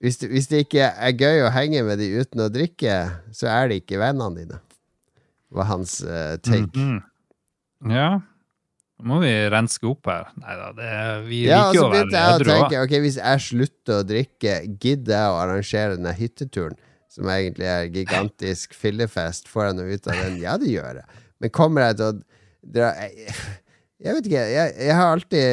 hvis 0.03 0.19
det, 0.21 0.29
hvis 0.35 0.49
det 0.51 0.65
ikke 0.67 0.91
er 0.91 1.15
gøy 1.17 1.45
å 1.47 1.53
henge 1.55 1.85
med 1.87 2.01
de 2.03 2.11
uten 2.19 2.43
å 2.45 2.51
drikke, 2.53 2.97
så 3.33 3.49
er 3.49 3.71
det 3.71 3.83
ikke 3.85 4.01
vennene 4.03 4.43
dine. 4.43 4.59
Var 5.55 5.69
hans 5.71 6.01
uh, 6.05 6.35
take. 6.45 6.67
Mhm. 6.75 6.99
Ja. 7.95 8.09
Nå 9.05 9.11
må 9.11 9.21
vi 9.23 9.31
renske 9.53 9.87
opp 9.91 10.07
her. 10.11 10.29
Nei 10.41 10.55
da, 10.59 10.69
det, 10.77 10.91
vi 11.29 11.41
Ja, 11.47 11.69
liker 11.69 11.79
så 11.79 11.79
jo 11.79 11.87
å 11.87 11.93
være 11.95 12.25
edru 12.35 13.01
hvis 13.05 13.19
jeg 13.21 13.43
slutter 13.47 14.01
å 14.01 14.07
drikke, 14.09 14.59
gidder 14.83 15.17
jeg 15.17 15.33
å 15.33 15.41
arrangere 15.43 15.97
denne 15.97 16.15
hytteturen, 16.17 16.77
som 17.15 17.29
egentlig 17.31 17.67
er 17.71 17.89
gigantisk 17.95 18.75
fillefest, 18.77 19.47
får 19.51 19.69
jeg 19.71 19.77
noe 19.79 19.95
ut 19.95 20.09
av 20.11 20.19
den? 20.25 20.39
Ja, 20.43 20.57
det 20.61 20.73
gjør 20.73 20.99
jeg. 21.01 21.21
Men 21.43 21.53
kommer 21.55 21.87
jeg 21.89 21.97
til 22.01 22.09
å 22.11 22.17
dra 22.75 22.91
Jeg, 23.05 23.35
jeg 24.05 24.15
vet 24.17 24.27
ikke. 24.31 24.45
Jeg, 24.55 24.75
jeg 24.89 24.95
har 24.99 25.13
alltid 25.15 25.45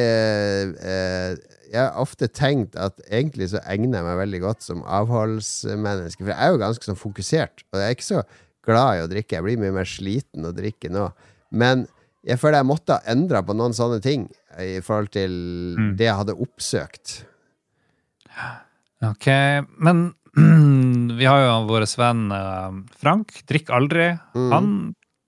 eh, 0.82 1.34
Jeg 1.72 1.78
har 1.80 1.98
ofte 2.02 2.28
tenkt 2.28 2.74
at 2.76 2.98
egentlig 3.08 3.50
så 3.52 3.60
egner 3.70 4.00
jeg 4.00 4.06
meg 4.08 4.18
veldig 4.24 4.40
godt 4.44 4.64
som 4.66 4.82
avholdsmenneske, 4.84 6.20
for 6.24 6.32
jeg 6.34 6.40
er 6.44 6.52
jo 6.52 6.60
ganske 6.60 6.88
sånn 6.90 6.98
fokusert, 7.00 7.62
og 7.72 7.80
jeg 7.80 7.86
er 7.88 7.96
ikke 7.96 8.08
så 8.10 8.22
glad 8.66 8.98
i 8.98 9.04
å 9.06 9.10
drikke. 9.10 9.38
Jeg 9.38 9.46
blir 9.46 9.60
mye 9.62 9.74
mer 9.78 9.88
sliten 9.88 10.44
å 10.46 10.52
drikke 10.54 10.90
nå. 10.92 11.06
Men 11.56 11.86
jeg 12.22 12.38
føler 12.38 12.60
jeg 12.60 12.68
måtte 12.68 12.98
ha 12.98 13.10
endra 13.10 13.40
på 13.42 13.56
noen 13.58 13.72
sånne 13.74 13.98
ting 14.04 14.28
i 14.62 14.76
forhold 14.84 15.10
til 15.16 15.32
Mm. 15.78 15.94
det 15.98 16.04
jeg 16.06 16.18
hadde 16.20 16.36
oppsøkt. 16.44 17.14
Ok, 19.02 19.26
men 19.82 20.04
vi 21.18 21.28
har 21.28 21.44
jo 21.44 21.54
vår 21.68 21.86
venn 21.98 22.24
eh, 22.32 22.80
Frank. 23.00 23.34
Drikk 23.48 23.70
aldri. 23.70 24.12
Mm. 24.34 24.50
Han 24.52 24.68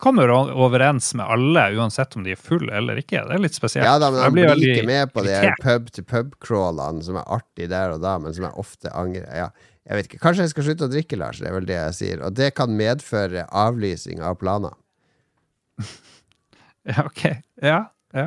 kommer 0.04 0.28
overens 0.34 1.14
med 1.14 1.26
alle, 1.26 1.66
uansett 1.78 2.16
om 2.16 2.24
de 2.26 2.34
er 2.34 2.40
fulle 2.40 2.72
eller 2.76 2.98
ikke. 3.00 3.22
Det 3.28 3.36
er 3.36 3.44
litt 3.44 3.56
spesielt. 3.56 3.86
Ja 3.86 3.98
da, 4.02 4.10
men 4.12 4.24
han 4.24 4.34
blir 4.34 4.52
ikke 4.58 4.86
med 4.88 5.12
på 5.14 5.24
de 5.24 5.38
pub-to-pub-crawlene 5.62 7.04
som 7.06 7.20
er 7.20 7.30
artig 7.38 7.70
der 7.72 7.94
og 7.94 8.02
da, 8.04 8.16
men 8.20 8.34
som 8.36 8.48
jeg 8.48 8.60
ofte 8.60 8.92
angrer. 8.92 9.28
Ja, 9.32 9.48
jeg 9.88 10.00
vet 10.00 10.10
ikke. 10.10 10.22
Kanskje 10.24 10.46
jeg 10.46 10.54
skal 10.54 10.68
slutte 10.68 10.88
å 10.88 10.92
drikke, 10.92 11.20
Lars. 11.20 11.40
Det 11.40 11.48
er 11.48 11.56
vel 11.56 11.68
det 11.68 11.78
jeg 11.78 11.96
sier. 12.00 12.24
Og 12.26 12.36
det 12.36 12.50
kan 12.58 12.72
medføre 12.76 13.46
avlysing 13.64 14.24
av 14.24 14.40
planer. 14.40 14.76
Ja, 16.84 17.06
ok. 17.08 17.22
Ja, 17.64 17.78
ja. 18.12 18.26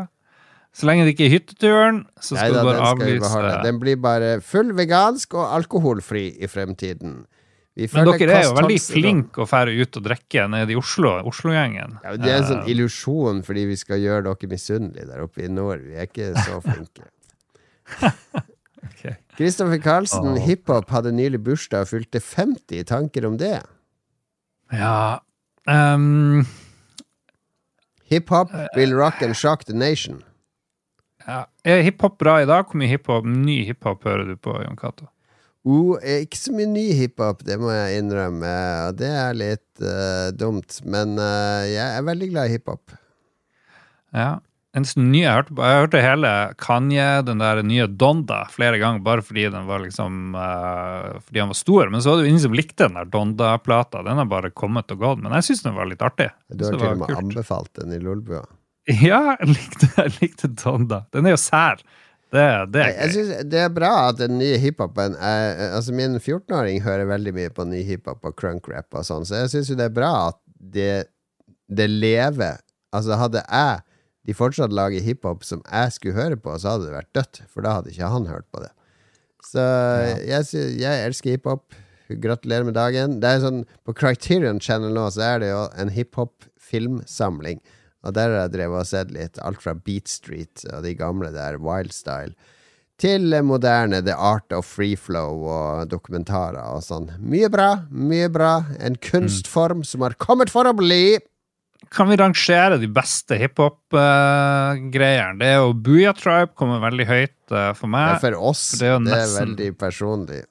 Så 0.78 0.86
lenge 0.86 1.08
det 1.08 1.16
ikke 1.16 1.26
er 1.26 1.34
hytteturen, 1.34 2.04
så 2.22 2.36
skal 2.36 2.54
Neida, 2.54 2.62
du 2.62 2.68
bare 2.70 2.90
avlyse. 2.92 3.40
Den 3.66 3.80
blir 3.82 3.98
bare 4.02 4.36
full 4.46 4.76
vegansk 4.78 5.34
og 5.34 5.48
alkoholfri 5.56 6.28
i 6.38 6.50
fremtiden. 6.52 7.24
Vi 7.78 7.88
Men 7.94 8.10
dere 8.10 8.36
er 8.40 8.46
jo 8.48 8.54
veldig 8.58 8.78
flinke 8.82 9.42
å 9.44 9.48
fære 9.50 9.74
ut 9.78 9.98
og 10.00 10.06
drikke 10.06 10.46
nede 10.50 10.74
i 10.74 10.78
Oslo, 10.78 11.12
Oslo-gjengen. 11.30 11.98
Ja, 12.02 12.14
det 12.18 12.30
er 12.30 12.40
en 12.40 12.48
sånn 12.50 12.64
Eh, 12.64 12.72
illusjon 12.74 13.44
fordi 13.46 13.66
vi 13.70 13.78
skal 13.78 14.02
gjøre 14.02 14.24
dere 14.26 14.50
misunnelige 14.50 15.06
der 15.10 15.26
oppe 15.26 15.46
i 15.46 15.50
nord. 15.50 15.82
Vi 15.86 15.98
er 15.98 16.10
ikke 16.10 16.32
så 16.38 16.58
flinke. 16.66 17.10
Kristoffer 18.98 19.18
Kristoffer 19.38 19.82
Karlsen, 19.82 20.32
oh. 20.34 20.40
hiphop, 20.42 20.90
hadde 20.90 21.14
nylig 21.14 21.42
bursdag 21.46 21.86
og 21.86 21.92
fylte 21.94 22.22
50. 22.22 22.86
Tanker 22.90 23.28
om 23.30 23.38
det? 23.38 23.62
Ja 24.74 25.20
um, 25.68 26.46
Hiphop 28.10 28.52
will 28.76 28.94
rock 28.94 29.22
and 29.22 29.38
shock 29.38 29.66
the 29.66 29.74
nation. 29.74 30.24
Ja. 31.28 31.44
Er 31.68 31.84
hiphop 31.86 32.18
bra 32.22 32.40
i 32.42 32.48
dag? 32.50 32.66
Hvor 32.68 32.80
mye 32.80 32.92
hiphop, 32.92 33.28
ny 33.28 33.62
hiphop 33.68 34.08
hører 34.08 34.32
du 34.32 34.36
på, 34.40 34.56
Jon 34.64 34.80
Cato? 34.80 35.10
Eh, 35.68 36.24
ikke 36.24 36.40
så 36.40 36.54
mye 36.56 36.70
ny 36.72 36.86
hiphop, 36.96 37.44
det 37.48 37.58
må 37.60 37.74
jeg 37.74 38.02
innrømme. 38.02 38.52
Det 38.98 39.10
er 39.12 39.36
litt 39.36 39.84
uh, 39.84 40.32
dumt. 40.32 40.80
Men 40.88 41.18
uh, 41.20 41.68
jeg 41.68 41.84
er 41.84 42.06
veldig 42.08 42.30
glad 42.32 42.48
i 42.48 42.58
hiphop. 42.58 42.96
Ja. 44.16 44.38
En 44.78 44.86
ny 45.00 45.24
jeg 45.24 45.34
hørte 45.34 45.56
på 45.58 45.64
Jeg 45.66 45.82
hørte 45.82 46.02
hele 46.04 46.32
Kanye, 46.62 47.06
den 47.26 47.40
der 47.42 47.64
nye 47.66 47.88
Donda, 47.90 48.44
flere 48.54 48.78
ganger, 48.78 49.02
bare 49.02 49.24
fordi 49.26 49.48
den 49.50 49.66
var 49.66 49.82
liksom 49.82 50.36
uh, 50.38 51.18
Fordi 51.24 51.42
han 51.42 51.52
var 51.52 51.58
stor. 51.58 51.90
Men 51.92 52.04
så 52.04 52.12
var 52.12 52.20
det 52.20 52.28
jo 52.28 52.34
ingen 52.36 52.46
som 52.46 52.56
likte 52.56 52.86
den 52.86 53.00
der 53.00 53.10
Donda-plata. 53.12 54.06
Den 54.06 54.22
har 54.22 54.30
bare 54.30 54.54
kommet 54.54 54.94
og 54.94 55.04
gått. 55.04 55.24
Men 55.24 55.36
jeg 55.40 55.50
syns 55.50 55.66
den 55.66 55.76
var 55.76 55.90
litt 55.90 56.06
artig. 56.06 56.30
Du 56.54 56.68
har 56.68 56.78
til 56.78 56.94
og 56.94 57.04
med 57.04 57.18
anbefalt 57.18 57.74
den 57.82 57.98
i 57.98 58.00
Lolbua. 58.04 58.46
Ja, 59.08 59.36
jeg 59.42 59.50
likte, 59.52 59.88
jeg 59.98 60.14
likte 60.22 60.48
Donda. 60.62 61.02
Den 61.14 61.26
er 61.28 61.34
jo 61.36 61.40
sær. 61.42 61.82
Det, 62.32 62.44
det 62.74 62.82
Jeg, 62.84 62.92
er 62.92 63.02
jeg 63.06 63.12
synes 63.16 63.46
Det 63.52 63.60
er 63.64 63.70
bra 63.72 63.90
at 64.10 64.18
den 64.20 64.34
nye 64.40 64.58
hiphopen 64.60 65.14
er- 65.16 65.70
Altså 65.78 65.94
Min 65.96 66.18
14-åring 66.20 66.82
hører 66.84 67.08
veldig 67.08 67.32
mye 67.38 67.52
på 67.56 67.64
ny 67.68 67.80
hiphop 67.88 68.26
og 68.28 68.36
crunk-rap 68.36 68.98
og 69.00 69.06
sånn, 69.08 69.24
så 69.28 69.46
jeg 69.46 69.52
syns 69.54 69.70
jo 69.72 69.78
det 69.80 69.86
er 69.88 69.94
bra 69.96 70.10
at 70.34 70.40
det, 70.60 70.90
det 71.72 71.88
lever. 71.90 72.60
Altså 72.96 73.16
Hadde 73.20 73.44
jeg 73.48 73.80
de 74.28 74.36
fortsatt 74.36 74.74
lager 74.76 75.00
hiphop 75.06 75.46
som 75.48 75.62
jeg 75.72 75.92
skulle 75.96 76.18
høre 76.20 76.36
på, 76.36 76.52
så 76.60 76.74
hadde 76.74 76.90
det 76.90 76.96
vært 76.98 77.14
dødt, 77.16 77.38
for 77.48 77.64
da 77.64 77.78
hadde 77.78 77.94
ikke 77.94 78.10
han 78.12 78.26
hørt 78.28 78.44
på 78.52 78.60
det. 78.60 78.74
Så 79.48 79.64
jeg, 80.28 80.44
synes 80.50 80.74
jeg 80.82 81.06
elsker 81.08 81.38
hiphop. 81.38 81.78
Gratulerer 82.12 82.68
med 82.68 82.76
dagen. 82.76 83.18
Det 83.24 83.28
er 83.30 83.42
sånn 83.44 83.62
På 83.88 83.92
Criterion 83.96 84.60
Channel 84.64 84.92
nå 84.96 85.06
så 85.16 85.24
er 85.30 85.42
det 85.44 85.50
jo 85.54 85.62
en 85.80 85.90
hiphop-filmsamling. 85.96 87.60
Og 88.08 88.16
der 88.16 88.32
har 88.32 88.46
jeg 88.46 88.56
drevet 88.56 88.86
og 88.86 88.88
sett 88.88 89.12
litt. 89.12 89.40
Alt 89.44 89.60
fra 89.64 89.76
Beat 89.76 90.08
Street 90.12 90.64
og 90.72 90.84
de 90.88 90.96
gamle 90.98 91.34
der, 91.36 91.60
Wild 91.60 91.92
Style, 91.96 92.34
til 92.98 93.30
moderne 93.46 94.00
The 94.02 94.16
Art 94.16 94.54
of 94.56 94.66
Free 94.66 94.96
Flow 94.98 95.44
og 95.46 95.90
dokumentarer 95.92 96.64
og 96.74 96.82
sånn. 96.86 97.12
Mye 97.22 97.50
bra, 97.54 97.84
mye 97.92 98.30
bra. 98.34 98.64
En 98.82 98.98
kunstform 98.98 99.84
som 99.86 100.02
har 100.08 100.18
kommet 100.18 100.50
for 100.54 100.66
å 100.66 100.74
bli. 100.78 101.20
Kan 101.94 102.10
vi 102.10 102.18
rangere 102.20 102.80
de 102.82 102.88
beste 102.90 103.38
hiphop-greiene? 103.38 105.38
det 105.40 105.52
er 105.54 105.60
jo 105.62 105.76
Booyah 105.78 106.16
Tribe 106.18 106.56
kommer 106.58 106.82
veldig 106.84 107.06
høyt 107.08 107.54
eh, 107.54 107.74
for 107.78 107.94
meg. 107.94 108.16
Ja, 108.16 108.22
for 108.24 108.40
oss. 108.50 108.64
for 108.72 108.82
det 108.82 108.90
er 108.90 108.96
jo 108.96 109.04
Det 109.06 109.20
er 109.20 109.36
veldig 109.36 109.70
personlig. 109.78 110.42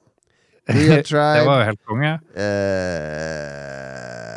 Booyah 0.71 1.03
det 1.03 1.45
var 1.49 1.61
jo 1.61 1.67
helt 1.67 1.83
konge. 1.89 2.13
Eh, 2.45 4.36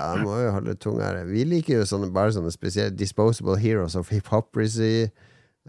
ja, 0.00 0.06
jeg 0.16 0.24
må 0.26 0.36
jo 0.40 0.52
holde 0.56 0.74
tunga 0.80 1.10
her. 1.12 1.24
Vi 1.28 1.44
liker 1.44 1.76
jo 1.82 1.88
sånne, 1.88 2.08
bare 2.14 2.32
sånne 2.34 2.52
spesielle 2.54 2.94
Disposable 2.96 3.58
Heroes 3.60 3.94
of 4.00 4.08
Hip-Hopracy. 4.12 5.10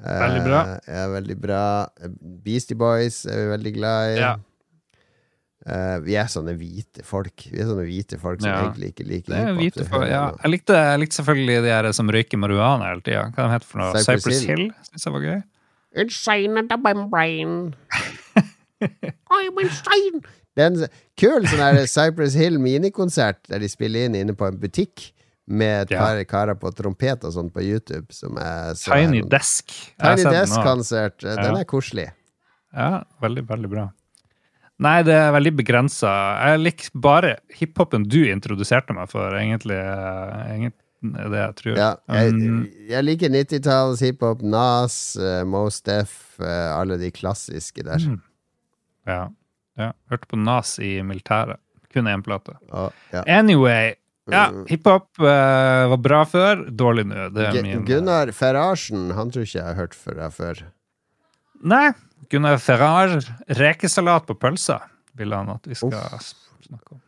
Eh, 0.01 0.21
Veldig 0.23 0.45
bra. 0.47 0.61
Ja, 0.87 1.03
veldig 1.11 1.35
bra. 1.43 1.63
Beastie 2.45 2.77
Boys 2.79 3.25
er 3.27 3.43
vi 3.43 3.49
veldig 3.51 3.73
glad 3.75 4.13
i. 4.15 4.21
Ja. 4.23 4.31
Eh, 5.61 5.97
vi 6.01 6.15
er 6.17 6.25
sånne 6.31 6.55
hvite 6.57 7.03
folk. 7.05 7.43
Vi 7.51 7.59
er 7.61 7.67
sånne 7.69 7.83
hvite 7.85 8.17
folk 8.17 8.39
som 8.41 8.49
Ja. 8.49 8.63
egentlig 8.63 8.93
ikke 8.95 9.05
liker 9.05 9.35
er 9.37 9.51
hiphop. 9.59 9.91
ja. 10.07 10.07
jeg 10.31 10.39
jeg, 10.41 10.51
likte, 10.55 10.73
jeg 10.73 10.99
likte 11.03 11.19
selvfølgelig 11.19 11.59
de 11.67 11.69
her 11.75 11.91
som 11.93 12.09
røyker 12.09 12.39
marihuana 12.41 12.87
hele 12.89 13.03
tida. 13.05 13.27
Hva 13.35 13.45
de 13.45 13.51
heter 13.53 13.67
for 13.69 13.77
noe? 13.83 13.91
Cypress 13.93 14.23
Cypress 14.25 14.41
Hill. 14.47 14.57
Hill? 14.57 14.71
Syns 14.89 15.05
jeg 15.05 15.13
var 15.13 15.27
gøy. 15.27 15.43
Insane 16.01 16.57
at 16.63 16.69
the 16.71 16.77
membrane. 16.81 17.75
I'm 19.29 19.59
insane. 19.61 20.23
Det 20.56 20.64
er 20.64 20.68
en 20.72 20.88
kul 21.18 21.45
sånn 21.48 21.61
her 21.64 21.86
Cypress 21.88 22.34
Hill 22.36 22.57
minikonsert 22.60 23.40
der 23.48 23.60
de 23.64 23.69
spiller 23.72 24.06
inn 24.10 24.15
inne 24.19 24.34
på 24.36 24.48
en 24.49 24.57
butikk 24.60 25.11
med 25.48 25.84
et 25.88 25.91
Ja. 25.95 25.99
par 25.99 26.23
karer 26.26 26.56
på 26.60 26.72
trompet 26.76 27.23
og 27.23 27.32
sånn 27.34 27.49
på 27.52 27.64
YouTube. 27.64 28.11
Som 28.11 28.38
er 28.38 28.73
så 28.76 28.91
Tiny 28.94 29.22
her- 29.22 29.30
Desk. 29.30 29.68
Tiny 29.99 30.18
sett 30.18 30.23
den. 30.23 30.34
Desk-konsert. 30.34 31.18
Den 31.19 31.38
Ja. 31.56 31.60
er 31.60 31.65
koselig. 31.65 32.11
Ja, 32.73 33.03
veldig, 33.22 33.45
veldig 33.48 33.69
bra. 33.69 33.91
Nei, 34.80 35.03
det 35.03 35.14
er 35.14 35.32
veldig 35.32 35.56
begrensa. 35.56 36.10
Jeg 36.48 36.60
liker 36.60 36.90
bare 36.95 37.38
hiphopen 37.53 38.07
du 38.10 38.23
introduserte 38.26 38.94
meg 38.95 39.10
for, 39.10 39.30
egentlig. 39.32 39.78
eh, 39.78 40.48
egentlig 40.57 40.73
er 41.19 41.30
det 41.30 41.41
jeg 41.41 41.56
tror. 41.56 41.78
Ja, 41.78 41.95
jeg, 42.10 42.34
Um, 42.34 42.69
jeg 42.90 43.03
liker 43.06 43.30
90-talls 43.30 43.99
hiphop. 43.99 44.41
Nas, 44.41 45.15
uh, 45.18 45.44
Mos 45.44 45.82
Def, 45.82 46.36
uh, 46.40 46.80
alle 46.80 46.98
de 46.98 47.11
klassiske 47.11 47.84
der. 47.84 47.98
Mm. 47.99 48.22
ja, 49.07 49.28
ja. 49.81 49.91
Hørte 50.11 50.29
på 50.31 50.39
Nas 50.39 50.75
i 50.79 50.99
militæret. 51.05 51.59
Kun 51.91 52.07
én 52.07 52.23
plate. 52.23 52.55
Og, 52.71 52.93
ja. 53.13 53.23
Anyway. 53.27 53.95
Ja, 54.31 54.45
Mm. 54.53 54.65
hiphop 54.69 55.07
uh, 55.19 55.89
var 55.91 55.97
bra 55.97 56.19
før, 56.29 56.61
dårlig 56.69 57.07
nå. 57.09 57.25
Det 57.33 57.63
min 57.65 57.81
Gunnar 57.83 58.29
Ferrarsen, 58.37 59.09
han 59.17 59.31
tror 59.33 59.43
ikke 59.43 59.57
jeg 59.57 59.65
har 59.65 59.75
hørt 59.79 59.97
deg 60.05 60.35
før. 60.35 60.61
Nei, 61.67 61.91
Gunnar 62.31 62.61
Ferrar. 62.61 63.17
Rekesalat 63.59 64.27
på 64.29 64.37
pølsa 64.39 64.79
vil 65.19 65.33
han 65.35 65.49
at 65.51 65.67
vi 65.67 65.75
skal 65.75 65.91
snakke 65.91 66.95
om. 66.95 67.01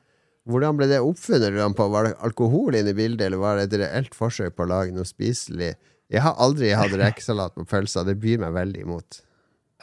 Hvordan 0.50 0.76
ble 0.76 0.90
det 0.92 1.00
oppfunnet? 1.00 1.54
Lurer 1.54 1.64
han 1.70 1.76
på? 1.78 1.88
Var 1.94 2.10
det 2.10 2.16
alkohol 2.28 2.76
inne 2.76 2.92
i 2.92 2.98
bildet, 2.98 3.30
eller 3.30 3.40
var 3.40 3.60
det 3.62 3.70
et 3.70 3.78
reelt 3.86 4.18
forsøk 4.18 4.58
på 4.58 4.66
å 4.66 4.72
lage 4.74 4.92
noe 4.96 5.08
spiselig? 5.08 5.72
Jeg 6.12 6.22
har 6.26 6.36
aldri 6.44 6.74
hatt 6.76 6.92
rekesalat 7.00 7.56
på 7.56 7.64
pølsa. 7.70 8.04
Det 8.04 8.18
byr 8.20 8.42
meg 8.44 8.52
veldig 8.58 8.84
imot. 8.84 9.22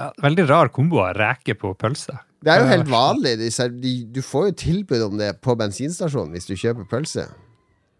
Ja, 0.00 0.10
veldig 0.20 0.44
rar 0.50 0.68
kombo 0.74 1.00
av 1.06 1.14
reke 1.16 1.56
på 1.58 1.72
pølse. 1.80 2.18
Det 2.40 2.52
er 2.52 2.62
jo 2.62 2.68
helt 2.70 2.88
vanlig. 2.88 3.34
De, 3.38 3.92
du 4.14 4.22
får 4.24 4.50
jo 4.50 4.56
tilbud 4.62 5.02
om 5.10 5.18
det 5.20 5.34
på 5.44 5.54
bensinstasjonen 5.60 6.32
hvis 6.32 6.48
du 6.48 6.54
kjøper 6.56 6.86
pølse. 6.88 7.26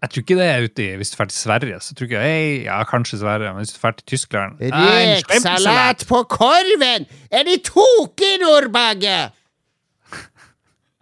Jeg 0.00 0.12
tror 0.12 0.24
ikke 0.24 0.36
det 0.38 0.46
er 0.48 0.62
ute 0.64 0.84
i 0.84 0.92
Hvis 0.96 1.10
du 1.12 1.16
drar 1.18 1.28
til 1.28 1.36
Sverige, 1.36 1.80
så 1.84 1.92
tror 1.96 2.08
ikke 2.08 2.20
jeg 2.24 2.52
Ja, 2.64 2.78
kanskje 2.88 3.18
Sverige, 3.20 3.50
men 3.52 3.66
hvis 3.66 3.74
du 3.74 3.80
drar 3.82 3.96
til 3.98 4.06
Tyskland 4.08 4.62
Rekesalat 4.64 6.06
på 6.08 6.22
korven! 6.32 7.04
Er 7.28 7.44
de 7.44 7.58
toke, 7.64 8.30
Nordbagge? 8.40 9.18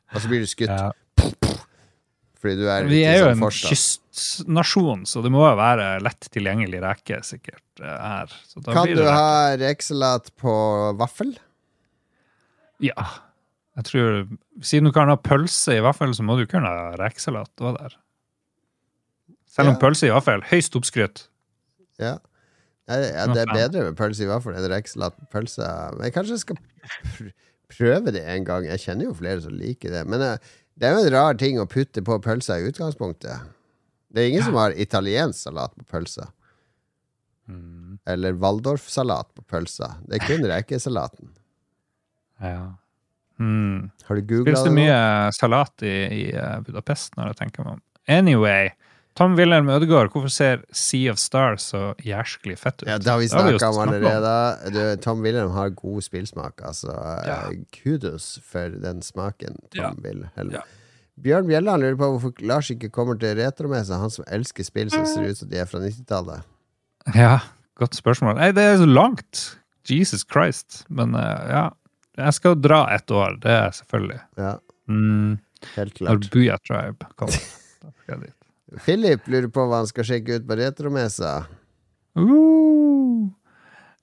Og 0.08 0.24
så 0.24 0.30
blir 0.30 0.42
du 0.42 0.50
skutt 0.50 0.72
Ja. 0.72 0.88
fordi 2.40 2.56
du 2.58 2.66
er 2.70 2.88
Vi 2.90 3.04
er 3.04 3.20
jo 3.20 3.28
sånn 3.30 3.44
en 3.44 3.54
kystnasjon, 3.54 5.06
så 5.06 5.22
det 5.22 5.30
må 5.34 5.44
jo 5.46 5.54
være 5.58 5.88
lett 6.02 6.30
tilgjengelig 6.34 6.82
reke 6.82 7.20
sikkert 7.26 7.82
eh, 7.82 7.86
her. 7.86 8.34
Kan 8.66 8.94
du 8.98 9.04
ha 9.06 9.54
rekesalat 9.60 10.32
på 10.40 10.54
vaffel? 10.98 11.36
Ja. 12.82 13.06
Jeg 13.78 13.86
tror 13.86 14.14
Siden 14.66 14.88
du 14.88 14.92
kan 14.94 15.06
ha 15.10 15.14
pølse 15.22 15.76
i 15.78 15.82
vaffel, 15.84 16.10
så 16.16 16.24
må 16.26 16.34
du 16.38 16.44
kunne 16.50 16.66
ha 16.66 16.92
rekesalat 16.98 17.62
òg 17.62 17.76
der. 17.78 17.92
Selv 19.46 19.70
om 19.70 19.76
Ja. 19.76 19.80
pølse 19.84 20.08
i 20.08 20.10
vaffel 20.14 20.42
høyst 20.50 20.74
oppskrytt. 20.78 21.28
Ja. 21.98 22.16
Ja, 22.88 22.96
ja, 23.04 23.26
det 23.30 23.42
er 23.44 23.52
bedre 23.52 23.84
med 23.84 23.96
pølse 23.98 24.24
i 24.24 24.30
vaffel 24.30 24.54
enn 24.56 24.66
rekesalat 24.72 25.14
på 25.18 25.26
pølse. 25.30 25.66
Men 25.94 26.06
jeg 26.08 26.14
kanskje 26.14 26.38
skal 26.40 26.56
pr- 26.58 27.32
prøve 27.70 28.12
det 28.16 28.24
en 28.24 28.44
gang. 28.48 28.64
Jeg 28.64 28.80
kjenner 28.80 29.04
jo 29.10 29.14
flere 29.14 29.40
som 29.44 29.52
liker 29.52 29.90
det. 29.92 30.06
Men 30.08 30.22
eh, 30.24 30.38
det 30.78 30.88
er 30.88 30.96
jo 30.96 31.04
en 31.06 31.12
rar 31.12 31.34
ting 31.38 31.58
å 31.60 31.66
putte 31.68 32.02
på 32.02 32.18
pølsa 32.24 32.56
i 32.58 32.66
utgangspunktet. 32.70 33.44
Det 34.10 34.22
er 34.24 34.30
ingen 34.32 34.42
som 34.46 34.54
har 34.56 34.72
italiensk 34.72 35.38
salat 35.38 35.74
på 35.76 35.84
pølsa. 35.84 36.30
Mm. 37.48 37.98
Eller 38.08 38.32
Waldorf-salat 38.40 39.30
på 39.36 39.42
pølsa. 39.52 39.94
Det 40.08 40.18
er 40.18 40.26
kun 40.26 40.46
rekesalaten. 40.54 41.30
Ja. 42.40 42.72
Mm. 43.38 43.90
Har 44.08 44.16
du 44.18 44.22
googla 44.22 44.54
det? 44.54 44.64
det 44.64 44.74
mye 44.74 45.32
salat 45.36 45.82
i, 45.86 45.94
i 46.14 46.22
eh, 46.34 46.60
Budapest, 46.66 47.14
når 47.16 47.32
jeg 47.32 47.36
tenker 47.44 47.64
meg 47.64 47.72
om. 47.78 47.82
Anyway. 48.08 48.70
Tom 49.18 49.34
Wilhelm 49.34 49.66
Ødegaard, 49.74 50.12
hvorfor 50.14 50.30
ser 50.30 50.60
Sea 50.70 51.10
of 51.10 51.18
Stars 51.18 51.64
så 51.72 51.80
jæsklig 52.06 52.54
fett 52.58 52.84
ut? 52.84 52.88
Ja, 52.88 52.98
det 53.02 53.10
har 53.10 53.18
vi 53.18 53.26
snakka 53.28 53.70
om 53.72 53.80
allerede. 53.88 54.34
Du, 54.74 54.78
Tom 55.02 55.24
Wilhelm 55.26 55.50
har 55.56 55.72
god 55.74 56.02
spillsmak. 56.06 56.60
Altså, 56.62 56.92
Ja. 57.26 57.40
eh, 57.50 57.58
kudos 57.74 58.38
for 58.46 58.68
den 58.68 59.02
smaken, 59.02 59.56
Tom 59.74 59.82
Ja. 59.82 59.90
Wilhelm. 60.04 60.52
Ja. 60.54 60.62
Bjørn 61.18 61.48
Bjelland 61.48 61.82
lurer 61.82 61.96
på 61.98 62.12
hvorfor 62.14 62.46
Lars 62.46 62.70
ikke 62.70 62.92
kommer 62.94 63.18
til 63.18 63.34
Retromessa, 63.40 63.98
han 63.98 64.10
som 64.10 64.24
elsker 64.30 64.62
spill 64.64 64.90
som 64.90 65.02
ser 65.06 65.26
ut 65.32 65.36
som 65.40 65.48
de 65.50 65.58
er 65.58 65.66
fra 65.66 65.80
90-tallet. 65.82 66.44
Ja, 67.16 67.40
godt 67.74 67.96
spørsmål. 67.98 68.36
Nei, 68.38 68.52
det 68.54 68.62
er 68.62 68.76
så 68.78 68.86
langt. 68.86 69.58
Jesus 69.88 70.22
Christ. 70.30 70.84
Men 70.88 71.14
eh, 71.18 71.48
ja, 71.50 71.70
jeg 72.18 72.34
skal 72.36 72.58
dra 72.60 72.80
ett 72.94 73.10
år, 73.10 73.38
det 73.44 73.54
er 73.54 73.70
selvfølgelig. 73.82 74.20
Ja, 74.40 74.56
Mm, 74.88 75.34
helt 75.74 75.98
når 76.00 76.06
klart. 76.16 76.30
Booyah 76.32 76.58
Tribe 76.64 77.08
kommer. 77.20 77.42
Da 77.82 77.90
skal 77.92 78.14
jeg 78.14 78.20
dit. 78.30 78.80
Philip 78.84 79.26
lurer 79.28 79.50
på 79.52 79.66
hva 79.68 79.82
han 79.82 79.88
skal 79.90 80.06
sjekke 80.08 80.38
ut 80.40 80.46
på 80.48 80.56
Retromessa. 80.58 81.34
Uh, 82.16 83.28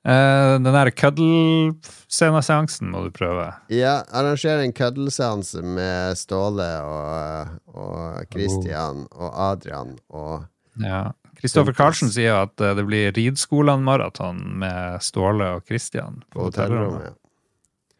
Uh, 0.05 0.61
den 0.61 0.69
der 0.69 0.91
køddelsceneseansen 0.93 2.91
må 2.93 2.99
du 3.07 3.11
prøve. 3.15 3.47
Ja, 3.73 4.03
arranger 4.13 4.61
en 4.61 4.73
køddelseanse 4.77 5.63
med 5.65 6.13
Ståle 6.19 6.67
og, 6.85 7.55
og 7.73 8.19
Christian 8.29 9.07
og 9.09 9.31
Adrian 9.47 9.95
og 10.13 10.45
Ja. 10.77 11.07
Kristoffer 11.41 11.73
Karlsen 11.73 12.11
sier 12.13 12.37
at 12.45 12.61
eh, 12.61 12.75
det 12.77 12.85
blir 12.87 13.11
Ridskolan-maraton 13.17 14.43
med 14.61 15.01
Ståle 15.03 15.49
og 15.57 15.65
Christian 15.67 16.21
på 16.31 16.45
hotellrommet. 16.47 17.17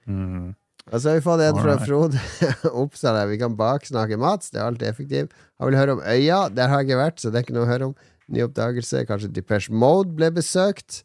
Mm. 0.08 0.54
Og 0.92 1.02
så 1.02 1.10
har 1.10 1.16
vi 1.18 1.22
fått 1.26 1.42
en 1.42 1.58
fra 1.58 1.78
Frode 1.82 2.20
Oppsal 2.84 3.16
her. 3.18 3.28
Vi 3.32 3.40
kan 3.42 3.56
baksnakke 3.58 4.20
Mats, 4.22 4.52
det 4.54 4.60
er 4.62 4.68
alltid 4.68 4.86
effektivt. 4.88 5.32
Han 5.60 5.70
vil 5.72 5.78
høre 5.80 5.96
om 5.98 6.02
Øya. 6.06 6.44
Der 6.54 6.68
har 6.70 6.84
jeg 6.84 6.90
ikke 6.92 7.00
vært, 7.02 7.20
så 7.24 7.32
det 7.32 7.40
er 7.40 7.44
ikke 7.48 7.56
noe 7.58 7.66
å 7.66 7.72
høre 7.72 7.86
om. 7.90 7.96
Ny 8.30 8.44
oppdagelse. 8.46 9.02
Kanskje 9.10 9.32
Depeche 9.34 9.74
Mode 9.74 10.14
ble 10.18 10.30
besøkt. 10.32 11.02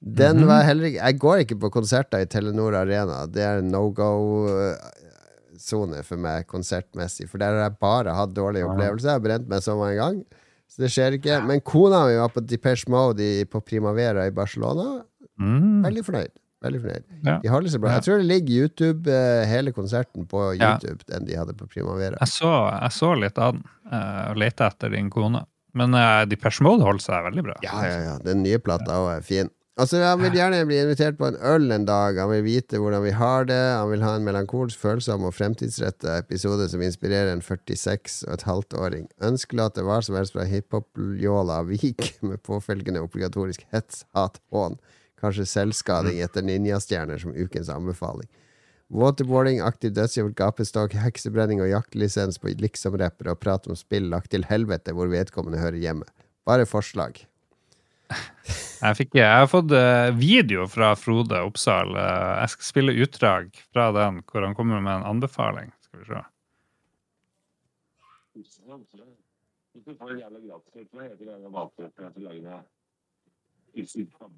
Den 0.00 0.38
Mhm. 0.40 0.46
var 0.46 0.62
heller 0.62 0.84
ikke 0.88 1.02
Jeg 1.04 1.18
går 1.18 1.38
ikke 1.44 1.58
på 1.60 1.70
konserter 1.74 2.20
i 2.22 2.26
Telenor 2.26 2.74
Arena. 2.76 3.26
Det 3.26 3.42
er 3.42 3.60
no 3.62 3.90
go-sone 3.90 6.02
for 6.06 6.16
meg 6.20 6.46
konsertmessig. 6.50 7.28
For 7.28 7.38
der 7.42 7.54
har 7.56 7.68
jeg 7.70 7.78
bare 7.82 8.14
hatt 8.14 8.34
dårlige 8.36 8.68
opplevelser. 8.68 9.08
Jeg 9.10 9.18
har 9.18 9.24
brent 9.24 9.48
meg 9.48 9.62
så 9.64 9.76
mange 9.78 9.96
ganger. 9.98 10.24
Så 10.68 10.82
det 10.84 10.90
skjer 10.92 11.16
ikke. 11.18 11.38
Men 11.46 11.60
kona 11.64 12.04
mi 12.06 12.16
var 12.20 12.28
på 12.34 12.42
Depeche 12.46 12.88
Mode 12.92 13.24
i, 13.24 13.44
på 13.44 13.60
Primavera 13.64 14.26
i 14.28 14.34
Barcelona. 14.36 15.02
Mm. 15.40 15.82
Veldig 15.84 16.04
fornøyd. 16.04 16.32
Veldig 16.64 16.80
fornøyd. 16.82 17.04
Ja. 17.22 17.36
De 17.42 17.50
har 17.52 17.62
det 17.62 17.70
så 17.70 17.78
bra. 17.78 17.92
Ja. 17.92 18.00
Jeg 18.00 18.06
tror 18.08 18.22
det 18.22 18.26
ligger 18.26 18.64
YouTube, 18.64 19.12
eh, 19.14 19.44
hele 19.46 19.72
konserten 19.76 20.26
på 20.26 20.40
Ja. 20.58 20.72
YouTube, 20.74 21.04
den 21.06 21.28
de 21.28 21.36
hadde 21.38 21.54
på 21.54 21.68
Primavera. 21.70 22.18
Jeg, 22.18 22.32
så, 22.34 22.50
jeg 22.74 22.96
så 22.96 23.12
litt 23.14 23.38
av 23.38 23.54
den, 23.54 23.62
eh, 23.92 24.24
og 24.32 24.40
lette 24.42 24.66
etter 24.66 24.90
din 24.96 25.10
kone. 25.10 25.44
Men 25.78 25.94
uh, 25.94 26.24
Depeche 26.26 26.64
Mode 26.64 26.82
holder 26.82 27.04
seg 27.04 27.22
veldig 27.28 27.44
bra. 27.44 27.54
Ja, 27.62 27.76
ja, 27.86 27.98
ja. 28.02 28.18
Den 28.24 28.42
nye 28.42 28.58
plata 28.58 28.96
òg 28.98 29.12
er 29.18 29.22
fin. 29.22 29.50
Altså, 29.78 30.00
Han 30.02 30.18
vil 30.24 30.34
gjerne 30.34 30.64
bli 30.66 30.80
invitert 30.82 31.18
på 31.20 31.28
en 31.28 31.36
øl 31.38 31.70
en 31.70 31.84
dag. 31.86 32.16
Han 32.18 32.32
vil 32.32 32.42
vite 32.42 32.80
hvordan 32.82 33.04
vi 33.04 33.12
har 33.14 33.46
det. 33.46 33.60
Han 33.76 33.92
vil 33.92 34.02
ha 34.02 34.16
en 34.18 34.24
melankolsk, 34.26 34.74
følsom 34.80 35.28
og 35.28 35.36
fremtidsretta 35.36 36.16
episode 36.18 36.66
som 36.72 36.82
inspirerer 36.82 37.30
en 37.30 37.44
46 37.44 38.24
og 38.26 38.32
et 38.34 38.46
halvt 38.48 38.74
åring. 38.74 39.06
Ønskelåt 39.22 39.78
hva 39.78 40.00
som 40.02 40.18
helst 40.18 40.34
fra 40.34 40.48
hiphop-jåla 40.50 41.60
Vik, 41.68 42.16
med 42.26 42.42
påfølgende 42.42 43.04
obligatorisk 43.04 43.62
hets, 43.70 44.02
hat, 44.18 44.40
hån. 44.50 44.80
Kanskje 45.18 45.46
selvskading 45.50 46.20
etter 46.22 46.44
ninjastjerner 46.46 47.18
som 47.18 47.34
ukens 47.34 47.70
anbefaling. 47.72 48.28
Waterboarding, 48.88 49.58
aktiv 49.60 49.92
dødshjelp, 49.92 50.32
gapestokk, 50.38 50.94
heksebrenning 50.96 51.60
og 51.60 51.68
jaktlisens 51.68 52.38
på 52.40 52.54
liksom-rappere 52.56 53.34
og 53.34 53.40
prat 53.42 53.66
om 53.68 53.76
spill 53.76 54.06
lagt 54.08 54.30
til 54.32 54.46
helvete 54.48 54.94
hvor 54.96 55.10
vedkommende 55.12 55.60
hører 55.60 55.76
hjemme. 55.82 56.08
Bare 56.48 56.64
forslag. 56.68 57.20
Jeg, 58.78 58.94
fikk, 58.94 59.16
jeg 59.18 59.26
har 59.26 59.48
fått 59.50 59.72
eh, 59.74 60.08
video 60.14 60.62
fra 60.70 60.92
Frode 60.96 61.34
Oppsal. 61.42 61.90
Eh, 61.98 62.34
Jeg 62.44 62.52
skal 62.52 62.66
spille 62.68 62.94
utdrag 63.02 63.48
fra 63.74 63.88
den 63.92 64.20
hvor 64.30 64.46
han 64.46 64.54
kommer 64.54 64.78
med 64.80 65.00
en 65.00 65.06
anbefaling. 65.10 65.72
Skal 65.82 66.04
vi 66.04 66.06
se. 66.06 66.20
Får 69.98 70.12
en 70.14 70.20
jævla 70.22 70.40
gratis 70.44 70.86
hva 70.94 71.08
heter 71.08 71.24
det 71.26 71.50
matretten 71.52 72.14
til 72.14 72.22
å 72.22 72.28
lage 72.30 72.44
det? 72.46 72.60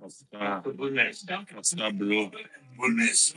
Pasta 0.01 0.63
Pasta 1.55 1.91
Bolognese. 1.97 3.35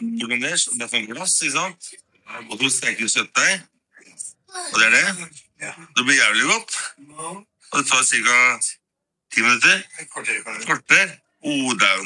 Det 0.77 0.84
er 0.84 0.91
sånn 0.91 1.07
glass, 1.09 1.38
ikke 1.41 1.55
sant? 1.55 1.89
Og 2.49 2.55
to 2.59 2.69
steker 2.71 3.07
kjøttdeig. 3.07 3.65
Og 4.71 4.80
det 4.80 4.88
er 4.88 4.93
det. 4.97 5.30
Det 5.95 6.05
blir 6.05 6.17
jævlig 6.17 6.45
godt. 6.51 6.71
Og 7.71 7.80
det 7.80 7.85
tar 7.89 8.03
ca. 8.03 8.39
ti 9.34 9.41
minutter. 9.41 9.77
Kvarter. 10.65 11.19
Oh, 11.43 11.73
det 11.75 11.88
er, 11.88 12.03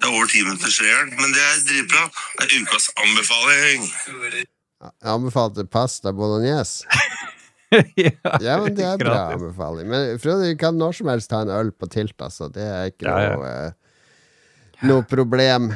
det 0.00 0.06
er 0.06 0.14
over 0.16 0.26
ti 0.32 0.40
minutter, 0.42 0.70
skjer 0.72 1.10
men 1.10 1.34
det 1.36 1.42
er 1.44 1.58
dritbra. 1.68 2.06
Det 2.38 2.46
er 2.46 2.62
ukas 2.62 2.86
anbefaling. 2.96 3.84
Jeg 4.80 5.10
anbefalte 5.12 5.66
pasta 5.68 6.12
bolognese. 6.12 6.86
Ja, 8.44 8.54
men 8.62 8.74
det 8.78 8.84
er 8.86 8.96
bra 9.00 9.16
anbefaling. 9.34 9.88
Men 9.90 10.18
Frode, 10.22 10.48
du 10.48 10.56
kan 10.60 10.78
når 10.80 10.96
som 11.00 11.10
helst 11.12 11.28
ta 11.32 11.42
en 11.44 11.52
øl 11.52 11.70
på 11.76 11.88
tilt, 11.92 12.16
altså. 12.24 12.48
Det 12.52 12.64
er 12.64 12.92
ikke 12.92 13.08
Ja, 13.08 13.34
noe, 13.36 13.52
eh, 13.52 14.86
noe 14.88 15.04
problem. 15.08 15.70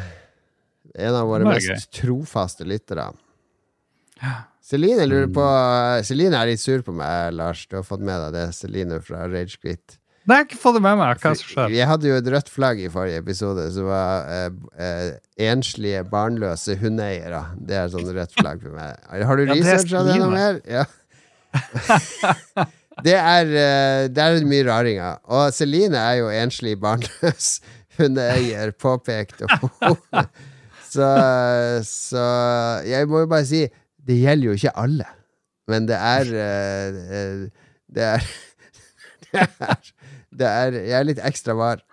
En 0.93 1.15
av 1.17 1.27
våre 1.29 1.45
mest 1.49 1.69
gøy. 1.69 1.87
trofaste 2.03 2.65
lyttere. 2.69 3.11
Celine 4.63 5.05
lurer 5.09 5.27
på 5.35 5.45
Celine 6.07 6.39
er 6.39 6.53
litt 6.53 6.61
sur 6.63 6.85
på 6.87 6.93
meg, 6.95 7.33
Lars. 7.35 7.65
Du 7.67 7.77
har 7.81 7.85
fått 7.87 8.05
med 8.05 8.21
deg 8.29 8.37
det, 8.37 8.45
Celine 8.55 9.01
fra 9.03 9.25
Rage 9.29 9.59
Quit. 9.61 9.99
Nei, 10.23 10.37
jeg 10.37 10.45
har 10.45 10.47
ikke 10.47 10.61
fått 10.63 10.77
det 10.79 10.83
med 10.85 10.99
meg. 11.01 11.19
Hva 11.19 11.33
som 11.35 11.49
skjer? 11.51 11.71
Vi 11.73 11.81
hadde 11.91 12.07
jo 12.07 12.15
et 12.21 12.29
rødt 12.31 12.51
flagg 12.53 12.79
i 12.85 12.91
forrige 12.95 13.19
episode, 13.25 13.65
som 13.75 13.89
var 13.89 14.29
eh, 14.31 14.53
eh, 14.79 15.09
enslige, 15.51 16.05
barnløse 16.13 16.77
hundeeiere. 16.79 17.41
Det 17.59 17.75
er 17.81 17.91
sånn 17.91 18.07
rødt 18.15 18.37
flagg 18.39 18.63
for 18.63 18.77
meg. 18.77 19.01
Har 19.27 19.41
du 19.41 19.49
Ja, 19.49 19.57
researcha 19.59 20.05
det 20.07 20.21
noe 20.23 20.31
mer? 20.31 20.61
Ja. 20.71 20.85
det, 23.07 23.15
er, 23.17 23.51
eh, 23.51 24.09
det 24.13 24.25
er 24.25 24.47
mye 24.49 24.67
raringer. 24.67 25.21
Og 25.33 25.53
Celine 25.55 26.01
er 26.01 26.21
jo 26.21 26.31
enslig, 26.33 26.79
barnløs 26.81 27.55
hundeeier, 27.99 28.73
påpekte 28.85 29.49
hun. 29.61 29.99
så, 30.95 31.11
så 31.87 32.27
jeg 32.89 33.11
må 33.11 33.25
jo 33.25 33.33
bare 33.33 33.49
si, 33.49 33.67
det 34.03 34.21
gjelder 34.23 34.51
jo 34.51 34.59
ikke 34.59 34.77
alle. 34.85 35.09
Men 35.71 35.87
det 35.91 35.99
er 35.99 36.33
eh, 36.35 37.03
eh, 37.19 37.43
Det 37.93 38.09
er 38.17 38.25
det 39.33 39.45
er, 39.47 39.93
det 40.33 40.49
er 40.49 40.75
Jeg 40.81 40.97
er 40.99 41.07
litt 41.09 41.23
ekstra 41.25 41.55
var. 41.57 41.85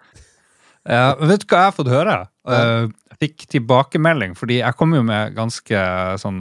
Ja, 0.90 1.14
vet 1.20 1.44
du 1.44 1.52
hva 1.52 1.60
jeg 1.62 1.70
har 1.70 1.76
fått 1.76 1.92
høre? 1.92 2.16
Jeg 2.50 3.20
fikk 3.20 3.46
tilbakemelding, 3.52 4.34
fordi 4.40 4.62
jeg 4.62 4.76
kom 4.80 4.96
jo 4.96 5.04
med 5.06 5.36
ganske 5.38 5.82
sånn 6.20 6.40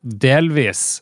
delvis 0.00 1.00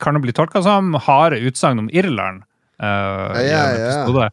Kan 0.00 0.16
det 0.16 0.22
bli 0.24 0.32
tolka 0.36 0.62
som 0.64 0.94
harde 1.06 1.42
utsagn 1.44 1.84
om 1.84 1.90
Irland? 1.92 2.46
Uh, 2.82 3.36
ja, 3.36 3.66
Ja, 3.76 3.96
ja. 4.08 4.30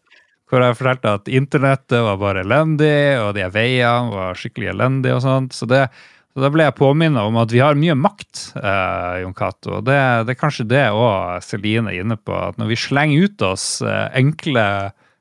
Hvor 0.50 0.64
jeg 0.66 0.78
fortalte 0.80 1.12
at 1.20 1.28
internettet 1.30 2.00
var 2.02 2.16
bare 2.18 2.41
elendig, 2.41 3.20
og 3.22 3.36
de 3.38 3.46
veiene 3.54 4.10
var 4.10 4.38
skikkelig 4.38 4.72
elendige 4.72 5.20
og 5.20 5.22
sånt. 5.22 5.54
Så, 5.54 5.68
det, 5.70 5.84
så 6.34 6.41
da 6.41 6.50
ble 6.50 6.66
jeg 6.66 6.78
påminnet 6.80 7.22
om 7.22 7.38
at 7.38 7.54
vi 7.54 7.62
har 7.62 7.78
mye 7.78 7.94
makt, 7.94 8.48
eh, 8.58 9.20
Jon 9.22 9.36
Cato. 9.38 9.78
Det, 9.86 10.00
det 10.26 10.34
er 10.34 10.40
kanskje 10.40 10.66
det 10.72 10.88
òg 10.90 11.46
Celine 11.46 11.94
er 11.94 12.02
inne 12.02 12.18
på. 12.18 12.34
At 12.34 12.58
når 12.58 12.72
vi 12.72 12.80
slenger 12.82 13.30
ut 13.30 13.46
oss 13.46 13.68
eh, 13.86 14.08
enkle 14.18 14.66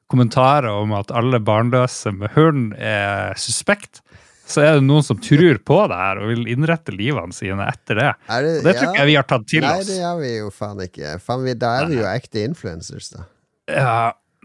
kommentarer 0.09 0.73
om 0.73 0.97
at 0.97 1.13
alle 1.13 1.43
barnløse 1.45 2.15
med 2.17 2.33
hund 2.33 2.73
er 2.81 3.37
suspekt, 3.37 4.01
så 4.49 4.63
er 4.65 4.79
det 4.79 4.85
noen 4.89 5.05
som 5.05 5.19
tror 5.21 5.59
på 5.69 5.79
det 5.93 5.97
her 6.01 6.21
og 6.23 6.31
vil 6.33 6.47
innrette 6.49 6.95
livene 6.97 7.35
sine 7.37 7.67
etter 7.69 7.99
det. 8.01 8.07
Det, 8.27 8.53
Og 8.59 8.65
det 8.65 8.75
tror 8.79 8.87
ikke 8.89 9.03
jeg 9.03 9.11
vi 9.11 9.17
har 9.19 9.27
tatt 9.29 9.45
til 9.51 9.63
Nei, 9.67 9.75
oss. 9.83 9.91
det 9.91 9.99
gjør 10.01 10.21
vi 10.23 10.31
jo 10.39 10.51
faen 10.57 10.81
ikke. 10.87 11.15
Faen, 11.25 11.43
vi, 11.45 11.55
da 11.61 11.73
er 11.83 11.91
vi 11.93 11.99
jo 12.01 12.07
ekte 12.09 12.45
influencers, 12.49 13.11
da. 13.13 13.27
Ja, 13.69 13.97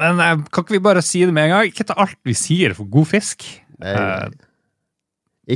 men 0.01 0.19
eh, 0.19 0.41
kan 0.51 0.65
ikke 0.65 0.75
vi 0.75 0.81
bare 0.83 1.03
si 1.05 1.21
det 1.23 1.31
med 1.35 1.47
en 1.47 1.53
gang? 1.55 1.69
Ikke 1.71 1.85
ta 1.87 1.95
alt 2.03 2.19
vi 2.27 2.35
sier 2.35 2.75
for 2.77 2.89
god 2.91 3.07
fisk. 3.15 3.47
Nei, 3.79 3.93
Eh, 3.93 4.27
nei. 4.27 4.49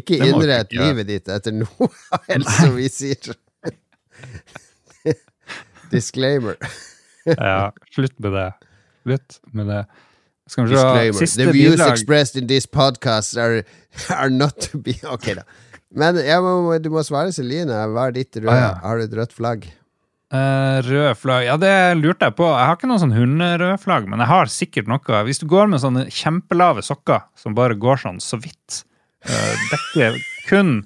Ikke 0.02 0.18
innrett 0.19 0.68
ikke 0.68 0.76
gjøre. 0.82 0.88
livet 0.90 1.07
ditt 1.07 1.30
etter 1.32 1.53
noe 1.56 1.88
helst 2.28 2.57
som 2.60 2.74
vi 2.76 2.88
sier. 2.91 3.36
Disclaimer. 5.91 6.57
Ja, 7.28 7.72
slutt 7.95 8.18
med 8.24 8.34
det. 8.36 8.48
Slutt 9.07 9.38
med 9.56 9.69
det. 9.72 9.82
Skal 10.48 10.65
vi 10.65 10.76
se, 10.76 10.76
Disclaimer. 10.82 11.19
siste 11.19 11.44
The 11.45 11.52
views 11.56 11.76
bidrag. 11.76 11.91
expressed 11.91 12.41
in 12.41 12.48
this 12.48 12.65
podcast 12.65 13.38
are, 13.38 13.64
are 14.15 14.30
not 14.30 14.56
to 14.69 14.78
be 14.80 14.95
Ok, 15.15 15.34
da. 15.36 15.44
Men 15.98 16.19
må, 16.44 16.78
du 16.84 16.90
må 16.91 17.03
svare, 17.07 17.32
Celine. 17.36 17.76
Hva 17.94 18.10
er 18.10 18.15
ditt 18.18 18.36
røde? 18.40 18.52
Ah, 18.52 18.64
ja. 18.64 18.72
Har 18.84 18.99
du 18.99 19.07
et 19.07 19.14
rødt 19.22 19.36
flagg? 19.36 19.68
Uh, 20.28 20.84
rød 20.84 21.15
flagg. 21.15 21.45
Ja, 21.48 21.56
det 21.60 21.72
lurte 22.02 22.28
jeg 22.28 22.36
på. 22.36 22.48
Jeg 22.52 22.68
har 22.68 22.76
ikke 22.76 22.90
noe 22.91 22.99
sånn 22.99 23.15
hunderød 23.15 23.80
flagg, 23.80 24.10
men 24.11 24.19
jeg 24.19 24.28
har 24.28 24.52
sikkert 24.52 24.90
noe. 24.91 25.22
Hvis 25.28 25.40
du 25.40 25.45
går 25.48 25.69
med 25.72 25.80
sånne 25.80 26.07
kjempelave 26.11 26.84
sokker 26.84 27.24
som 27.40 27.56
bare 27.56 27.78
går 27.80 28.02
sånn 28.03 28.19
så 28.24 28.40
vidt, 28.44 28.82
uh, 29.24 29.53
dekker 29.72 30.19
kun 30.49 30.82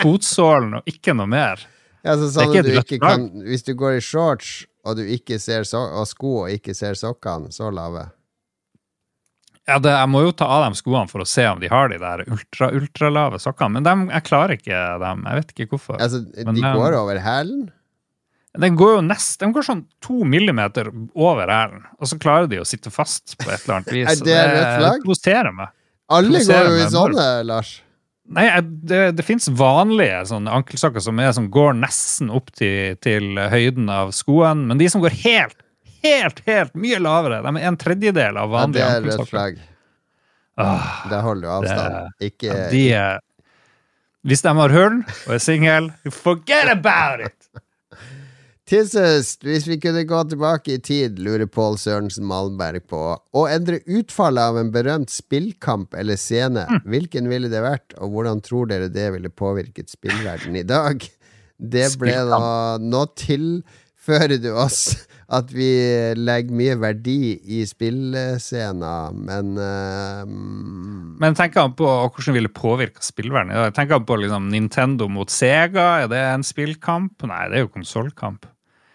fotsålen 0.00 0.80
og 0.80 0.90
ikke 0.90 1.14
noe 1.14 1.30
mer. 1.30 1.62
Ja, 2.02 2.16
så, 2.18 2.26
Det 2.26 2.32
er 2.32 2.34
sånn 2.34 2.50
ikke 2.50 2.64
et 2.64 2.72
rødt 2.72 2.96
ikke 2.96 3.00
kan, 3.04 3.28
hvis 3.46 3.62
du 3.68 3.72
går 3.78 4.00
i 4.00 4.02
shorts 4.02 4.50
og, 4.82 4.96
du 4.98 5.06
ikke 5.06 5.38
ser 5.38 5.62
so 5.68 5.78
og 5.78 6.08
sko 6.10 6.32
og 6.44 6.50
ikke 6.50 6.74
ser 6.74 6.98
sokkene, 6.98 7.52
så 7.54 7.70
lave. 7.70 8.08
Ja, 9.70 9.76
det, 9.78 9.92
Jeg 9.94 10.10
må 10.10 10.24
jo 10.24 10.32
ta 10.34 10.48
av 10.50 10.64
dem 10.64 10.74
skoene 10.74 11.10
for 11.10 11.22
å 11.22 11.28
se 11.28 11.44
om 11.46 11.60
de 11.62 11.70
har 11.70 11.92
de 11.92 12.00
der 12.02 12.24
ultra-ultralave 12.26 13.38
sokkene, 13.42 13.76
men 13.76 13.86
dem, 13.86 14.08
jeg 14.10 14.26
klarer 14.26 14.56
ikke 14.58 14.80
dem. 15.02 15.22
Jeg 15.28 15.38
vet 15.38 15.54
ikke 15.54 15.68
hvorfor. 15.76 16.00
Altså, 16.02 16.24
de 16.26 16.46
men, 16.48 16.58
går 16.74 16.96
over 16.98 17.20
hælen? 17.22 17.68
Den 18.58 18.74
går 18.76 18.98
jo 18.98 19.04
nest, 19.06 19.38
den 19.40 19.54
går 19.54 19.64
sånn 19.64 19.84
to 20.04 20.26
millimeter 20.28 20.90
over 21.14 21.48
hælen, 21.48 21.86
og 21.96 22.10
så 22.10 22.18
klarer 22.20 22.50
de 22.50 22.58
å 22.60 22.66
sitte 22.68 22.92
fast 22.92 23.38
på 23.40 23.48
et 23.48 23.62
eller 23.62 23.78
annet 23.78 23.94
vis. 23.96 24.10
Er 24.10 24.26
det 24.26 24.42
rødt 24.42 24.74
flagg? 24.82 25.06
provoserer 25.06 25.56
meg. 25.56 25.72
Alle 26.12 26.42
går 26.44 26.68
jo 26.68 26.76
i 26.82 26.90
sånne, 26.92 27.30
Lars. 27.48 27.72
Nei, 28.32 28.46
det, 28.86 29.00
det 29.18 29.24
fins 29.26 29.48
vanlige 29.50 30.20
sånne 30.30 30.52
ankelsokker 30.58 31.02
som, 31.04 31.18
er, 31.20 31.32
som 31.36 31.48
går 31.52 31.74
nesten 31.80 32.30
opp 32.32 32.52
til, 32.54 32.98
til 33.02 33.38
høyden 33.50 33.90
av 33.92 34.12
skoen, 34.16 34.66
men 34.68 34.80
de 34.80 34.88
som 34.90 35.02
går 35.02 35.16
helt, 35.24 35.58
helt, 36.04 36.40
helt 36.46 36.74
mye 36.78 36.98
lavere, 37.02 37.42
de 37.44 37.52
er 37.60 37.68
en 37.70 37.76
tredjedel 37.80 38.38
av 38.40 38.50
Ja, 38.52 38.62
det 38.66 38.82
vanlige 38.82 38.88
er 38.96 39.04
rødt 39.10 39.30
flagg. 39.30 39.60
Ah, 40.60 40.88
det 41.08 41.20
holder 41.24 41.48
jo 41.48 41.52
avstand. 41.60 42.16
Ikke 42.28 42.48
ja, 42.52 42.64
de 42.72 42.82
er, 42.92 43.20
hvis 44.28 44.42
de 44.44 44.52
har 44.58 44.74
hull 44.76 44.98
og 45.02 45.36
er 45.36 45.40
single, 45.42 45.92
forget 46.12 46.68
about 46.74 47.24
it! 47.28 47.38
Til 48.72 48.86
sist, 48.88 49.42
hvis 49.44 49.66
vi 49.68 49.76
kunne 49.82 50.04
gå 50.08 50.18
tilbake 50.30 50.76
i 50.76 50.80
tid, 50.80 51.18
lurer 51.20 51.48
Pål 51.50 51.74
Sørensen 51.82 52.24
Malmberg 52.24 52.84
på, 52.88 53.00
å 53.36 53.42
endre 53.50 53.80
utfallet 53.84 54.40
av 54.52 54.56
en 54.60 54.70
berømt 54.72 55.10
spillkamp 55.12 55.92
eller 55.98 56.16
scene, 56.16 56.62
Mm. 56.70 56.78
hvilken 56.88 57.28
ville 57.28 57.50
det 57.52 57.60
vært, 57.64 57.92
og 57.98 58.14
hvordan 58.14 58.40
tror 58.44 58.70
dere 58.70 58.88
det 58.88 59.10
ville 59.12 59.28
påvirket 59.28 59.90
spillverden 59.92 60.56
i 60.56 60.62
dag? 60.64 61.04
Det 61.58 61.90
ble 62.00 62.14
da 62.30 62.78
Nå 62.80 63.02
tilfører 63.18 64.38
du 64.40 64.48
oss 64.56 65.02
at 65.32 65.52
vi 65.54 65.70
legger 66.18 66.56
mye 66.58 66.76
verdi 66.76 67.34
i 67.56 67.62
spillscener, 67.68 69.14
men 69.16 69.54
mm, 69.56 71.18
Men 71.22 71.36
tenker 71.38 71.64
han 71.64 71.76
på 71.78 71.88
hvordan 71.88 72.36
ville 72.36 72.52
påvirke 72.52 73.00
dag? 73.56 73.72
Tenker 73.76 73.96
han 73.96 74.08
på 74.08 74.18
liksom 74.20 74.50
Nintendo 74.52 75.08
mot 75.08 75.32
Sega? 75.32 75.86
Er 76.04 76.10
det 76.12 76.20
en 76.20 76.44
spillkamp? 76.44 77.24
Nei, 77.30 77.46
det 77.48 77.60
er 77.60 77.64
jo 77.64 77.72
konsollkamp. 77.72 78.44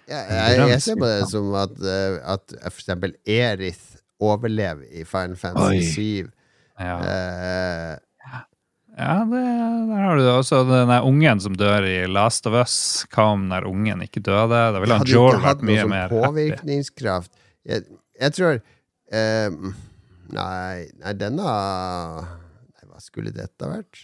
Ja, 0.08 0.22
jeg, 0.24 0.68
jeg 0.72 0.84
ser 0.86 1.00
på 1.00 1.08
det 1.10 1.28
som 1.28 1.52
at, 1.60 1.74
eh, 1.84 2.18
at 2.24 2.54
for 2.70 2.80
eksempel 2.80 3.18
Erith 3.28 3.98
overlever 4.24 4.86
i 4.94 5.04
Final 5.04 5.36
Fantasy 5.40 5.90
7. 6.24 6.30
Ja. 6.80 6.98
Eh, 7.02 7.96
Ja, 8.98 9.20
det, 9.30 9.40
der 9.92 10.00
har 10.02 10.18
du 10.18 10.24
det 10.26 10.32
også. 10.34 10.64
Den 10.66 10.90
der 10.90 11.06
ungen 11.06 11.40
som 11.44 11.54
dør 11.58 11.86
i 11.86 11.98
Last 12.10 12.48
of 12.50 12.56
Us. 12.58 12.78
Hva 13.14 13.28
om 13.36 13.44
den 13.52 13.68
ungen 13.70 14.02
ikke 14.02 14.24
døde? 14.26 14.62
Da 14.74 14.80
ville 14.82 14.96
han 14.98 15.04
hadde 15.06 15.14
jo 15.14 15.20
Joel 15.22 15.36
ikke 15.36 15.44
vært 15.44 15.52
hatt 15.52 15.62
noe 15.62 15.70
mye 15.70 15.84
sånn 15.84 15.92
mer 15.94 16.08
happy. 16.08 16.22
påvirkningskraft. 16.26 17.32
Jeg, 17.68 17.84
jeg 18.18 18.34
tror 18.38 18.56
eh, 18.58 19.50
Nei, 20.28 20.88
nei, 21.00 21.14
denne 21.16 21.44
Nei, 21.46 22.88
hva 22.90 23.00
skulle 23.04 23.32
dette 23.36 23.70
vært? 23.70 24.02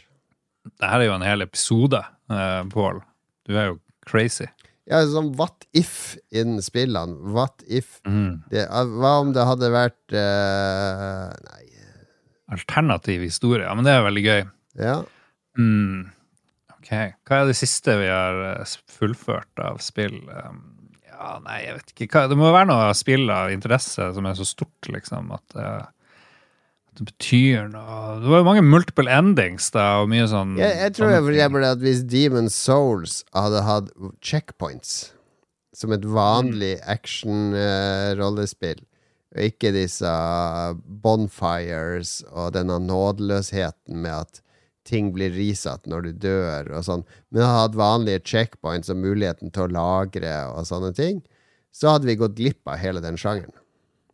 Dette 0.64 0.92
er 0.96 1.04
jo 1.08 1.16
en 1.18 1.26
hel 1.26 1.44
episode, 1.44 2.00
uh, 2.32 2.62
Pål. 2.72 3.02
Du 3.50 3.58
er 3.58 3.72
jo 3.74 3.80
crazy. 4.08 4.46
Ja, 4.88 5.02
sånn 5.08 5.34
what 5.40 5.66
if 5.76 6.14
innen 6.32 6.62
spillene. 6.64 7.18
What 7.36 7.64
if 7.68 7.98
Mm. 8.08 8.44
det, 8.52 8.68
Hva 8.70 9.18
om 9.24 9.34
det 9.36 9.44
hadde 9.48 9.70
vært 9.74 10.16
eh, 10.16 11.28
Nei, 11.50 11.62
Alternativ 12.54 13.22
historie. 13.26 13.64
Ja, 13.66 13.74
men 13.76 13.88
det 13.88 13.94
er 13.98 14.04
veldig 14.06 14.24
gøy. 14.28 14.42
Ja. 14.80 15.00
Mm. 15.60 16.12
Ok. 16.78 16.92
Hva 17.24 17.40
er 17.40 17.50
det 17.50 17.58
siste 17.58 17.96
vi 18.02 18.10
har 18.12 18.40
eh, 18.50 18.78
fullført 18.92 19.64
av 19.64 19.80
spill? 19.84 20.20
Um, 20.28 20.62
ja, 21.08 21.38
nei, 21.46 21.60
jeg 21.64 21.78
vet 21.78 21.94
ikke. 21.94 22.10
Hva, 22.12 22.28
det 22.32 22.38
må 22.40 22.52
være 22.52 22.70
noe 22.72 22.94
spill 22.98 23.30
av 23.32 23.54
interesse 23.54 24.10
som 24.16 24.28
er 24.28 24.36
så 24.40 24.48
stort, 24.48 24.90
liksom, 24.92 25.32
at, 25.36 25.56
eh, 25.56 25.86
at 26.92 27.00
det 27.00 27.08
betyr 27.14 27.70
noe. 27.72 28.20
Det 28.20 28.32
var 28.34 28.44
jo 28.44 28.50
mange 28.50 28.66
multiple 28.68 29.12
endings, 29.12 29.70
da, 29.76 30.04
og 30.04 30.12
mye 30.12 30.28
sånn 30.30 30.58
Jeg, 30.60 30.76
jeg 30.82 30.96
tror 30.98 31.14
jeg 31.14 31.24
for 31.24 31.36
eksempel 31.38 31.68
at 31.70 31.84
hvis 31.86 32.04
Demon 32.12 32.52
Souls 32.52 33.22
hadde 33.38 33.64
hatt 33.66 33.94
checkpoints 34.20 35.14
som 35.74 35.94
et 35.96 36.04
vanlig 36.06 36.76
action-rollespill, 36.86 38.84
og 39.34 39.48
ikke 39.48 39.72
disse 39.74 40.10
bonfires 41.02 42.20
og 42.30 42.54
denne 42.54 42.78
nådeløsheten 42.84 44.04
med 44.04 44.14
at 44.20 44.44
ting 44.88 45.12
blir 45.16 45.34
resatt 45.36 45.88
når 45.90 46.08
du 46.08 46.12
dør 46.28 46.72
og 46.78 46.86
sånn, 46.88 47.06
men 47.32 47.46
hadde 47.46 47.62
hatt 47.62 47.78
vanlige 47.80 48.24
checkpoints 48.28 48.92
og 48.92 49.00
muligheten 49.04 49.54
til 49.54 49.68
å 49.68 49.74
lagre 49.74 50.34
og 50.52 50.68
sånne 50.68 50.92
ting, 50.98 51.22
så 51.74 51.96
hadde 51.96 52.10
vi 52.10 52.20
gått 52.20 52.36
glipp 52.38 52.70
av 52.70 52.82
hele 52.82 53.02
den 53.04 53.18
sjangeren. 53.20 53.56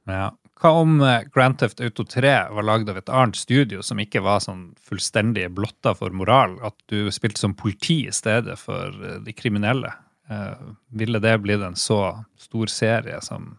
Ja. 0.10 0.30
Hva 0.60 0.74
om 0.82 0.98
eh, 1.06 1.24
Grand 1.32 1.56
Theft 1.60 1.80
Auto 1.80 2.04
3 2.04 2.34
var 2.52 2.66
lagd 2.68 2.90
av 2.92 2.98
et 3.00 3.12
annet 3.16 3.40
studio 3.40 3.84
som 3.86 4.00
ikke 4.02 4.24
var 4.26 4.42
sånn 4.44 4.74
fullstendig 4.84 5.46
blotta 5.56 5.94
for 5.96 6.12
moral? 6.12 6.58
At 6.68 6.76
du 6.92 7.08
spilte 7.16 7.40
som 7.40 7.56
politi 7.56 8.02
i 8.10 8.16
stedet 8.16 8.58
for 8.60 8.92
eh, 8.92 9.22
de 9.24 9.36
kriminelle? 9.36 9.94
Eh, 10.28 10.66
ville 11.00 11.22
det 11.24 11.38
blitt 11.46 11.64
en 11.64 11.80
så 11.80 12.02
stor 12.40 12.72
serie 12.72 13.22
som 13.24 13.54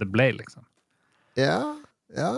det 0.00 0.08
ble, 0.10 0.30
liksom? 0.40 0.64
Ja, 1.36 1.74
ja. 2.16 2.30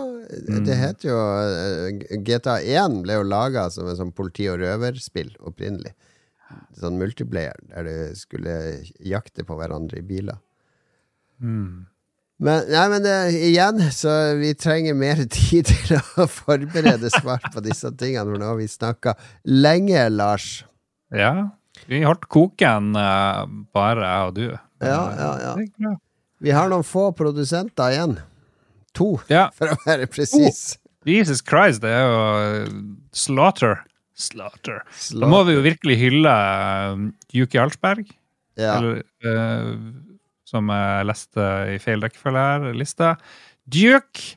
Det 0.65 0.77
heter 0.77 1.09
jo 1.09 1.17
eh, 1.41 2.17
GTA 2.25 2.57
1 2.61 3.01
ble 3.05 3.19
jo 3.19 3.27
laga 3.27 3.67
som 3.73 3.89
en 3.89 3.99
sånn 3.99 4.13
politi- 4.15 4.49
og 4.51 4.59
røverspill 4.61 5.33
opprinnelig. 5.47 5.93
Sånn 6.79 6.99
multiplayer, 6.99 7.57
der 7.73 7.87
du 7.87 8.15
skulle 8.15 8.53
jakte 9.03 9.43
på 9.47 9.57
hverandre 9.59 9.99
i 9.99 10.05
biler. 10.07 10.39
Men, 12.37 12.67
nei, 12.69 12.85
men 12.91 13.01
det, 13.01 13.15
igjen, 13.49 13.81
så 13.93 14.13
vi 14.37 14.53
trenger 14.57 14.97
mer 14.97 15.23
tid 15.33 15.69
til 15.69 15.97
å 15.97 16.27
forberede 16.29 17.09
svar 17.13 17.41
på 17.53 17.63
disse 17.65 17.91
tingene, 17.97 18.29
for 18.29 18.41
nå 18.41 18.51
har 18.51 18.59
vi 18.59 18.69
snakka 18.69 19.15
lenge, 19.49 20.07
Lars. 20.13 20.61
Ja. 21.13 21.49
Vi 21.89 22.03
holdt 22.05 22.27
koken, 22.33 22.93
eh, 22.97 23.43
bare 23.75 24.05
jeg 24.05 24.29
og 24.29 24.37
du. 24.37 24.47
Ja, 24.85 25.01
ja, 25.17 25.31
ja. 25.41 25.93
Vi 26.37 26.53
har 26.53 26.69
noen 26.69 26.85
få 26.85 27.09
produsenter 27.17 27.93
igjen. 27.95 28.17
To, 28.97 29.09
Ja. 29.31 29.47
for 29.55 29.73
å 29.73 29.77
være 29.85 30.07
presis. 30.11 30.77
Jesus 31.07 31.39
Christ, 31.45 31.83
det 31.85 31.91
er 31.93 32.07
jo 32.09 32.95
slaughter. 33.15 33.83
Slaughter. 34.17 34.81
Slaughter. 34.97 35.21
Da 35.23 35.29
må 35.31 35.43
vi 35.47 35.53
jo 35.55 35.61
virkelig 35.65 35.97
hylle 36.01 36.33
uh, 36.33 37.05
Yuki 37.37 37.59
Alsberg. 37.61 38.09
Ja. 38.57 38.79
Eller, 38.79 39.03
uh, 39.23 39.75
som 40.47 40.71
jeg 40.73 41.05
leste 41.09 41.45
i 41.75 41.77
feil 41.83 42.01
rekkefølge 42.03 42.43
her, 42.49 42.67
lista. 42.75 43.13
Duke! 43.69 44.35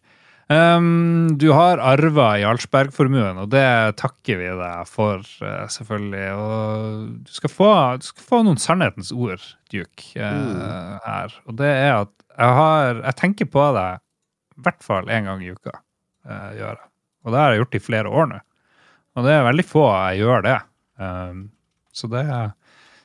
Um, 0.50 1.36
du 1.38 1.52
har 1.54 1.78
arva 1.78 2.32
Jarlsberg-formuen, 2.42 3.38
og 3.38 3.52
det 3.52 3.62
takker 4.00 4.40
vi 4.40 4.48
deg 4.58 4.88
for, 4.90 5.22
eh, 5.46 5.66
selvfølgelig. 5.70 6.24
Og 6.34 7.04
du 7.22 7.30
skal 7.36 7.52
få, 7.54 7.68
du 8.02 8.08
skal 8.08 8.26
få 8.32 8.40
noen 8.48 8.58
sannhetens 8.58 9.12
ord, 9.14 9.44
Duke, 9.70 10.08
eh, 10.18 10.96
her. 11.06 11.36
Og 11.46 11.54
det 11.60 11.70
er 11.70 11.92
at 12.00 12.10
jeg 12.40 12.56
har 12.56 12.94
Jeg 13.04 13.16
tenker 13.20 13.46
på 13.52 13.62
deg 13.78 14.00
i 14.60 14.64
hvert 14.68 14.84
fall 14.84 15.10
én 15.10 15.26
gang 15.28 15.42
i 15.44 15.50
uka. 15.50 15.80
eh, 16.28 16.50
gjør 16.60 16.76
jeg. 16.76 16.88
Og 17.24 17.32
det 17.32 17.40
har 17.40 17.52
jeg 17.52 17.62
gjort 17.62 17.76
i 17.76 17.84
flere 17.84 18.12
år 18.20 18.30
nå. 18.30 18.40
Og 19.16 19.26
det 19.26 19.32
er 19.34 19.46
veldig 19.48 19.66
få 19.66 19.84
jeg 19.90 20.20
gjør 20.22 20.44
det. 20.46 20.58
Um, 21.00 21.40
så 21.96 22.08
det 22.12 22.22
er 22.22 22.52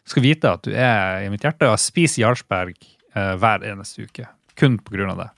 skal 0.05 0.25
vite 0.25 0.51
at 0.53 0.65
du 0.65 0.73
er 0.77 1.25
i 1.25 1.29
mitt 1.33 1.45
hjerte 1.45 1.69
og 1.71 1.81
spiser 1.81 2.21
Jarlsberg 2.21 2.75
eh, 2.77 3.33
hver 3.41 3.65
eneste 3.65 4.05
uke. 4.05 4.27
Kun 4.59 4.77
på 4.77 4.93
grunn 4.93 5.11
av 5.15 5.23
det. 5.23 5.29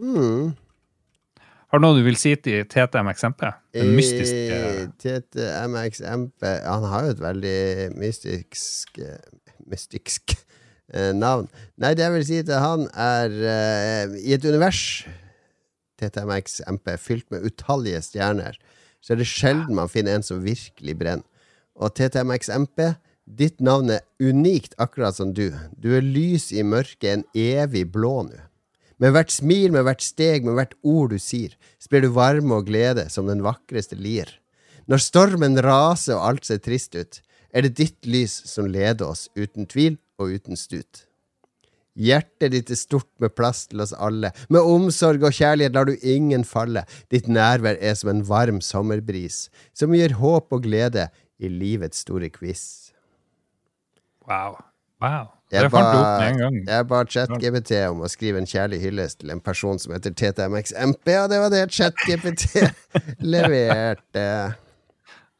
Mm. 0.00 0.52
Har 1.70 1.78
du 1.78 1.84
noe 1.84 1.98
du 1.98 2.04
vil 2.06 2.18
si 2.18 2.32
til 2.40 2.62
TTMXMP? 2.70 3.42
Den 3.76 3.90
mystiske 3.94 4.86
TTMXMP 5.02 6.46
Han 6.64 6.86
har 6.90 7.04
jo 7.04 7.12
et 7.12 7.20
veldig 7.22 7.58
mystisk 8.00 8.96
eh, 8.98 9.20
Mystisk 9.70 10.34
eh, 10.34 10.46
navn. 11.14 11.48
Nei, 11.80 11.94
det 11.94 12.06
jeg 12.06 12.14
vil 12.16 12.26
si 12.26 12.42
til 12.46 12.62
han, 12.62 12.86
er 12.94 13.34
eh, 13.54 14.14
I 14.26 14.34
et 14.36 14.46
univers 14.46 15.04
TTMX 16.00 16.60
MP, 16.66 16.94
fylt 16.98 17.28
med 17.30 17.44
utallige 17.46 18.00
stjerner, 18.04 18.56
så 19.00 19.14
er 19.14 19.20
det 19.20 19.28
sjelden 19.28 19.76
man 19.76 19.90
finner 19.92 20.18
en 20.18 20.26
som 20.26 20.42
virkelig 20.44 20.96
brenner. 20.98 21.26
Og 21.80 21.94
TTMX 21.96 22.50
MP, 22.60 22.90
ditt 23.24 23.60
navn 23.62 23.92
er 23.94 24.04
unikt 24.20 24.74
akkurat 24.82 25.16
som 25.16 25.32
du. 25.36 25.52
Du 25.78 25.92
er 25.96 26.04
lys 26.04 26.50
i 26.52 26.64
mørket, 26.66 27.08
en 27.12 27.24
evig 27.36 27.86
blå 27.92 28.24
nå. 28.26 28.46
Med 29.00 29.14
hvert 29.14 29.32
smil, 29.32 29.70
med 29.72 29.86
hvert 29.86 30.02
steg, 30.04 30.44
med 30.44 30.58
hvert 30.58 30.74
ord 30.84 31.14
du 31.14 31.16
sier, 31.22 31.54
sprer 31.80 32.04
du 32.04 32.10
varme 32.12 32.58
og 32.58 32.66
glede 32.68 33.06
som 33.08 33.30
den 33.30 33.40
vakreste 33.40 33.96
lir. 33.96 34.28
Når 34.90 35.00
stormen 35.00 35.56
raser 35.64 36.18
og 36.18 36.26
alt 36.26 36.48
ser 36.48 36.60
trist 36.60 36.98
ut, 36.98 37.22
er 37.48 37.64
det 37.64 37.78
ditt 37.78 38.04
lys 38.04 38.34
som 38.50 38.68
leder 38.68 39.08
oss, 39.08 39.30
uten 39.38 39.64
tvil 39.70 39.96
og 40.20 40.36
uten 40.36 40.58
stut. 40.58 41.06
Hjertet 42.00 42.54
ditt 42.54 42.70
er 42.70 42.78
stort 42.78 43.10
med 43.20 43.34
plass 43.34 43.64
til 43.68 43.82
oss 43.82 43.92
alle. 43.92 44.30
Med 44.52 44.62
omsorg 44.62 45.24
og 45.26 45.34
kjærlighet 45.36 45.74
lar 45.74 45.88
du 45.88 45.96
ingen 46.06 46.46
falle. 46.46 46.84
Ditt 47.10 47.28
nærvær 47.28 47.80
er 47.80 47.96
som 47.98 48.12
en 48.12 48.22
varm 48.28 48.60
sommerbris, 48.64 49.48
som 49.74 49.94
gir 49.96 50.14
håp 50.20 50.54
og 50.54 50.64
glede 50.68 51.08
i 51.40 51.50
livets 51.50 52.04
store 52.06 52.30
quiz. 52.30 52.92
Wow. 54.28 54.60
wow. 55.02 55.28
Jeg 55.50 55.70
ba-. 55.74 56.30
Jeg 56.68 56.86
ba 56.86 57.02
ChatGPT 57.10 57.74
om 57.90 58.04
å 58.06 58.10
skrive 58.10 58.38
en 58.38 58.46
kjærlig 58.46 58.78
hyllest 58.84 59.20
til 59.24 59.34
en 59.34 59.42
person 59.42 59.80
som 59.82 59.96
heter 59.96 60.14
TTMXMP, 60.14 61.10
og 61.24 61.30
det 61.32 61.40
var 61.42 61.52
det 61.52 61.64
ChatGPT 61.74 62.68
leverte. 63.34 64.26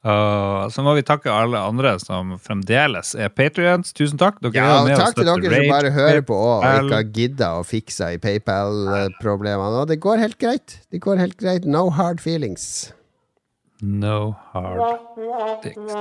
Og 0.00 0.70
så 0.72 0.80
må 0.80 0.94
vi 0.96 1.02
takke 1.04 1.28
alle 1.28 1.60
andre 1.60 1.98
som 2.00 2.38
fremdeles 2.40 3.12
er 3.20 3.28
patrients. 3.28 3.92
Tusen 3.92 4.16
takk. 4.20 4.38
Dere 4.40 4.56
Ja, 4.56 4.78
er 4.78 4.86
med 4.88 4.96
takk 4.96 5.18
til 5.18 5.28
dere 5.28 5.52
som 5.58 5.68
bare 5.68 5.90
hører 5.92 6.22
på 6.24 6.38
og 6.38 6.64
ikke 6.64 6.94
har 6.94 7.10
gidda 7.18 7.50
å 7.58 7.66
fikse 7.68 8.14
i 8.14 8.20
PayPal-problemene. 8.22 9.82
Og 9.82 9.90
det 9.92 10.00
går 10.00 10.22
helt 10.24 10.38
greit. 10.40 10.78
Det 10.90 11.02
går 11.04 11.20
helt 11.20 11.36
greit. 11.36 11.68
No 11.68 11.90
hard 11.90 12.20
feelings. 12.24 12.94
No 13.82 14.36
hard 14.52 14.80
dicks. 15.64 15.92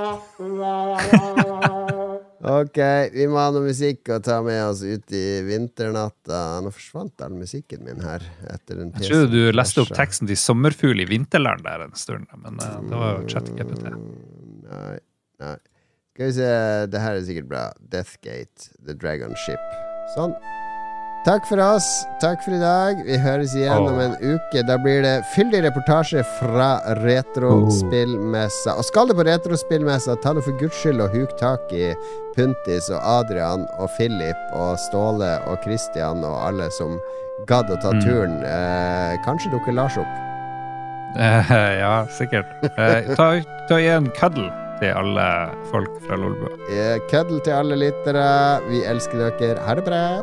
Ok, 2.40 2.78
vi 3.12 3.26
må 3.28 3.36
ha 3.36 3.50
noe 3.52 3.66
musikk 3.66 4.08
å 4.14 4.16
ta 4.24 4.38
med 4.44 4.62
oss 4.64 4.80
ut 4.80 5.12
i 5.12 5.42
vinternatta. 5.44 6.38
Nå 6.64 6.72
forsvant 6.72 7.20
all 7.26 7.34
musikken 7.36 7.82
min 7.84 8.00
her. 8.00 8.24
Etter 8.48 8.80
den 8.80 8.94
Jeg 8.96 9.10
trodde 9.10 9.28
du 9.34 9.52
leste 9.52 9.82
opp 9.84 9.92
teksten 9.92 10.30
til 10.30 10.40
'Sommerfugl 10.40 11.04
i 11.04 11.08
vinterland' 11.10 11.66
der 11.68 11.84
en 11.84 11.92
stund, 11.92 12.30
men 12.40 12.56
uh, 12.56 12.78
det 12.80 13.02
var 13.02 13.18
jo 13.18 13.26
ChatGPT. 13.28 13.92
Nei, 14.70 14.96
nei. 15.44 15.58
Skal 16.16 16.26
vi 16.30 16.32
se, 16.40 16.48
det 16.92 17.04
her 17.04 17.18
er 17.18 17.28
sikkert 17.28 17.50
bra. 17.52 17.66
Deathgate, 17.92 18.72
The 18.86 18.96
Dragon 18.96 19.36
Ship. 19.44 19.76
Sånn. 20.16 20.32
Takk 21.24 21.44
for 21.44 21.60
oss. 21.60 21.84
Takk 22.22 22.40
for 22.44 22.54
i 22.56 22.60
dag. 22.62 23.02
Vi 23.04 23.18
høres 23.20 23.52
igjen 23.54 23.84
om 23.90 23.98
en 24.00 24.14
uke. 24.24 24.62
Da 24.64 24.78
blir 24.80 25.02
det 25.04 25.18
fyldig 25.34 25.60
reportasje 25.66 26.22
fra 26.38 26.70
retrospillmessa. 27.02 28.72
Og 28.80 28.86
skal 28.88 29.10
du 29.10 29.14
på 29.18 29.26
retrospillmessa, 29.28 30.16
ta 30.24 30.32
nå 30.32 30.40
for 30.46 30.56
guds 30.62 30.78
skyld 30.80 31.02
og 31.04 31.12
huk 31.12 31.34
tak 31.40 31.74
i 31.76 31.90
Puntis 32.38 32.88
og 32.94 33.04
Adrian 33.04 33.66
og 33.76 33.92
Philip 33.98 34.56
og 34.56 34.78
Ståle 34.86 35.34
og 35.50 35.60
Christian 35.66 36.24
og 36.24 36.38
alle 36.48 36.70
som 36.78 36.96
gadd 37.50 37.68
å 37.68 37.76
ta 37.84 37.92
Mm. 37.92 38.00
turen. 38.00 38.40
Eh, 38.44 39.18
kanskje 39.26 39.52
dukker 39.52 39.76
Lars 39.76 39.98
opp. 40.00 40.16
Eh, 41.20 41.52
ja, 41.84 42.06
sikkert. 42.16 42.48
Eh, 42.78 43.12
ta, 43.14 43.28
ta 43.68 43.76
gi 43.76 43.92
en 43.92 44.08
cuddle 44.16 44.48
til 44.80 44.96
alle 44.96 45.28
folk 45.70 46.00
fra 46.06 46.16
Lolbua. 46.16 46.56
Eh, 46.72 46.96
Køddel 47.12 47.40
til 47.44 47.52
alle 47.52 47.76
lyttere. 47.76 48.60
Vi 48.70 48.84
elsker 48.88 49.28
dere. 49.36 49.60
Ha 49.68 49.74
det 49.76 49.84
bra. 49.84 50.22